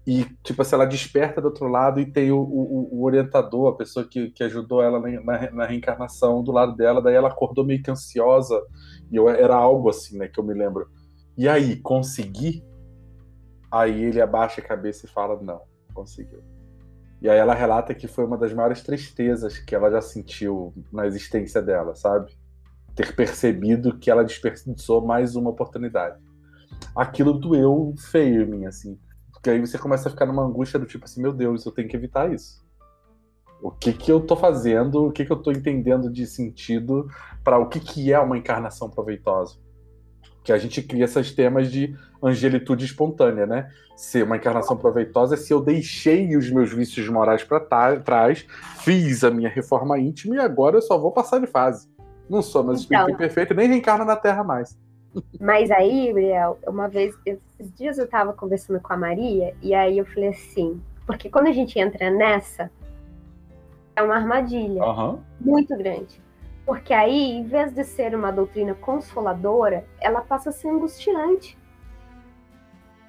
e, 0.06 0.24
tipo 0.44 0.62
assim, 0.62 0.76
ela 0.76 0.86
desperta 0.86 1.40
do 1.40 1.46
outro 1.46 1.66
lado 1.66 1.98
e 1.98 2.06
tem 2.06 2.30
o, 2.30 2.38
o, 2.38 2.88
o 2.92 3.04
orientador, 3.04 3.72
a 3.72 3.76
pessoa 3.76 4.06
que, 4.06 4.30
que 4.30 4.44
ajudou 4.44 4.80
ela 4.80 5.00
na, 5.00 5.20
na, 5.20 5.50
na, 5.50 5.66
reencarnação 5.66 6.44
do 6.44 6.52
lado 6.52 6.76
dela, 6.76 7.02
daí 7.02 7.16
ela 7.16 7.28
acordou 7.28 7.64
meio 7.64 7.82
que 7.82 7.90
ansiosa, 7.90 8.62
e 9.10 9.16
eu, 9.16 9.28
era 9.28 9.56
algo 9.56 9.90
assim, 9.90 10.16
né, 10.16 10.28
que 10.28 10.38
eu 10.38 10.44
me 10.44 10.54
lembro. 10.54 10.88
E 11.36 11.48
aí, 11.48 11.74
consegui? 11.80 12.64
Aí 13.68 14.04
ele 14.04 14.20
abaixa 14.20 14.60
a 14.60 14.64
cabeça 14.64 15.06
e 15.06 15.08
fala, 15.08 15.42
não, 15.42 15.62
conseguiu. 15.92 16.40
E 17.20 17.28
aí 17.28 17.38
ela 17.38 17.54
relata 17.54 17.94
que 17.94 18.06
foi 18.06 18.24
uma 18.24 18.36
das 18.36 18.52
maiores 18.52 18.82
tristezas 18.82 19.58
que 19.58 19.74
ela 19.74 19.90
já 19.90 20.02
sentiu 20.02 20.74
na 20.92 21.06
existência 21.06 21.62
dela, 21.62 21.94
sabe? 21.94 22.36
Ter 22.94 23.14
percebido 23.14 23.98
que 23.98 24.10
ela 24.10 24.24
desperdiçou 24.24 25.04
mais 25.04 25.34
uma 25.34 25.50
oportunidade. 25.50 26.22
Aquilo 26.94 27.32
doeu 27.32 27.94
feio 28.10 28.42
em 28.42 28.46
mim, 28.46 28.66
assim. 28.66 28.98
Porque 29.32 29.50
aí 29.50 29.60
você 29.60 29.78
começa 29.78 30.08
a 30.08 30.10
ficar 30.10 30.26
numa 30.26 30.44
angústia 30.44 30.78
do 30.78 30.86
tipo 30.86 31.04
assim, 31.04 31.22
meu 31.22 31.32
Deus, 31.32 31.64
eu 31.64 31.72
tenho 31.72 31.88
que 31.88 31.96
evitar 31.96 32.32
isso. 32.32 32.64
O 33.62 33.70
que 33.70 33.92
que 33.92 34.12
eu 34.12 34.20
tô 34.20 34.36
fazendo, 34.36 35.06
o 35.06 35.12
que 35.12 35.24
que 35.24 35.32
eu 35.32 35.36
tô 35.36 35.50
entendendo 35.50 36.10
de 36.10 36.26
sentido 36.26 37.08
para 37.42 37.58
o 37.58 37.68
que 37.68 37.80
que 37.80 38.12
é 38.12 38.18
uma 38.18 38.36
encarnação 38.36 38.90
proveitosa? 38.90 39.56
Que 40.44 40.52
a 40.52 40.58
gente 40.58 40.82
cria 40.82 41.04
esses 41.04 41.32
temas 41.32 41.70
de 41.70 41.96
angelitude 42.28 42.84
espontânea, 42.84 43.46
né? 43.46 43.70
Ser 43.96 44.24
uma 44.24 44.36
encarnação 44.36 44.76
proveitosa 44.76 45.34
é 45.34 45.38
se 45.38 45.52
eu 45.52 45.60
deixei 45.60 46.36
os 46.36 46.50
meus 46.50 46.72
vícios 46.72 47.08
morais 47.08 47.42
para 47.42 47.60
trás, 47.60 48.46
fiz 48.78 49.24
a 49.24 49.30
minha 49.30 49.48
reforma 49.48 49.98
íntima 49.98 50.36
e 50.36 50.38
agora 50.38 50.76
eu 50.76 50.82
só 50.82 50.98
vou 50.98 51.12
passar 51.12 51.40
de 51.40 51.46
fase. 51.46 51.88
Não 52.28 52.42
sou 52.42 52.64
mais 52.64 52.80
espírito 52.80 53.06
então, 53.06 53.16
perfeito, 53.16 53.54
nem 53.54 53.68
reencarna 53.68 54.04
na 54.04 54.16
Terra 54.16 54.42
mais. 54.42 54.76
Mas 55.40 55.70
aí, 55.70 56.08
Gabriel, 56.08 56.58
uma 56.66 56.88
vez, 56.88 57.14
esses 57.24 57.72
dias 57.74 57.98
eu 57.98 58.04
estava 58.04 58.32
conversando 58.32 58.80
com 58.80 58.92
a 58.92 58.96
Maria, 58.96 59.54
e 59.62 59.74
aí 59.74 59.98
eu 59.98 60.04
falei 60.04 60.28
assim, 60.28 60.80
porque 61.06 61.30
quando 61.30 61.46
a 61.46 61.52
gente 61.52 61.78
entra 61.78 62.10
nessa, 62.10 62.70
é 63.94 64.02
uma 64.02 64.16
armadilha 64.16 64.84
uhum. 64.84 65.20
muito 65.40 65.76
grande. 65.76 66.20
Porque 66.66 66.92
aí, 66.92 67.30
em 67.30 67.44
vez 67.44 67.72
de 67.72 67.84
ser 67.84 68.14
uma 68.14 68.32
doutrina 68.32 68.74
consoladora, 68.74 69.84
ela 70.00 70.20
passa 70.20 70.50
a 70.50 70.52
ser 70.52 70.68
angustiante. 70.68 71.56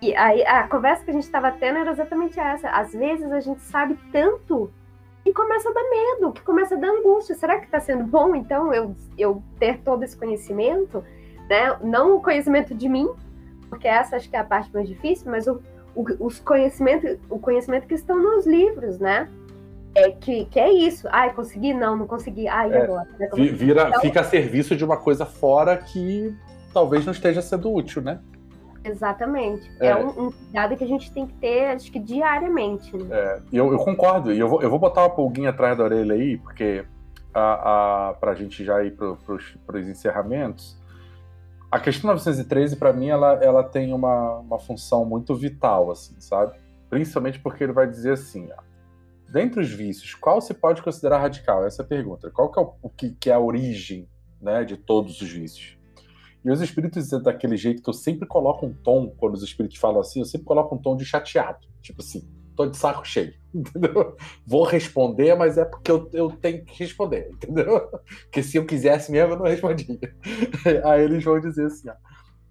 E 0.01 0.15
aí, 0.15 0.45
a 0.45 0.67
conversa 0.67 1.03
que 1.03 1.09
a 1.09 1.13
gente 1.13 1.23
estava 1.23 1.51
tendo 1.51 1.79
era 1.79 1.91
exatamente 1.91 2.39
essa. 2.39 2.69
Às 2.69 2.93
vezes 2.93 3.31
a 3.31 3.39
gente 3.39 3.61
sabe 3.61 3.97
tanto 4.11 4.71
que 5.23 5.33
começa 5.33 5.69
a 5.69 5.73
dar 5.73 5.83
medo, 5.89 6.31
que 6.31 6.41
começa 6.41 6.75
a 6.75 6.77
dar 6.77 6.89
angústia. 6.89 7.35
Será 7.35 7.57
que 7.57 7.65
está 7.65 7.79
sendo 7.79 8.03
bom, 8.03 8.35
então, 8.35 8.73
eu, 8.73 8.95
eu 9.17 9.41
ter 9.59 9.79
todo 9.79 10.03
esse 10.03 10.15
conhecimento? 10.15 11.03
Né? 11.49 11.77
Não 11.81 12.15
o 12.15 12.21
conhecimento 12.21 12.75
de 12.75 12.87
mim, 12.87 13.09
porque 13.69 13.87
essa 13.87 14.15
acho 14.15 14.29
que 14.29 14.35
é 14.35 14.39
a 14.39 14.43
parte 14.43 14.71
mais 14.71 14.87
difícil, 14.87 15.31
mas 15.31 15.47
o, 15.47 15.61
o, 15.95 16.05
os 16.19 16.39
conhecimento, 16.39 17.19
o 17.29 17.39
conhecimento 17.39 17.87
que 17.87 17.95
estão 17.95 18.21
nos 18.21 18.45
livros, 18.45 18.99
né? 18.99 19.27
É, 19.95 20.11
que, 20.11 20.45
que 20.45 20.59
é 20.59 20.71
isso. 20.71 21.07
Ai, 21.11 21.33
consegui? 21.33 21.73
Não, 21.73 21.95
não 21.95 22.05
consegui. 22.05 22.47
Ai, 22.47 22.71
é, 22.71 22.83
agora? 22.83 23.07
Vira, 23.33 23.87
então, 23.89 24.01
fica 24.01 24.21
a 24.21 24.23
serviço 24.23 24.75
de 24.75 24.85
uma 24.85 24.97
coisa 24.97 25.25
fora 25.25 25.75
que 25.75 26.35
talvez 26.71 27.03
não 27.03 27.11
esteja 27.11 27.41
sendo 27.41 27.73
útil, 27.73 28.03
né? 28.03 28.19
Exatamente. 28.87 29.69
É, 29.79 29.87
é 29.87 29.95
um, 29.95 30.27
um, 30.27 30.31
cuidado 30.31 30.77
que 30.77 30.83
a 30.83 30.87
gente 30.87 31.11
tem 31.11 31.25
que 31.27 31.33
ter, 31.33 31.65
acho 31.65 31.91
que 31.91 31.99
diariamente. 31.99 32.95
Né? 32.95 33.07
É, 33.11 33.41
eu, 33.51 33.71
eu 33.71 33.77
concordo. 33.79 34.33
E 34.33 34.39
eu 34.39 34.47
vou, 34.47 34.61
eu 34.61 34.69
vou 34.69 34.79
botar 34.79 35.01
uma 35.01 35.09
pulguinha 35.09 35.49
atrás 35.49 35.77
da 35.77 35.83
orelha 35.83 36.13
aí, 36.13 36.37
porque 36.37 36.85
a, 37.33 38.09
a, 38.09 38.13
pra 38.13 38.33
gente 38.33 38.63
já 38.63 38.83
ir 38.83 38.95
pro, 38.95 39.17
pros, 39.17 39.57
pros 39.65 39.87
encerramentos, 39.87 40.77
a 41.69 41.79
questão 41.79 42.09
913, 42.11 42.77
para 42.77 42.93
mim, 42.93 43.09
ela, 43.09 43.33
ela 43.43 43.63
tem 43.63 43.93
uma, 43.93 44.37
uma 44.37 44.57
função 44.57 45.03
muito 45.03 45.35
vital, 45.35 45.91
assim, 45.91 46.15
sabe? 46.19 46.57
Principalmente 46.89 47.39
porque 47.39 47.63
ele 47.63 47.73
vai 47.73 47.85
dizer 47.87 48.13
assim, 48.13 48.49
ó, 48.57 48.61
dentre 49.29 49.61
os 49.61 49.69
vícios, 49.69 50.15
qual 50.15 50.39
se 50.39 50.53
pode 50.53 50.81
considerar 50.81 51.19
radical? 51.19 51.65
Essa 51.65 51.81
é 51.81 51.85
a 51.85 51.87
pergunta. 51.87 52.31
Qual 52.31 52.49
que 52.49 52.59
é 52.59 52.61
o, 52.61 52.73
o 52.81 52.89
que, 52.89 53.11
que, 53.11 53.29
é 53.29 53.33
a 53.33 53.39
origem 53.39 54.07
né, 54.41 54.63
de 54.63 54.77
todos 54.77 55.21
os 55.21 55.29
vícios? 55.29 55.76
E 56.47 56.49
os 56.51 56.61
espíritos, 56.61 57.09
daquele 57.09 57.57
jeito 57.57 57.83
que 57.83 57.89
eu 57.89 57.93
sempre 57.93 58.25
coloco 58.25 58.65
um 58.65 58.73
tom, 58.73 59.13
quando 59.17 59.33
os 59.33 59.43
espíritos 59.43 59.77
falam 59.77 59.99
assim, 59.99 60.21
eu 60.21 60.25
sempre 60.25 60.47
coloco 60.47 60.73
um 60.73 60.77
tom 60.77 60.95
de 60.95 61.03
chateado. 61.03 61.67
Tipo 61.81 62.01
assim, 62.01 62.25
tô 62.55 62.65
de 62.65 62.77
saco 62.77 63.05
cheio, 63.05 63.33
entendeu? 63.53 64.15
Vou 64.45 64.63
responder, 64.63 65.35
mas 65.35 65.57
é 65.57 65.65
porque 65.65 65.91
eu, 65.91 66.09
eu 66.13 66.31
tenho 66.31 66.63
que 66.63 66.79
responder, 66.79 67.27
entendeu? 67.35 67.89
Porque 68.21 68.41
se 68.41 68.55
eu 68.55 68.65
quisesse 68.65 69.11
mesmo, 69.11 69.33
eu 69.33 69.39
não 69.39 69.45
respondia. 69.45 69.99
Aí 70.85 71.03
eles 71.03 71.21
vão 71.21 71.37
dizer 71.37 71.65
assim, 71.65 71.89
ó, 71.89 71.95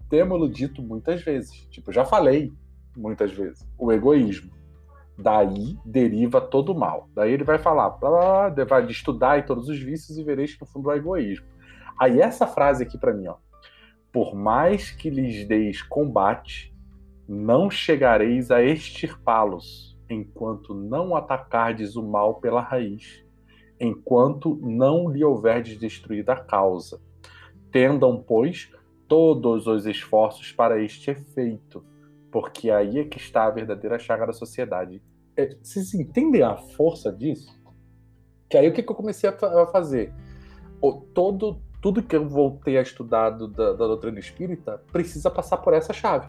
temos 0.07 0.51
dito 0.51 0.79
muitas 0.83 1.23
vezes, 1.23 1.51
tipo, 1.71 1.91
já 1.91 2.05
falei 2.05 2.53
muitas 2.95 3.31
vezes, 3.31 3.67
o 3.79 3.91
egoísmo. 3.91 4.51
Daí 5.17 5.75
deriva 5.83 6.39
todo 6.39 6.71
o 6.71 6.79
mal. 6.79 7.09
Daí 7.15 7.33
ele 7.33 7.43
vai 7.43 7.57
falar, 7.57 7.89
blá, 7.89 8.51
blá, 8.51 8.63
vai 8.63 8.85
estudar 8.85 9.43
todos 9.43 9.67
os 9.67 9.79
vícios 9.79 10.19
e 10.19 10.23
vereis 10.23 10.53
que 10.53 10.61
no 10.61 10.67
fundo 10.67 10.91
é 10.91 10.93
o 10.93 10.97
egoísmo. 10.97 11.47
Aí 11.99 12.21
essa 12.21 12.45
frase 12.45 12.83
aqui 12.83 12.95
para 12.99 13.11
mim, 13.11 13.25
ó. 13.25 13.37
Por 14.17 14.33
mais 14.33 14.89
que 14.89 15.11
lhes 15.11 15.47
deis 15.47 15.83
combate, 15.83 16.73
não 17.29 17.69
chegareis 17.69 18.49
a 18.49 18.63
extirpá-los, 18.63 19.95
enquanto 20.09 20.73
não 20.73 21.15
atacardes 21.15 21.95
o 21.95 22.01
mal 22.01 22.39
pela 22.39 22.59
raiz, 22.59 23.23
enquanto 23.79 24.55
não 24.55 25.07
lhe 25.07 25.23
houverdes 25.23 25.77
destruído 25.77 26.31
a 26.31 26.35
causa. 26.35 26.99
Tendam, 27.71 28.19
pois, 28.19 28.71
todos 29.07 29.67
os 29.67 29.85
esforços 29.85 30.51
para 30.51 30.81
este 30.81 31.11
efeito, 31.11 31.85
porque 32.31 32.71
aí 32.71 32.97
é 32.97 33.03
que 33.03 33.19
está 33.19 33.45
a 33.45 33.51
verdadeira 33.51 33.99
chaga 33.99 34.25
da 34.25 34.33
sociedade. 34.33 34.99
É, 35.35 35.55
vocês 35.61 35.93
entendem 35.93 36.41
a 36.41 36.57
força 36.57 37.13
disso? 37.13 37.55
Que 38.49 38.57
aí 38.57 38.67
o 38.67 38.73
que, 38.73 38.81
que 38.81 38.91
eu 38.91 38.95
comecei 38.95 39.29
a, 39.29 39.67
fazer? 39.67 40.11
O, 40.81 40.93
todo, 40.93 41.61
tudo 41.81 42.03
que 42.03 42.15
eu 42.15 42.27
voltei 42.27 42.77
a 42.77 42.81
estudar 42.81 43.31
do, 43.31 43.47
da, 43.47 43.73
da 43.73 43.87
doutrina 43.87 44.19
espírita 44.19 44.81
precisa 44.91 45.29
passar 45.29 45.57
por 45.57 45.73
essa 45.73 45.93
chave. 45.93 46.27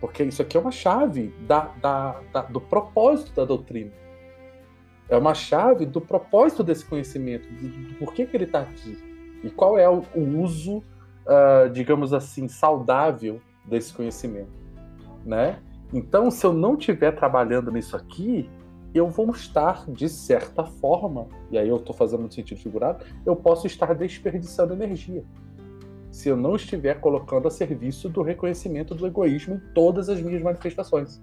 Porque 0.00 0.22
isso 0.22 0.42
aqui 0.42 0.56
é 0.56 0.60
uma 0.60 0.70
chave 0.70 1.34
da, 1.46 1.72
da, 1.80 2.20
da, 2.32 2.42
do 2.42 2.60
propósito 2.60 3.34
da 3.34 3.44
doutrina. 3.44 3.92
É 5.08 5.16
uma 5.16 5.34
chave 5.34 5.86
do 5.86 6.00
propósito 6.00 6.62
desse 6.62 6.84
conhecimento, 6.84 7.48
do, 7.48 7.88
do 7.88 7.94
porquê 7.94 8.26
que 8.26 8.36
ele 8.36 8.44
está 8.44 8.60
aqui. 8.60 8.96
E 9.42 9.50
qual 9.50 9.78
é 9.78 9.88
o, 9.88 10.04
o 10.14 10.40
uso, 10.40 10.78
uh, 10.78 11.70
digamos 11.72 12.12
assim, 12.12 12.46
saudável 12.46 13.40
desse 13.64 13.92
conhecimento 13.92 14.58
né? 15.24 15.58
Então, 15.92 16.30
se 16.30 16.44
eu 16.44 16.52
não 16.52 16.74
estiver 16.74 17.12
trabalhando 17.12 17.70
nisso 17.70 17.96
aqui, 17.96 18.48
eu 18.94 19.08
vou 19.08 19.30
estar, 19.30 19.84
de 19.90 20.08
certa 20.08 20.64
forma, 20.64 21.26
e 21.50 21.58
aí 21.58 21.68
eu 21.68 21.76
estou 21.76 21.94
fazendo 21.94 22.22
no 22.22 22.32
sentido 22.32 22.58
figurado, 22.58 23.04
eu 23.24 23.36
posso 23.36 23.66
estar 23.66 23.94
desperdiçando 23.94 24.72
energia. 24.72 25.22
Se 26.10 26.28
eu 26.28 26.36
não 26.36 26.56
estiver 26.56 27.00
colocando 27.00 27.46
a 27.46 27.50
serviço 27.50 28.08
do 28.08 28.22
reconhecimento 28.22 28.94
do 28.94 29.06
egoísmo 29.06 29.56
em 29.56 29.60
todas 29.74 30.08
as 30.08 30.20
minhas 30.20 30.42
manifestações. 30.42 31.20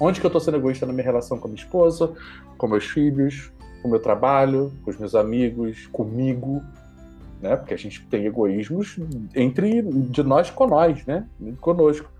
Onde 0.00 0.20
que 0.20 0.26
eu 0.26 0.28
estou 0.28 0.40
sendo 0.40 0.56
egoísta 0.56 0.84
na 0.84 0.92
minha 0.92 1.04
relação 1.04 1.38
com 1.38 1.46
a 1.46 1.50
minha 1.50 1.62
esposa, 1.62 2.12
com 2.58 2.66
meus 2.66 2.84
filhos, 2.84 3.52
com 3.80 3.88
o 3.88 3.90
meu 3.90 4.00
trabalho, 4.00 4.72
com 4.82 4.90
os 4.90 4.98
meus 4.98 5.14
amigos, 5.14 5.86
comigo, 5.86 6.60
né? 7.40 7.56
Porque 7.56 7.74
a 7.74 7.78
gente 7.78 8.04
tem 8.06 8.26
egoísmos 8.26 8.98
entre 9.34 9.82
de 9.82 10.22
nós 10.22 10.50
com 10.50 10.66
nós, 10.66 11.06
né? 11.06 11.28
Conosco. 11.60 12.10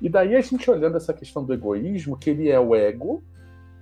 E 0.00 0.08
daí 0.08 0.34
a 0.34 0.40
gente 0.40 0.68
olhando 0.70 0.96
essa 0.96 1.14
questão 1.14 1.44
do 1.44 1.54
egoísmo, 1.54 2.16
que 2.16 2.30
ele 2.30 2.48
é 2.48 2.58
o 2.58 2.74
ego, 2.74 3.22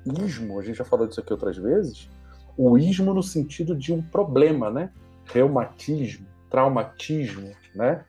ismo, 0.06 0.58
a 0.58 0.62
gente 0.62 0.76
já 0.76 0.84
falou 0.84 1.06
disso 1.06 1.20
aqui 1.20 1.32
outras 1.32 1.56
vezes, 1.56 2.08
o 2.56 2.78
ismo 2.78 3.12
no 3.12 3.22
sentido 3.22 3.76
de 3.76 3.92
um 3.92 4.02
problema, 4.02 4.70
né? 4.70 4.90
Reumatismo, 5.24 6.26
traumatismo, 6.50 7.50
né? 7.74 8.04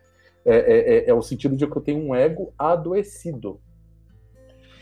É, 0.45 0.57
é, 0.57 0.97
é, 0.97 1.09
é 1.09 1.13
o 1.13 1.21
sentido 1.21 1.55
de 1.55 1.65
que 1.65 1.75
eu 1.75 1.81
tenho 1.81 2.07
um 2.07 2.13
ego 2.13 2.53
adoecido. 2.57 3.59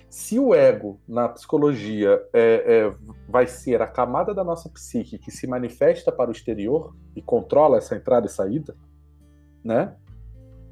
Se 0.10 0.38
o 0.38 0.54
ego, 0.54 1.00
na 1.08 1.28
psicologia, 1.30 2.22
é, 2.34 2.42
é, 2.42 2.96
vai 3.28 3.48
ser 3.48 3.82
a 3.82 3.88
camada 3.88 4.34
da 4.34 4.44
nossa 4.44 4.70
psique 4.70 5.18
que 5.18 5.32
se 5.32 5.48
manifesta 5.48 6.12
para 6.12 6.30
o 6.30 6.34
exterior 6.34 6.96
e 7.16 7.22
controla 7.22 7.78
essa 7.78 7.96
entrada 7.96 8.28
e 8.28 8.30
saída, 8.30 8.76
né? 9.64 9.96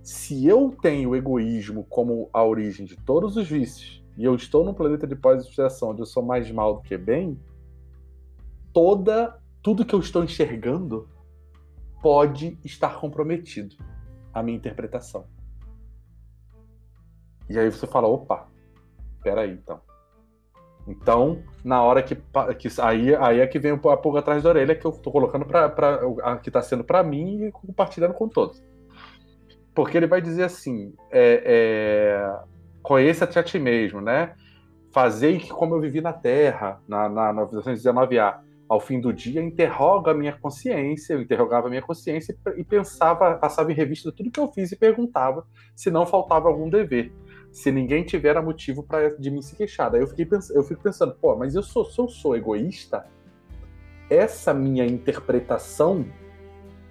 se 0.04 0.48
eu 0.48 0.76
tenho 0.82 1.16
egoísmo 1.16 1.86
como 1.90 2.30
a 2.34 2.44
origem 2.44 2.86
de 2.86 2.96
todos 2.98 3.38
os 3.38 3.48
vícios, 3.48 4.01
e 4.18 4.24
eu 4.24 4.36
estou 4.36 4.64
num 4.64 4.74
planeta 4.74 5.08
de 5.08 5.16
pós-expiação 5.16 5.92
onde 5.92 6.02
eu 6.02 6.06
sou 6.06 6.24
mais 6.24 6.50
mal 6.52 6.76
do 6.76 6.82
que 6.82 6.98
bem, 6.98 7.40
toda 8.74 9.40
tudo 9.62 9.86
que 9.86 9.94
eu 9.94 10.00
estou 10.00 10.24
enxergando 10.24 11.08
pode 12.02 12.58
estar 12.64 13.00
comprometido 13.00 13.76
a 14.34 14.42
minha 14.42 14.58
interpretação. 14.58 15.26
E 17.50 17.60
aí 17.60 17.70
você 17.70 17.86
fala, 17.86 18.08
opa, 18.08 18.48
peraí, 19.22 19.52
então. 19.52 19.82
Então, 20.88 21.44
na 21.64 21.84
hora 21.84 22.02
que, 22.02 22.16
que 22.16 22.68
aí, 22.82 23.16
aí 23.16 23.40
é 23.40 23.48
que 23.48 23.60
vem 23.60 23.72
a 23.72 23.98
pulga 23.98 24.20
atrás 24.20 24.42
da 24.42 24.50
orelha 24.50 24.76
que 24.76 24.86
eu 24.86 24.92
tô 24.92 25.12
colocando 25.12 25.46
para 25.46 26.38
que 26.38 26.50
tá 26.50 26.62
sendo 26.62 26.84
para 26.84 27.04
mim 27.04 27.44
e 27.44 27.52
compartilhando 27.52 28.14
com 28.14 28.28
todos. 28.28 28.64
Porque 29.76 29.96
ele 29.96 30.08
vai 30.08 30.22
dizer 30.22 30.44
assim: 30.44 30.94
é, 31.12 31.44
é, 31.46 32.40
conheça-te 32.82 33.40
a 33.40 33.44
ti 33.44 33.60
mesmo, 33.60 34.02
né? 34.02 34.36
Fazei 34.92 35.40
que 35.40 35.50
como 35.50 35.76
eu 35.76 35.82
vivi 35.82 36.02
na 36.02 36.12
Terra, 36.12 36.82
na, 36.88 37.08
na 37.08 37.34
919A, 37.34 38.40
ao 38.68 38.80
fim 38.80 39.02
do 39.02 39.12
dia, 39.12 39.42
interroga 39.42 40.12
a 40.12 40.14
minha 40.14 40.32
consciência, 40.32 41.14
eu 41.14 41.22
interrogava 41.22 41.68
a 41.68 41.70
minha 41.70 41.82
consciência 41.82 42.34
e 42.56 42.64
pensava, 42.64 43.36
passava 43.36 43.70
em 43.70 43.76
revista 43.76 44.14
tudo 44.14 44.32
que 44.32 44.40
eu 44.40 44.48
fiz 44.48 44.72
e 44.72 44.78
perguntava 44.78 45.46
se 45.76 45.92
não 45.92 46.06
faltava 46.06 46.48
algum 46.48 46.70
dever. 46.70 47.12
Se 47.52 47.70
ninguém 47.70 48.04
tiver 48.04 48.42
motivo 48.42 48.82
para 48.82 49.10
de 49.18 49.30
mim 49.30 49.42
se 49.42 49.58
queixar. 49.58 49.92
Daí 49.92 50.02
eu, 50.02 50.08
fiquei 50.08 50.26
pens 50.26 50.50
eu 50.50 50.64
fico 50.64 50.82
pensando, 50.82 51.14
pô, 51.16 51.36
mas 51.36 51.54
eu 51.54 51.62
sou, 51.62 51.84
se 51.84 52.00
eu 52.00 52.08
sou 52.08 52.34
egoísta, 52.34 53.06
essa 54.10 54.54
minha 54.54 54.86
interpretação 54.86 56.06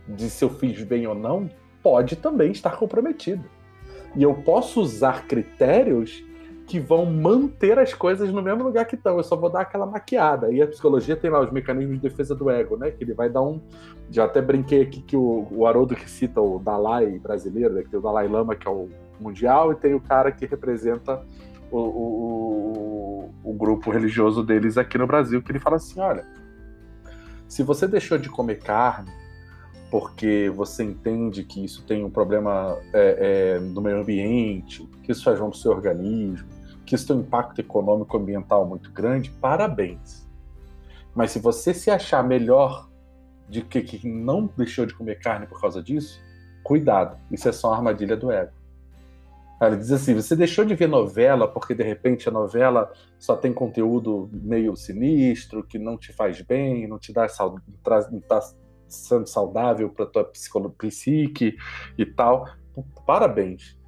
de 0.06 0.28
se 0.28 0.44
eu 0.44 0.50
fiz 0.50 0.82
bem 0.82 1.06
ou 1.06 1.14
não 1.14 1.48
pode 1.82 2.16
também 2.16 2.50
estar 2.50 2.76
comprometido. 2.76 3.44
E 4.16 4.22
eu 4.22 4.34
posso 4.34 4.80
usar 4.80 5.26
critérios 5.26 6.24
que 6.66 6.78
vão 6.78 7.04
manter 7.04 7.80
as 7.80 7.92
coisas 7.92 8.30
no 8.32 8.40
mesmo 8.40 8.62
lugar 8.62 8.84
que 8.84 8.94
estão. 8.94 9.16
Eu 9.16 9.24
só 9.24 9.34
vou 9.34 9.50
dar 9.50 9.62
aquela 9.62 9.86
maquiada. 9.86 10.52
E 10.52 10.62
a 10.62 10.68
psicologia 10.68 11.16
tem 11.16 11.28
lá 11.28 11.40
os 11.40 11.50
mecanismos 11.50 11.96
de 11.96 12.08
defesa 12.08 12.32
do 12.32 12.48
ego, 12.48 12.76
né? 12.76 12.92
Que 12.92 13.02
ele 13.02 13.12
vai 13.12 13.28
dar 13.28 13.42
um. 13.42 13.60
Já 14.08 14.24
até 14.24 14.40
brinquei 14.40 14.82
aqui 14.82 15.02
que 15.02 15.16
o, 15.16 15.48
o 15.50 15.66
Haroldo 15.66 15.96
que 15.96 16.08
cita 16.08 16.40
o 16.40 16.60
Dalai 16.60 17.18
brasileiro, 17.18 17.74
né? 17.74 17.82
que 17.82 17.88
tem 17.88 17.98
o 17.98 18.02
Dalai 18.02 18.28
Lama, 18.28 18.54
que 18.54 18.68
é 18.68 18.70
o 18.70 18.88
mundial, 19.18 19.72
e 19.72 19.76
tem 19.76 19.94
o 19.94 20.00
cara 20.00 20.30
que 20.30 20.46
representa 20.46 21.20
o, 21.72 21.78
o, 21.78 23.30
o, 23.44 23.50
o 23.50 23.52
grupo 23.52 23.90
religioso 23.90 24.42
deles 24.44 24.78
aqui 24.78 24.96
no 24.96 25.08
Brasil, 25.08 25.42
que 25.42 25.50
ele 25.50 25.58
fala 25.58 25.74
assim: 25.74 25.98
olha, 25.98 26.24
se 27.48 27.64
você 27.64 27.88
deixou 27.88 28.16
de 28.16 28.28
comer 28.28 28.60
carne 28.60 29.10
porque 29.90 30.50
você 30.54 30.84
entende 30.84 31.42
que 31.42 31.64
isso 31.64 31.82
tem 31.84 32.04
um 32.04 32.10
problema 32.10 32.78
é, 32.94 33.56
é, 33.56 33.60
no 33.60 33.80
meio 33.80 34.00
ambiente, 34.00 34.86
que 35.02 35.10
isso 35.10 35.24
faz 35.24 35.38
mal 35.40 35.50
para 35.50 35.56
o 35.56 35.60
seu 35.60 35.72
organismo, 35.72 36.48
que 36.86 36.94
isso 36.94 37.06
tem 37.06 37.16
um 37.16 37.20
impacto 37.20 37.60
econômico 37.60 38.16
ambiental 38.16 38.64
muito 38.66 38.92
grande, 38.92 39.30
parabéns. 39.30 40.28
Mas 41.14 41.32
se 41.32 41.40
você 41.40 41.74
se 41.74 41.90
achar 41.90 42.22
melhor 42.22 42.88
de 43.48 43.62
que, 43.62 43.82
que 43.82 44.08
não 44.08 44.48
deixou 44.56 44.86
de 44.86 44.94
comer 44.94 45.18
carne 45.18 45.46
por 45.46 45.60
causa 45.60 45.82
disso, 45.82 46.20
cuidado, 46.62 47.18
isso 47.30 47.48
é 47.48 47.52
só 47.52 47.68
uma 47.68 47.76
armadilha 47.78 48.16
do 48.16 48.30
ego. 48.30 48.52
Ele 49.60 49.76
diz 49.76 49.92
assim: 49.92 50.14
você 50.14 50.34
deixou 50.34 50.64
de 50.64 50.74
ver 50.74 50.88
novela 50.88 51.46
porque 51.46 51.74
de 51.74 51.82
repente 51.82 52.28
a 52.28 52.32
novela 52.32 52.90
só 53.18 53.36
tem 53.36 53.52
conteúdo 53.52 54.30
meio 54.32 54.74
sinistro, 54.74 55.62
que 55.62 55.78
não 55.78 55.98
te 55.98 56.12
faz 56.14 56.40
bem, 56.40 56.86
não 56.86 56.98
te 56.98 57.12
dá 57.12 57.28
saúde, 57.28 57.62
não 58.10 58.20
tá 58.20 58.40
sendo 58.94 59.26
saudável 59.26 59.90
para 59.90 60.06
tua 60.06 60.24
psique 60.24 61.56
e 61.96 62.06
tal. 62.06 62.46
Parabéns. 63.06 63.78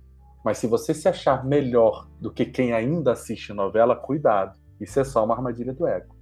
Mas 0.45 0.59
se 0.59 0.67
você 0.67 0.93
se 0.93 1.09
achar 1.09 1.45
melhor 1.45 2.09
do 2.21 2.31
que 2.33 2.45
quem 2.45 2.73
ainda 2.73 3.13
assiste 3.13 3.53
novela, 3.53 3.95
cuidado. 3.95 4.59
Isso 4.81 4.99
é 4.99 5.05
só 5.05 5.25
uma 5.25 5.35
armadilha 5.35 5.73
do 5.73 5.87
ego, 5.87 6.17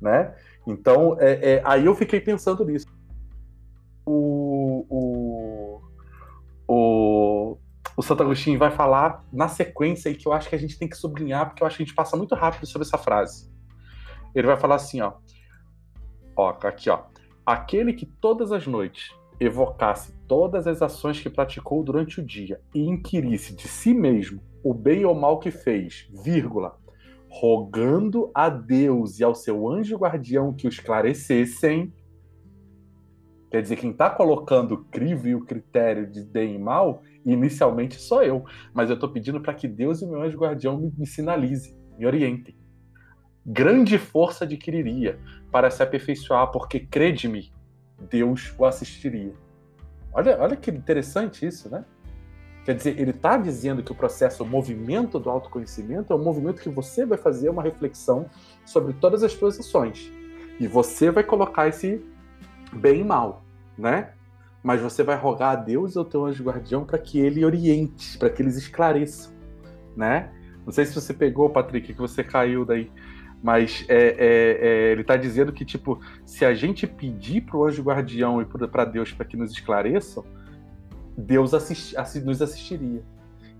né? 0.00 0.34
Então, 0.66 1.16
é, 1.20 1.56
é, 1.56 1.62
aí 1.64 1.84
eu 1.84 1.94
fiquei 1.94 2.18
pensando 2.18 2.64
nisso. 2.64 2.86
O, 4.06 4.86
o, 4.88 5.82
o, 6.66 7.58
o 7.94 8.02
Santo 8.02 8.22
Agostinho 8.22 8.58
vai 8.58 8.70
falar 8.70 9.22
na 9.30 9.48
sequência 9.48 10.08
aí 10.08 10.14
que 10.14 10.26
eu 10.26 10.32
acho 10.32 10.48
que 10.48 10.54
a 10.54 10.58
gente 10.58 10.78
tem 10.78 10.88
que 10.88 10.96
sublinhar, 10.96 11.46
porque 11.46 11.62
eu 11.62 11.66
acho 11.66 11.76
que 11.76 11.82
a 11.82 11.86
gente 11.86 11.94
passa 11.94 12.16
muito 12.16 12.34
rápido 12.34 12.66
sobre 12.66 12.86
essa 12.86 12.96
frase. 12.96 13.52
Ele 14.34 14.46
vai 14.46 14.56
falar 14.56 14.76
assim, 14.76 15.02
ó. 15.02 15.12
Ó, 16.34 16.48
aqui, 16.48 16.88
ó 16.88 17.13
aquele 17.44 17.92
que 17.92 18.06
todas 18.06 18.52
as 18.52 18.66
noites 18.66 19.12
evocasse 19.38 20.14
todas 20.26 20.66
as 20.66 20.80
ações 20.80 21.20
que 21.20 21.28
praticou 21.28 21.82
durante 21.82 22.20
o 22.20 22.24
dia 22.24 22.60
e 22.74 22.80
inquirisse 22.80 23.54
de 23.54 23.66
si 23.68 23.92
mesmo 23.92 24.40
o 24.62 24.72
bem 24.72 25.04
ou 25.04 25.14
mal 25.14 25.38
que 25.38 25.50
fez, 25.50 26.08
vírgula, 26.24 26.78
rogando 27.28 28.30
a 28.34 28.48
Deus 28.48 29.18
e 29.18 29.24
ao 29.24 29.34
seu 29.34 29.68
anjo 29.68 29.96
guardião 29.96 30.54
que 30.54 30.66
o 30.66 30.70
esclarecessem. 30.70 31.92
Quer 33.50 33.60
dizer, 33.60 33.76
quem 33.76 33.90
está 33.90 34.08
colocando 34.08 34.72
o 34.72 34.84
crivo 34.84 35.28
e 35.28 35.34
o 35.34 35.44
critério 35.44 36.10
de 36.10 36.22
bem 36.22 36.54
e 36.54 36.58
mal, 36.58 37.02
inicialmente 37.26 38.00
sou 38.00 38.22
eu. 38.22 38.44
Mas 38.72 38.88
eu 38.88 38.94
estou 38.94 39.10
pedindo 39.10 39.40
para 39.40 39.54
que 39.54 39.68
Deus 39.68 40.00
e 40.00 40.06
meu 40.06 40.22
anjo 40.22 40.38
guardião 40.38 40.78
me, 40.78 40.92
me 40.96 41.06
sinalizem, 41.06 41.76
me 41.98 42.06
orientem 42.06 42.56
grande 43.44 43.98
força 43.98 44.44
adquiriria 44.44 45.18
para 45.50 45.70
se 45.70 45.82
aperfeiçoar, 45.82 46.50
porque 46.50 46.80
crede-me, 46.80 47.52
Deus 48.10 48.54
o 48.58 48.64
assistiria. 48.64 49.34
Olha, 50.12 50.38
olha 50.40 50.56
que 50.56 50.70
interessante 50.70 51.46
isso, 51.46 51.68
né? 51.68 51.84
Quer 52.64 52.74
dizer, 52.74 52.98
ele 52.98 53.10
está 53.10 53.36
dizendo 53.36 53.82
que 53.82 53.92
o 53.92 53.94
processo, 53.94 54.42
o 54.42 54.46
movimento 54.46 55.18
do 55.18 55.28
autoconhecimento 55.28 56.12
é 56.12 56.16
um 56.16 56.22
movimento 56.22 56.62
que 56.62 56.70
você 56.70 57.04
vai 57.04 57.18
fazer 57.18 57.50
uma 57.50 57.62
reflexão 57.62 58.26
sobre 58.64 58.94
todas 58.94 59.22
as 59.22 59.32
suas 59.32 59.60
ações. 59.60 60.10
E 60.58 60.66
você 60.66 61.10
vai 61.10 61.22
colocar 61.22 61.68
esse 61.68 62.02
bem 62.72 63.00
e 63.00 63.04
mal, 63.04 63.44
né? 63.76 64.12
Mas 64.62 64.80
você 64.80 65.02
vai 65.02 65.16
rogar 65.16 65.50
a 65.50 65.56
Deus 65.56 65.94
e 65.94 65.98
ao 65.98 66.06
teu 66.06 66.24
anjo 66.24 66.42
guardião 66.42 66.86
para 66.86 66.98
que 66.98 67.20
ele 67.20 67.44
oriente, 67.44 68.16
para 68.16 68.30
que 68.30 68.40
eles 68.40 68.56
esclareçam, 68.56 69.30
né? 69.94 70.32
Não 70.64 70.72
sei 70.72 70.86
se 70.86 70.94
você 70.94 71.12
pegou, 71.12 71.50
Patrick, 71.50 71.92
que 71.92 72.00
você 72.00 72.24
caiu 72.24 72.64
daí. 72.64 72.90
Mas 73.44 73.84
é, 73.90 73.94
é, 73.98 74.58
é, 74.88 74.92
ele 74.92 75.02
está 75.02 75.18
dizendo 75.18 75.52
que, 75.52 75.66
tipo, 75.66 76.00
se 76.24 76.46
a 76.46 76.54
gente 76.54 76.86
pedir 76.86 77.42
para 77.42 77.58
o 77.58 77.66
anjo 77.66 77.82
guardião 77.82 78.40
e 78.40 78.46
para 78.46 78.86
Deus 78.86 79.12
para 79.12 79.26
que 79.26 79.36
nos 79.36 79.52
esclareçam, 79.52 80.24
Deus 81.14 81.52
nos 82.24 82.40
assistiria. 82.40 83.04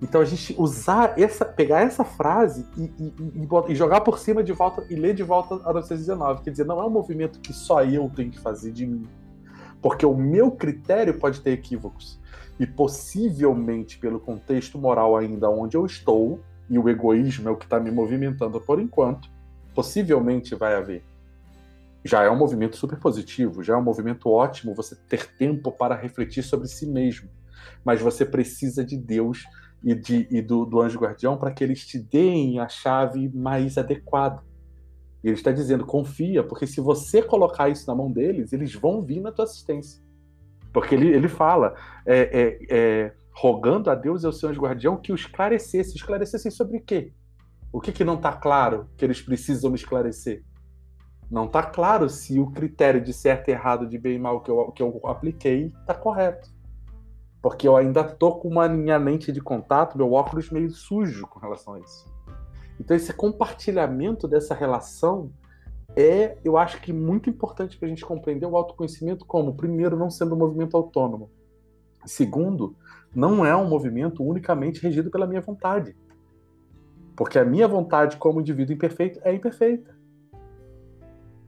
Então 0.01 0.23
a 0.23 0.25
gente 0.25 0.57
usar 0.59 1.21
essa, 1.21 1.45
pegar 1.45 1.83
essa 1.83 2.03
frase 2.03 2.67
e, 2.79 2.85
e, 2.99 3.15
e, 3.21 3.73
e, 3.73 3.75
jogar 3.75 4.01
por 4.01 4.19
cima 4.19 4.43
de 4.43 4.55
volta 4.55 4.87
e 4.89 4.95
ler 4.95 5.15
de 5.15 5.23
volta 5.23 5.57
a 5.57 5.73
919. 5.75 6.43
Quer 6.43 6.51
dizer, 6.53 6.65
não 6.65 6.81
é 6.81 6.87
um 6.87 6.91
movimento 6.91 7.39
que 7.39 7.53
só 7.53 7.85
eu 7.85 8.11
tenho 8.17 8.31
que 8.31 8.41
fazer 8.41 8.73
de 8.73 8.87
mim. 8.87 9.07
Porque 9.83 10.07
o 10.07 10.17
meu 10.17 10.51
critério 10.51 11.19
pode 11.19 11.43
ter 11.43 11.51
equívocos. 11.51 12.19
E 12.59 12.67
possivelmente, 12.67 13.99
pelo 13.99 14.19
contexto 14.19 14.79
moral 14.79 15.15
ainda 15.15 15.51
onde 15.51 15.77
eu 15.77 15.85
estou, 15.85 16.41
e 16.71 16.79
o 16.79 16.89
egoísmo 16.89 17.51
é 17.51 17.53
o 17.53 17.57
que 17.57 17.67
está 17.67 17.79
me 17.79 17.91
movimentando 17.91 18.59
por 18.59 18.81
enquanto, 18.81 19.34
possivelmente 19.75 20.55
vai 20.55 20.75
haver. 20.75 21.05
Já 22.05 22.23
é 22.23 22.31
um 22.31 22.37
movimento 22.37 22.77
super 22.77 22.99
positivo, 22.99 23.63
já 23.63 23.75
é 23.75 23.77
um 23.77 23.83
movimento 23.83 24.29
ótimo 24.29 24.75
você 24.75 24.95
ter 25.09 25.27
tempo 25.37 25.73
para 25.73 25.95
refletir 25.95 26.43
sobre 26.43 26.69
si 26.69 26.87
mesmo. 26.87 27.31
Mas 27.85 28.01
você 28.01 28.25
precisa 28.25 28.85
de 28.85 28.97
Deus 28.97 29.45
e, 29.83 29.95
de, 29.95 30.29
e 30.31 30.43
do, 30.43 30.65
do 30.65 30.81
anjo 30.81 30.99
guardião 30.99 31.37
para 31.37 31.51
que 31.51 31.65
eles 31.65 31.87
te 31.87 31.99
deem 31.99 32.59
a 32.59 32.69
chave 32.69 33.31
mais 33.35 33.79
adequada. 33.79 34.43
E 35.23 35.29
ele 35.29 35.37
está 35.37 35.51
dizendo: 35.51 35.87
confia, 35.87 36.43
porque 36.45 36.67
se 36.67 36.81
você 36.81 37.23
colocar 37.23 37.71
isso 37.71 37.87
na 37.87 37.95
mão 37.95 38.11
deles, 38.11 38.53
eles 38.53 38.75
vão 38.75 39.01
vir 39.01 39.21
na 39.21 39.33
tua 39.33 39.47
assistência. 39.47 40.03
Porque 40.75 40.95
ele, 40.95 41.09
ele 41.09 41.29
fala, 41.29 41.75
é, 42.05 42.19
é, 42.19 42.59
é, 42.69 43.13
rogando 43.33 43.91
a 43.91 43.95
Deus 43.95 44.23
e 44.23 44.27
ao 44.27 44.33
seu 44.33 44.49
anjo 44.51 44.61
guardião 44.61 44.97
que 44.97 45.13
o 45.13 45.15
esclarecesse. 45.15 45.97
Esclarecessem 45.97 46.51
sobre 46.51 46.77
o 46.77 46.83
quê? 46.83 47.13
O 47.75 47.81
que, 47.81 47.91
que 47.91 48.05
não 48.05 48.15
está 48.15 48.33
claro 48.33 48.89
que 48.97 49.05
eles 49.05 49.21
precisam 49.21 49.69
me 49.69 49.75
esclarecer? 49.75 50.45
Não 51.29 51.47
está 51.47 51.61
claro 51.61 52.09
se 52.09 52.39
o 52.39 52.53
critério 52.53 53.01
de 53.03 53.13
certo 53.13 53.49
e 53.49 53.51
errado, 53.51 53.89
de 53.89 53.99
bem 53.99 54.15
e 54.15 54.19
mal 54.21 54.41
que 54.43 54.49
eu, 54.49 54.71
que 54.71 54.81
eu 54.81 55.01
apliquei 55.03 55.73
está 55.81 55.93
correto. 55.93 56.55
Porque 57.43 57.67
eu 57.67 57.77
ainda 57.77 58.05
tô 58.05 58.37
com 58.37 58.47
uma 58.47 58.69
minha 58.69 58.97
lente 58.97 59.33
de 59.33 59.41
contato, 59.41 59.99
meu 59.99 60.13
óculos 60.13 60.51
meio 60.51 60.71
sujo 60.71 61.27
com 61.27 61.41
relação 61.41 61.75
a 61.75 61.81
isso. 61.81 62.07
Então 62.79 62.97
esse 62.97 63.13
compartilhamento 63.13 64.29
dessa 64.29 64.55
relação 64.55 65.33
é, 65.97 66.39
eu 66.45 66.57
acho 66.57 66.81
que 66.81 66.93
muito 66.93 67.29
importante 67.29 67.77
para 67.77 67.87
a 67.87 67.89
gente 67.89 68.07
compreender 68.07 68.47
o 68.47 68.57
autoconhecimento 68.57 69.27
como, 69.27 69.57
primeiro, 69.57 69.97
não 69.97 70.11
sendo 70.11 70.37
um 70.37 70.39
movimento 70.39 70.77
autônomo. 70.77 71.29
Segundo, 72.07 72.77
não 73.13 73.45
é 73.45 73.57
um 73.57 73.69
movimento 73.69 74.23
unicamente 74.23 74.81
regido 74.81 75.11
pela 75.11 75.27
minha 75.27 75.41
vontade. 75.41 75.97
Porque 77.17 77.39
a 77.39 77.45
minha 77.45 77.69
vontade 77.69 78.17
como 78.17 78.41
indivíduo 78.41 78.75
imperfeito 78.75 79.21
é 79.23 79.33
imperfeita. 79.33 79.97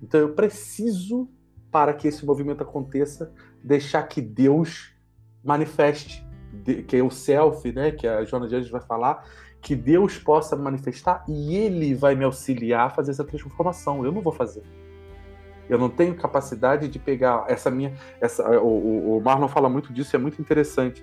Então 0.02 0.20
eu 0.20 0.34
preciso, 0.34 1.28
para 1.70 1.92
que 1.92 2.06
esse 2.06 2.24
movimento 2.24 2.62
aconteça, 2.62 3.32
deixar 3.62 4.02
que 4.04 4.20
Deus 4.20 4.94
manifeste, 5.42 6.24
que 6.86 6.96
é 6.96 7.02
o 7.02 7.10
self, 7.10 7.70
né? 7.72 7.90
Que 7.90 8.06
a 8.06 8.24
Joana 8.24 8.48
de 8.48 8.56
Anjos 8.56 8.70
vai 8.70 8.80
falar, 8.80 9.24
que 9.60 9.74
Deus 9.74 10.18
possa 10.18 10.54
manifestar 10.54 11.24
e 11.28 11.56
Ele 11.56 11.94
vai 11.94 12.14
me 12.14 12.24
auxiliar 12.24 12.86
a 12.86 12.90
fazer 12.90 13.10
essa 13.10 13.24
transformação. 13.24 14.04
Eu 14.04 14.12
não 14.12 14.22
vou 14.22 14.32
fazer. 14.32 14.62
Eu 15.68 15.78
não 15.78 15.88
tenho 15.88 16.14
capacidade 16.14 16.86
de 16.88 16.98
pegar 16.98 17.44
essa 17.48 17.70
minha. 17.70 17.92
Essa, 18.20 18.48
o, 18.60 18.66
o, 18.66 19.18
o 19.18 19.20
Marlon 19.20 19.48
fala 19.48 19.68
muito 19.68 19.92
disso, 19.92 20.14
é 20.14 20.18
muito 20.18 20.40
interessante. 20.40 21.02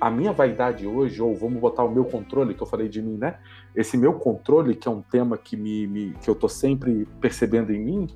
A 0.00 0.10
minha 0.10 0.32
vaidade 0.32 0.86
hoje, 0.86 1.20
ou 1.20 1.34
vamos 1.34 1.60
botar 1.60 1.84
o 1.84 1.90
meu 1.90 2.04
controle, 2.04 2.54
que 2.54 2.62
eu 2.62 2.66
falei 2.66 2.88
de 2.88 3.02
mim, 3.02 3.18
né? 3.18 3.36
Esse 3.76 3.98
meu 3.98 4.14
controle, 4.14 4.74
que 4.74 4.88
é 4.88 4.90
um 4.90 5.02
tema 5.02 5.36
que, 5.36 5.56
me, 5.56 5.86
me- 5.86 6.14
que 6.22 6.30
eu 6.30 6.34
tô 6.34 6.48
sempre 6.48 7.06
percebendo 7.20 7.70
em 7.70 7.84
mim, 7.84 8.06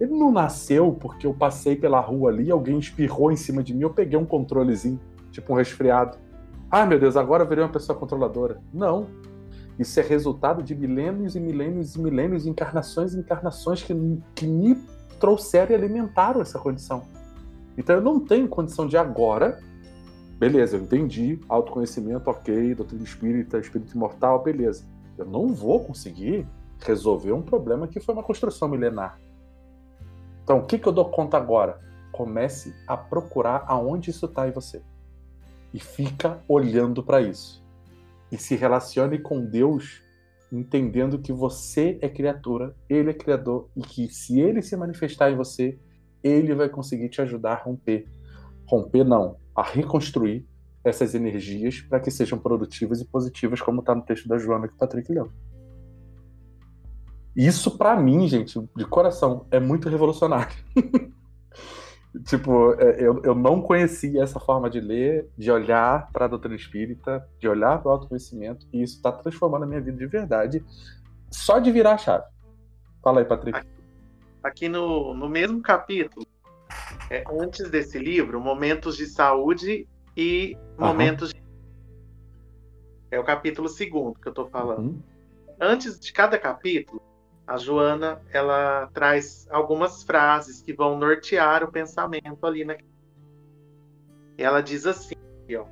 ele 0.00 0.12
não 0.12 0.32
nasceu 0.32 0.92
porque 0.92 1.26
eu 1.26 1.34
passei 1.34 1.76
pela 1.76 2.00
rua 2.00 2.30
ali, 2.30 2.50
alguém 2.50 2.78
espirrou 2.78 3.30
em 3.30 3.36
cima 3.36 3.62
de 3.62 3.74
mim, 3.74 3.82
eu 3.82 3.90
peguei 3.90 4.18
um 4.18 4.24
controlezinho, 4.24 4.98
tipo 5.30 5.52
um 5.52 5.56
resfriado. 5.56 6.16
Ah, 6.70 6.86
meu 6.86 6.98
Deus, 6.98 7.16
agora 7.16 7.44
eu 7.44 7.48
virei 7.48 7.62
uma 7.62 7.70
pessoa 7.70 7.98
controladora. 7.98 8.60
Não. 8.72 9.06
Isso 9.78 10.00
é 10.00 10.02
resultado 10.02 10.62
de 10.62 10.74
milênios 10.74 11.36
e 11.36 11.40
milênios 11.40 11.94
e 11.94 12.00
milênios, 12.00 12.46
encarnações 12.46 13.12
e 13.12 13.18
encarnações 13.20 13.82
que, 13.82 13.94
que 14.34 14.46
me 14.46 14.74
trouxeram 15.20 15.72
e 15.72 15.74
alimentaram 15.74 16.40
essa 16.40 16.58
condição. 16.58 17.02
Então 17.76 17.96
eu 17.96 18.02
não 18.02 18.18
tenho 18.18 18.48
condição 18.48 18.86
de 18.86 18.96
agora. 18.96 19.60
Beleza, 20.38 20.76
eu 20.76 20.82
entendi, 20.82 21.40
autoconhecimento, 21.48 22.28
ok, 22.28 22.74
doutrina 22.74 23.02
espírita, 23.02 23.58
espírito 23.58 23.94
imortal, 23.94 24.42
beleza. 24.42 24.84
Eu 25.16 25.24
não 25.24 25.48
vou 25.48 25.82
conseguir 25.82 26.46
resolver 26.78 27.32
um 27.32 27.40
problema 27.40 27.88
que 27.88 28.00
foi 28.00 28.14
uma 28.14 28.22
construção 28.22 28.68
milenar. 28.68 29.18
Então, 30.44 30.58
o 30.58 30.66
que, 30.66 30.78
que 30.78 30.86
eu 30.86 30.92
dou 30.92 31.06
conta 31.06 31.38
agora? 31.38 31.80
Comece 32.12 32.74
a 32.86 32.98
procurar 32.98 33.64
aonde 33.66 34.10
isso 34.10 34.26
está 34.26 34.46
em 34.46 34.52
você. 34.52 34.82
E 35.72 35.80
fica 35.80 36.42
olhando 36.46 37.02
para 37.02 37.22
isso. 37.22 37.64
E 38.30 38.36
se 38.36 38.56
relacione 38.56 39.18
com 39.18 39.42
Deus, 39.42 40.02
entendendo 40.52 41.18
que 41.18 41.32
você 41.32 41.98
é 42.02 42.10
criatura, 42.10 42.76
Ele 42.90 43.10
é 43.10 43.14
criador, 43.14 43.68
e 43.74 43.80
que 43.80 44.08
se 44.08 44.38
Ele 44.38 44.60
se 44.60 44.76
manifestar 44.76 45.30
em 45.30 45.36
você, 45.36 45.78
Ele 46.22 46.54
vai 46.54 46.68
conseguir 46.68 47.08
te 47.08 47.22
ajudar 47.22 47.52
a 47.54 47.62
romper. 47.62 48.06
Romper 48.66 49.04
não, 49.04 49.36
a 49.56 49.62
reconstruir 49.62 50.46
essas 50.84 51.14
energias 51.14 51.80
para 51.80 51.98
que 51.98 52.10
sejam 52.10 52.38
produtivas 52.38 53.00
e 53.00 53.04
positivas, 53.04 53.60
como 53.60 53.80
está 53.80 53.94
no 53.94 54.02
texto 54.02 54.28
da 54.28 54.38
Joana 54.38 54.68
que 54.68 54.74
o 54.74 54.76
Patrick 54.76 55.10
leu. 55.10 55.32
Isso, 57.34 57.76
para 57.76 57.96
mim, 57.96 58.28
gente, 58.28 58.58
de 58.76 58.84
coração, 58.84 59.46
é 59.50 59.58
muito 59.58 59.88
revolucionário. 59.88 60.54
tipo, 62.24 62.72
é, 62.80 63.02
eu, 63.02 63.20
eu 63.24 63.34
não 63.34 63.60
conhecia 63.60 64.22
essa 64.22 64.38
forma 64.38 64.70
de 64.70 64.80
ler, 64.80 65.28
de 65.36 65.50
olhar 65.50 66.10
para 66.12 66.26
a 66.26 66.28
doutrina 66.28 66.56
espírita, 66.56 67.28
de 67.38 67.48
olhar 67.48 67.80
para 67.80 67.88
o 67.88 67.92
autoconhecimento, 67.92 68.66
e 68.72 68.82
isso 68.82 68.96
está 68.96 69.10
transformando 69.10 69.64
a 69.64 69.66
minha 69.66 69.80
vida 69.80 69.98
de 69.98 70.06
verdade, 70.06 70.64
só 71.30 71.58
de 71.58 71.70
virar 71.70 71.94
a 71.94 71.98
chave. 71.98 72.24
Fala 73.02 73.20
aí, 73.20 73.24
Patrick. 73.26 73.60
Aqui 74.42 74.68
no, 74.68 75.12
no 75.14 75.28
mesmo 75.28 75.60
capítulo, 75.60 76.26
é, 77.10 77.24
antes 77.30 77.70
desse 77.70 77.98
livro, 77.98 78.40
Momentos 78.40 78.96
de 78.96 79.06
Saúde 79.06 79.88
e. 80.16 80.56
Momentos 80.78 81.32
de. 81.32 81.42
É 83.10 83.18
o 83.18 83.24
capítulo 83.24 83.68
segundo 83.68 84.18
que 84.18 84.28
eu 84.28 84.34
tô 84.34 84.46
falando. 84.46 84.88
Uhum. 84.88 85.02
Antes 85.60 85.98
de 85.98 86.12
cada 86.12 86.38
capítulo, 86.38 87.00
a 87.46 87.56
Joana 87.56 88.20
ela 88.32 88.90
traz 88.92 89.46
algumas 89.50 90.02
frases 90.02 90.60
que 90.60 90.72
vão 90.72 90.98
nortear 90.98 91.62
o 91.62 91.70
pensamento 91.70 92.44
ali 92.44 92.64
na. 92.64 92.76
Ela 94.36 94.60
diz 94.60 94.84
assim, 94.86 95.14
ó, 95.56 95.64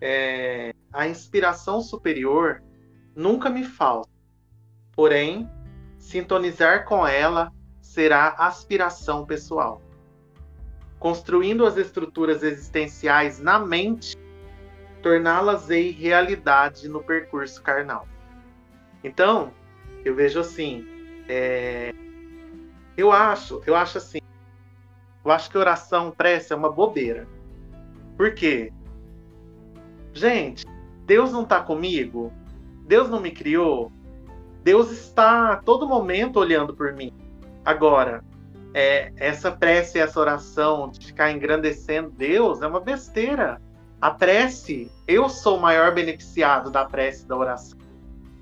é, 0.00 0.72
a 0.92 1.08
inspiração 1.08 1.80
superior 1.80 2.62
nunca 3.16 3.50
me 3.50 3.64
falta, 3.64 4.10
porém 4.92 5.50
sintonizar 5.98 6.84
com 6.84 7.04
ela 7.06 7.52
será 7.80 8.28
aspiração 8.28 9.26
pessoal. 9.26 9.87
Construindo 10.98 11.64
as 11.64 11.76
estruturas 11.76 12.42
existenciais 12.42 13.38
na 13.40 13.58
mente, 13.58 14.16
torná-las-ei 15.02 15.90
realidade 15.90 16.88
no 16.88 17.02
percurso 17.02 17.62
carnal. 17.62 18.06
Então, 19.02 19.52
eu 20.04 20.14
vejo 20.14 20.40
assim, 20.40 20.84
é, 21.28 21.92
eu 22.96 23.12
acho, 23.12 23.62
eu 23.66 23.76
acho 23.76 23.98
assim, 23.98 24.18
eu 25.24 25.30
acho 25.30 25.50
que 25.50 25.58
oração, 25.58 26.10
prece 26.10 26.52
é 26.52 26.56
uma 26.56 26.70
bobeira. 26.70 27.28
Por 28.16 28.34
quê? 28.34 28.72
Gente, 30.12 30.64
Deus 31.06 31.32
não 31.32 31.42
está 31.42 31.60
comigo? 31.60 32.32
Deus 32.86 33.08
não 33.08 33.20
me 33.20 33.30
criou? 33.30 33.92
Deus 34.64 34.90
está 34.90 35.52
a 35.52 35.56
todo 35.56 35.86
momento 35.86 36.40
olhando 36.40 36.74
por 36.74 36.92
mim. 36.92 37.12
Agora, 37.64 38.24
é, 38.74 39.12
essa 39.16 39.50
prece, 39.50 39.98
essa 39.98 40.20
oração 40.20 40.90
de 40.90 41.06
ficar 41.06 41.30
engrandecendo 41.32 42.10
Deus 42.10 42.62
é 42.62 42.66
uma 42.66 42.80
besteira. 42.80 43.60
A 44.00 44.10
prece, 44.10 44.90
eu 45.06 45.28
sou 45.28 45.58
o 45.58 45.60
maior 45.60 45.92
beneficiado 45.92 46.70
da 46.70 46.84
prece 46.84 47.26
da 47.26 47.36
oração. 47.36 47.78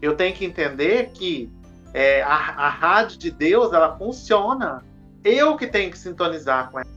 Eu 0.03 0.15
tenho 0.15 0.35
que 0.35 0.45
entender 0.45 1.11
que 1.13 1.51
é, 1.95 2.23
a, 2.23 2.35
a 2.35 2.69
rádio 2.69 3.19
de 3.19 3.31
Deus 3.31 3.73
ela 3.73 3.97
funciona. 3.97 4.85
Eu 5.25 5.57
que 5.57 5.67
tenho 5.67 5.91
que 5.91 5.99
sintonizar 5.99 6.71
com 6.71 6.81
ela, 6.81 6.91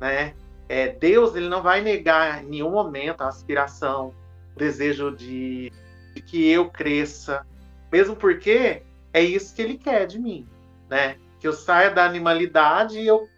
né? 0.00 0.34
É, 0.68 0.88
Deus 0.88 1.34
ele 1.34 1.48
não 1.48 1.62
vai 1.62 1.80
negar 1.80 2.42
em 2.42 2.48
nenhum 2.48 2.70
momento 2.70 3.22
a 3.22 3.28
aspiração, 3.28 4.14
o 4.54 4.58
desejo 4.58 5.14
de, 5.14 5.72
de 6.14 6.22
que 6.22 6.48
eu 6.48 6.70
cresça, 6.70 7.46
mesmo 7.90 8.14
porque 8.14 8.82
é 9.12 9.22
isso 9.22 9.54
que 9.54 9.62
Ele 9.62 9.78
quer 9.78 10.06
de 10.06 10.18
mim, 10.18 10.46
né? 10.88 11.16
Que 11.38 11.46
eu 11.46 11.52
saia 11.52 11.90
da 11.90 12.04
animalidade 12.04 12.98
e 12.98 13.06
eu 13.06 13.28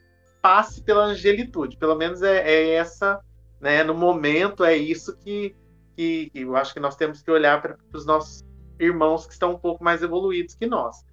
passe 0.41 0.83
pela 0.83 1.05
angelitude. 1.05 1.77
Pelo 1.77 1.95
menos 1.95 2.23
é, 2.23 2.39
é 2.39 2.71
essa, 2.75 3.21
né? 3.61 3.85
No 3.85 3.95
momento 3.95 4.65
é 4.65 4.77
isso 4.77 5.17
que, 5.17 5.55
que, 5.97 6.31
que 6.31 6.41
eu 6.41 6.57
acho 6.57 6.73
que 6.73 6.81
nós 6.81 6.97
temos 6.97 7.23
que 7.23 7.31
olhar 7.31 7.61
para 7.61 7.77
os 7.93 8.07
nossos 8.07 8.43
irmãos 8.79 9.27
que 9.27 9.33
estão 9.33 9.53
um 9.53 9.59
pouco 9.59 9.85
mais 9.85 10.03
evoluídos 10.03 10.55
que 10.55 10.67
nós. 10.67 11.05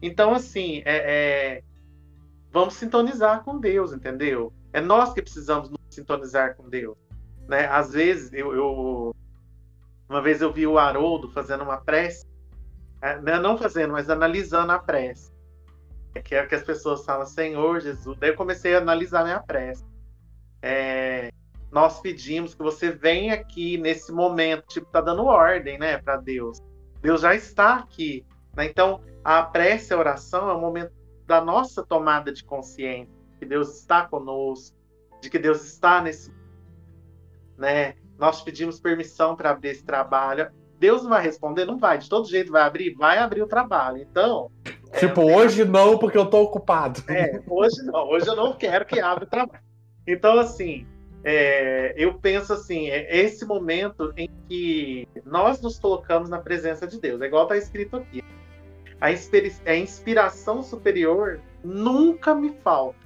Então, 0.00 0.32
assim, 0.32 0.82
é, 0.84 0.96
é, 0.96 1.62
vamos 2.52 2.74
sintonizar 2.74 3.42
com 3.42 3.58
Deus, 3.58 3.92
entendeu? 3.92 4.52
É 4.72 4.80
nós 4.80 5.12
que 5.12 5.20
precisamos 5.20 5.68
nos 5.68 5.80
sintonizar 5.90 6.56
com 6.56 6.68
Deus. 6.68 6.96
Né? 7.48 7.66
Às 7.66 7.92
vezes, 7.92 8.32
eu, 8.32 8.54
eu 8.54 9.16
uma 10.08 10.22
vez 10.22 10.40
eu 10.40 10.52
vi 10.52 10.66
o 10.66 10.78
Haroldo 10.78 11.28
fazendo 11.30 11.62
uma 11.62 11.76
prece, 11.76 12.26
é, 13.02 13.20
né, 13.20 13.38
não 13.38 13.58
fazendo, 13.58 13.92
mas 13.92 14.08
analisando 14.08 14.72
a 14.72 14.78
prece. 14.78 15.30
Que 16.20 16.34
é 16.34 16.46
que 16.46 16.54
as 16.54 16.62
pessoas 16.62 17.04
falam, 17.04 17.26
Senhor 17.26 17.80
Jesus. 17.80 18.18
Daí 18.18 18.30
eu 18.30 18.36
comecei 18.36 18.74
a 18.74 18.78
analisar 18.78 19.24
minha 19.24 19.40
prece. 19.40 19.84
É, 20.62 21.30
nós 21.70 22.00
pedimos 22.00 22.54
que 22.54 22.62
você 22.62 22.90
venha 22.90 23.34
aqui 23.34 23.76
nesse 23.78 24.12
momento, 24.12 24.66
tipo, 24.68 24.86
tá 24.90 25.00
dando 25.00 25.24
ordem, 25.24 25.78
né, 25.78 25.98
para 25.98 26.16
Deus. 26.16 26.58
Deus 27.00 27.20
já 27.20 27.34
está 27.34 27.76
aqui. 27.76 28.24
Né? 28.56 28.66
Então, 28.66 29.02
a 29.22 29.42
prece, 29.42 29.92
a 29.92 29.98
oração 29.98 30.48
é 30.48 30.54
o 30.54 30.60
momento 30.60 30.92
da 31.26 31.40
nossa 31.40 31.84
tomada 31.84 32.32
de 32.32 32.42
consciência, 32.42 33.14
que 33.38 33.44
Deus 33.44 33.80
está 33.80 34.06
conosco, 34.06 34.76
de 35.20 35.28
que 35.28 35.38
Deus 35.38 35.64
está 35.64 36.00
nesse. 36.00 36.32
Né? 37.56 37.94
Nós 38.18 38.40
pedimos 38.40 38.80
permissão 38.80 39.36
para 39.36 39.50
abrir 39.50 39.68
esse 39.68 39.84
trabalho. 39.84 40.50
Deus 40.78 41.02
não 41.02 41.10
vai 41.10 41.22
responder? 41.22 41.64
Não 41.64 41.76
vai. 41.76 41.98
De 41.98 42.08
todo 42.08 42.28
jeito 42.28 42.50
vai 42.50 42.62
abrir? 42.62 42.94
Vai 42.94 43.18
abrir 43.18 43.42
o 43.42 43.48
trabalho. 43.48 43.98
Então. 43.98 44.50
Tipo, 44.96 45.22
hoje 45.22 45.64
não, 45.64 45.98
porque 45.98 46.16
eu 46.16 46.26
tô 46.26 46.42
ocupado. 46.42 47.02
É, 47.08 47.40
hoje 47.46 47.82
não. 47.84 48.08
Hoje 48.08 48.26
eu 48.26 48.36
não 48.36 48.54
quero 48.54 48.84
que 48.84 49.00
abra 49.00 49.24
o 49.24 49.28
trabalho. 49.28 49.62
Então, 50.06 50.38
assim, 50.38 50.86
é, 51.24 51.94
eu 51.96 52.14
penso 52.14 52.52
assim, 52.52 52.88
é 52.88 53.16
esse 53.16 53.44
momento 53.44 54.12
em 54.16 54.30
que 54.48 55.06
nós 55.24 55.60
nos 55.60 55.78
colocamos 55.78 56.30
na 56.30 56.38
presença 56.38 56.86
de 56.86 57.00
Deus, 57.00 57.20
é 57.20 57.26
igual 57.26 57.42
está 57.42 57.56
escrito 57.56 57.96
aqui. 57.96 58.22
A, 59.00 59.08
a 59.70 59.76
inspiração 59.76 60.62
superior 60.62 61.40
nunca 61.62 62.34
me 62.34 62.50
falta, 62.64 62.98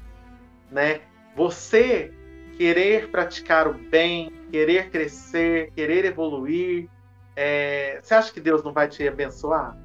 né? 0.70 1.00
Você 1.36 2.12
querer 2.56 3.10
praticar 3.10 3.66
o 3.66 3.74
bem, 3.74 4.32
querer 4.50 4.90
crescer, 4.90 5.72
querer 5.72 6.04
evoluir, 6.04 6.88
é, 7.34 7.98
você 8.02 8.14
acha 8.14 8.32
que 8.32 8.40
Deus 8.40 8.62
não 8.62 8.72
vai 8.72 8.88
te 8.88 9.06
abençoar? 9.08 9.76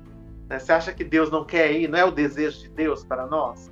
Né? 0.49 0.59
Você 0.59 0.71
acha 0.71 0.93
que 0.93 1.03
Deus 1.03 1.29
não 1.29 1.45
quer 1.45 1.71
ir? 1.71 1.87
Não 1.87 1.99
é 1.99 2.05
o 2.05 2.11
desejo 2.11 2.61
de 2.61 2.69
Deus 2.69 3.03
para 3.03 3.25
nós, 3.27 3.71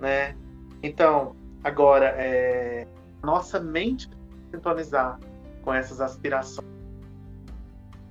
né? 0.00 0.36
Então, 0.82 1.34
agora 1.62 2.06
é, 2.16 2.86
nossa 3.22 3.58
mente 3.60 4.08
precisa 4.08 4.50
sintonizar 4.52 5.20
com 5.62 5.74
essas 5.74 6.00
aspirações. 6.00 6.66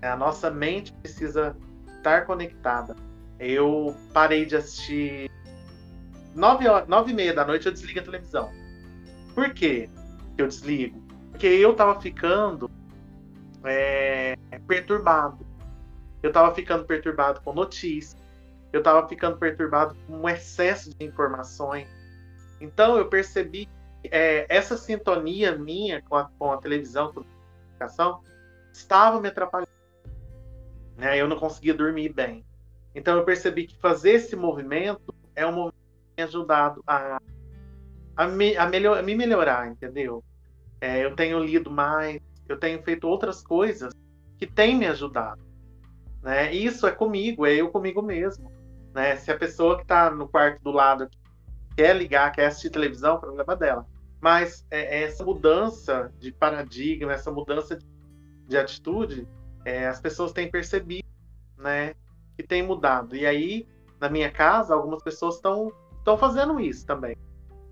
A 0.01 0.15
nossa 0.15 0.51
mente 0.51 0.93
precisa 0.93 1.55
estar 1.97 2.25
conectada. 2.25 2.95
Eu 3.39 3.95
parei 4.13 4.45
de 4.45 4.55
assistir 4.55 5.31
nove, 6.35 6.67
horas, 6.67 6.87
nove 6.87 7.11
e 7.11 7.15
meia 7.15 7.33
da 7.33 7.45
noite, 7.45 7.65
eu 7.65 7.71
desligo 7.71 7.99
a 7.99 8.03
televisão. 8.03 8.51
Por 9.33 9.53
quê 9.53 9.89
que 10.35 10.41
eu 10.41 10.47
desligo? 10.47 11.01
Porque 11.31 11.47
eu 11.47 11.73
tava 11.73 11.99
ficando 11.99 12.69
é, 13.63 14.37
perturbado. 14.67 15.44
Eu 16.25 16.29
estava 16.29 16.55
ficando 16.55 16.85
perturbado 16.85 17.39
com 17.41 17.53
notícias. 17.53 18.19
Eu 18.73 18.79
estava 18.79 19.07
ficando 19.07 19.37
perturbado 19.37 19.95
com 20.07 20.21
um 20.21 20.27
excesso 20.27 20.89
de 20.89 21.05
informações. 21.05 21.87
Então 22.59 22.97
eu 22.97 23.07
percebi 23.07 23.69
é, 24.05 24.47
essa 24.49 24.75
sintonia 24.75 25.55
minha 25.55 26.01
com 26.01 26.15
a, 26.15 26.25
com 26.39 26.51
a 26.51 26.57
televisão, 26.57 27.13
com 27.13 27.19
a 27.19 27.23
comunicação, 27.23 28.23
estava 28.73 29.21
me 29.21 29.27
atrapalhando. 29.27 29.69
Né? 30.97 31.15
Eu 31.15 31.27
não 31.27 31.37
conseguia 31.37 31.75
dormir 31.75 32.11
bem. 32.11 32.43
Então 32.95 33.15
eu 33.15 33.23
percebi 33.23 33.67
que 33.67 33.77
fazer 33.77 34.13
esse 34.13 34.35
movimento 34.35 35.13
é 35.35 35.45
um 35.45 35.51
movimento 35.51 35.75
que 35.75 36.15
tem 36.15 36.25
ajudado 36.25 36.83
a, 36.87 37.21
a, 38.17 38.25
me, 38.25 38.57
a, 38.57 38.65
melhor, 38.65 38.97
a 38.97 39.03
me 39.03 39.13
melhorar, 39.13 39.67
entendeu? 39.67 40.23
É, 40.81 41.05
eu 41.05 41.15
tenho 41.15 41.37
lido 41.37 41.69
mais, 41.69 42.19
eu 42.49 42.57
tenho 42.57 42.81
feito 42.81 43.07
outras 43.07 43.43
coisas 43.43 43.93
que 44.39 44.47
têm 44.47 44.75
me 44.75 44.87
ajudado. 44.87 45.44
Né? 46.25 46.51
Isso 46.51 46.87
é 46.87 46.91
comigo, 46.91 47.45
é 47.45 47.53
eu 47.53 47.69
comigo 47.69 48.01
mesmo. 48.01 48.51
Né? 48.91 49.15
Se 49.15 49.31
a 49.31 49.37
pessoa 49.37 49.75
que 49.75 49.83
está 49.83 50.09
no 50.09 50.27
quarto 50.27 50.59
do 50.63 50.71
lado 50.71 51.07
quer 51.77 51.95
ligar, 51.95 52.31
quer 52.31 52.47
assistir 52.47 52.71
televisão, 52.71 53.17
o 53.17 53.19
problema 53.19 53.55
dela. 53.55 53.85
Mas 54.19 54.65
é, 54.71 55.01
é, 55.01 55.03
essa 55.03 55.23
mudança 55.23 56.11
de 56.17 56.31
paradigma, 56.31 57.13
essa 57.13 57.31
mudança 57.31 57.75
de, 57.75 57.85
de 58.47 58.57
atitude, 58.57 59.27
é, 59.63 59.85
as 59.85 60.01
pessoas 60.01 60.31
têm 60.31 60.49
percebido, 60.49 61.07
né, 61.59 61.93
que 62.35 62.41
tem 62.41 62.63
mudado. 62.63 63.15
E 63.15 63.23
aí, 63.23 63.67
na 64.01 64.09
minha 64.09 64.31
casa, 64.31 64.73
algumas 64.73 65.03
pessoas 65.03 65.35
estão 65.35 65.71
estão 65.99 66.17
fazendo 66.17 66.59
isso 66.59 66.85
também, 66.85 67.17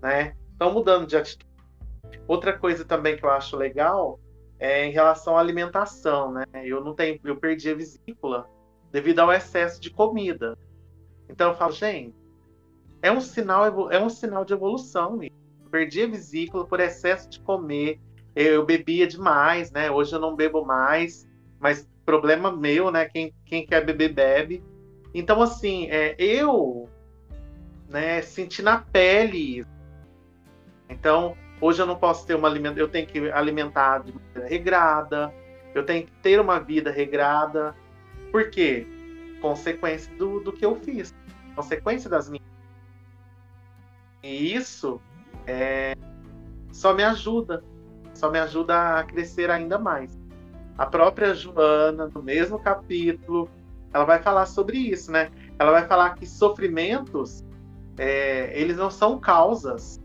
né? 0.02 0.34
Estão 0.50 0.72
mudando 0.72 1.06
de 1.06 1.16
atitude. 1.16 1.48
Outra 2.26 2.52
coisa 2.52 2.84
também 2.84 3.16
que 3.16 3.24
eu 3.24 3.30
acho 3.30 3.56
legal 3.56 4.18
é 4.64 4.86
em 4.86 4.90
relação 4.90 5.36
à 5.36 5.40
alimentação, 5.40 6.32
né? 6.32 6.44
Eu 6.54 6.82
não 6.82 6.94
tenho, 6.94 7.20
eu 7.22 7.36
perdi 7.36 7.70
a 7.70 7.74
vesícula 7.74 8.48
devido 8.90 9.18
ao 9.18 9.30
excesso 9.30 9.78
de 9.78 9.90
comida. 9.90 10.56
Então 11.28 11.50
eu 11.50 11.54
falo, 11.54 11.72
gente, 11.72 12.14
é 13.02 13.12
um 13.12 13.20
sinal, 13.20 13.92
é 13.92 14.02
um 14.02 14.08
sinal 14.08 14.42
de 14.42 14.54
evolução. 14.54 15.22
Eu 15.22 15.70
perdi 15.70 16.02
a 16.02 16.06
vesícula 16.06 16.64
por 16.64 16.80
excesso 16.80 17.28
de 17.28 17.40
comer. 17.40 18.00
Eu 18.34 18.64
bebia 18.64 19.06
demais, 19.06 19.70
né? 19.70 19.90
Hoje 19.90 20.14
eu 20.14 20.20
não 20.20 20.34
bebo 20.34 20.64
mais, 20.64 21.28
mas 21.60 21.86
problema 22.06 22.50
meu, 22.50 22.90
né? 22.90 23.04
Quem, 23.04 23.34
quem 23.44 23.66
quer 23.66 23.84
beber 23.84 24.14
bebe. 24.14 24.64
Então 25.12 25.42
assim, 25.42 25.88
é, 25.90 26.16
eu, 26.18 26.88
né? 27.86 28.22
Senti 28.22 28.62
na 28.62 28.78
pele. 28.78 29.66
Então 30.88 31.36
Hoje 31.60 31.80
eu 31.80 31.86
não 31.86 31.96
posso 31.96 32.26
ter 32.26 32.34
uma 32.34 32.48
alimentação, 32.48 32.84
eu 32.84 32.88
tenho 32.88 33.06
que 33.06 33.30
alimentar 33.30 33.98
de 33.98 34.12
maneira 34.12 34.48
regrada, 34.48 35.32
eu 35.74 35.84
tenho 35.84 36.06
que 36.06 36.12
ter 36.22 36.40
uma 36.40 36.58
vida 36.58 36.90
regrada. 36.90 37.74
Por 38.30 38.50
quê? 38.50 38.86
Consequência 39.40 40.14
do, 40.16 40.40
do 40.40 40.52
que 40.52 40.64
eu 40.64 40.76
fiz, 40.76 41.14
consequência 41.54 42.10
das 42.10 42.28
minhas. 42.28 42.44
E 44.22 44.54
isso 44.54 45.00
é, 45.46 45.94
só 46.72 46.94
me 46.94 47.04
ajuda, 47.04 47.62
só 48.14 48.30
me 48.30 48.38
ajuda 48.38 48.98
a 48.98 49.04
crescer 49.04 49.50
ainda 49.50 49.78
mais. 49.78 50.18
A 50.76 50.86
própria 50.86 51.34
Joana, 51.34 52.10
no 52.12 52.22
mesmo 52.22 52.58
capítulo, 52.58 53.48
ela 53.92 54.04
vai 54.04 54.20
falar 54.20 54.46
sobre 54.46 54.78
isso, 54.78 55.12
né? 55.12 55.30
Ela 55.58 55.70
vai 55.70 55.86
falar 55.86 56.14
que 56.14 56.26
sofrimentos, 56.26 57.44
é, 57.96 58.50
eles 58.58 58.76
não 58.76 58.90
são 58.90 59.20
causas, 59.20 60.00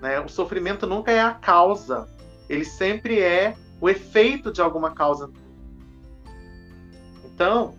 né? 0.00 0.20
O 0.20 0.28
sofrimento 0.28 0.86
nunca 0.86 1.10
é 1.10 1.20
a 1.20 1.34
causa, 1.34 2.08
ele 2.48 2.64
sempre 2.64 3.20
é 3.20 3.56
o 3.80 3.88
efeito 3.88 4.52
de 4.52 4.60
alguma 4.60 4.92
causa. 4.92 5.30
Então, 7.24 7.74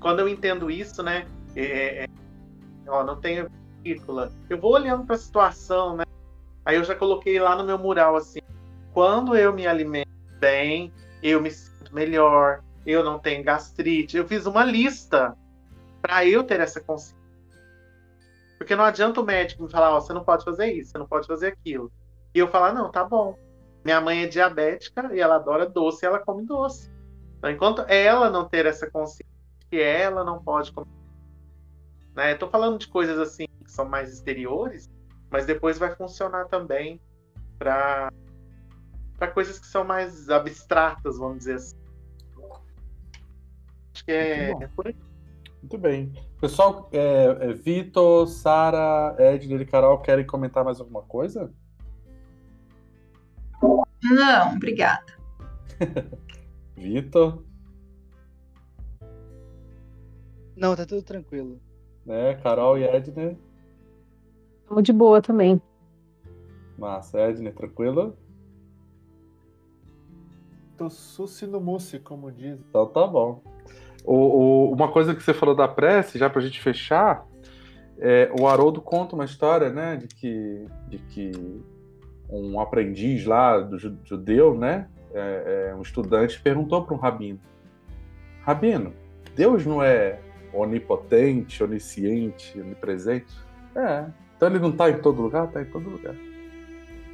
quando 0.00 0.20
eu 0.20 0.28
entendo 0.28 0.70
isso, 0.70 1.02
né? 1.02 1.26
É, 1.54 2.04
é, 2.04 2.08
ó, 2.88 3.04
não 3.04 3.20
tenho 3.20 3.50
vírgula. 3.82 4.32
Eu 4.48 4.58
vou 4.58 4.72
olhando 4.72 5.04
para 5.04 5.16
a 5.16 5.18
situação, 5.18 5.96
né? 5.96 6.04
Aí 6.64 6.76
eu 6.76 6.84
já 6.84 6.94
coloquei 6.94 7.38
lá 7.38 7.56
no 7.56 7.64
meu 7.64 7.78
mural 7.78 8.16
assim: 8.16 8.40
quando 8.92 9.36
eu 9.36 9.52
me 9.52 9.66
alimento 9.66 10.08
bem, 10.38 10.92
eu 11.22 11.40
me 11.40 11.50
sinto 11.50 11.94
melhor, 11.94 12.62
eu 12.86 13.04
não 13.04 13.18
tenho 13.18 13.44
gastrite. 13.44 14.16
Eu 14.16 14.26
fiz 14.26 14.46
uma 14.46 14.64
lista 14.64 15.36
para 16.00 16.24
eu 16.24 16.42
ter 16.42 16.60
essa 16.60 16.80
consciência. 16.80 17.19
Porque 18.60 18.76
não 18.76 18.84
adianta 18.84 19.22
o 19.22 19.24
médico 19.24 19.62
me 19.62 19.70
falar, 19.70 19.90
ó, 19.90 19.96
oh, 19.96 20.00
você 20.02 20.12
não 20.12 20.22
pode 20.22 20.44
fazer 20.44 20.70
isso, 20.70 20.90
você 20.90 20.98
não 20.98 21.06
pode 21.06 21.26
fazer 21.26 21.46
aquilo. 21.46 21.90
E 22.34 22.38
eu 22.38 22.46
falar, 22.46 22.74
não, 22.74 22.90
tá 22.90 23.02
bom. 23.02 23.34
Minha 23.82 24.02
mãe 24.02 24.22
é 24.22 24.26
diabética 24.26 25.08
e 25.14 25.18
ela 25.18 25.36
adora 25.36 25.66
doce 25.66 26.04
e 26.04 26.06
ela 26.06 26.18
come 26.18 26.44
doce. 26.44 26.92
Então, 27.38 27.50
enquanto 27.50 27.80
ela 27.88 28.28
não 28.28 28.46
ter 28.46 28.66
essa 28.66 28.90
consciência 28.90 29.24
que 29.70 29.80
ela 29.80 30.22
não 30.24 30.44
pode 30.44 30.72
comer. 30.72 30.90
Né? 32.14 32.32
Estou 32.32 32.50
falando 32.50 32.78
de 32.78 32.86
coisas 32.86 33.18
assim 33.18 33.46
que 33.64 33.72
são 33.72 33.88
mais 33.88 34.12
exteriores, 34.12 34.90
mas 35.30 35.46
depois 35.46 35.78
vai 35.78 35.96
funcionar 35.96 36.46
também 36.48 37.00
para 37.58 38.12
para 39.16 39.28
coisas 39.28 39.58
que 39.58 39.66
são 39.66 39.84
mais 39.84 40.28
abstratas, 40.28 41.16
vamos 41.16 41.38
dizer 41.38 41.54
assim. 41.54 41.76
Acho 43.94 44.04
que 44.04 44.12
é, 44.12 44.50
é 44.50 44.68
por 44.68 44.86
aí. 44.86 44.96
Muito 45.62 45.78
bem. 45.78 46.12
Pessoal, 46.40 46.88
é, 46.90 47.24
é 47.50 47.52
Vitor, 47.52 48.26
Sara, 48.26 49.14
Edner 49.18 49.60
e 49.60 49.66
Carol 49.66 49.98
querem 49.98 50.26
comentar 50.26 50.64
mais 50.64 50.80
alguma 50.80 51.02
coisa? 51.02 51.52
Não, 54.02 54.54
obrigada. 54.54 55.12
Vitor? 56.74 57.44
Não, 60.56 60.74
tá 60.74 60.86
tudo 60.86 61.02
tranquilo. 61.02 61.60
Né, 62.06 62.34
Carol 62.36 62.78
e 62.78 62.84
Edner? 62.84 63.36
Estamos 64.62 64.82
de 64.82 64.92
boa 64.94 65.20
também. 65.20 65.60
Massa, 66.78 67.20
Edner, 67.20 67.54
tranquila? 67.54 68.16
Tô 70.78 70.88
suci 70.88 71.46
no 71.46 71.60
mousse, 71.60 71.98
como 71.98 72.32
diz. 72.32 72.58
Então 72.60 72.86
tá 72.86 73.06
bom. 73.06 73.42
O, 74.04 74.14
o, 74.14 74.72
uma 74.72 74.88
coisa 74.88 75.14
que 75.14 75.22
você 75.22 75.34
falou 75.34 75.54
da 75.54 75.68
prece, 75.68 76.18
já 76.18 76.28
para 76.30 76.40
a 76.40 76.44
gente 76.44 76.60
fechar, 76.60 77.26
é, 77.98 78.30
o 78.38 78.46
Haroldo 78.46 78.80
conta 78.80 79.14
uma 79.14 79.24
história, 79.24 79.70
né, 79.70 79.96
de 79.96 80.08
que, 80.08 80.66
de 80.88 80.98
que 80.98 81.32
um 82.30 82.58
aprendiz 82.60 83.26
lá 83.26 83.60
do 83.60 83.78
judeu, 83.78 84.54
né, 84.54 84.88
é, 85.12 85.70
é, 85.70 85.74
um 85.74 85.82
estudante 85.82 86.40
perguntou 86.40 86.84
para 86.84 86.94
um 86.94 86.98
rabino: 86.98 87.40
Rabino, 88.42 88.92
Deus 89.34 89.66
não 89.66 89.82
é 89.82 90.20
onipotente, 90.52 91.62
onisciente, 91.62 92.60
onipresente? 92.60 93.36
É. 93.74 94.06
Então 94.36 94.48
ele 94.48 94.58
não 94.58 94.70
está 94.70 94.88
em 94.90 95.00
todo 95.00 95.20
lugar? 95.20 95.46
Está 95.46 95.62
em 95.62 95.66
todo 95.66 95.90
lugar. 95.90 96.14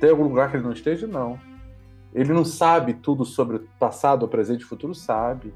Tem 0.01 0.11
algum 0.11 0.25
lugar 0.25 0.51
que 0.51 0.57
ele 0.57 0.65
não 0.65 0.73
esteja? 0.73 1.07
Não. 1.07 1.39
Ele 2.15 2.33
não 2.33 2.45
sabe 2.45 2.95
tudo 2.95 3.25
sobre 3.25 3.57
o 3.57 3.69
passado, 3.79 4.25
o 4.25 4.29
presente 4.29 4.61
e 4.61 4.65
o 4.65 4.69
futuro? 4.69 4.95
Sabe. 4.95 5.53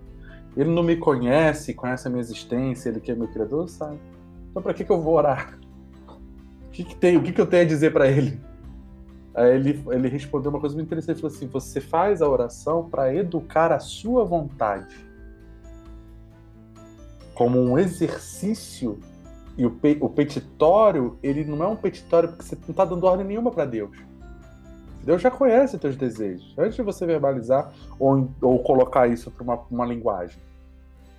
Ele 0.57 0.71
não 0.71 0.83
me 0.83 0.97
conhece, 0.97 1.75
conhece 1.75 2.07
a 2.07 2.11
minha 2.11 2.21
existência, 2.21 2.89
ele 2.89 3.01
que 3.01 3.11
é 3.11 3.15
meu 3.15 3.29
criador, 3.29 3.69
sabe? 3.69 3.99
Então 4.51 4.63
para 4.63 4.75
que, 4.75 4.85
que 4.85 4.91
eu 4.91 5.01
vou 5.01 5.15
orar? 5.15 5.59
O 6.67 6.71
que, 6.71 6.85
que, 6.85 6.97
tem, 6.97 7.17
o 7.17 7.23
que, 7.23 7.33
que 7.33 7.41
eu 7.41 7.47
tenho 7.47 7.63
a 7.63 7.67
dizer 7.67 7.93
para 7.93 8.09
ele? 8.09 8.41
Aí 9.35 9.55
ele, 9.55 9.85
ele 9.91 10.09
respondeu 10.09 10.51
uma 10.51 10.61
coisa 10.61 10.75
muito 10.75 10.87
interessante, 10.87 11.17
ele 11.17 11.23
falou 11.23 11.37
assim, 11.37 11.47
você 11.47 11.81
faz 11.81 12.21
a 12.21 12.29
oração 12.29 12.89
para 12.89 13.15
educar 13.15 13.73
a 13.73 13.79
sua 13.79 14.25
vontade. 14.25 14.95
Como 17.35 17.59
um 17.59 17.79
exercício, 17.79 18.99
e 19.57 19.65
o, 19.65 19.71
pe, 19.71 19.99
o 20.01 20.09
petitório, 20.09 21.19
ele 21.23 21.45
não 21.45 21.63
é 21.63 21.67
um 21.67 21.77
petitório 21.77 22.31
porque 22.31 22.45
você 22.45 22.57
não 22.57 22.71
está 22.71 22.85
dando 22.85 23.05
ordem 23.05 23.27
nenhuma 23.27 23.51
para 23.51 23.65
Deus. 23.65 23.91
Deus 25.03 25.23
já 25.23 25.31
conhece 25.31 25.79
teus 25.79 25.97
desejos. 25.97 26.55
Antes 26.59 26.77
de 26.77 26.83
você 26.83 27.07
verbalizar 27.07 27.73
ou, 27.99 28.29
ou 28.41 28.63
colocar 28.63 29.09
isso 29.09 29.31
para 29.31 29.43
uma, 29.43 29.61
uma 29.71 29.87
linguagem, 29.87 30.41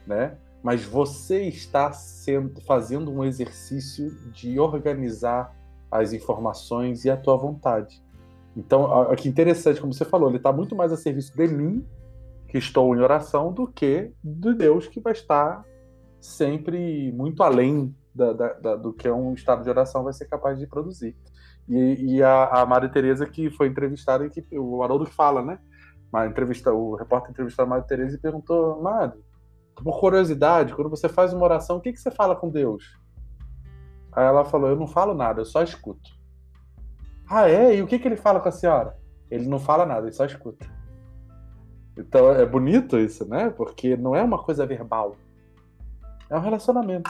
né? 0.05 0.37
Mas 0.61 0.83
você 0.83 1.43
está 1.43 1.91
sendo, 1.91 2.61
fazendo 2.61 3.11
um 3.11 3.23
exercício 3.23 4.11
de 4.31 4.59
organizar 4.59 5.55
as 5.89 6.13
informações 6.13 7.03
e 7.03 7.09
a 7.09 7.17
tua 7.17 7.35
vontade. 7.35 8.01
Então, 8.55 9.15
que 9.15 9.27
interessante, 9.27 9.81
como 9.81 9.93
você 9.93 10.05
falou, 10.05 10.29
ele 10.29 10.37
está 10.37 10.51
muito 10.51 10.75
mais 10.75 10.91
a 10.91 10.97
serviço 10.97 11.35
de 11.35 11.47
mim, 11.47 11.85
que 12.47 12.57
estou 12.57 12.95
em 12.95 12.99
oração, 12.99 13.51
do 13.51 13.65
que 13.65 14.11
de 14.23 14.53
Deus, 14.53 14.87
que 14.87 14.99
vai 14.99 15.13
estar 15.13 15.65
sempre 16.19 17.11
muito 17.13 17.41
além 17.41 17.95
da, 18.13 18.33
da, 18.33 18.53
da, 18.53 18.75
do 18.75 18.93
que 18.93 19.09
um 19.09 19.33
estado 19.33 19.63
de 19.63 19.69
oração 19.69 20.03
vai 20.03 20.13
ser 20.13 20.25
capaz 20.25 20.59
de 20.59 20.67
produzir. 20.67 21.15
E, 21.71 22.15
e 22.17 22.23
a, 22.23 22.47
a 22.47 22.65
Maria 22.65 22.89
Tereza 22.89 23.25
que 23.25 23.49
foi 23.49 23.67
entrevistada 23.67 24.29
que 24.29 24.45
o 24.59 24.83
Haroldo 24.83 25.05
fala, 25.05 25.41
né? 25.41 25.57
Uma 26.11 26.27
entrevista, 26.27 26.73
o 26.73 26.95
repórter 26.95 27.31
entrevistou 27.31 27.63
a 27.63 27.67
Maria 27.67 27.85
Tereza 27.85 28.17
e 28.17 28.19
perguntou, 28.19 28.81
Madre, 28.81 29.17
por 29.73 29.97
curiosidade, 29.97 30.75
quando 30.75 30.89
você 30.89 31.07
faz 31.07 31.31
uma 31.31 31.45
oração, 31.45 31.77
o 31.77 31.81
que, 31.81 31.93
que 31.93 31.99
você 31.99 32.11
fala 32.11 32.35
com 32.35 32.49
Deus? 32.49 32.99
Aí 34.11 34.25
ela 34.25 34.43
falou, 34.43 34.69
eu 34.69 34.75
não 34.75 34.85
falo 34.85 35.13
nada, 35.13 35.39
eu 35.39 35.45
só 35.45 35.63
escuto. 35.63 36.09
Ah, 37.29 37.49
é? 37.49 37.73
E 37.77 37.81
o 37.81 37.87
que, 37.87 37.97
que 37.97 38.05
ele 38.05 38.17
fala 38.17 38.41
com 38.41 38.49
a 38.49 38.51
senhora? 38.51 38.97
Ele 39.29 39.47
não 39.47 39.57
fala 39.57 39.85
nada, 39.85 40.01
ele 40.07 40.11
só 40.11 40.25
escuta. 40.25 40.69
Então 41.97 42.31
é 42.31 42.45
bonito 42.45 42.99
isso, 42.99 43.25
né? 43.25 43.49
Porque 43.49 43.95
não 43.95 44.13
é 44.13 44.21
uma 44.21 44.43
coisa 44.43 44.65
verbal. 44.65 45.15
É 46.29 46.35
um 46.35 46.41
relacionamento, 46.41 47.09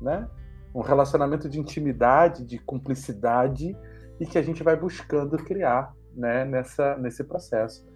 né? 0.00 0.26
Um 0.74 0.80
relacionamento 0.80 1.50
de 1.50 1.60
intimidade, 1.60 2.46
de 2.46 2.58
cumplicidade 2.58 3.76
e 4.20 4.26
que 4.26 4.38
a 4.38 4.42
gente 4.42 4.62
vai 4.62 4.76
buscando 4.76 5.36
criar, 5.38 5.94
né, 6.14 6.44
nessa 6.44 6.96
nesse 6.98 7.24
processo. 7.24 7.88